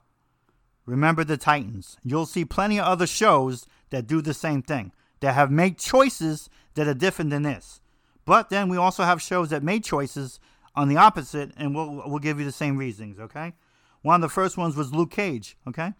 Remember 0.86 1.22
the 1.22 1.36
Titans. 1.36 1.98
You'll 2.02 2.24
see 2.24 2.46
plenty 2.46 2.80
of 2.80 2.86
other 2.86 3.06
shows 3.06 3.66
that 3.90 4.06
do 4.06 4.22
the 4.22 4.32
same 4.32 4.62
thing, 4.62 4.92
that 5.20 5.34
have 5.34 5.50
made 5.50 5.76
choices 5.76 6.48
that 6.74 6.88
are 6.88 6.94
different 6.94 7.30
than 7.30 7.42
this. 7.42 7.82
But 8.24 8.48
then 8.48 8.68
we 8.70 8.78
also 8.78 9.02
have 9.02 9.20
shows 9.20 9.50
that 9.50 9.62
made 9.62 9.84
choices 9.84 10.40
on 10.74 10.88
the 10.88 10.96
opposite, 10.96 11.50
and 11.58 11.74
we'll, 11.74 12.04
we'll 12.06 12.18
give 12.20 12.38
you 12.38 12.46
the 12.46 12.52
same 12.52 12.78
reasons, 12.78 13.18
okay? 13.20 13.52
One 14.00 14.14
of 14.14 14.22
the 14.22 14.32
first 14.32 14.56
ones 14.56 14.76
was 14.76 14.94
Luke 14.94 15.10
Cage, 15.10 15.58
okay? 15.68 15.92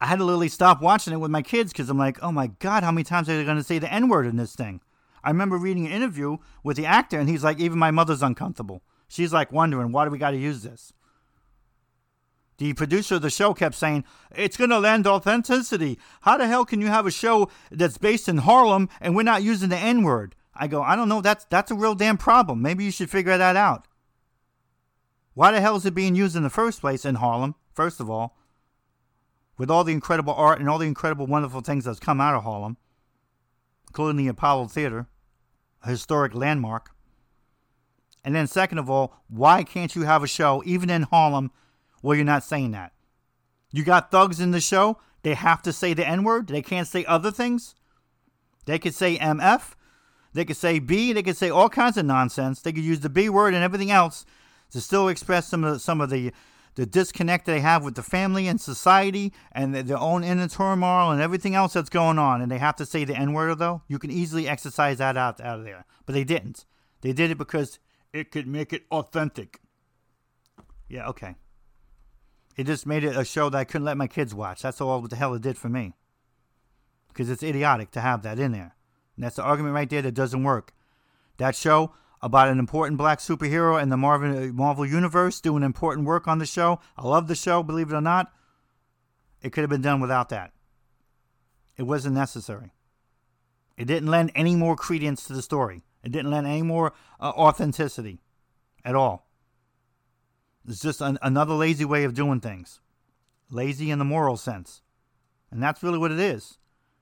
I 0.00 0.06
had 0.06 0.18
to 0.18 0.24
literally 0.24 0.48
stop 0.48 0.82
watching 0.82 1.12
it 1.12 1.18
with 1.18 1.30
my 1.30 1.42
kids 1.42 1.72
because 1.72 1.88
I'm 1.88 1.98
like, 1.98 2.20
oh 2.22 2.32
my 2.32 2.48
God, 2.58 2.82
how 2.82 2.90
many 2.90 3.04
times 3.04 3.28
are 3.28 3.36
they 3.36 3.44
going 3.44 3.58
to 3.58 3.62
say 3.62 3.78
the 3.78 3.92
N 3.92 4.08
word 4.08 4.26
in 4.26 4.36
this 4.36 4.56
thing? 4.56 4.80
I 5.22 5.30
remember 5.30 5.56
reading 5.56 5.86
an 5.86 5.92
interview 5.92 6.38
with 6.62 6.76
the 6.76 6.86
actor, 6.86 7.18
and 7.18 7.28
he's 7.28 7.44
like, 7.44 7.60
even 7.60 7.78
my 7.78 7.90
mother's 7.90 8.22
uncomfortable. 8.22 8.82
She's 9.08 9.32
like 9.32 9.52
wondering, 9.52 9.92
why 9.92 10.04
do 10.04 10.10
we 10.10 10.18
got 10.18 10.30
to 10.30 10.36
use 10.36 10.62
this? 10.62 10.92
The 12.60 12.74
producer 12.74 13.14
of 13.14 13.22
the 13.22 13.30
show 13.30 13.54
kept 13.54 13.74
saying, 13.74 14.04
It's 14.36 14.58
going 14.58 14.68
to 14.68 14.78
lend 14.78 15.06
authenticity. 15.06 15.98
How 16.20 16.36
the 16.36 16.46
hell 16.46 16.66
can 16.66 16.82
you 16.82 16.88
have 16.88 17.06
a 17.06 17.10
show 17.10 17.48
that's 17.70 17.96
based 17.96 18.28
in 18.28 18.36
Harlem 18.36 18.90
and 19.00 19.16
we're 19.16 19.22
not 19.22 19.42
using 19.42 19.70
the 19.70 19.78
N 19.78 20.02
word? 20.02 20.36
I 20.54 20.66
go, 20.66 20.82
I 20.82 20.94
don't 20.94 21.08
know. 21.08 21.22
That's, 21.22 21.46
that's 21.46 21.70
a 21.70 21.74
real 21.74 21.94
damn 21.94 22.18
problem. 22.18 22.60
Maybe 22.60 22.84
you 22.84 22.90
should 22.90 23.08
figure 23.08 23.38
that 23.38 23.56
out. 23.56 23.88
Why 25.32 25.52
the 25.52 25.62
hell 25.62 25.76
is 25.76 25.86
it 25.86 25.94
being 25.94 26.14
used 26.14 26.36
in 26.36 26.42
the 26.42 26.50
first 26.50 26.82
place 26.82 27.06
in 27.06 27.14
Harlem, 27.14 27.54
first 27.72 27.98
of 27.98 28.10
all, 28.10 28.36
with 29.56 29.70
all 29.70 29.82
the 29.82 29.94
incredible 29.94 30.34
art 30.34 30.60
and 30.60 30.68
all 30.68 30.76
the 30.76 30.86
incredible, 30.86 31.26
wonderful 31.26 31.62
things 31.62 31.86
that's 31.86 31.98
come 31.98 32.20
out 32.20 32.34
of 32.34 32.42
Harlem, 32.42 32.76
including 33.90 34.24
the 34.24 34.28
Apollo 34.28 34.68
Theater, 34.68 35.08
a 35.82 35.90
historic 35.90 36.32
landmark? 36.32 36.90
And 38.24 38.34
then, 38.34 38.46
second 38.46 38.78
of 38.78 38.88
all, 38.88 39.16
why 39.28 39.64
can't 39.64 39.96
you 39.96 40.02
have 40.02 40.22
a 40.22 40.28
show, 40.28 40.62
even 40.64 40.90
in 40.90 41.02
Harlem, 41.02 41.50
well, 42.02 42.14
you're 42.14 42.24
not 42.24 42.44
saying 42.44 42.70
that. 42.70 42.92
You 43.72 43.82
got 43.84 44.10
thugs 44.10 44.40
in 44.40 44.52
the 44.52 44.60
show. 44.60 44.98
They 45.22 45.34
have 45.34 45.62
to 45.62 45.72
say 45.72 45.92
the 45.92 46.06
N 46.06 46.22
word. 46.22 46.48
They 46.48 46.62
can't 46.62 46.88
say 46.88 47.04
other 47.04 47.30
things. 47.30 47.74
They 48.66 48.78
could 48.78 48.94
say 48.94 49.18
MF. 49.18 49.74
They 50.32 50.44
could 50.44 50.56
say 50.56 50.78
B. 50.78 51.12
They 51.12 51.22
could 51.22 51.36
say 51.36 51.50
all 51.50 51.68
kinds 51.68 51.96
of 51.96 52.06
nonsense. 52.06 52.60
They 52.60 52.72
could 52.72 52.84
use 52.84 53.00
the 53.00 53.10
B 53.10 53.28
word 53.28 53.54
and 53.54 53.64
everything 53.64 53.90
else 53.90 54.24
to 54.70 54.80
still 54.80 55.08
express 55.08 55.48
some 55.48 55.64
of 55.64 55.74
the, 55.74 55.80
some 55.80 56.00
of 56.00 56.10
the 56.10 56.32
the 56.74 56.86
disconnect 56.86 57.46
they 57.46 57.60
have 57.60 57.84
with 57.84 57.94
the 57.94 58.02
family 58.02 58.46
and 58.46 58.60
society 58.60 59.32
and 59.52 59.74
their 59.74 59.98
own 59.98 60.24
inner 60.24 60.48
turmoil 60.48 61.10
and 61.10 61.20
everything 61.20 61.54
else 61.54 61.72
that's 61.72 61.90
going 61.90 62.18
on. 62.18 62.40
And 62.40 62.50
they 62.50 62.58
have 62.58 62.76
to 62.76 62.86
say 62.86 63.04
the 63.04 63.16
N 63.16 63.32
word 63.32 63.58
though. 63.58 63.82
You 63.88 63.98
can 63.98 64.10
easily 64.10 64.48
exercise 64.48 64.98
that 64.98 65.16
out 65.16 65.40
out 65.40 65.58
of 65.58 65.64
there, 65.64 65.84
but 66.06 66.14
they 66.14 66.24
didn't. 66.24 66.64
They 67.00 67.12
did 67.12 67.30
it 67.30 67.38
because 67.38 67.78
it 68.12 68.30
could 68.30 68.46
make 68.46 68.72
it 68.72 68.84
authentic. 68.90 69.60
Yeah. 70.88 71.08
Okay. 71.08 71.36
It 72.56 72.66
just 72.66 72.86
made 72.86 73.04
it 73.04 73.16
a 73.16 73.24
show 73.24 73.48
that 73.48 73.58
I 73.58 73.64
couldn't 73.64 73.84
let 73.84 73.96
my 73.96 74.06
kids 74.06 74.34
watch. 74.34 74.62
That's 74.62 74.80
all 74.80 75.00
what 75.00 75.10
the 75.10 75.16
hell 75.16 75.34
it 75.34 75.42
did 75.42 75.56
for 75.56 75.68
me. 75.68 75.94
Because 77.08 77.30
it's 77.30 77.42
idiotic 77.42 77.90
to 77.92 78.00
have 78.00 78.22
that 78.22 78.38
in 78.38 78.52
there. 78.52 78.76
And 79.16 79.24
that's 79.24 79.36
the 79.36 79.42
argument 79.42 79.74
right 79.74 79.88
there 79.88 80.02
that 80.02 80.12
doesn't 80.12 80.42
work. 80.42 80.72
That 81.38 81.56
show 81.56 81.94
about 82.22 82.48
an 82.48 82.58
important 82.58 82.98
black 82.98 83.18
superhero 83.18 83.80
in 83.80 83.88
the 83.88 83.96
Marvel, 83.96 84.52
Marvel 84.52 84.86
Universe 84.86 85.40
doing 85.40 85.62
important 85.62 86.06
work 86.06 86.28
on 86.28 86.38
the 86.38 86.46
show. 86.46 86.80
I 86.96 87.06
love 87.06 87.28
the 87.28 87.34
show, 87.34 87.62
believe 87.62 87.90
it 87.90 87.96
or 87.96 88.00
not. 88.00 88.32
It 89.42 89.52
could 89.52 89.62
have 89.62 89.70
been 89.70 89.82
done 89.82 90.00
without 90.00 90.28
that. 90.28 90.52
It 91.76 91.84
wasn't 91.84 92.14
necessary. 92.14 92.72
It 93.78 93.86
didn't 93.86 94.10
lend 94.10 94.32
any 94.34 94.54
more 94.54 94.76
credence 94.76 95.24
to 95.24 95.32
the 95.32 95.40
story. 95.40 95.82
It 96.04 96.12
didn't 96.12 96.30
lend 96.30 96.46
any 96.46 96.62
more 96.62 96.92
uh, 97.18 97.32
authenticity 97.34 98.20
at 98.84 98.94
all. 98.94 99.26
It's 100.68 100.80
just 100.80 101.00
an, 101.00 101.18
another 101.22 101.54
lazy 101.54 101.86
way 101.86 102.04
of 102.04 102.14
doing 102.14 102.40
things. 102.40 102.80
Lazy 103.50 103.90
in 103.90 103.98
the 103.98 104.04
moral 104.04 104.36
sense. 104.36 104.82
And 105.50 105.62
that's 105.62 105.82
really 105.82 105.98
what 105.98 106.12
it 106.12 106.20
is. 106.20 106.58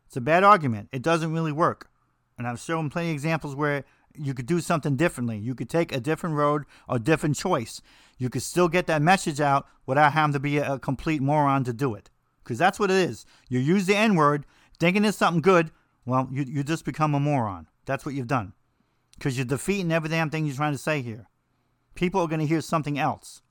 It's 0.07 0.17
a 0.17 0.21
bad 0.21 0.45
argument. 0.45 0.89
It 0.93 1.03
doesn't 1.03 1.33
really 1.33 1.53
work. 1.53 1.91
And 2.39 2.47
I've 2.47 2.61
shown 2.61 2.89
plenty 2.89 3.11
of 3.11 3.15
examples 3.15 3.57
where 3.57 3.85
you 4.21 4.35
could 4.35 4.47
do 4.47 4.61
something 4.61 4.97
differently. 4.97 5.39
You 5.39 5.55
could 5.55 5.71
take 5.71 5.93
a 5.93 6.01
different 6.01 6.37
road 6.37 6.65
or 6.89 6.99
different 6.99 7.37
choice. 7.37 7.81
You 8.19 8.29
could 8.31 8.43
still 8.43 8.69
get 8.69 8.87
that 8.87 9.03
message 9.03 9.41
out 9.41 9.67
without 9.87 10.13
having 10.13 10.33
to 10.33 10.41
be 10.41 10.59
a, 10.59 10.79
complete 10.79 11.23
moron 11.23 11.65
to 11.65 11.73
do 11.73 11.95
it. 11.95 12.11
Because 12.43 12.59
that's 12.59 12.79
what 12.79 12.91
it 12.91 12.97
is. 12.97 13.27
You 13.49 13.59
use 13.59 13.87
the 13.87 13.97
N 13.97 14.15
word 14.15 14.47
thinking 14.79 15.05
it's 15.05 15.19
something 15.19 15.43
good. 15.43 15.71
Well, 16.05 16.29
you, 16.31 16.45
you 16.45 16.63
just 16.63 16.85
become 16.85 17.15
a 17.15 17.21
moron. 17.21 17.67
That's 17.85 18.05
what 18.05 18.15
you've 18.15 18.27
done. 18.27 18.55
Because 19.17 19.37
you're 19.37 19.45
defeating 19.45 19.93
every 19.93 20.09
damn 20.09 20.31
thing 20.31 20.47
you're 20.47 20.57
trying 20.57 20.73
to 20.73 20.79
say 20.79 21.03
here. 21.03 21.27
People 21.95 22.21
are 22.21 22.29
going 22.29 22.41
to 22.41 22.47
hear 22.47 22.61
something 22.61 22.99
else. 22.99 23.43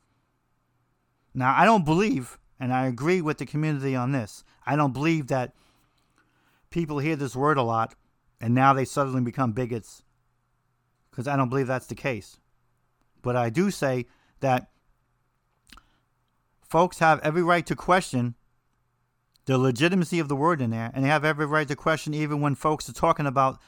Now, 1.34 1.54
I 1.56 1.66
don't 1.66 1.86
believe, 1.86 2.40
and 2.60 2.74
I 2.74 2.88
agree 2.88 3.22
with 3.22 3.38
the 3.38 3.46
community 3.46 3.96
on 3.96 4.12
this, 4.12 4.44
I 4.66 4.76
don't 4.76 4.94
believe 4.94 5.28
that 5.28 5.54
people 6.70 7.00
hear 7.00 7.16
this 7.16 7.36
word 7.36 7.58
a 7.58 7.64
lot 7.64 7.96
and 8.40 8.54
now 8.54 8.74
they 8.74 8.86
suddenly 8.86 9.22
become 9.22 9.52
bigots 9.52 10.04
because 11.18 11.28
I 11.28 11.36
don't 11.36 11.50
believe 11.50 11.66
that's 11.66 11.88
the 11.88 11.96
case. 11.96 12.38
But 13.24 13.36
I 13.36 13.50
do 13.50 13.72
say 13.72 14.06
that 14.40 14.70
folks 16.62 17.00
have 17.00 17.20
every 17.22 17.42
right 17.42 17.66
to 17.66 17.76
question 17.76 18.36
the 19.46 19.58
legitimacy 19.58 20.20
of 20.20 20.28
the 20.28 20.36
word 20.36 20.62
in 20.62 20.70
there, 20.70 20.92
and 20.94 21.04
they 21.04 21.10
have 21.10 21.26
every 21.26 21.48
right 21.48 21.68
to 21.70 21.76
question 21.76 22.14
even 22.14 22.40
when 22.40 22.54
folks 22.54 22.88
are 22.88 22.94
talking 22.94 23.26
about 23.26 23.60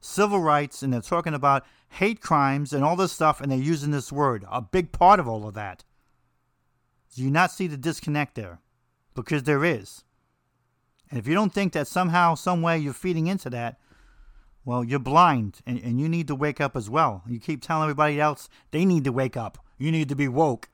civil 0.00 0.40
rights 0.40 0.82
and 0.82 0.92
they're 0.92 1.00
talking 1.00 1.32
about 1.32 1.64
hate 1.92 2.20
crimes 2.20 2.74
and 2.74 2.84
all 2.84 2.94
this 2.94 3.12
stuff, 3.12 3.40
and 3.40 3.50
they're 3.50 3.58
using 3.58 3.90
this 3.90 4.12
word. 4.12 4.44
A 4.50 4.60
big 4.60 4.92
part 4.92 5.18
of 5.18 5.26
all 5.26 5.48
of 5.48 5.54
that. 5.54 5.84
Do 7.16 7.22
you 7.22 7.30
not 7.30 7.50
see 7.50 7.68
the 7.68 7.78
disconnect 7.78 8.34
there? 8.34 8.58
Because 9.14 9.44
there 9.44 9.64
is. 9.64 10.04
And 11.08 11.18
if 11.18 11.26
you 11.26 11.32
don't 11.32 11.54
think 11.54 11.72
that 11.72 11.88
somehow, 11.88 12.34
some 12.34 12.60
way 12.60 12.76
you're 12.76 12.92
feeding 12.92 13.28
into 13.28 13.48
that, 13.48 13.80
well, 14.68 14.84
you're 14.84 14.98
blind 14.98 15.60
and, 15.64 15.82
and 15.82 15.98
you 15.98 16.10
need 16.10 16.28
to 16.28 16.34
wake 16.34 16.60
up 16.60 16.76
as 16.76 16.90
well. 16.90 17.22
You 17.26 17.40
keep 17.40 17.62
telling 17.62 17.84
everybody 17.84 18.20
else 18.20 18.50
they 18.70 18.84
need 18.84 19.02
to 19.04 19.12
wake 19.12 19.34
up. 19.34 19.64
You 19.78 19.90
need 19.90 20.10
to 20.10 20.14
be 20.14 20.28
woke. 20.28 20.68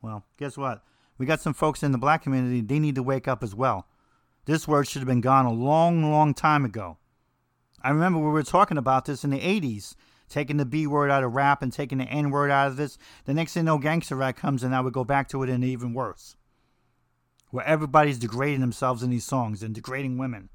Well, 0.00 0.24
guess 0.38 0.56
what? 0.56 0.82
We 1.18 1.26
got 1.26 1.42
some 1.42 1.52
folks 1.52 1.82
in 1.82 1.92
the 1.92 1.98
black 1.98 2.22
community, 2.22 2.62
they 2.62 2.78
need 2.78 2.94
to 2.94 3.02
wake 3.02 3.28
up 3.28 3.42
as 3.42 3.54
well. 3.54 3.88
This 4.46 4.66
word 4.66 4.88
should 4.88 5.00
have 5.00 5.06
been 5.06 5.20
gone 5.20 5.44
a 5.44 5.52
long, 5.52 6.10
long 6.10 6.32
time 6.32 6.64
ago. 6.64 6.96
I 7.82 7.90
remember 7.90 8.20
we 8.20 8.30
were 8.30 8.42
talking 8.42 8.78
about 8.78 9.04
this 9.04 9.22
in 9.22 9.28
the 9.28 9.40
80s 9.40 9.96
taking 10.30 10.56
the 10.56 10.64
B 10.64 10.86
word 10.86 11.10
out 11.10 11.22
of 11.22 11.34
rap 11.34 11.60
and 11.60 11.70
taking 11.70 11.98
the 11.98 12.04
N 12.04 12.30
word 12.30 12.50
out 12.50 12.68
of 12.68 12.78
this. 12.78 12.96
The 13.26 13.34
next 13.34 13.52
thing 13.52 13.66
no 13.66 13.76
Gangster 13.76 14.16
Rap 14.16 14.36
comes 14.36 14.62
and 14.62 14.74
I 14.74 14.80
would 14.80 14.94
go 14.94 15.04
back 15.04 15.28
to 15.28 15.42
it 15.42 15.50
and 15.50 15.62
even 15.62 15.92
worse. 15.92 16.36
Where 17.50 17.66
everybody's 17.66 18.18
degrading 18.18 18.60
themselves 18.60 19.02
in 19.02 19.10
these 19.10 19.26
songs 19.26 19.62
and 19.62 19.74
degrading 19.74 20.16
women. 20.16 20.48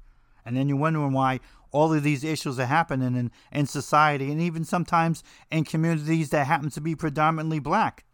And 0.44 0.56
then 0.56 0.68
you're 0.68 0.78
wondering 0.78 1.12
why 1.12 1.38
all 1.72 1.92
of 1.92 2.02
these 2.02 2.22
issues 2.22 2.58
are 2.58 2.66
happening 2.66 3.16
in, 3.16 3.30
in 3.50 3.66
society 3.66 4.30
and 4.30 4.40
even 4.40 4.64
sometimes 4.64 5.24
in 5.50 5.64
communities 5.64 6.30
that 6.30 6.46
happen 6.46 6.70
to 6.70 6.80
be 6.80 6.94
predominantly 6.94 7.58
black. 7.58 8.04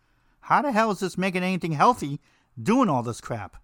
How 0.43 0.63
the 0.63 0.73
hell 0.73 0.91
is 0.93 1.01
this 1.01 1.19
making 1.19 1.43
anything 1.43 1.73
healthy 1.73 2.21
doing 2.61 2.89
all 2.89 3.03
this 3.03 3.21
crap? 3.21 3.57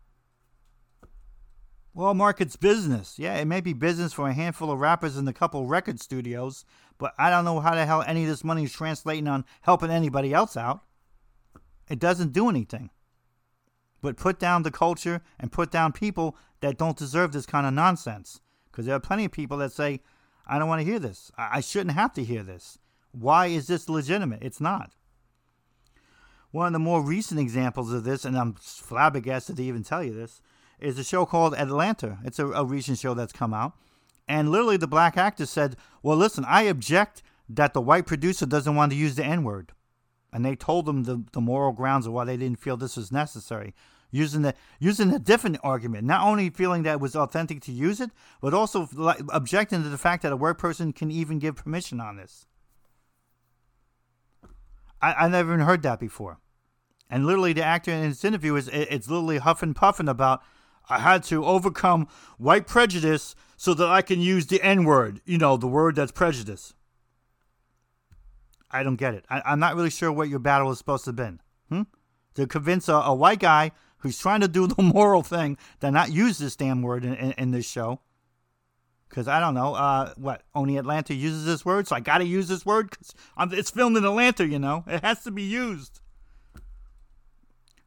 Well, 1.95 2.13
Mark, 2.13 2.41
it's 2.41 2.57
business. 2.57 3.21
Yeah, 3.21 3.37
it 3.37 3.45
may 3.45 3.61
be 3.61 3.73
business 3.73 4.13
for 4.13 4.29
a 4.29 4.35
handful 4.35 4.71
of 4.73 4.81
rappers 4.81 5.17
and 5.17 5.29
a 5.29 5.33
couple 5.33 5.67
record 5.67 6.01
studios, 6.01 6.65
but 6.99 7.15
I 7.17 7.31
don't 7.31 7.45
know 7.45 7.61
how 7.61 7.77
the 7.77 7.87
hell 7.87 8.03
any 8.05 8.25
of 8.25 8.29
this 8.29 8.43
money 8.43 8.65
is 8.65 8.73
translating 8.73 9.29
on 9.29 9.45
helping 9.63 9.91
anybody 9.91 10.35
else 10.35 10.57
out. 10.57 10.81
It 11.89 12.01
doesn't 12.01 12.33
do 12.33 12.49
anything. 12.49 12.91
But 14.03 14.17
put 14.17 14.41
down 14.41 14.65
the 14.65 14.73
culture 14.73 15.23
and 15.39 15.53
put 15.53 15.71
down 15.71 15.93
people 15.93 16.37
that 16.61 16.79
don't 16.79 16.97
deserve 16.97 17.33
this 17.33 17.47
kind 17.47 17.67
of 17.67 17.73
nonsense. 17.73 18.41
Because 18.75 18.87
there 18.87 18.97
are 18.97 19.01
plenty 19.01 19.25
of 19.25 19.31
people 19.31 19.57
that 19.59 19.71
say, 19.71 20.01
I 20.49 20.59
don't 20.59 20.67
want 20.67 20.81
to 20.81 20.85
hear 20.85 20.99
this. 20.99 21.31
I 21.39 21.61
shouldn't 21.61 21.95
have 21.95 22.13
to 22.15 22.25
hear 22.25 22.43
this. 22.43 22.77
Why 23.13 23.47
is 23.47 23.69
this 23.69 23.89
legitimate? 23.89 24.43
It's 24.43 24.61
not. 24.61 24.91
One 26.51 26.67
of 26.67 26.73
the 26.73 26.81
more 26.81 27.01
recent 27.01 27.39
examples 27.39 27.93
of 27.93 28.03
this, 28.03 28.25
and 28.25 28.37
I'm 28.37 28.55
flabbergasted 28.55 29.57
to 29.59 29.63
even 29.63 29.85
tell 29.85 30.03
you 30.03 30.13
this, 30.13 30.43
is 30.81 30.99
a 30.99 31.05
show 31.05 31.25
called 31.25 31.55
Atlanta. 31.55 32.19
It's 32.25 32.41
a, 32.41 32.49
a 32.49 32.65
recent 32.65 32.99
show 32.99 33.15
that's 33.15 33.33
come 33.33 33.55
out. 33.55 33.75
And 34.27 34.51
literally, 34.51 34.77
the 34.77 34.89
black 34.89 35.17
actor 35.17 35.47
said, 35.47 35.77
Well, 36.03 36.17
listen, 36.17 36.45
I 36.49 36.63
object 36.63 37.23
that 37.49 37.75
the 37.75 37.81
white 37.81 38.07
producer 38.07 38.45
doesn't 38.45 38.75
want 38.75 38.91
to 38.91 38.99
use 38.99 39.15
the 39.15 39.25
N 39.25 39.45
word. 39.45 39.71
And 40.33 40.45
they 40.45 40.57
told 40.57 40.87
them 40.87 41.05
the, 41.05 41.23
the 41.33 41.41
moral 41.41 41.73
grounds 41.73 42.07
of 42.07 42.13
why 42.13 42.25
they 42.25 42.37
didn't 42.37 42.59
feel 42.59 42.77
this 42.77 42.97
was 42.97 43.13
necessary. 43.13 43.73
Using 44.15 44.43
the 44.43 44.55
using 44.79 45.13
a 45.13 45.19
different 45.19 45.59
argument, 45.65 46.05
not 46.07 46.25
only 46.25 46.49
feeling 46.49 46.85
that 46.85 46.93
it 46.93 47.01
was 47.01 47.17
authentic 47.17 47.61
to 47.63 47.73
use 47.73 48.01
it, 48.01 48.11
but 48.41 48.55
also 48.55 48.89
objecting 49.33 49.83
to 49.83 49.89
the 49.89 49.99
fact 49.99 50.23
that 50.23 50.31
a 50.31 50.37
white 50.37 50.57
person 50.57 50.93
can 50.93 51.11
even 51.11 51.41
give 51.41 51.57
permission 51.57 52.01
on 52.01 52.17
this. 52.17 52.47
I, 55.03 55.15
I 55.15 55.29
never 55.29 55.55
even 55.55 55.67
heard 55.67 55.83
that 55.83 55.99
before. 55.99 56.39
And 57.11 57.27
literally, 57.27 57.55
the 57.55 57.65
actor 57.65 57.91
in 57.91 58.09
this 58.09 58.25
interview 58.25 58.55
is 58.55 58.69
it's 58.69 59.09
literally 59.09 59.39
huffing 59.39 59.75
puffing 59.75 60.09
about 60.09 60.45
I 60.89 61.01
had 61.01 61.25
to 61.25 61.45
overcome 61.45 62.07
white 62.39 62.69
prejudice 62.69 63.35
so 63.57 63.75
that 63.75 63.89
I 63.89 64.01
can 64.01 64.21
use 64.21 64.47
the 64.47 64.63
N 64.63 64.85
word, 64.85 65.23
you 65.25 65.39
know, 65.39 65.57
the 65.57 65.67
word 65.67 65.97
that's 65.97 66.13
prejudice. 66.13 66.73
I 68.71 68.85
don't 68.85 68.95
get 68.95 69.15
it. 69.15 69.25
I, 69.29 69.43
am 69.53 69.59
not 69.59 69.75
really 69.75 69.91
sure 69.91 70.13
what 70.13 70.29
your 70.29 70.39
battle 70.39 70.71
is 70.71 70.79
supposed 70.79 71.03
to 71.07 71.09
have 71.09 71.17
been. 71.17 71.41
Hmm? 71.69 71.83
To 72.37 72.47
convince 72.47 72.89
a, 72.89 72.95
a, 72.95 73.15
white 73.15 73.41
guy 73.41 73.73
who's 74.05 74.19
trying 74.19 74.43
to 74.43 74.49
do 74.49 74.67
the 74.67 74.83
moral 74.83 75.23
thing 75.23 75.57
to 75.81 75.91
not 75.91 76.13
use 76.13 76.37
this 76.37 76.55
damn 76.55 76.83
word 76.83 77.05
in, 77.05 77.15
in, 77.15 77.33
in 77.33 77.51
this 77.51 77.67
show. 77.67 77.99
Because 79.09 79.27
I 79.27 79.41
don't 79.41 79.55
know, 79.55 79.75
uh, 79.75 80.13
what, 80.17 80.43
only 80.55 80.77
Atlanta 80.77 81.15
uses 81.15 81.47
this 81.47 81.65
word, 81.65 81.89
so 81.89 81.97
I 81.97 82.01
got 82.01 82.19
to 82.19 82.25
use 82.25 82.47
this 82.47 82.67
word 82.67 82.91
because 82.91 83.15
it's 83.53 83.71
filmed 83.71 83.97
in 83.97 84.05
Atlanta, 84.05 84.47
you 84.47 84.59
know? 84.59 84.85
It 84.87 85.03
has 85.03 85.25
to 85.25 85.31
be 85.31 85.43
used. 85.43 86.01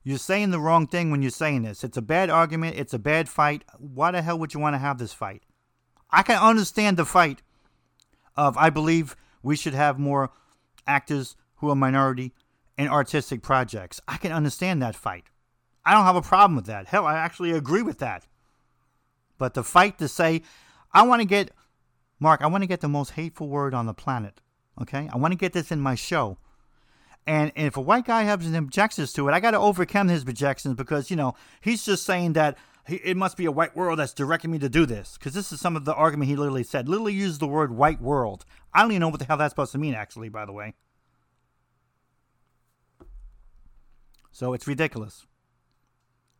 You're 0.03 0.17
saying 0.17 0.49
the 0.49 0.59
wrong 0.59 0.87
thing 0.87 1.11
when 1.11 1.21
you're 1.21 1.29
saying 1.29 1.63
this. 1.63 1.83
It's 1.83 1.97
a 1.97 2.01
bad 2.01 2.31
argument. 2.31 2.77
It's 2.79 2.93
a 2.93 2.99
bad 2.99 3.29
fight. 3.29 3.63
Why 3.77 4.09
the 4.11 4.21
hell 4.21 4.39
would 4.39 4.53
you 4.53 4.59
want 4.59 4.73
to 4.73 4.79
have 4.79 4.97
this 4.97 5.13
fight? 5.13 5.43
I 6.09 6.23
can 6.23 6.41
understand 6.41 6.97
the 6.97 7.05
fight 7.05 7.43
of 8.35 8.57
I 8.57 8.71
believe 8.71 9.15
we 9.43 9.55
should 9.55 9.73
have 9.75 9.99
more 9.99 10.31
actors 10.87 11.35
who 11.57 11.69
are 11.69 11.75
minority 11.75 12.33
in 12.75 12.87
artistic 12.87 13.43
projects. 13.43 14.01
I 14.07 14.17
can 14.17 14.31
understand 14.31 14.81
that 14.81 14.95
fight. 14.95 15.25
I 15.87 15.93
don't 15.93 16.03
have 16.03 16.17
a 16.17 16.21
problem 16.21 16.57
with 16.57 16.65
that. 16.65 16.87
Hell, 16.87 17.05
I 17.05 17.17
actually 17.17 17.51
agree 17.51 17.81
with 17.81 17.99
that. 17.99 18.27
But 19.37 19.53
the 19.53 19.63
fight 19.63 19.97
to 19.99 20.09
say, 20.09 20.41
I 20.91 21.03
want 21.03 21.21
to 21.21 21.25
get, 21.25 21.51
Mark, 22.19 22.41
I 22.41 22.47
want 22.47 22.61
to 22.63 22.67
get 22.67 22.81
the 22.81 22.89
most 22.89 23.11
hateful 23.11 23.47
word 23.47 23.73
on 23.73 23.85
the 23.85 23.93
planet. 23.93 24.41
Okay? 24.81 25.09
I 25.13 25.17
want 25.17 25.31
to 25.31 25.37
get 25.37 25.53
this 25.53 25.71
in 25.71 25.79
my 25.79 25.95
show. 25.95 26.39
And, 27.25 27.53
and 27.55 27.67
if 27.67 27.77
a 27.77 27.81
white 27.81 28.03
guy 28.03 28.23
has 28.23 28.53
objections 28.53 29.13
to 29.13 29.29
it, 29.29 29.31
I 29.31 29.39
got 29.39 29.51
to 29.51 29.59
overcome 29.59 30.09
his 30.09 30.23
objections 30.23 30.75
because, 30.75 31.09
you 31.09 31.15
know, 31.15 31.35
he's 31.61 31.85
just 31.85 32.05
saying 32.05 32.33
that 32.33 32.57
he, 32.85 32.97
it 32.97 33.15
must 33.15 33.37
be 33.37 33.45
a 33.45 33.51
white 33.51 33.73
world 33.73 33.99
that's 33.99 34.13
directing 34.13 34.51
me 34.51 34.59
to 34.59 34.67
do 34.67 34.85
this. 34.85 35.17
Because 35.17 35.33
this 35.33 35.53
is 35.53 35.61
some 35.61 35.77
of 35.77 35.85
the 35.85 35.93
argument 35.93 36.27
he 36.27 36.35
literally 36.35 36.63
said. 36.63 36.89
Literally 36.89 37.13
used 37.13 37.39
the 37.39 37.47
word 37.47 37.71
white 37.71 38.01
world. 38.01 38.43
I 38.73 38.81
don't 38.81 38.91
even 38.91 38.99
know 38.99 39.07
what 39.07 39.19
the 39.19 39.25
hell 39.25 39.37
that's 39.37 39.53
supposed 39.53 39.71
to 39.71 39.77
mean, 39.77 39.93
actually, 39.93 40.27
by 40.27 40.45
the 40.45 40.51
way. 40.51 40.73
So 44.33 44.51
it's 44.51 44.67
ridiculous. 44.67 45.25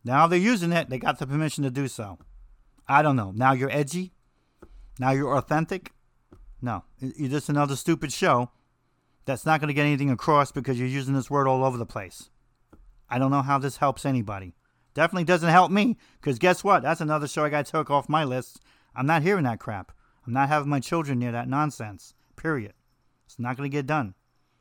Now 0.08 0.26
they're 0.26 0.40
using 0.40 0.72
it. 0.72 0.90
They 0.90 1.00
got 1.00 1.20
the 1.20 1.28
permission 1.28 1.66
to 1.66 1.70
do 1.70 1.90
so. 1.90 2.18
I 2.88 3.02
don't 3.02 3.18
know. 3.18 3.34
Now 3.36 3.52
you're 3.52 3.70
edgy. 3.70 4.14
Now 4.98 5.12
you're 5.12 5.36
authentic. 5.36 5.92
No, 6.62 6.86
you're 7.00 7.30
just 7.30 7.50
another 7.50 7.76
stupid 7.76 8.14
show 8.14 8.50
that's 9.26 9.46
not 9.46 9.60
going 9.60 9.68
to 9.68 9.74
get 9.74 9.86
anything 9.86 10.10
across 10.10 10.54
because 10.54 10.80
you're 10.80 10.88
using 10.88 11.14
this 11.14 11.30
word 11.30 11.46
all 11.46 11.66
over 11.66 11.78
the 11.78 11.86
place. 11.86 12.30
I 13.10 13.20
don't 13.20 13.32
know 13.32 13.42
how 13.42 13.58
this 13.58 13.78
helps 13.78 14.06
anybody. 14.06 14.56
Definitely 14.94 15.26
doesn't 15.26 15.50
help 15.50 15.72
me 15.72 15.98
because 16.22 16.40
guess 16.40 16.64
what? 16.64 16.84
That's 16.84 17.02
another 17.02 17.28
show 17.28 17.44
I 17.44 17.50
got 17.50 17.66
took 17.66 17.92
off 17.92 18.08
my 18.08 18.24
list. 18.24 18.62
I'm 18.96 19.08
not 19.08 19.24
hearing 19.24 19.44
that 19.44 19.60
crap. 19.60 19.92
I'm 20.26 20.32
not 20.32 20.48
having 20.48 20.70
my 20.70 20.80
children 20.80 21.20
near 21.20 21.34
that 21.34 21.50
nonsense. 21.50 22.14
Period. 22.38 22.74
It's 23.26 23.38
not 23.38 23.58
going 23.58 23.70
to 23.70 23.78
get 23.78 23.86
done. 23.86 24.16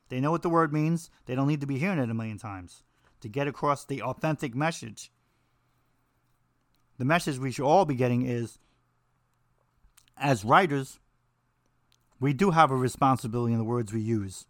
They 0.09 0.19
know 0.19 0.33
what 0.33 0.43
the 0.43 0.51
word 0.51 0.73
means. 0.73 1.09
They 1.27 1.37
don't 1.37 1.47
need 1.47 1.61
to 1.61 1.69
be 1.69 1.79
hearing 1.79 2.01
it 2.01 2.11
a 2.11 2.15
million 2.15 2.37
times 2.37 2.83
to 3.21 3.29
get 3.29 3.47
across 3.47 3.85
the 3.85 4.03
authentic 4.03 4.53
message. 4.53 5.13
The 6.99 7.05
message 7.05 7.39
we 7.39 7.53
should 7.53 7.67
all 7.67 7.85
be 7.85 7.95
getting 7.95 8.27
is 8.27 8.59
as 10.17 10.45
writers, 10.45 10.99
we 12.19 12.33
do 12.33 12.53
have 12.53 12.71
a 12.71 12.77
responsibility 12.77 13.53
in 13.53 13.59
the 13.59 13.65
words 13.65 13.93
we 13.93 14.01
use 14.01 14.47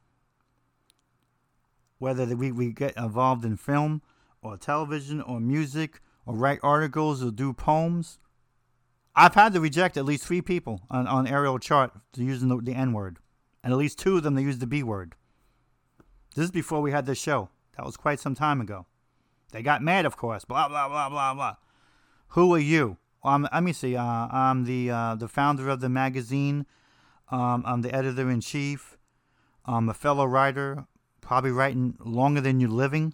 whether 1.98 2.26
we, 2.36 2.52
we 2.52 2.72
get 2.72 2.96
involved 2.96 3.44
in 3.44 3.56
film 3.56 4.02
or 4.42 4.56
television 4.56 5.20
or 5.20 5.40
music 5.40 6.00
or 6.24 6.34
write 6.34 6.58
articles 6.62 7.22
or 7.22 7.30
do 7.30 7.52
poems. 7.52 8.18
I've 9.14 9.34
had 9.34 9.54
to 9.54 9.60
reject 9.60 9.96
at 9.96 10.04
least 10.04 10.24
three 10.24 10.42
people 10.42 10.82
on, 10.90 11.06
on 11.06 11.26
Ariel 11.26 11.58
chart 11.58 11.92
using 12.16 12.48
the, 12.48 12.58
the 12.58 12.74
N 12.74 12.92
word, 12.92 13.18
and 13.64 13.72
at 13.72 13.78
least 13.78 13.98
two 13.98 14.16
of 14.16 14.22
them 14.22 14.34
they 14.34 14.42
used 14.42 14.60
the 14.60 14.66
B 14.66 14.82
word. 14.82 15.14
This 16.34 16.44
is 16.44 16.50
before 16.50 16.82
we 16.82 16.90
had 16.90 17.06
this 17.06 17.18
show. 17.18 17.48
That 17.76 17.86
was 17.86 17.96
quite 17.96 18.20
some 18.20 18.34
time 18.34 18.60
ago. 18.60 18.86
They 19.52 19.62
got 19.62 19.82
mad, 19.82 20.04
of 20.04 20.16
course. 20.16 20.44
Blah 20.44 20.68
blah 20.68 20.88
blah 20.88 21.08
blah 21.08 21.32
blah. 21.32 21.56
Who 22.28 22.54
are 22.54 22.58
you? 22.58 22.98
Um, 23.22 23.48
let 23.52 23.62
me 23.62 23.72
see. 23.72 23.96
Uh, 23.96 24.04
I'm 24.04 24.64
the 24.64 24.90
uh, 24.90 25.14
the 25.16 25.28
founder 25.28 25.68
of 25.68 25.80
the 25.80 25.88
magazine. 25.88 26.66
Um, 27.30 27.64
I'm 27.66 27.82
the 27.82 27.94
editor 27.94 28.30
in 28.30 28.40
chief. 28.40 28.96
I'm 29.64 29.88
a 29.88 29.94
fellow 29.94 30.24
writer 30.24 30.86
probably 31.20 31.50
writing 31.50 31.96
longer 31.98 32.40
than 32.40 32.60
you're 32.60 32.70
living, 32.70 33.12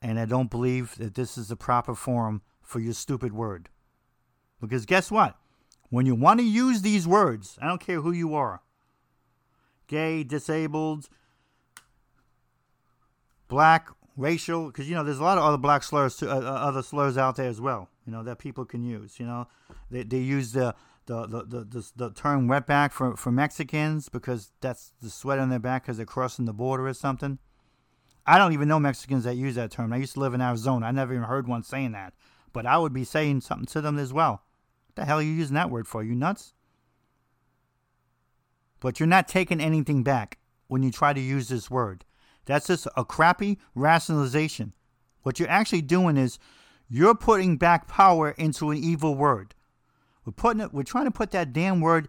and 0.00 0.18
I 0.18 0.24
don't 0.24 0.50
believe 0.50 0.96
that 0.96 1.14
this 1.14 1.36
is 1.36 1.48
the 1.48 1.56
proper 1.56 1.94
forum 1.94 2.40
for 2.62 2.80
your 2.80 2.94
stupid 2.94 3.32
word. 3.32 3.68
Because 4.60 4.86
guess 4.86 5.10
what? 5.10 5.36
When 5.90 6.06
you 6.06 6.14
want 6.14 6.40
to 6.40 6.46
use 6.46 6.80
these 6.80 7.06
words, 7.06 7.58
I 7.60 7.68
don't 7.68 7.80
care 7.80 8.00
who 8.00 8.12
you 8.12 8.34
are 8.34 8.62
gay, 9.86 10.22
disabled, 10.22 11.08
black, 13.48 13.88
racial, 14.18 14.66
because 14.66 14.88
you 14.88 14.94
know 14.94 15.04
there's 15.04 15.20
a 15.20 15.22
lot 15.22 15.38
of 15.38 15.44
other 15.44 15.56
black 15.56 15.82
slurs, 15.82 16.16
to, 16.16 16.30
uh, 16.30 16.36
uh, 16.36 16.40
other 16.40 16.82
slurs 16.82 17.16
out 17.16 17.36
there 17.36 17.48
as 17.48 17.60
well. 17.60 17.88
You 18.04 18.12
know 18.12 18.22
that 18.24 18.38
people 18.38 18.66
can 18.66 18.84
use. 18.84 19.18
You 19.18 19.26
know, 19.26 19.48
they 19.90 20.02
they 20.02 20.18
use 20.18 20.52
the 20.52 20.74
the 21.06 21.26
the 21.26 21.42
the, 21.44 21.64
the, 21.64 21.90
the 21.96 22.10
term 22.10 22.48
wetback 22.48 22.92
for 22.92 23.16
for 23.16 23.32
Mexicans 23.32 24.08
because 24.08 24.52
that's 24.60 24.92
the 25.00 25.08
sweat 25.08 25.38
on 25.38 25.48
their 25.48 25.58
back 25.58 25.84
because 25.84 25.96
they're 25.96 26.06
crossing 26.06 26.44
the 26.44 26.52
border 26.52 26.86
or 26.86 26.94
something. 26.94 27.38
I 28.26 28.36
don't 28.36 28.52
even 28.52 28.68
know 28.68 28.78
Mexicans 28.78 29.24
that 29.24 29.36
use 29.36 29.54
that 29.54 29.70
term. 29.70 29.90
I 29.90 29.96
used 29.96 30.12
to 30.12 30.20
live 30.20 30.34
in 30.34 30.42
Arizona. 30.42 30.84
I 30.84 30.90
never 30.90 31.14
even 31.14 31.24
heard 31.24 31.48
one 31.48 31.62
saying 31.62 31.92
that. 31.92 32.12
But 32.52 32.66
I 32.66 32.76
would 32.76 32.92
be 32.92 33.04
saying 33.04 33.40
something 33.40 33.66
to 33.66 33.80
them 33.80 33.98
as 33.98 34.12
well. 34.12 34.42
What 34.86 34.96
the 34.96 35.04
hell 35.06 35.18
are 35.18 35.22
you 35.22 35.32
using 35.32 35.54
that 35.54 35.70
word 35.70 35.88
for? 35.88 36.02
You 36.02 36.14
nuts? 36.14 36.52
But 38.80 39.00
you're 39.00 39.06
not 39.06 39.28
taking 39.28 39.60
anything 39.60 40.02
back 40.02 40.38
when 40.66 40.82
you 40.82 40.92
try 40.92 41.14
to 41.14 41.20
use 41.20 41.48
this 41.48 41.70
word. 41.70 42.04
That's 42.48 42.66
just 42.66 42.88
a 42.96 43.04
crappy 43.04 43.58
rationalization. 43.74 44.72
What 45.22 45.38
you're 45.38 45.50
actually 45.50 45.82
doing 45.82 46.16
is 46.16 46.38
you're 46.88 47.14
putting 47.14 47.58
back 47.58 47.86
power 47.86 48.30
into 48.30 48.70
an 48.70 48.78
evil 48.78 49.14
word. 49.14 49.54
We're 50.24 50.32
putting 50.32 50.62
it. 50.62 50.72
We're 50.72 50.82
trying 50.82 51.04
to 51.04 51.10
put 51.10 51.30
that 51.32 51.52
damn 51.52 51.82
word 51.82 52.08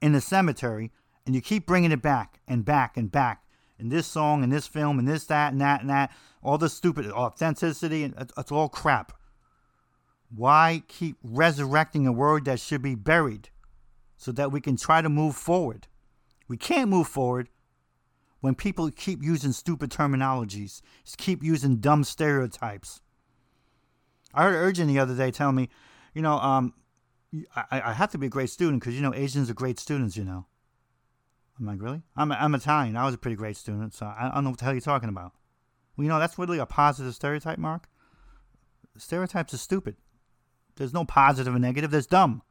in 0.00 0.12
the 0.12 0.20
cemetery, 0.20 0.92
and 1.26 1.34
you 1.34 1.40
keep 1.40 1.66
bringing 1.66 1.90
it 1.90 2.00
back 2.00 2.38
and 2.46 2.64
back 2.64 2.96
and 2.96 3.10
back. 3.10 3.42
In 3.80 3.88
this 3.88 4.06
song, 4.06 4.44
in 4.44 4.50
this 4.50 4.68
film, 4.68 5.00
and 5.00 5.08
this, 5.08 5.24
that, 5.26 5.50
and 5.50 5.60
that, 5.60 5.80
and 5.80 5.90
that, 5.90 6.12
all 6.40 6.56
the 6.56 6.68
stupid 6.68 7.10
authenticity, 7.10 8.04
and 8.04 8.14
it's 8.38 8.52
all 8.52 8.68
crap. 8.68 9.12
Why 10.32 10.84
keep 10.86 11.16
resurrecting 11.24 12.06
a 12.06 12.12
word 12.12 12.44
that 12.44 12.60
should 12.60 12.82
be 12.82 12.94
buried 12.94 13.48
so 14.16 14.30
that 14.32 14.52
we 14.52 14.60
can 14.60 14.76
try 14.76 15.02
to 15.02 15.08
move 15.08 15.34
forward? 15.34 15.88
We 16.46 16.56
can't 16.56 16.90
move 16.90 17.08
forward 17.08 17.48
when 18.40 18.54
people 18.54 18.90
keep 18.90 19.22
using 19.22 19.52
stupid 19.52 19.90
terminologies, 19.90 20.82
keep 21.16 21.42
using 21.42 21.76
dumb 21.76 22.04
stereotypes. 22.04 23.00
I 24.32 24.44
heard 24.44 24.54
Urgent 24.54 24.88
the 24.88 24.98
other 24.98 25.14
day 25.14 25.30
tell 25.30 25.52
me, 25.52 25.68
you 26.14 26.22
know, 26.22 26.38
um, 26.38 26.74
I, 27.54 27.82
I 27.86 27.92
have 27.92 28.10
to 28.12 28.18
be 28.18 28.26
a 28.26 28.30
great 28.30 28.50
student 28.50 28.80
because 28.80 28.94
you 28.94 29.02
know 29.02 29.14
Asians 29.14 29.50
are 29.50 29.54
great 29.54 29.78
students. 29.78 30.16
You 30.16 30.24
know. 30.24 30.46
I'm 31.58 31.66
like, 31.66 31.80
really? 31.80 32.02
I'm 32.16 32.32
I'm 32.32 32.54
Italian. 32.54 32.96
I 32.96 33.04
was 33.04 33.14
a 33.14 33.18
pretty 33.18 33.36
great 33.36 33.56
student, 33.56 33.94
so 33.94 34.06
I, 34.06 34.28
I 34.28 34.34
don't 34.34 34.44
know 34.44 34.50
what 34.50 34.58
the 34.58 34.64
hell 34.64 34.74
you're 34.74 34.80
talking 34.80 35.08
about. 35.08 35.32
Well, 35.96 36.04
you 36.04 36.08
know, 36.08 36.18
that's 36.18 36.38
really 36.38 36.58
a 36.58 36.66
positive 36.66 37.14
stereotype, 37.14 37.58
Mark. 37.58 37.88
Stereotypes 38.96 39.54
are 39.54 39.58
stupid. 39.58 39.96
There's 40.76 40.94
no 40.94 41.04
positive 41.04 41.54
or 41.54 41.58
negative. 41.58 41.90
There's 41.90 42.06
dumb. 42.06 42.42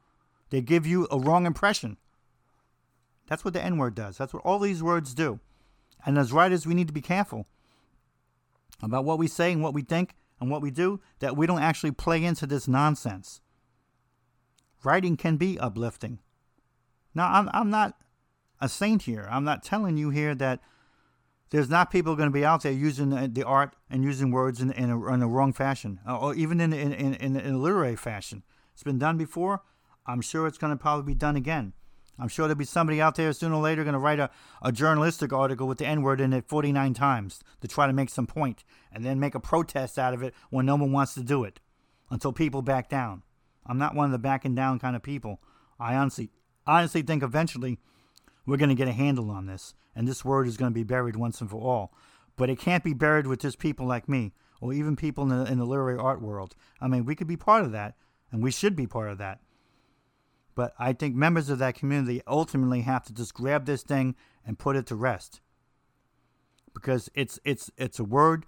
They 0.50 0.60
give 0.60 0.86
you 0.86 1.06
a 1.10 1.18
wrong 1.18 1.46
impression. 1.46 1.96
That's 3.26 3.44
what 3.44 3.54
the 3.54 3.62
N 3.62 3.76
word 3.76 3.94
does. 3.94 4.18
That's 4.18 4.32
what 4.32 4.44
all 4.44 4.58
these 4.58 4.82
words 4.82 5.14
do. 5.14 5.40
And 6.04 6.18
as 6.18 6.32
writers, 6.32 6.66
we 6.66 6.74
need 6.74 6.86
to 6.88 6.92
be 6.92 7.00
careful 7.00 7.46
about 8.82 9.04
what 9.04 9.18
we 9.18 9.26
say 9.26 9.52
and 9.52 9.62
what 9.62 9.74
we 9.74 9.82
think 9.82 10.14
and 10.40 10.50
what 10.50 10.62
we 10.62 10.70
do, 10.70 11.00
that 11.18 11.36
we 11.36 11.46
don't 11.46 11.62
actually 11.62 11.92
play 11.92 12.24
into 12.24 12.46
this 12.46 12.66
nonsense 12.66 13.40
writing 14.84 15.16
can 15.16 15.36
be 15.36 15.58
uplifting. 15.58 16.18
Now, 17.14 17.32
I'm, 17.32 17.50
I'm 17.52 17.70
not 17.70 17.96
a 18.60 18.68
saint 18.68 19.02
here. 19.02 19.26
I'm 19.30 19.44
not 19.44 19.62
telling 19.62 19.96
you 19.96 20.10
here 20.10 20.34
that 20.36 20.60
there's 21.50 21.68
not 21.68 21.90
people 21.90 22.14
going 22.14 22.28
to 22.28 22.32
be 22.32 22.44
out 22.44 22.62
there 22.62 22.72
using 22.72 23.10
the 23.10 23.44
art 23.44 23.74
and 23.90 24.04
using 24.04 24.30
words 24.30 24.60
in, 24.60 24.70
in, 24.72 24.90
a, 24.90 25.12
in 25.12 25.22
a 25.22 25.28
wrong 25.28 25.52
fashion, 25.52 25.98
or 26.06 26.34
even 26.34 26.60
in, 26.60 26.72
in, 26.72 26.92
in, 26.92 27.14
in 27.14 27.54
a 27.54 27.58
literary 27.58 27.96
fashion. 27.96 28.44
It's 28.72 28.84
been 28.84 28.98
done 28.98 29.18
before. 29.18 29.62
I'm 30.06 30.20
sure 30.20 30.46
it's 30.46 30.58
going 30.58 30.72
to 30.72 30.80
probably 30.80 31.12
be 31.12 31.18
done 31.18 31.36
again. 31.36 31.72
I'm 32.20 32.28
sure 32.28 32.46
there'll 32.46 32.58
be 32.58 32.64
somebody 32.64 33.00
out 33.00 33.14
there 33.14 33.32
sooner 33.32 33.54
or 33.54 33.62
later 33.62 33.82
going 33.82 33.94
to 33.94 33.98
write 33.98 34.20
a, 34.20 34.30
a 34.62 34.70
journalistic 34.70 35.32
article 35.32 35.66
with 35.66 35.78
the 35.78 35.86
N 35.86 36.02
word 36.02 36.20
in 36.20 36.32
it 36.32 36.46
49 36.46 36.92
times 36.94 37.40
to 37.60 37.68
try 37.68 37.86
to 37.86 37.92
make 37.92 38.10
some 38.10 38.26
point 38.26 38.62
and 38.92 39.04
then 39.04 39.18
make 39.18 39.34
a 39.34 39.40
protest 39.40 39.98
out 39.98 40.12
of 40.12 40.22
it 40.22 40.34
when 40.50 40.66
no 40.66 40.76
one 40.76 40.92
wants 40.92 41.14
to 41.14 41.22
do 41.22 41.44
it 41.44 41.60
until 42.10 42.32
people 42.32 42.60
back 42.60 42.88
down. 42.88 43.22
I'm 43.66 43.78
not 43.78 43.94
one 43.94 44.06
of 44.06 44.12
the 44.12 44.18
backing 44.18 44.54
down 44.54 44.78
kind 44.78 44.96
of 44.96 45.02
people. 45.02 45.40
I 45.78 45.94
honestly, 45.94 46.30
honestly 46.66 47.02
think 47.02 47.22
eventually 47.22 47.78
we're 48.46 48.56
going 48.56 48.68
to 48.68 48.74
get 48.74 48.88
a 48.88 48.92
handle 48.92 49.30
on 49.30 49.46
this, 49.46 49.74
and 49.94 50.06
this 50.06 50.24
word 50.24 50.46
is 50.46 50.56
going 50.56 50.72
to 50.72 50.74
be 50.74 50.84
buried 50.84 51.16
once 51.16 51.40
and 51.40 51.48
for 51.48 51.60
all. 51.60 51.92
But 52.36 52.50
it 52.50 52.58
can't 52.58 52.84
be 52.84 52.94
buried 52.94 53.26
with 53.26 53.40
just 53.40 53.58
people 53.58 53.86
like 53.86 54.08
me, 54.08 54.32
or 54.60 54.72
even 54.72 54.96
people 54.96 55.24
in 55.24 55.30
the, 55.30 55.50
in 55.50 55.58
the 55.58 55.64
literary 55.64 55.98
art 55.98 56.20
world. 56.20 56.54
I 56.80 56.88
mean, 56.88 57.04
we 57.04 57.14
could 57.14 57.26
be 57.26 57.36
part 57.36 57.64
of 57.64 57.72
that, 57.72 57.94
and 58.30 58.42
we 58.42 58.50
should 58.50 58.76
be 58.76 58.86
part 58.86 59.10
of 59.10 59.18
that. 59.18 59.40
But 60.60 60.74
I 60.78 60.92
think 60.92 61.14
members 61.14 61.48
of 61.48 61.58
that 61.60 61.74
community 61.74 62.20
ultimately 62.26 62.82
have 62.82 63.02
to 63.04 63.14
just 63.14 63.32
grab 63.32 63.64
this 63.64 63.82
thing 63.82 64.14
and 64.44 64.58
put 64.58 64.76
it 64.76 64.84
to 64.88 64.94
rest. 64.94 65.40
because 66.74 67.08
it's 67.14 67.40
it's 67.46 67.70
it's 67.78 67.98
a 67.98 68.04
word 68.04 68.44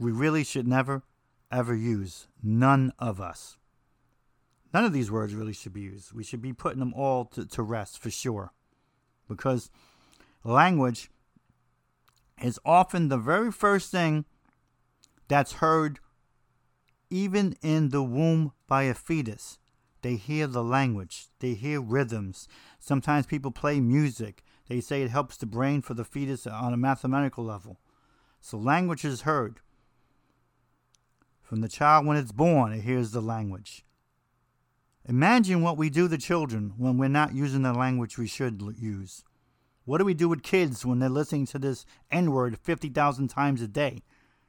we 0.00 0.10
really 0.10 0.42
should 0.42 0.66
never 0.66 1.04
ever 1.52 1.76
use. 1.76 2.26
None 2.42 2.92
of 2.98 3.20
us. 3.20 3.56
None 4.74 4.84
of 4.84 4.92
these 4.92 5.12
words 5.12 5.32
really 5.32 5.52
should 5.52 5.72
be 5.72 5.82
used. 5.82 6.12
We 6.12 6.24
should 6.24 6.42
be 6.42 6.52
putting 6.52 6.80
them 6.80 6.92
all 6.92 7.26
to, 7.26 7.46
to 7.46 7.62
rest 7.62 8.00
for 8.00 8.10
sure. 8.10 8.52
Because 9.28 9.70
language 10.42 11.08
is 12.42 12.58
often 12.64 13.10
the 13.10 13.16
very 13.32 13.52
first 13.52 13.92
thing 13.92 14.24
that's 15.28 15.52
heard 15.54 16.00
even 17.10 17.54
in 17.62 17.90
the 17.90 18.02
womb 18.02 18.50
by 18.66 18.82
a 18.84 18.94
fetus. 18.94 19.60
They 20.02 20.16
hear 20.16 20.46
the 20.46 20.64
language, 20.64 21.28
they 21.38 21.54
hear 21.54 21.80
rhythms. 21.80 22.48
Sometimes 22.78 23.26
people 23.26 23.52
play 23.52 23.80
music. 23.80 24.42
They 24.68 24.80
say 24.80 25.02
it 25.02 25.10
helps 25.10 25.36
the 25.36 25.46
brain 25.46 25.80
for 25.80 25.94
the 25.94 26.04
fetus 26.04 26.46
on 26.46 26.72
a 26.72 26.76
mathematical 26.76 27.44
level. 27.44 27.78
So 28.40 28.58
language 28.58 29.04
is 29.04 29.22
heard. 29.22 29.60
From 31.40 31.60
the 31.60 31.68
child 31.68 32.06
when 32.06 32.16
it's 32.16 32.32
born, 32.32 32.72
it 32.72 32.80
hears 32.80 33.12
the 33.12 33.20
language. 33.20 33.84
Imagine 35.08 35.62
what 35.62 35.76
we 35.76 35.90
do 35.90 36.08
to 36.08 36.18
children 36.18 36.74
when 36.76 36.96
we're 36.96 37.08
not 37.08 37.34
using 37.34 37.62
the 37.62 37.72
language 37.72 38.18
we 38.18 38.26
should 38.26 38.62
use. 38.78 39.24
What 39.84 39.98
do 39.98 40.04
we 40.04 40.14
do 40.14 40.28
with 40.28 40.42
kids 40.42 40.86
when 40.86 41.00
they're 41.00 41.08
listening 41.08 41.46
to 41.46 41.58
this 41.58 41.84
N 42.10 42.30
word 42.30 42.58
50,000 42.58 43.28
times 43.28 43.62
a 43.62 43.68
day? 43.68 44.02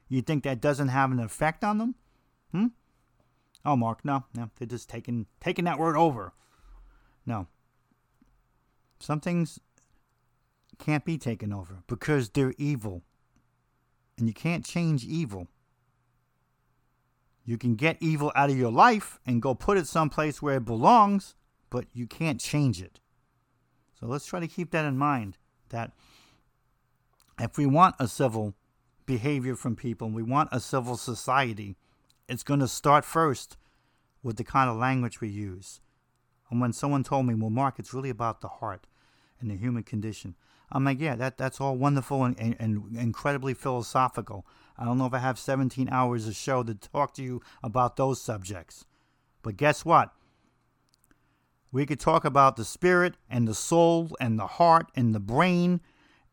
You 0.08 0.22
think 0.22 0.44
that 0.44 0.60
doesn't 0.60 0.88
have 0.88 1.10
an 1.10 1.18
effect 1.18 1.64
on 1.64 1.78
them? 1.78 1.94
Hmm? 2.52 2.66
Oh, 3.64 3.76
Mark, 3.76 4.04
no, 4.04 4.24
no, 4.34 4.50
they're 4.58 4.68
just 4.68 4.88
taking 4.88 5.26
taking 5.40 5.64
that 5.64 5.78
word 5.78 5.96
over. 5.96 6.32
No. 7.24 7.46
Some 8.98 9.20
things 9.20 9.58
can't 10.78 11.04
be 11.04 11.18
taken 11.18 11.52
over 11.52 11.82
because 11.86 12.28
they're 12.30 12.54
evil. 12.58 13.02
And 14.18 14.28
you 14.28 14.34
can't 14.34 14.64
change 14.64 15.04
evil. 15.04 15.48
You 17.44 17.58
can 17.58 17.74
get 17.74 17.98
evil 18.00 18.32
out 18.34 18.50
of 18.50 18.56
your 18.56 18.72
life 18.72 19.18
and 19.26 19.42
go 19.42 19.54
put 19.54 19.76
it 19.76 19.86
someplace 19.86 20.40
where 20.40 20.56
it 20.56 20.64
belongs, 20.64 21.34
but 21.68 21.86
you 21.92 22.06
can't 22.06 22.40
change 22.40 22.80
it. 22.80 23.00
So 23.98 24.06
let's 24.06 24.26
try 24.26 24.40
to 24.40 24.48
keep 24.48 24.70
that 24.70 24.84
in 24.84 24.96
mind 24.96 25.36
that 25.70 25.92
if 27.40 27.58
we 27.58 27.66
want 27.66 27.96
a 27.98 28.08
civil 28.08 28.54
behavior 29.06 29.56
from 29.56 29.76
people, 29.76 30.08
we 30.08 30.22
want 30.22 30.48
a 30.52 30.60
civil 30.60 30.96
society, 30.96 31.76
it's 32.28 32.42
going 32.42 32.60
to 32.60 32.68
start 32.68 33.04
first 33.04 33.56
with 34.22 34.36
the 34.36 34.44
kind 34.44 34.70
of 34.70 34.76
language 34.76 35.20
we 35.20 35.28
use. 35.28 35.80
And 36.50 36.60
when 36.60 36.72
someone 36.72 37.04
told 37.04 37.26
me, 37.26 37.34
well, 37.34 37.50
Mark, 37.50 37.78
it's 37.78 37.94
really 37.94 38.10
about 38.10 38.40
the 38.40 38.48
heart 38.48 38.86
and 39.40 39.50
the 39.50 39.56
human 39.56 39.82
condition, 39.82 40.34
I'm 40.72 40.84
like, 40.84 41.00
yeah, 41.00 41.14
that, 41.16 41.38
that's 41.38 41.60
all 41.60 41.76
wonderful 41.76 42.24
and, 42.24 42.38
and, 42.38 42.56
and 42.58 42.96
incredibly 42.96 43.54
philosophical. 43.54 44.46
I 44.76 44.84
don't 44.84 44.98
know 44.98 45.06
if 45.06 45.14
I 45.14 45.18
have 45.18 45.38
17 45.38 45.88
hours 45.90 46.26
of 46.26 46.34
show 46.34 46.62
to 46.62 46.74
talk 46.74 47.14
to 47.14 47.22
you 47.22 47.42
about 47.62 47.96
those 47.96 48.20
subjects. 48.20 48.84
But 49.42 49.56
guess 49.56 49.84
what? 49.84 50.12
We 51.70 51.86
could 51.86 52.00
talk 52.00 52.24
about 52.24 52.56
the 52.56 52.64
spirit 52.64 53.16
and 53.28 53.46
the 53.46 53.54
soul 53.54 54.10
and 54.20 54.38
the 54.38 54.46
heart 54.46 54.86
and 54.94 55.14
the 55.14 55.20
brain 55.20 55.80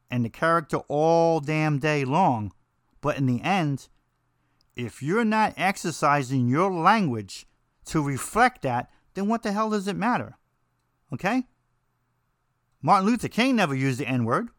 and 0.09 0.23
the 0.23 0.29
character 0.29 0.77
all 0.87 1.39
damn 1.39 1.79
day 1.79 2.05
long. 2.05 2.51
But 3.01 3.17
in 3.17 3.25
the 3.25 3.41
end, 3.41 3.87
if 4.75 5.01
you're 5.03 5.25
not 5.25 5.53
exercising 5.57 6.47
your 6.47 6.71
language 6.71 7.45
to 7.85 8.01
reflect 8.01 8.61
that, 8.61 8.89
then 9.13 9.27
what 9.27 9.43
the 9.43 9.51
hell 9.51 9.69
does 9.69 9.87
it 9.87 9.95
matter? 9.95 10.37
Okay? 11.13 11.43
Martin 12.81 13.07
Luther 13.07 13.27
King 13.27 13.55
never 13.55 13.75
used 13.75 13.99
the 13.99 14.07
N 14.07 14.25
word. 14.25 14.49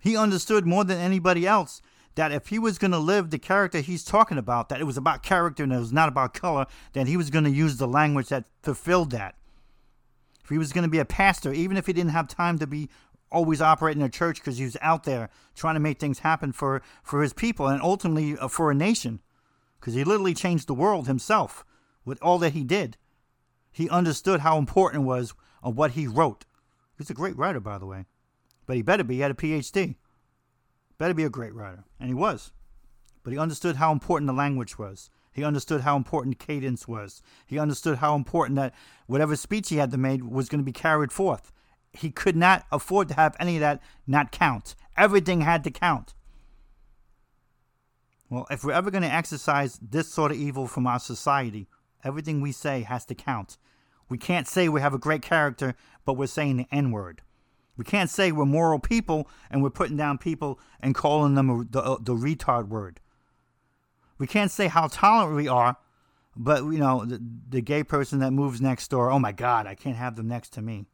He 0.00 0.16
understood 0.16 0.66
more 0.66 0.84
than 0.84 0.98
anybody 0.98 1.46
else 1.46 1.82
that 2.14 2.32
if 2.32 2.46
he 2.48 2.58
was 2.58 2.78
going 2.78 2.92
to 2.92 2.98
live 2.98 3.30
the 3.30 3.38
character 3.38 3.80
he's 3.80 4.04
talking 4.04 4.38
about, 4.38 4.68
that 4.68 4.80
it 4.80 4.84
was 4.84 4.96
about 4.96 5.22
character 5.22 5.62
and 5.62 5.72
it 5.72 5.78
was 5.78 5.92
not 5.92 6.08
about 6.08 6.32
color, 6.32 6.66
then 6.92 7.06
he 7.06 7.16
was 7.16 7.30
going 7.30 7.44
to 7.44 7.50
use 7.50 7.76
the 7.76 7.88
language 7.88 8.28
that 8.28 8.44
fulfilled 8.62 9.10
that. 9.10 9.34
If 10.42 10.50
he 10.50 10.58
was 10.58 10.72
going 10.72 10.84
to 10.84 10.90
be 10.90 11.00
a 11.00 11.04
pastor, 11.04 11.52
even 11.52 11.76
if 11.76 11.86
he 11.86 11.92
didn't 11.92 12.12
have 12.12 12.28
time 12.28 12.58
to 12.60 12.66
be 12.66 12.88
always 13.30 13.60
operating 13.60 14.00
in 14.00 14.06
a 14.06 14.10
church 14.10 14.36
because 14.36 14.58
he 14.58 14.64
was 14.64 14.76
out 14.80 15.04
there 15.04 15.28
trying 15.54 15.74
to 15.74 15.80
make 15.80 15.98
things 15.98 16.20
happen 16.20 16.52
for, 16.52 16.82
for 17.02 17.22
his 17.22 17.32
people 17.32 17.66
and 17.66 17.82
ultimately 17.82 18.36
uh, 18.38 18.48
for 18.48 18.70
a 18.70 18.74
nation, 18.74 19.20
because 19.80 19.94
he 19.94 20.04
literally 20.04 20.34
changed 20.34 20.66
the 20.66 20.74
world 20.74 21.06
himself 21.06 21.64
with 22.04 22.18
all 22.22 22.38
that 22.38 22.52
he 22.52 22.64
did. 22.64 22.96
He 23.72 23.90
understood 23.90 24.40
how 24.40 24.58
important 24.58 25.02
it 25.02 25.06
was 25.06 25.34
of 25.62 25.76
what 25.76 25.92
he 25.92 26.06
wrote. 26.06 26.44
He's 26.96 27.10
a 27.10 27.14
great 27.14 27.36
writer, 27.36 27.60
by 27.60 27.78
the 27.78 27.86
way. 27.86 28.06
But 28.64 28.76
he 28.76 28.82
better 28.82 29.04
be. 29.04 29.16
He 29.16 29.20
had 29.20 29.30
a 29.30 29.34
PhD. 29.34 29.96
Better 30.98 31.14
be 31.14 31.24
a 31.24 31.30
great 31.30 31.54
writer. 31.54 31.84
And 32.00 32.08
he 32.08 32.14
was. 32.14 32.52
But 33.22 33.32
he 33.32 33.38
understood 33.38 33.76
how 33.76 33.92
important 33.92 34.28
the 34.28 34.32
language 34.32 34.78
was. 34.78 35.10
He 35.30 35.44
understood 35.44 35.82
how 35.82 35.96
important 35.96 36.38
cadence 36.38 36.88
was. 36.88 37.20
He 37.44 37.58
understood 37.58 37.98
how 37.98 38.14
important 38.14 38.56
that 38.56 38.72
whatever 39.06 39.36
speech 39.36 39.68
he 39.68 39.76
had 39.76 39.90
to 39.90 39.98
make 39.98 40.24
was 40.24 40.48
going 40.48 40.60
to 40.60 40.64
be 40.64 40.72
carried 40.72 41.12
forth. 41.12 41.52
He 41.96 42.10
could 42.10 42.36
not 42.36 42.66
afford 42.70 43.08
to 43.08 43.14
have 43.14 43.36
any 43.40 43.56
of 43.56 43.60
that 43.60 43.82
not 44.06 44.32
count. 44.32 44.74
Everything 44.96 45.42
had 45.42 45.64
to 45.64 45.70
count. 45.70 46.14
Well, 48.28 48.46
if 48.50 48.64
we're 48.64 48.72
ever 48.72 48.90
going 48.90 49.02
to 49.02 49.12
exercise 49.12 49.78
this 49.80 50.08
sort 50.08 50.32
of 50.32 50.36
evil 50.36 50.66
from 50.66 50.86
our 50.86 50.98
society, 50.98 51.68
everything 52.02 52.40
we 52.40 52.52
say 52.52 52.82
has 52.82 53.04
to 53.06 53.14
count. 53.14 53.56
We 54.08 54.18
can't 54.18 54.48
say 54.48 54.68
we 54.68 54.80
have 54.80 54.94
a 54.94 54.98
great 54.98 55.22
character, 55.22 55.74
but 56.04 56.14
we're 56.14 56.26
saying 56.26 56.56
the 56.56 56.66
N 56.72 56.90
word. 56.90 57.22
We 57.76 57.84
can't 57.84 58.10
say 58.10 58.32
we're 58.32 58.46
moral 58.46 58.78
people 58.78 59.28
and 59.50 59.62
we're 59.62 59.70
putting 59.70 59.96
down 59.96 60.18
people 60.18 60.58
and 60.80 60.94
calling 60.94 61.34
them 61.34 61.68
the, 61.70 61.98
the 62.00 62.14
retard 62.14 62.68
word. 62.68 63.00
We 64.18 64.26
can't 64.26 64.50
say 64.50 64.68
how 64.68 64.88
tolerant 64.88 65.36
we 65.36 65.46
are, 65.46 65.76
but 66.34 66.64
you 66.64 66.78
know 66.78 67.04
the, 67.04 67.20
the 67.48 67.60
gay 67.60 67.84
person 67.84 68.20
that 68.20 68.30
moves 68.30 68.60
next 68.60 68.88
door. 68.88 69.10
Oh 69.10 69.18
my 69.18 69.32
God, 69.32 69.66
I 69.66 69.74
can't 69.74 69.96
have 69.96 70.16
them 70.16 70.28
next 70.28 70.52
to 70.54 70.62
me. 70.62 70.86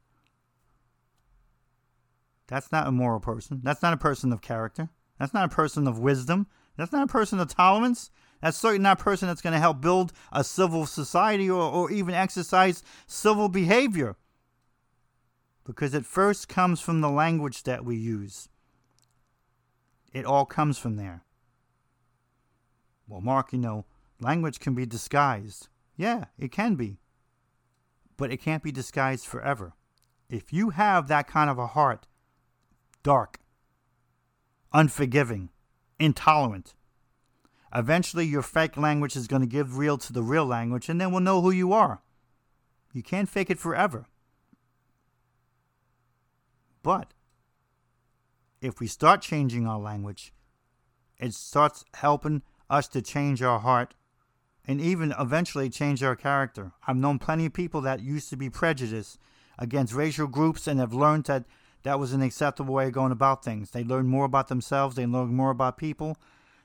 That's 2.52 2.70
not 2.70 2.86
a 2.86 2.92
moral 2.92 3.18
person. 3.18 3.62
That's 3.64 3.80
not 3.80 3.94
a 3.94 3.96
person 3.96 4.30
of 4.30 4.42
character. 4.42 4.90
That's 5.18 5.32
not 5.32 5.50
a 5.50 5.54
person 5.54 5.88
of 5.88 5.98
wisdom. 5.98 6.46
That's 6.76 6.92
not 6.92 7.04
a 7.04 7.10
person 7.10 7.40
of 7.40 7.48
tolerance. 7.48 8.10
That's 8.42 8.58
certainly 8.58 8.82
not 8.82 9.00
a 9.00 9.02
person 9.02 9.26
that's 9.26 9.40
going 9.40 9.54
to 9.54 9.58
help 9.58 9.80
build 9.80 10.12
a 10.30 10.44
civil 10.44 10.84
society 10.84 11.48
or, 11.48 11.62
or 11.62 11.90
even 11.90 12.14
exercise 12.14 12.82
civil 13.06 13.48
behavior 13.48 14.16
because 15.64 15.94
it 15.94 16.04
first 16.04 16.46
comes 16.46 16.78
from 16.78 17.00
the 17.00 17.08
language 17.08 17.62
that 17.62 17.86
we 17.86 17.96
use. 17.96 18.50
It 20.12 20.26
all 20.26 20.44
comes 20.44 20.76
from 20.76 20.96
there. 20.96 21.24
Well, 23.08 23.22
Mark, 23.22 23.54
you 23.54 23.60
know, 23.60 23.86
language 24.20 24.60
can 24.60 24.74
be 24.74 24.84
disguised. 24.84 25.68
Yeah, 25.96 26.26
it 26.38 26.52
can 26.52 26.74
be. 26.74 26.98
But 28.18 28.30
it 28.30 28.42
can't 28.42 28.62
be 28.62 28.72
disguised 28.72 29.24
forever. 29.24 29.72
If 30.28 30.52
you 30.52 30.68
have 30.68 31.08
that 31.08 31.26
kind 31.26 31.48
of 31.48 31.58
a 31.58 31.68
heart, 31.68 32.06
dark, 33.02 33.38
unforgiving, 34.72 35.50
intolerant, 35.98 36.74
eventually 37.74 38.26
your 38.26 38.42
fake 38.42 38.76
language 38.76 39.16
is 39.16 39.26
going 39.26 39.42
to 39.42 39.48
give 39.48 39.78
real 39.78 39.98
to 39.98 40.12
the 40.12 40.22
real 40.22 40.46
language, 40.46 40.88
and 40.88 41.00
then 41.00 41.10
we'll 41.10 41.20
know 41.20 41.40
who 41.40 41.50
you 41.50 41.72
are. 41.72 42.02
You 42.92 43.02
can't 43.02 43.28
fake 43.28 43.50
it 43.50 43.58
forever. 43.58 44.06
But 46.82 47.12
if 48.60 48.80
we 48.80 48.86
start 48.86 49.22
changing 49.22 49.66
our 49.66 49.78
language, 49.78 50.32
it 51.18 51.34
starts 51.34 51.84
helping 51.94 52.42
us 52.68 52.88
to 52.88 53.02
change 53.02 53.42
our 53.42 53.60
heart 53.60 53.94
and 54.66 54.80
even 54.80 55.14
eventually 55.18 55.68
change 55.68 56.02
our 56.02 56.16
character. 56.16 56.72
I've 56.86 56.96
known 56.96 57.18
plenty 57.18 57.46
of 57.46 57.52
people 57.52 57.80
that 57.82 58.00
used 58.00 58.30
to 58.30 58.36
be 58.36 58.50
prejudiced 58.50 59.18
against 59.58 59.94
racial 59.94 60.26
groups 60.26 60.66
and 60.66 60.80
have 60.80 60.92
learned 60.92 61.24
that 61.24 61.44
that 61.82 61.98
was 61.98 62.12
an 62.12 62.22
acceptable 62.22 62.74
way 62.74 62.86
of 62.86 62.92
going 62.92 63.12
about 63.12 63.44
things. 63.44 63.70
They 63.70 63.84
learned 63.84 64.08
more 64.08 64.24
about 64.24 64.48
themselves, 64.48 64.96
they 64.96 65.06
learned 65.06 65.34
more 65.34 65.50
about 65.50 65.76
people. 65.76 66.16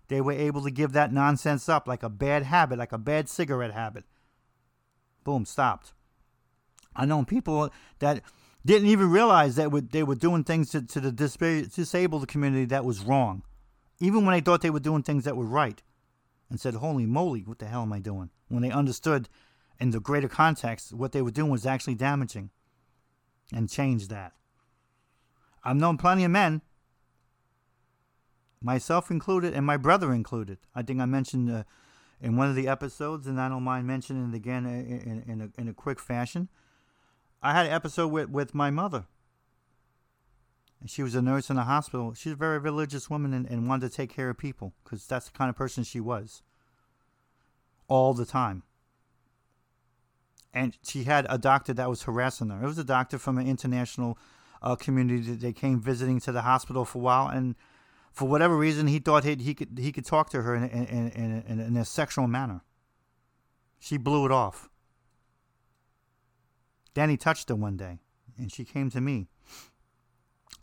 They 0.08 0.22
were 0.22 0.32
able 0.32 0.64
to 0.64 0.72
give 0.72 0.94
that 0.94 1.12
nonsense 1.12 1.68
up 1.68 1.88
like 1.88 2.02
a 2.02 2.10
bad 2.10 2.44
habit, 2.44 2.80
like 2.80 2.94
a 2.94 2.98
bad 2.98 3.28
cigarette 3.28 3.74
habit. 3.74 4.06
Boom, 5.26 5.44
stopped. 5.46 5.94
I 6.96 7.06
know 7.06 7.24
people 7.26 7.70
that 8.00 8.22
didn't 8.66 8.88
even 8.88 9.12
realize 9.12 9.56
that 9.56 9.92
they 9.92 10.04
were 10.04 10.16
doing 10.16 10.44
things 10.44 10.70
to, 10.72 10.82
to 10.82 11.00
the 11.00 11.12
disabled 11.12 12.28
community 12.28 12.66
that 12.66 12.86
was 12.86 13.02
wrong, 13.02 13.44
even 14.00 14.26
when 14.26 14.34
they 14.34 14.42
thought 14.42 14.62
they 14.62 14.70
were 14.70 14.80
doing 14.80 15.04
things 15.04 15.26
that 15.26 15.38
were 15.38 15.46
right, 15.46 15.84
and 16.50 16.60
said, 16.60 16.76
"Holy 16.76 17.06
moly, 17.06 17.42
what 17.42 17.60
the 17.60 17.66
hell 17.66 17.82
am 17.82 17.94
I 17.94 18.00
doing?" 18.00 18.30
When 18.48 18.64
they 18.64 18.72
understood, 18.72 19.28
in 19.80 19.92
the 19.92 20.00
greater 20.00 20.30
context, 20.30 20.94
what 20.94 21.12
they 21.12 21.22
were 21.22 21.32
doing 21.32 21.52
was 21.52 21.66
actually 21.66 21.96
damaging, 21.96 22.50
and 23.54 23.70
changed 23.70 24.10
that. 24.10 24.34
I've 25.64 25.76
known 25.76 25.98
plenty 25.98 26.24
of 26.24 26.32
men, 26.32 26.62
myself 28.62 29.12
included, 29.12 29.54
and 29.54 29.66
my 29.66 29.78
brother 29.78 30.14
included. 30.14 30.60
I 30.74 30.82
think 30.82 31.02
I 31.02 31.06
mentioned 31.06 31.50
uh, 31.50 31.64
in 32.22 32.38
one 32.38 32.50
of 32.50 32.56
the 32.56 32.68
episodes, 32.68 33.28
and 33.28 33.40
I 33.40 33.50
don't 33.50 33.64
mind 33.64 33.88
mentioning 33.88 34.32
it 34.32 34.36
again 34.36 34.66
in, 34.66 35.24
in, 35.26 35.32
in, 35.32 35.42
a, 35.42 35.62
in 35.62 35.68
a 35.68 35.74
quick 35.74 36.00
fashion 36.00 36.50
I 37.42 37.54
had 37.54 37.66
an 37.68 37.72
episode 37.72 38.08
with, 38.08 38.30
with 38.30 38.56
my 38.56 38.70
mother. 38.70 39.06
She 40.86 41.04
was 41.04 41.16
a 41.16 41.22
nurse 41.22 41.50
in 41.50 41.58
a 41.58 41.64
hospital. 41.64 42.14
She's 42.14 42.34
a 42.34 42.38
very 42.38 42.60
religious 42.60 43.10
woman 43.10 43.34
and, 43.34 43.48
and 43.48 43.68
wanted 43.68 43.90
to 43.90 43.96
take 43.96 44.14
care 44.14 44.30
of 44.30 44.38
people 44.38 44.74
because 44.84 45.06
that's 45.08 45.30
the 45.30 45.38
kind 45.38 45.50
of 45.50 45.56
person 45.56 45.84
she 45.84 46.00
was. 46.00 46.44
All 47.88 48.14
the 48.14 48.26
time. 48.26 48.64
And 50.54 50.78
she 50.84 51.04
had 51.04 51.26
a 51.30 51.38
doctor 51.38 51.74
that 51.74 51.90
was 51.90 52.04
harassing 52.04 52.50
her. 52.50 52.64
It 52.64 52.68
was 52.68 52.78
a 52.78 52.84
doctor 52.84 53.18
from 53.18 53.38
an 53.38 53.48
international 53.48 54.18
uh, 54.62 54.76
community 54.76 55.22
that 55.32 55.40
they 55.40 55.54
came 55.54 55.80
visiting 55.80 56.20
to 56.22 56.32
the 56.32 56.42
hospital 56.42 56.86
for 56.86 57.00
a 57.00 57.02
while, 57.02 57.28
and 57.28 57.56
for 58.12 58.28
whatever 58.28 58.58
reason, 58.58 58.88
he 58.88 59.00
thought 59.00 59.24
he 59.24 59.36
he 59.36 59.54
could 59.54 59.78
he 59.78 59.92
could 59.92 60.06
talk 60.06 60.30
to 60.32 60.42
her 60.42 60.56
in 60.56 60.64
in, 60.64 61.10
in, 61.10 61.44
in, 61.48 61.60
in 61.60 61.78
a 61.78 61.86
sexual 61.86 62.28
manner. 62.28 62.62
She 63.80 63.98
blew 63.98 64.26
it 64.26 64.32
off. 64.32 64.70
Danny 66.94 67.16
touched 67.16 67.50
her 67.50 67.56
one 67.56 67.78
day, 67.78 68.00
and 68.38 68.52
she 68.52 68.66
came 68.66 68.90
to 68.90 69.00
me, 69.00 69.28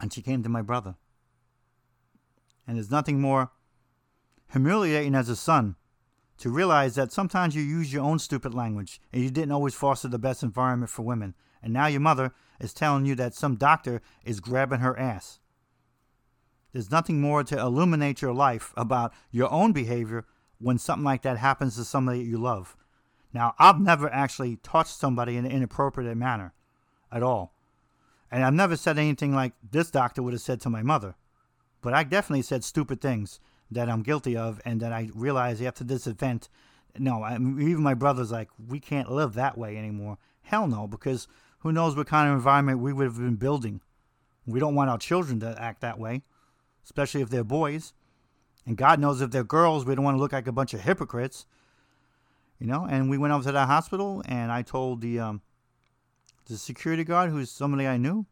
and 0.00 0.12
she 0.12 0.20
came 0.20 0.42
to 0.42 0.48
my 0.48 0.62
brother. 0.62 0.96
And 2.66 2.76
there's 2.76 2.90
nothing 2.90 3.20
more 3.20 3.52
humiliating 4.50 5.14
as 5.14 5.28
a 5.28 5.36
son 5.36 5.76
to 6.38 6.50
realize 6.50 6.94
that 6.94 7.12
sometimes 7.12 7.54
you 7.54 7.62
use 7.62 7.92
your 7.92 8.02
own 8.02 8.18
stupid 8.18 8.54
language 8.54 9.00
and 9.12 9.22
you 9.22 9.30
didn't 9.30 9.52
always 9.52 9.74
foster 9.74 10.08
the 10.08 10.18
best 10.18 10.42
environment 10.42 10.90
for 10.90 11.02
women. 11.02 11.34
And 11.62 11.72
now 11.72 11.86
your 11.86 12.00
mother 12.00 12.32
is 12.60 12.74
telling 12.74 13.06
you 13.06 13.14
that 13.16 13.34
some 13.34 13.56
doctor 13.56 14.02
is 14.24 14.40
grabbing 14.40 14.80
her 14.80 14.98
ass. 14.98 15.38
There's 16.72 16.90
nothing 16.90 17.20
more 17.20 17.44
to 17.44 17.58
illuminate 17.58 18.20
your 18.20 18.34
life 18.34 18.74
about 18.76 19.14
your 19.30 19.50
own 19.50 19.72
behavior 19.72 20.26
when 20.58 20.78
something 20.78 21.04
like 21.04 21.22
that 21.22 21.38
happens 21.38 21.76
to 21.76 21.84
somebody 21.84 22.20
you 22.20 22.36
love. 22.36 22.76
Now, 23.32 23.54
I've 23.58 23.80
never 23.80 24.12
actually 24.12 24.56
touched 24.56 24.96
somebody 24.96 25.36
in 25.36 25.44
an 25.44 25.52
inappropriate 25.52 26.16
manner 26.16 26.52
at 27.12 27.22
all. 27.22 27.54
And 28.30 28.44
I've 28.44 28.54
never 28.54 28.76
said 28.76 28.98
anything 28.98 29.34
like 29.34 29.52
this 29.70 29.90
doctor 29.90 30.22
would 30.22 30.32
have 30.32 30.42
said 30.42 30.60
to 30.62 30.70
my 30.70 30.82
mother. 30.82 31.14
But 31.80 31.94
I 31.94 32.02
definitely 32.02 32.42
said 32.42 32.64
stupid 32.64 33.00
things 33.00 33.38
that 33.70 33.88
I'm 33.88 34.02
guilty 34.02 34.36
of 34.36 34.60
and 34.64 34.80
that 34.80 34.92
I 34.92 35.10
realized 35.14 35.62
after 35.62 35.84
this 35.84 36.06
event. 36.06 36.48
No, 36.98 37.22
I, 37.22 37.34
even 37.34 37.82
my 37.82 37.94
brother's 37.94 38.30
like, 38.30 38.50
we 38.68 38.78
can't 38.78 39.10
live 39.10 39.34
that 39.34 39.58
way 39.58 39.76
anymore. 39.76 40.18
Hell 40.42 40.66
no, 40.66 40.86
because 40.86 41.26
who 41.60 41.72
knows 41.72 41.96
what 41.96 42.06
kind 42.06 42.28
of 42.28 42.36
environment 42.36 42.78
we 42.78 42.92
would 42.92 43.06
have 43.06 43.16
been 43.16 43.36
building. 43.36 43.80
We 44.46 44.60
don't 44.60 44.74
want 44.74 44.90
our 44.90 44.98
children 44.98 45.40
to 45.40 45.60
act 45.60 45.80
that 45.80 45.98
way, 45.98 46.22
especially 46.84 47.22
if 47.22 47.30
they're 47.30 47.42
boys. 47.44 47.94
And 48.66 48.76
God 48.76 49.00
knows 49.00 49.20
if 49.20 49.30
they're 49.30 49.44
girls, 49.44 49.84
we 49.84 49.94
don't 49.94 50.04
want 50.04 50.16
to 50.16 50.20
look 50.20 50.32
like 50.32 50.46
a 50.46 50.52
bunch 50.52 50.74
of 50.74 50.82
hypocrites 50.82 51.46
you 52.58 52.66
know. 52.66 52.86
And 52.88 53.10
we 53.10 53.18
went 53.18 53.32
over 53.32 53.44
to 53.44 53.52
that 53.52 53.66
hospital, 53.66 54.22
and 54.26 54.50
I 54.50 54.62
told 54.62 55.00
the 55.00 55.20
um, 55.20 55.42
the 56.46 56.56
security 56.56 57.04
guard, 57.04 57.30
who's 57.30 57.50
somebody 57.50 57.86
I 57.86 57.96
knew, 57.96 58.26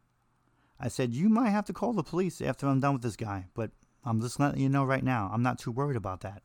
I 0.80 0.88
said, 0.88 1.14
"You 1.14 1.28
might 1.28 1.50
have 1.50 1.64
to 1.66 1.72
call 1.72 1.92
the 1.92 2.02
police 2.02 2.40
after 2.40 2.66
I'm 2.66 2.80
done 2.80 2.94
with 2.94 3.02
this 3.02 3.16
guy, 3.16 3.46
but 3.54 3.70
I'm 4.04 4.20
just 4.20 4.40
letting 4.40 4.60
you 4.60 4.68
know 4.68 4.84
right 4.84 5.04
now, 5.04 5.30
I'm 5.32 5.42
not 5.42 5.58
too 5.58 5.70
worried 5.70 5.96
about 5.96 6.20
that. 6.22 6.42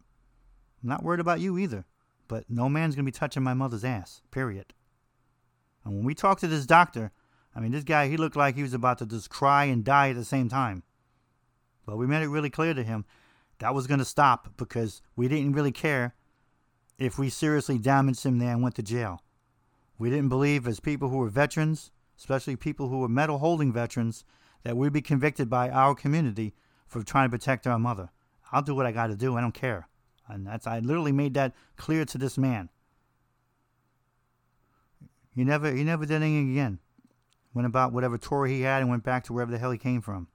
I'm 0.84 0.90
not 0.90 1.04
worried 1.04 1.20
about 1.20 1.40
you 1.40 1.58
either, 1.58 1.86
but 2.28 2.50
no 2.50 2.70
man's 2.70 2.96
gonna 2.96 3.06
be 3.06 3.12
touching 3.12 3.44
my 3.44 3.54
mother's 3.54 3.84
ass. 3.84 4.22
Period." 4.32 4.74
And 5.84 5.96
when 5.96 6.06
we 6.06 6.14
talked 6.14 6.42
to 6.42 6.48
this 6.48 6.66
doctor, 6.66 7.12
I 7.56 7.60
mean, 7.60 7.72
this 7.72 7.84
guy, 7.84 8.08
he 8.08 8.18
looked 8.18 8.36
like 8.36 8.56
he 8.56 8.62
was 8.62 8.74
about 8.74 9.00
to 9.00 9.06
just 9.06 9.30
cry 9.30 9.66
and 9.66 9.84
die 9.84 10.10
at 10.10 10.16
the 10.16 10.26
same 10.26 10.50
time. 10.50 10.84
But 11.86 11.98
we 11.98 12.06
made 12.06 12.22
it 12.22 12.28
really 12.28 12.50
clear 12.50 12.74
to 12.74 12.84
him 12.84 13.06
that 13.60 13.74
was 13.74 13.88
going 13.88 14.00
to 14.00 14.06
stop 14.06 14.56
because 14.58 15.02
we 15.16 15.28
didn't 15.28 15.54
really 15.54 15.72
care 15.72 16.14
if 17.00 17.18
we 17.18 17.30
seriously 17.30 17.80
damaged 17.80 18.24
him 18.24 18.38
there 18.38 18.52
and 18.52 18.62
went 18.62 18.76
to 18.76 18.84
jail. 18.84 19.24
We 19.98 20.10
didn't 20.10 20.30
believe, 20.30 20.68
as 20.68 20.80
people 20.80 21.10
who 21.10 21.18
were 21.18 21.30
veterans, 21.30 21.92
especially 22.18 22.56
people 22.56 22.90
who 22.90 23.00
were 23.00 23.08
medal 23.08 23.40
holding 23.40 23.72
veterans, 23.72 24.24
that 24.64 24.78
we'd 24.78 24.94
be 24.94 25.02
convicted 25.02 25.50
by 25.50 25.70
our 25.70 25.96
community 25.96 26.54
for 26.88 27.04
trying 27.04 27.30
to 27.30 27.38
protect 27.38 27.68
our 27.68 27.78
mother. 27.78 28.10
I'll 28.52 28.62
do 28.62 28.76
what 28.76 28.86
I 28.86 28.92
got 28.92 29.08
to 29.08 29.16
do. 29.16 29.38
I 29.38 29.42
don't 29.42 29.54
care. 29.54 29.88
And 30.28 30.46
that's 30.46 30.68
I 30.68 30.80
literally 30.80 31.12
made 31.12 31.34
that 31.36 31.54
clear 31.76 32.06
to 32.06 32.18
this 32.18 32.38
man. 32.38 32.70
He 35.36 35.44
never 35.44 35.72
he 35.72 35.84
never 35.84 36.06
did 36.06 36.16
anything 36.22 36.52
again. 36.52 36.80
Went 37.54 37.68
about 37.68 37.94
whatever 37.94 38.18
tour 38.18 38.46
he 38.46 38.62
had 38.62 38.82
and 38.82 38.90
went 38.90 39.04
back 39.04 39.24
to 39.26 39.34
wherever 39.34 39.52
the 39.52 39.58
hell 39.58 39.72
he 39.72 39.78
came 39.78 40.02
from. 40.02 40.28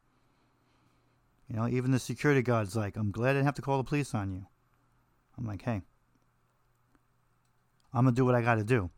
You 1.48 1.56
know, 1.56 1.68
even 1.68 1.90
the 1.90 1.98
security 1.98 2.42
guard's 2.42 2.76
like, 2.76 2.96
I'm 2.96 3.10
glad 3.10 3.30
I 3.30 3.32
didn't 3.34 3.46
have 3.46 3.54
to 3.56 3.62
call 3.62 3.78
the 3.78 3.84
police 3.84 4.14
on 4.14 4.32
you. 4.32 4.46
I'm 5.36 5.46
like, 5.46 5.62
hey, 5.62 5.82
I'm 7.92 8.06
to 8.06 8.12
do 8.12 8.24
what 8.24 8.34
I 8.34 8.42
got 8.42 8.56
to 8.56 8.64
do. 8.64 8.90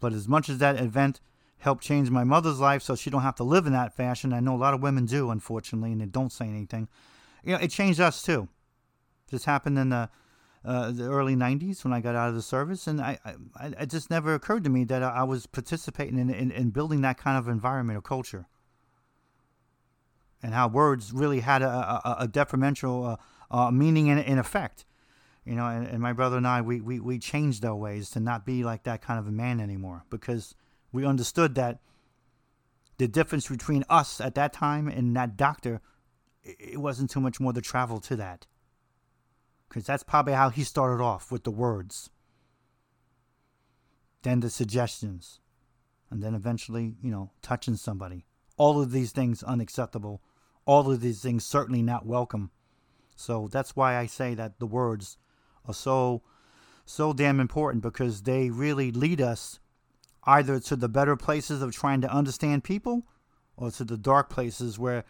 But 0.00 0.12
as 0.12 0.26
much 0.26 0.48
as 0.48 0.58
that 0.58 0.80
event 0.80 1.20
helped 1.60 1.84
change 1.84 2.10
my 2.10 2.24
mother's 2.24 2.58
life 2.58 2.82
so 2.82 2.96
she 2.96 3.10
don't 3.10 3.22
have 3.22 3.36
to 3.36 3.44
live 3.44 3.66
in 3.66 3.72
that 3.72 3.94
fashion, 3.94 4.32
I 4.32 4.40
know 4.40 4.54
a 4.54 4.58
lot 4.58 4.74
of 4.74 4.82
women 4.82 5.06
do, 5.06 5.30
unfortunately, 5.30 5.92
and 5.92 6.00
they 6.00 6.06
don't 6.06 6.32
say 6.32 6.46
anything. 6.46 6.88
You 7.44 7.52
know, 7.52 7.58
it 7.60 7.70
changed 7.70 8.00
us 8.00 8.22
too. 8.22 8.48
This 9.30 9.44
happened 9.44 9.78
in 9.78 9.90
the, 9.90 10.10
uh, 10.64 10.90
the 10.90 11.04
early 11.04 11.36
90s 11.36 11.84
when 11.84 11.92
I 11.92 12.00
got 12.00 12.16
out 12.16 12.30
of 12.30 12.34
the 12.34 12.42
service, 12.42 12.86
and 12.86 13.00
I, 13.00 13.18
I, 13.56 13.66
it 13.80 13.90
just 13.90 14.10
never 14.10 14.34
occurred 14.34 14.64
to 14.64 14.70
me 14.70 14.84
that 14.84 15.02
I 15.02 15.22
was 15.22 15.46
participating 15.46 16.18
in, 16.18 16.30
in, 16.30 16.50
in 16.50 16.70
building 16.70 17.02
that 17.02 17.18
kind 17.18 17.38
of 17.38 17.48
environment 17.48 17.96
or 17.96 18.02
culture. 18.02 18.46
And 20.42 20.54
how 20.54 20.68
words 20.68 21.12
really 21.12 21.40
had 21.40 21.60
a, 21.60 21.68
a, 21.68 22.16
a 22.20 22.28
detrimental 22.28 23.04
uh, 23.04 23.16
uh, 23.50 23.70
meaning 23.70 24.08
and, 24.08 24.40
effect 24.40 24.86
you 25.44 25.54
know, 25.54 25.66
and, 25.66 25.86
and 25.86 26.00
my 26.00 26.12
brother 26.12 26.36
and 26.36 26.46
I, 26.46 26.60
we, 26.60 26.80
we, 26.80 27.00
we 27.00 27.18
changed 27.18 27.64
our 27.64 27.74
ways 27.74 28.10
to 28.10 28.20
not 28.20 28.44
be 28.44 28.62
like 28.62 28.84
that 28.84 29.02
kind 29.02 29.18
of 29.18 29.26
a 29.26 29.32
man 29.32 29.60
anymore 29.60 30.04
because 30.10 30.54
we 30.92 31.04
understood 31.04 31.54
that 31.54 31.78
the 32.98 33.08
difference 33.08 33.48
between 33.48 33.84
us 33.88 34.20
at 34.20 34.34
that 34.34 34.52
time 34.52 34.88
and 34.88 35.16
that 35.16 35.36
doctor, 35.36 35.80
it 36.42 36.78
wasn't 36.78 37.10
too 37.10 37.20
much 37.20 37.40
more 37.40 37.52
to 37.52 37.60
travel 37.60 37.98
to 38.00 38.16
that. 38.16 38.46
Because 39.68 39.86
that's 39.86 40.02
probably 40.02 40.32
how 40.32 40.50
he 40.50 40.64
started 40.64 41.02
off 41.02 41.30
with 41.30 41.44
the 41.44 41.50
words, 41.50 42.10
then 44.22 44.40
the 44.40 44.50
suggestions, 44.50 45.40
and 46.10 46.22
then 46.22 46.34
eventually, 46.34 46.96
you 47.02 47.10
know, 47.10 47.30
touching 47.40 47.76
somebody. 47.76 48.26
All 48.56 48.82
of 48.82 48.90
these 48.90 49.12
things 49.12 49.42
unacceptable. 49.42 50.20
All 50.66 50.90
of 50.90 51.00
these 51.00 51.22
things 51.22 51.46
certainly 51.46 51.82
not 51.82 52.04
welcome. 52.04 52.50
So 53.16 53.48
that's 53.48 53.76
why 53.76 53.96
I 53.96 54.06
say 54.06 54.34
that 54.34 54.58
the 54.58 54.66
words 54.66 55.16
are 55.66 55.74
so 55.74 56.22
so 56.84 57.12
damn 57.12 57.38
important 57.38 57.82
because 57.82 58.22
they 58.22 58.50
really 58.50 58.90
lead 58.90 59.20
us 59.20 59.60
either 60.24 60.60
to 60.60 60.76
the 60.76 60.88
better 60.88 61.16
places 61.16 61.62
of 61.62 61.72
trying 61.72 62.00
to 62.02 62.12
understand 62.12 62.64
people 62.64 63.06
or 63.56 63.70
to 63.70 63.84
the 63.84 63.96
dark 63.96 64.30
places 64.30 64.78
where 64.78 65.04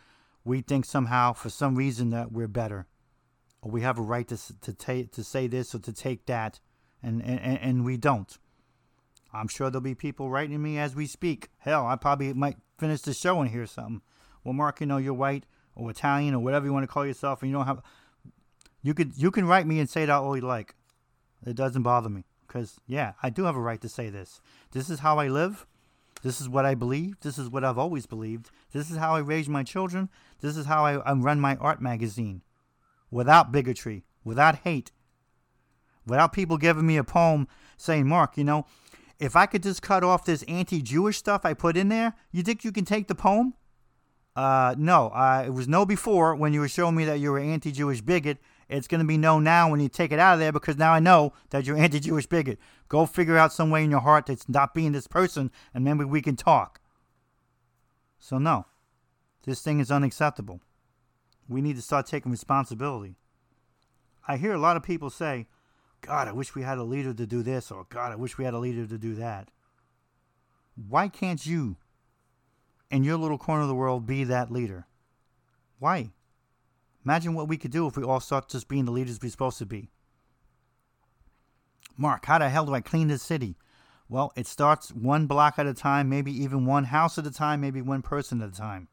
we 0.45 0.61
think 0.61 0.85
somehow 0.85 1.33
for 1.33 1.51
some 1.51 1.75
reason 1.75 2.11
that 2.11 2.33
we're 2.33 2.49
better. 2.49 2.87
Or 3.63 3.71
we 3.71 3.83
have 3.83 3.99
a 3.99 4.03
right 4.03 4.27
to 4.29 4.39
to 4.61 4.73
take 4.73 5.13
to 5.13 5.23
say 5.23 5.47
this 5.47 5.75
or 5.75 5.81
to 5.81 5.93
take 5.93 6.27
that 6.27 6.61
and 7.03 7.23
and, 7.23 7.59
and 7.61 7.85
we 7.85 7.97
don't. 7.97 8.39
I'm 9.33 9.49
sure 9.49 9.71
there'll 9.71 9.83
be 9.83 9.95
people 9.95 10.31
writing 10.31 10.63
me 10.63 10.79
as 10.79 10.95
we 10.95 11.07
speak. 11.07 11.49
Hell 11.59 11.87
i 11.87 11.97
probably 11.97 12.33
might 12.33 12.57
finish 12.79 13.03
the 13.03 13.13
show 13.13 13.41
and 13.41 13.51
hear 13.51 13.67
something. 13.67 14.01
Well 14.45 14.55
mark 14.55 14.81
you 14.81 14.87
know 14.87 14.97
you're 14.97 15.15
white 15.15 15.45
or 15.75 15.91
italian 15.91 16.35
or 16.35 16.41
whatever 16.41 16.67
you 16.67 16.73
want 16.73 16.85
to 16.85 16.93
call 16.93 17.07
yourself 17.07 17.43
and 17.43 17.51
you 17.51 17.57
don't 17.57 17.67
have 17.67 17.83
you 18.83 18.95
could 18.95 19.17
you 19.17 19.31
can 19.31 19.45
write 19.45 19.67
me 19.67 19.79
and 19.79 19.91
say 19.91 20.07
that 20.07 20.15
all 20.15 20.37
you 20.37 20.43
like. 20.43 20.75
It 21.45 21.57
doesn't 21.57 21.83
bother 21.83 22.09
me 22.09 22.25
because 22.51 22.81
yeah, 22.89 23.13
I 23.23 23.31
do 23.31 23.45
have 23.45 23.57
a 23.57 23.61
right 23.61 23.81
to 23.81 23.89
say 23.89 24.11
this. 24.11 24.41
This 24.73 24.91
is 24.91 25.01
how 25.01 25.19
I 25.19 25.29
live. 25.29 25.67
This 26.23 26.41
is 26.41 26.49
what 26.49 26.67
I 26.67 26.75
believe. 26.75 27.21
This 27.21 27.39
is 27.39 27.49
what 27.49 27.65
I've 27.65 27.79
always 27.79 28.07
believed. 28.07 28.51
This 28.73 28.91
is 28.91 28.97
how 28.97 29.15
I 29.15 29.21
raise 29.21 29.49
my 29.49 29.63
children. 29.63 30.11
This 30.41 30.57
is 30.57 30.67
how 30.67 30.85
I, 30.85 31.13
run 31.13 31.41
my 31.41 31.57
art 31.57 31.81
magazine, 31.81 32.43
without 33.11 33.53
bigotry, 33.53 34.05
without 34.25 34.57
hate, 34.57 34.91
without 36.07 36.33
people 36.33 36.59
giving 36.59 36.87
me 36.87 36.97
a 36.97 37.05
poem 37.05 37.47
saying, 37.77 38.09
"Mark, 38.09 38.37
you 38.37 38.45
know, 38.45 38.67
if 39.19 39.37
I 39.37 39.47
could 39.47 39.63
just 39.63 39.81
cut 39.81 40.03
off 40.03 40.25
this 40.25 40.43
anti-Jewish 40.49 41.19
stuff 41.19 41.45
I 41.45 41.55
put 41.55 41.77
in 41.77 41.89
there, 41.89 42.15
you 42.33 42.43
think 42.43 42.65
you 42.65 42.73
can 42.73 42.85
take 42.85 43.07
the 43.07 43.15
poem?" 43.15 43.55
Uh, 44.37 44.75
no, 44.77 45.09
uh, 45.09 45.45
it 45.47 45.51
was 45.51 45.69
no 45.69 45.87
before 45.87 46.35
when 46.35 46.53
you 46.53 46.61
were 46.61 46.69
showing 46.69 46.97
me 46.97 47.05
that 47.05 47.21
you 47.21 47.31
were 47.31 47.39
an 47.39 47.51
anti-Jewish 47.51 48.01
bigot, 48.01 48.39
it's 48.71 48.87
going 48.87 49.01
to 49.01 49.07
be 49.07 49.19
no 49.19 49.41
now 49.41 49.71
when 49.71 49.81
you 49.81 49.89
take 49.89 50.13
it 50.13 50.19
out 50.19 50.35
of 50.35 50.41
there 50.41 50.53
because 50.53 50.77
now 50.77 50.93
I 50.93 51.01
know 51.01 51.33
that 51.51 51.67
you're 51.67 51.77
anti-Jewish 51.79 52.27
bigot. 52.27 52.59
Go 52.89 53.05
figure 53.05 53.37
out 53.37 53.53
some 53.53 53.71
way 53.71 53.85
in 53.85 53.91
your 53.91 54.01
heart 54.01 54.27
that's 54.27 54.49
not 54.49 54.75
being 54.75 54.93
this 54.93 55.07
person, 55.07 55.51
and 55.75 55.85
maybe 55.85 56.05
we 56.05 56.23
can 56.23 56.37
talk. 56.37 56.81
So 58.19 58.39
no, 58.39 58.67
this 59.45 59.61
thing 59.61 59.81
is 59.81 59.91
unacceptable. 59.91 60.61
We 61.49 61.61
need 61.61 61.77
to 61.77 61.83
start 61.83 62.07
taking 62.07 62.31
responsibility. 62.31 63.17
I 64.29 64.37
hear 64.37 64.53
a 64.53 64.59
lot 64.59 64.77
of 64.77 64.83
people 64.83 65.11
say, 65.11 65.49
God, 66.03 66.29
I 66.29 66.33
wish 66.33 66.55
we 66.55 66.63
had 66.63 66.79
a 66.79 66.85
leader 66.85 67.13
to 67.13 67.27
do 67.27 67.43
this, 67.43 67.71
or 67.71 67.87
God, 67.89 68.13
I 68.13 68.17
wish 68.17 68.39
we 68.39 68.45
had 68.45 68.55
a 68.55 68.59
leader 68.59 68.87
to 68.87 68.99
do 68.99 69.15
that. 69.17 69.51
Why 70.89 71.09
can't 71.09 71.45
you, 71.45 71.77
in 72.91 73.03
your 73.03 73.17
little 73.17 73.39
corner 73.39 73.63
of 73.63 73.69
the 73.69 73.75
world, 73.75 74.07
be 74.07 74.25
that 74.25 74.51
leader? 74.51 74.87
Why? 75.79 76.11
Imagine 77.05 77.35
what 77.35 77.49
we 77.49 77.57
could 77.57 77.71
do 77.71 77.87
if 77.87 77.97
we 77.97 78.05
all 78.05 78.21
start 78.21 78.49
just 78.49 78.69
being 78.69 78.85
the 78.85 78.93
leaders 78.93 79.19
we're 79.23 79.31
supposed 79.31 79.59
to 79.59 79.67
be. 79.67 79.91
Mark, 81.97 82.27
how 82.27 82.39
the 82.39 82.49
hell 82.49 82.67
do 82.67 82.75
I 82.75 82.81
clean 82.81 83.09
this 83.09 83.23
city? 83.23 83.57
Well, 84.09 84.33
it 84.37 84.47
starts 84.47 84.91
one 84.91 85.27
block 85.27 85.59
at 85.59 85.67
a 85.67 85.75
time, 85.75 86.09
maybe 86.09 86.33
even 86.33 86.67
one 86.67 86.85
house 86.85 87.17
at 87.17 87.27
a 87.27 87.31
time, 87.31 87.61
maybe 87.61 87.81
one 87.81 88.03
person 88.03 88.43
at 88.43 88.49
a 88.49 88.57
time. 88.57 88.89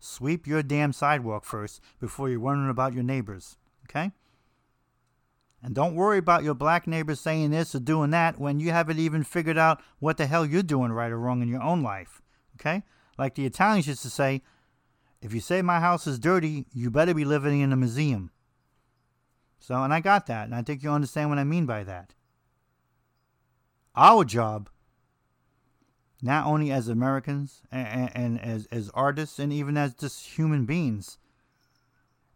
Sweep 0.00 0.46
your 0.46 0.62
damn 0.62 0.92
sidewalk 0.92 1.44
first 1.44 1.80
before 2.00 2.28
you're 2.28 2.40
worrying 2.40 2.70
about 2.70 2.94
your 2.94 3.04
neighbors. 3.04 3.56
Okay? 3.84 4.12
And 5.62 5.74
don't 5.74 5.94
worry 5.94 6.18
about 6.18 6.42
your 6.42 6.54
black 6.54 6.86
neighbors 6.86 7.20
saying 7.20 7.50
this 7.50 7.74
or 7.74 7.80
doing 7.80 8.10
that 8.10 8.40
when 8.40 8.58
you 8.58 8.70
haven't 8.70 8.98
even 8.98 9.22
figured 9.22 9.58
out 9.58 9.80
what 10.00 10.16
the 10.16 10.26
hell 10.26 10.44
you're 10.44 10.62
doing 10.62 10.90
right 10.90 11.12
or 11.12 11.18
wrong 11.18 11.42
in 11.42 11.48
your 11.48 11.62
own 11.62 11.82
life. 11.82 12.20
Okay? 12.56 12.82
Like 13.18 13.34
the 13.34 13.46
Italians 13.46 13.86
used 13.86 14.02
to 14.02 14.10
say, 14.10 14.42
if 15.22 15.32
you 15.32 15.40
say 15.40 15.62
my 15.62 15.78
house 15.78 16.06
is 16.08 16.18
dirty, 16.18 16.66
you 16.74 16.90
better 16.90 17.14
be 17.14 17.24
living 17.24 17.60
in 17.60 17.72
a 17.72 17.76
museum. 17.76 18.32
So, 19.60 19.76
and 19.76 19.94
I 19.94 20.00
got 20.00 20.26
that, 20.26 20.46
and 20.46 20.54
I 20.54 20.62
think 20.62 20.82
you 20.82 20.90
understand 20.90 21.30
what 21.30 21.38
I 21.38 21.44
mean 21.44 21.64
by 21.64 21.84
that. 21.84 22.14
Our 23.94 24.24
job, 24.24 24.68
not 26.20 26.46
only 26.46 26.72
as 26.72 26.88
Americans 26.88 27.62
and, 27.70 28.10
and 28.14 28.40
as, 28.40 28.66
as 28.72 28.90
artists 28.94 29.38
and 29.38 29.52
even 29.52 29.76
as 29.76 29.94
just 29.94 30.36
human 30.36 30.66
beings, 30.66 31.18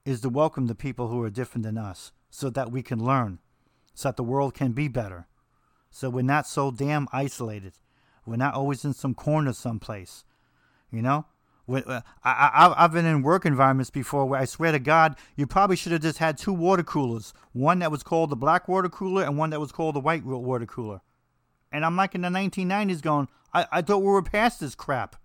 is 0.04 0.20
to 0.20 0.28
welcome 0.28 0.68
the 0.68 0.74
people 0.76 1.08
who 1.08 1.20
are 1.24 1.30
different 1.30 1.64
than 1.64 1.76
us 1.76 2.12
so 2.30 2.48
that 2.50 2.70
we 2.70 2.82
can 2.82 3.04
learn, 3.04 3.40
so 3.94 4.08
that 4.08 4.16
the 4.16 4.22
world 4.22 4.54
can 4.54 4.70
be 4.70 4.86
better. 4.86 5.26
So 5.90 6.08
we're 6.08 6.22
not 6.22 6.46
so 6.46 6.70
damn 6.70 7.08
isolated. 7.12 7.72
We're 8.24 8.36
not 8.36 8.54
always 8.54 8.84
in 8.84 8.92
some 8.92 9.14
corner 9.14 9.52
someplace. 9.52 10.22
You 10.92 11.02
know? 11.02 11.26
Uh, 11.68 12.00
I, 12.22 12.74
I've 12.76 12.92
been 12.92 13.06
in 13.06 13.22
work 13.22 13.44
environments 13.44 13.90
before 13.90 14.24
where 14.26 14.40
I 14.40 14.44
swear 14.44 14.72
to 14.72 14.78
God, 14.78 15.16
you 15.34 15.46
probably 15.46 15.76
should 15.76 15.92
have 15.92 16.02
just 16.02 16.18
had 16.18 16.38
two 16.38 16.52
water 16.52 16.84
coolers. 16.84 17.34
One 17.52 17.80
that 17.80 17.90
was 17.90 18.02
called 18.02 18.30
the 18.30 18.36
black 18.36 18.68
water 18.68 18.88
cooler 18.88 19.24
and 19.24 19.36
one 19.36 19.50
that 19.50 19.60
was 19.60 19.72
called 19.72 19.96
the 19.96 20.00
white 20.00 20.24
water 20.24 20.66
cooler. 20.66 21.00
And 21.72 21.84
I'm 21.84 21.96
like 21.96 22.14
in 22.14 22.22
the 22.22 22.28
1990s 22.28 23.02
going, 23.02 23.28
I, 23.52 23.66
I 23.72 23.82
thought 23.82 23.98
we 23.98 24.06
were 24.06 24.22
past 24.22 24.60
this 24.60 24.74
crap. 24.74 25.16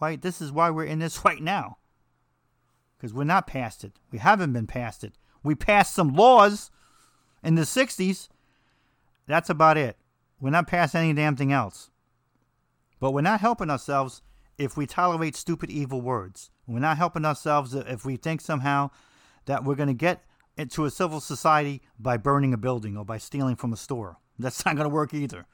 Right? 0.00 0.20
This 0.20 0.40
is 0.40 0.52
why 0.52 0.70
we're 0.70 0.84
in 0.84 0.98
this 0.98 1.24
right 1.24 1.42
now. 1.42 1.78
Because 2.96 3.14
we're 3.14 3.24
not 3.24 3.46
past 3.46 3.84
it. 3.84 3.92
We 4.10 4.18
haven't 4.18 4.52
been 4.52 4.66
past 4.66 5.02
it. 5.02 5.14
We 5.42 5.54
passed 5.54 5.94
some 5.94 6.14
laws 6.14 6.70
in 7.42 7.54
the 7.54 7.62
60s. 7.62 8.28
That's 9.26 9.48
about 9.48 9.76
it. 9.76 9.96
We're 10.40 10.50
not 10.50 10.66
past 10.66 10.94
any 10.94 11.12
damn 11.12 11.36
thing 11.36 11.52
else. 11.52 11.90
But 13.00 13.12
we're 13.12 13.20
not 13.20 13.40
helping 13.40 13.70
ourselves 13.70 14.22
if 14.58 14.76
we 14.76 14.86
tolerate 14.86 15.36
stupid, 15.36 15.70
evil 15.70 16.00
words. 16.00 16.50
We're 16.66 16.80
not 16.80 16.98
helping 16.98 17.24
ourselves 17.24 17.74
if 17.74 18.04
we 18.04 18.16
think 18.16 18.40
somehow 18.40 18.90
that 19.46 19.64
we're 19.64 19.76
going 19.76 19.88
to 19.88 19.94
get 19.94 20.24
into 20.56 20.84
a 20.84 20.90
civil 20.90 21.20
society 21.20 21.80
by 21.98 22.16
burning 22.16 22.52
a 22.52 22.58
building 22.58 22.96
or 22.96 23.04
by 23.04 23.18
stealing 23.18 23.56
from 23.56 23.72
a 23.72 23.76
store. 23.76 24.18
That's 24.38 24.64
not 24.66 24.76
going 24.76 24.88
to 24.88 24.94
work 24.94 25.14
either. 25.14 25.46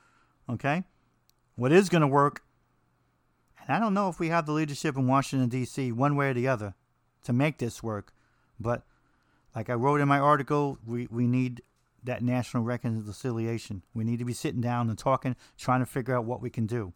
Okay? 0.49 0.85
What 1.57 1.71
is 1.71 1.89
going 1.89 2.01
to 2.01 2.09
work, 2.09 2.43
and 3.61 3.77
I 3.77 3.79
don't 3.79 3.95
know 3.95 4.09
if 4.09 4.19
we 4.19 4.29
have 4.29 4.47
the 4.47 4.53
leadership 4.53 4.97
in 4.97 5.07
Washington, 5.07 5.49
D.C., 5.49 5.93
one 5.93 6.17
way 6.17 6.31
or 6.31 6.35
the 6.35 6.49
other, 6.49 6.75
to 7.25 7.33
make 7.33 7.59
this 7.59 7.83
work, 7.83 8.13
but 8.59 8.83
like 9.55 9.71
I 9.71 9.75
wrote 9.75 10.01
in 10.01 10.09
my 10.09 10.19
article, 10.19 10.79
we, 10.85 11.07
we 11.11 11.27
need 11.27 11.63
that 12.03 12.23
national 12.23 12.65
reconciliation. 12.65 13.83
We 13.95 14.05
need 14.05 14.19
to 14.19 14.25
be 14.25 14.33
sitting 14.33 14.61
down 14.61 14.91
and 14.91 14.99
talking, 14.99 15.37
trying 15.57 15.81
to 15.81 15.87
figure 15.87 16.17
out 16.17 16.25
what 16.25 16.43
we 16.43 16.51
can 16.51 16.67
do. 16.67 16.93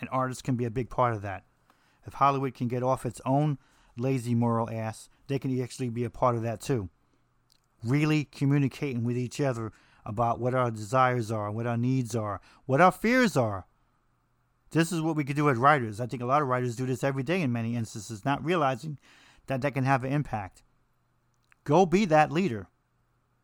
And 0.00 0.08
artists 0.10 0.42
can 0.42 0.56
be 0.56 0.64
a 0.64 0.70
big 0.70 0.90
part 0.90 1.14
of 1.14 1.22
that. 1.22 1.44
If 2.06 2.14
Hollywood 2.14 2.54
can 2.54 2.68
get 2.68 2.82
off 2.82 3.06
its 3.06 3.20
own 3.24 3.58
lazy 3.96 4.34
moral 4.34 4.68
ass, 4.70 5.08
they 5.28 5.38
can 5.38 5.62
actually 5.62 5.88
be 5.88 6.04
a 6.04 6.10
part 6.10 6.36
of 6.36 6.42
that 6.42 6.60
too. 6.60 6.90
Really 7.82 8.24
communicating 8.24 9.04
with 9.04 9.16
each 9.16 9.40
other 9.40 9.72
about 10.04 10.40
what 10.40 10.54
our 10.54 10.70
desires 10.70 11.30
are, 11.30 11.50
what 11.50 11.66
our 11.66 11.76
needs 11.76 12.14
are, 12.14 12.40
what 12.66 12.80
our 12.80 12.92
fears 12.92 13.36
are. 13.36 13.66
This 14.70 14.90
is 14.90 15.00
what 15.00 15.16
we 15.16 15.24
could 15.24 15.36
do 15.36 15.48
as 15.48 15.56
writers. 15.56 16.00
I 16.00 16.06
think 16.06 16.22
a 16.22 16.26
lot 16.26 16.42
of 16.42 16.48
writers 16.48 16.76
do 16.76 16.86
this 16.86 17.04
every 17.04 17.22
day 17.22 17.40
in 17.40 17.52
many 17.52 17.76
instances, 17.76 18.24
not 18.24 18.44
realizing 18.44 18.98
that 19.46 19.60
that 19.62 19.74
can 19.74 19.84
have 19.84 20.04
an 20.04 20.12
impact. 20.12 20.62
Go 21.62 21.86
be 21.86 22.04
that 22.06 22.32
leader. 22.32 22.66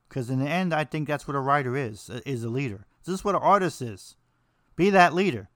Because 0.09 0.29
in 0.29 0.41
the 0.41 0.49
end, 0.49 0.75
I 0.75 0.85
think 0.85 1.07
that's 1.07 1.29
what 1.29 1.37
a 1.37 1.41
writer 1.41 1.77
is, 1.77 2.11
is 2.27 2.43
a 2.43 2.49
leader. 2.49 2.85
This 3.05 3.15
is 3.15 3.25
what 3.25 3.37
an 3.37 3.43
artist 3.43 3.81
is. 3.81 4.17
Be 4.75 4.91
that 4.91 5.15
leader. 5.15 5.49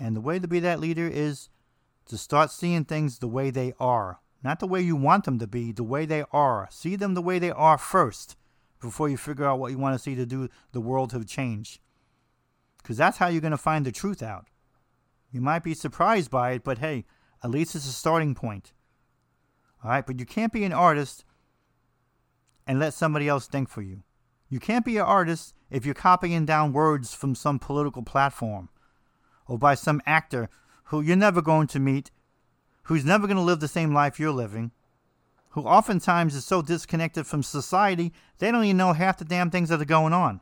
And 0.00 0.16
the 0.16 0.20
way 0.22 0.38
to 0.38 0.48
be 0.48 0.60
that 0.60 0.80
leader 0.80 1.06
is 1.06 1.50
to 2.06 2.16
start 2.16 2.50
seeing 2.50 2.84
things 2.84 3.18
the 3.18 3.28
way 3.28 3.50
they 3.50 3.74
are. 3.78 4.20
Not 4.42 4.58
the 4.58 4.66
way 4.66 4.80
you 4.80 4.96
want 4.96 5.24
them 5.24 5.38
to 5.38 5.46
be, 5.46 5.72
the 5.72 5.84
way 5.84 6.06
they 6.06 6.24
are. 6.32 6.66
See 6.70 6.96
them 6.96 7.12
the 7.12 7.20
way 7.20 7.38
they 7.38 7.50
are 7.50 7.76
first 7.76 8.36
before 8.80 9.10
you 9.10 9.18
figure 9.18 9.44
out 9.44 9.58
what 9.58 9.70
you 9.70 9.78
want 9.78 9.94
to 9.94 9.98
see 9.98 10.14
to 10.14 10.24
do 10.24 10.48
the 10.72 10.80
world 10.80 11.10
to 11.10 11.22
change. 11.22 11.82
Because 12.78 12.96
that's 12.96 13.18
how 13.18 13.28
you're 13.28 13.42
going 13.42 13.50
to 13.50 13.58
find 13.58 13.84
the 13.84 13.92
truth 13.92 14.22
out. 14.22 14.46
You 15.30 15.42
might 15.42 15.62
be 15.62 15.74
surprised 15.74 16.30
by 16.30 16.52
it, 16.52 16.64
but 16.64 16.78
hey, 16.78 17.04
at 17.44 17.50
least 17.50 17.74
it's 17.74 17.86
a 17.86 17.92
starting 17.92 18.34
point. 18.34 18.72
All 19.84 19.90
right, 19.90 20.06
but 20.06 20.18
you 20.18 20.24
can't 20.24 20.52
be 20.52 20.64
an 20.64 20.72
artist 20.72 21.26
and 22.66 22.78
let 22.78 22.94
somebody 22.94 23.28
else 23.28 23.46
think 23.46 23.68
for 23.68 23.82
you. 23.82 24.02
You 24.48 24.60
can't 24.60 24.84
be 24.84 24.96
an 24.96 25.04
artist 25.04 25.54
if 25.70 25.84
you're 25.84 25.94
copying 25.94 26.46
down 26.46 26.72
words 26.72 27.12
from 27.12 27.34
some 27.34 27.58
political 27.58 28.02
platform 28.02 28.70
or 29.50 29.58
by 29.58 29.74
some 29.74 30.00
actor 30.06 30.48
who 30.84 31.00
you're 31.00 31.16
never 31.16 31.42
going 31.42 31.66
to 31.66 31.78
meet, 31.78 32.10
who's 32.84 33.04
never 33.04 33.26
going 33.26 33.36
to 33.36 33.42
live 33.42 33.60
the 33.60 33.68
same 33.68 33.92
life 33.92 34.18
you're 34.18 34.30
living, 34.30 34.70
who 35.50 35.62
oftentimes 35.62 36.34
is 36.34 36.46
so 36.46 36.62
disconnected 36.62 37.26
from 37.26 37.42
society 37.42 38.12
they 38.38 38.50
don't 38.50 38.64
even 38.64 38.76
know 38.76 38.92
half 38.92 39.18
the 39.18 39.24
damn 39.24 39.50
things 39.50 39.68
that 39.68 39.82
are 39.82 39.84
going 39.84 40.12
on. 40.12 40.40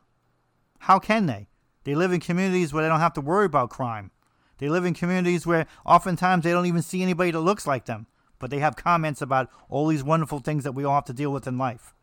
How 0.79 0.99
can 0.99 1.25
they? 1.25 1.49
They 1.83 1.95
live 1.95 2.13
in 2.13 2.19
communities 2.19 2.71
where 2.71 2.83
they 2.83 2.89
don't 2.89 2.99
have 2.99 3.13
to 3.13 3.21
worry 3.21 3.45
about 3.45 3.69
crime. 3.69 4.11
They 4.59 4.69
live 4.69 4.85
in 4.85 4.93
communities 4.93 5.47
where 5.47 5.65
oftentimes 5.85 6.43
they 6.43 6.51
don't 6.51 6.67
even 6.67 6.81
see 6.81 7.01
anybody 7.01 7.31
that 7.31 7.39
looks 7.39 7.67
like 7.67 7.85
them 7.85 8.07
but 8.39 8.49
they 8.49 8.59
have 8.59 8.75
comments 8.75 9.21
about 9.21 9.49
all 9.67 9.87
these 9.87 10.03
wonderful 10.03 10.39
things 10.39 10.63
that 10.63 10.71
we 10.71 10.83
all 10.83 10.95
have 10.95 11.05
to 11.05 11.13
deal 11.13 11.31
with 11.31 11.45
in 11.45 11.57
life. 11.57 11.93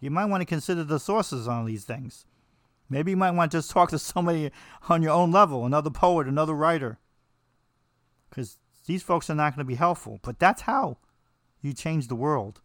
You 0.00 0.10
might 0.10 0.26
want 0.26 0.40
to 0.40 0.46
consider 0.46 0.84
the 0.84 1.00
sources 1.00 1.48
on 1.48 1.66
these 1.66 1.84
things. 1.84 2.24
Maybe 2.94 3.10
you 3.10 3.16
might 3.16 3.32
want 3.32 3.50
to 3.50 3.58
just 3.58 3.72
talk 3.72 3.90
to 3.90 3.98
somebody 3.98 4.52
on 4.88 5.02
your 5.02 5.10
own 5.10 5.32
level, 5.32 5.66
another 5.66 5.90
poet, 5.90 6.28
another 6.28 6.54
writer. 6.54 7.00
Because 8.30 8.56
these 8.86 9.02
folks 9.02 9.28
are 9.28 9.34
not 9.34 9.50
going 9.50 9.66
to 9.66 9.68
be 9.68 9.74
helpful. 9.74 10.20
But 10.22 10.38
that's 10.38 10.62
how 10.62 10.98
you 11.60 11.72
change 11.72 12.06
the 12.06 12.14
world. 12.14 12.60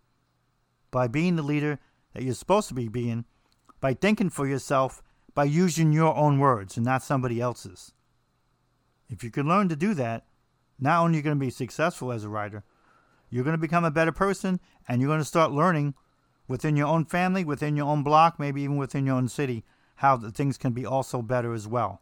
By 0.91 1.07
being 1.07 1.35
the 1.35 1.41
leader 1.41 1.79
that 2.13 2.21
you're 2.21 2.35
supposed 2.35 2.67
to 2.67 2.75
be 2.75 2.87
being, 2.87 3.25
by 3.81 3.95
thinking 3.95 4.29
for 4.29 4.47
yourself, 4.47 5.01
by 5.33 5.45
using 5.45 5.91
your 5.91 6.15
own 6.15 6.37
words 6.37 6.77
and 6.77 6.85
not 6.85 7.01
somebody 7.01 7.41
else's. 7.41 7.91
If 9.09 9.23
you 9.23 9.31
can 9.31 9.47
learn 9.47 9.67
to 9.69 9.75
do 9.75 9.95
that, 9.95 10.27
not 10.79 11.01
only 11.01 11.15
are 11.15 11.17
you 11.17 11.23
going 11.23 11.37
to 11.37 11.43
be 11.43 11.49
successful 11.49 12.11
as 12.11 12.23
a 12.23 12.29
writer, 12.29 12.63
you're 13.31 13.43
going 13.43 13.55
to 13.55 13.57
become 13.57 13.83
a 13.83 13.89
better 13.89 14.11
person 14.11 14.59
and 14.87 15.01
you're 15.01 15.09
going 15.09 15.21
to 15.21 15.25
start 15.25 15.51
learning 15.51 15.95
within 16.47 16.75
your 16.75 16.87
own 16.87 17.05
family, 17.05 17.43
within 17.43 17.75
your 17.75 17.87
own 17.87 18.03
block, 18.03 18.39
maybe 18.39 18.61
even 18.61 18.77
within 18.77 19.07
your 19.07 19.15
own 19.15 19.27
city, 19.27 19.65
how 19.99 20.17
things 20.17 20.57
can 20.57 20.71
be 20.71 20.85
also 20.85 21.21
better 21.21 21.53
as 21.53 21.67
well. 21.67 22.01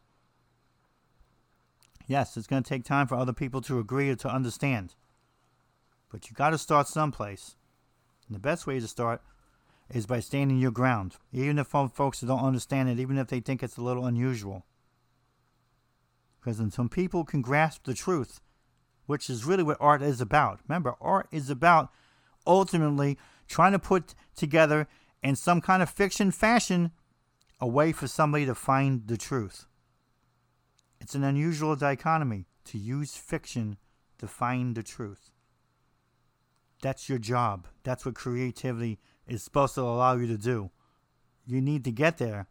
Yes, 2.05 2.37
it's 2.37 2.45
going 2.45 2.61
to 2.61 2.69
take 2.69 2.83
time 2.83 3.07
for 3.07 3.15
other 3.15 3.33
people 3.33 3.59
to 3.61 3.79
agree 3.79 4.11
or 4.11 4.15
to 4.17 4.29
understand. 4.29 4.93
But 6.11 6.29
you 6.29 6.35
got 6.35 6.51
to 6.51 6.59
start 6.59 6.87
someplace. 6.87 7.55
And 8.27 8.35
the 8.35 8.39
best 8.39 8.67
way 8.67 8.79
to 8.79 8.87
start 8.87 9.23
is 9.89 10.05
by 10.05 10.19
standing 10.19 10.59
your 10.59 10.69
ground, 10.69 11.15
even 11.33 11.57
if 11.57 11.67
folks 11.67 12.21
don't 12.21 12.43
understand 12.43 12.87
it, 12.87 12.99
even 12.99 13.17
if 13.17 13.29
they 13.29 13.39
think 13.39 13.63
it's 13.63 13.77
a 13.77 13.83
little 13.83 14.05
unusual. 14.05 14.63
Because 16.39 16.59
until 16.59 16.87
people 16.87 17.25
can 17.25 17.41
grasp 17.41 17.85
the 17.85 17.95
truth, 17.95 18.41
which 19.07 19.27
is 19.27 19.43
really 19.43 19.63
what 19.63 19.77
art 19.79 20.03
is 20.03 20.21
about. 20.21 20.59
Remember, 20.67 20.93
art 21.01 21.29
is 21.31 21.49
about 21.49 21.89
ultimately 22.45 23.17
trying 23.47 23.71
to 23.71 23.79
put 23.79 24.13
together 24.35 24.87
in 25.23 25.35
some 25.35 25.61
kind 25.61 25.81
of 25.81 25.89
fiction 25.89 26.29
fashion 26.29 26.91
a 27.59 27.67
way 27.67 27.91
for 27.91 28.07
somebody 28.07 28.45
to 28.45 28.55
find 28.55 29.07
the 29.07 29.17
truth. 29.17 29.65
It's 30.99 31.15
an 31.15 31.23
unusual 31.23 31.75
dichotomy 31.75 32.45
to 32.65 32.77
use 32.77 33.15
fiction 33.15 33.77
to 34.19 34.27
find 34.27 34.75
the 34.75 34.83
truth. 34.83 35.31
That's 36.81 37.09
your 37.09 37.17
job. 37.17 37.67
That's 37.83 38.05
what 38.05 38.15
creativity 38.15 38.99
is 39.27 39.43
supposed 39.43 39.75
to 39.75 39.81
allow 39.81 40.15
you 40.15 40.27
to 40.27 40.37
do. 40.37 40.71
You 41.45 41.61
need 41.61 41.83
to 41.85 41.91
get 41.91 42.17
there. 42.17 42.47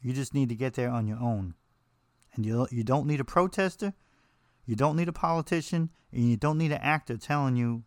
You 0.00 0.12
just 0.12 0.34
need 0.34 0.48
to 0.48 0.54
get 0.54 0.74
there 0.74 0.90
on 0.90 1.06
your 1.06 1.18
own. 1.18 1.54
And 2.34 2.46
you, 2.46 2.66
you 2.70 2.82
don't 2.82 3.06
need 3.06 3.20
a 3.20 3.24
protester. 3.24 3.92
You 4.64 4.76
don't 4.76 4.96
need 4.96 5.08
a 5.08 5.12
politician 5.12 5.90
and 6.12 6.30
you 6.30 6.36
don't 6.36 6.58
need 6.58 6.72
an 6.72 6.80
actor 6.80 7.16
telling 7.16 7.56
you 7.56 7.84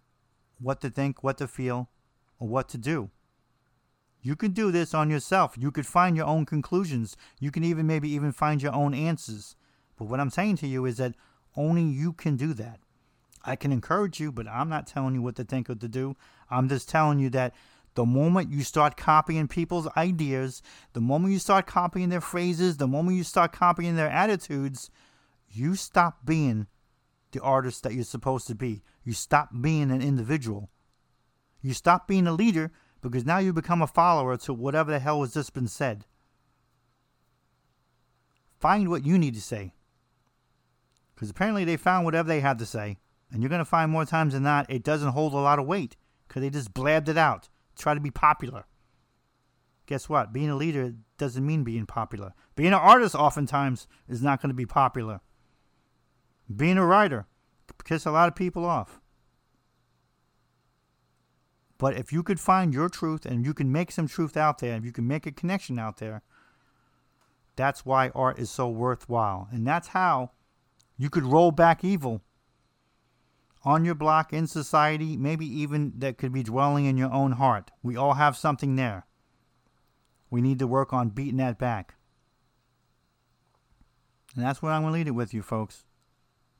what 0.59 0.81
to 0.81 0.89
think, 0.89 1.23
what 1.23 1.37
to 1.39 1.47
feel, 1.47 1.89
or 2.39 2.47
what 2.47 2.69
to 2.69 2.77
do. 2.77 3.09
You 4.25 4.35
can 4.35 4.53
do 4.53 4.71
this 4.71 4.95
on 4.95 5.11
yourself. 5.11 5.55
You 5.55 5.69
could 5.69 5.85
find 5.85 6.17
your 6.17 6.25
own 6.25 6.47
conclusions. 6.47 7.15
You 7.39 7.51
can 7.51 7.63
even 7.63 7.85
maybe 7.85 8.09
even 8.09 8.31
find 8.31 8.59
your 8.59 8.73
own 8.73 8.95
answers. 8.95 9.55
But 9.99 10.05
what 10.05 10.19
I'm 10.19 10.31
saying 10.31 10.57
to 10.57 10.67
you 10.67 10.83
is 10.87 10.97
that 10.97 11.13
only 11.55 11.83
you 11.83 12.11
can 12.11 12.35
do 12.35 12.55
that. 12.55 12.79
I 13.43 13.55
can 13.55 13.71
encourage 13.71 14.19
you, 14.19 14.31
but 14.31 14.47
I'm 14.47 14.67
not 14.67 14.87
telling 14.87 15.13
you 15.13 15.21
what 15.21 15.35
to 15.35 15.43
think 15.43 15.69
or 15.69 15.75
to 15.75 15.87
do. 15.87 16.15
I'm 16.49 16.67
just 16.67 16.89
telling 16.89 17.19
you 17.19 17.29
that 17.29 17.53
the 17.93 18.03
moment 18.03 18.49
you 18.49 18.63
start 18.63 18.97
copying 18.97 19.47
people's 19.47 19.87
ideas, 19.95 20.63
the 20.93 21.01
moment 21.01 21.31
you 21.31 21.37
start 21.37 21.67
copying 21.67 22.09
their 22.09 22.19
phrases, 22.19 22.77
the 22.77 22.87
moment 22.87 23.17
you 23.17 23.23
start 23.23 23.51
copying 23.51 23.95
their 23.95 24.09
attitudes, 24.09 24.89
you 25.51 25.75
stop 25.75 26.25
being 26.25 26.65
the 27.31 27.41
artist 27.41 27.83
that 27.83 27.93
you're 27.93 28.03
supposed 28.03 28.47
to 28.47 28.55
be. 28.55 28.81
You 29.03 29.13
stop 29.13 29.49
being 29.61 29.91
an 29.91 30.01
individual. 30.01 30.71
You 31.61 31.75
stop 31.75 32.07
being 32.07 32.25
a 32.25 32.33
leader 32.33 32.71
because 33.09 33.25
now 33.25 33.37
you 33.37 33.53
become 33.53 33.83
a 33.83 33.87
follower 33.87 34.35
to 34.35 34.51
whatever 34.51 34.91
the 34.91 34.97
hell 34.97 35.21
has 35.21 35.33
just 35.33 35.53
been 35.53 35.67
said. 35.67 36.05
Find 38.59 38.89
what 38.89 39.05
you 39.05 39.19
need 39.19 39.35
to 39.35 39.41
say. 39.41 39.73
Because 41.13 41.29
apparently 41.29 41.65
they 41.65 41.77
found 41.77 42.03
whatever 42.03 42.27
they 42.27 42.39
had 42.39 42.57
to 42.57 42.65
say. 42.65 42.97
And 43.31 43.43
you're 43.43 43.49
going 43.49 43.59
to 43.59 43.65
find 43.65 43.91
more 43.91 44.05
times 44.05 44.33
than 44.33 44.41
not, 44.41 44.71
it 44.71 44.83
doesn't 44.83 45.11
hold 45.11 45.33
a 45.33 45.37
lot 45.37 45.59
of 45.59 45.67
weight 45.67 45.95
because 46.27 46.41
they 46.41 46.49
just 46.49 46.73
blabbed 46.73 47.07
it 47.07 47.17
out. 47.17 47.47
Try 47.77 47.93
to 47.93 47.99
be 47.99 48.09
popular. 48.09 48.65
Guess 49.85 50.09
what? 50.09 50.33
Being 50.33 50.49
a 50.49 50.55
leader 50.55 50.95
doesn't 51.19 51.45
mean 51.45 51.63
being 51.63 51.85
popular. 51.85 52.33
Being 52.55 52.69
an 52.69 52.73
artist 52.73 53.13
oftentimes 53.13 53.87
is 54.09 54.23
not 54.23 54.41
going 54.41 54.49
to 54.49 54.55
be 54.55 54.65
popular. 54.65 55.21
Being 56.53 56.79
a 56.79 56.85
writer 56.85 57.27
piss 57.85 58.05
a 58.05 58.11
lot 58.11 58.27
of 58.27 58.35
people 58.35 58.65
off. 58.65 58.99
But 61.85 61.97
if 61.97 62.11
you 62.11 62.23
could 62.23 62.39
find 62.39 62.73
your 62.73 62.89
truth 62.89 63.27
and 63.27 63.45
you 63.45 63.53
can 63.53 63.71
make 63.71 63.91
some 63.91 64.07
truth 64.07 64.35
out 64.35 64.57
there, 64.57 64.75
if 64.75 64.83
you 64.83 64.91
can 64.91 65.05
make 65.05 65.27
a 65.27 65.31
connection 65.31 65.77
out 65.77 65.97
there, 65.97 66.23
that's 67.55 67.85
why 67.85 68.09
art 68.15 68.39
is 68.39 68.49
so 68.49 68.67
worthwhile. 68.67 69.47
And 69.51 69.67
that's 69.67 69.89
how 69.89 70.31
you 70.97 71.11
could 71.11 71.25
roll 71.25 71.51
back 71.51 71.83
evil 71.83 72.23
on 73.63 73.85
your 73.85 73.93
block 73.93 74.33
in 74.33 74.47
society, 74.47 75.15
maybe 75.15 75.45
even 75.45 75.93
that 75.99 76.17
could 76.17 76.33
be 76.33 76.41
dwelling 76.41 76.85
in 76.85 76.97
your 76.97 77.13
own 77.13 77.33
heart. 77.33 77.69
We 77.83 77.95
all 77.95 78.15
have 78.15 78.35
something 78.35 78.75
there. 78.77 79.05
We 80.31 80.41
need 80.41 80.57
to 80.57 80.65
work 80.65 80.91
on 80.91 81.09
beating 81.09 81.37
that 81.37 81.59
back. 81.59 81.93
And 84.35 84.43
that's 84.43 84.63
where 84.63 84.71
I'm 84.71 84.81
going 84.81 84.93
to 84.93 84.97
lead 84.97 85.07
it 85.07 85.11
with 85.11 85.35
you, 85.35 85.43
folks. 85.43 85.85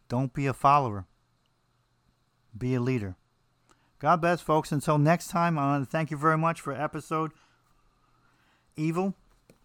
Don't 0.08 0.36
be 0.36 0.46
a 0.46 0.54
follower, 0.54 1.08
be 2.56 2.76
a 2.76 2.80
leader. 2.80 3.16
God 4.06 4.22
bless, 4.22 4.40
folks. 4.40 4.72
Until 4.72 5.00
next 5.00 5.30
time, 5.30 5.58
I 5.58 5.66
want 5.66 5.84
to 5.84 5.90
thank 5.90 6.12
you 6.12 6.18
very 6.18 6.38
much 6.38 6.62
for 6.62 6.72
episode 6.72 7.32
Evil 8.78 9.16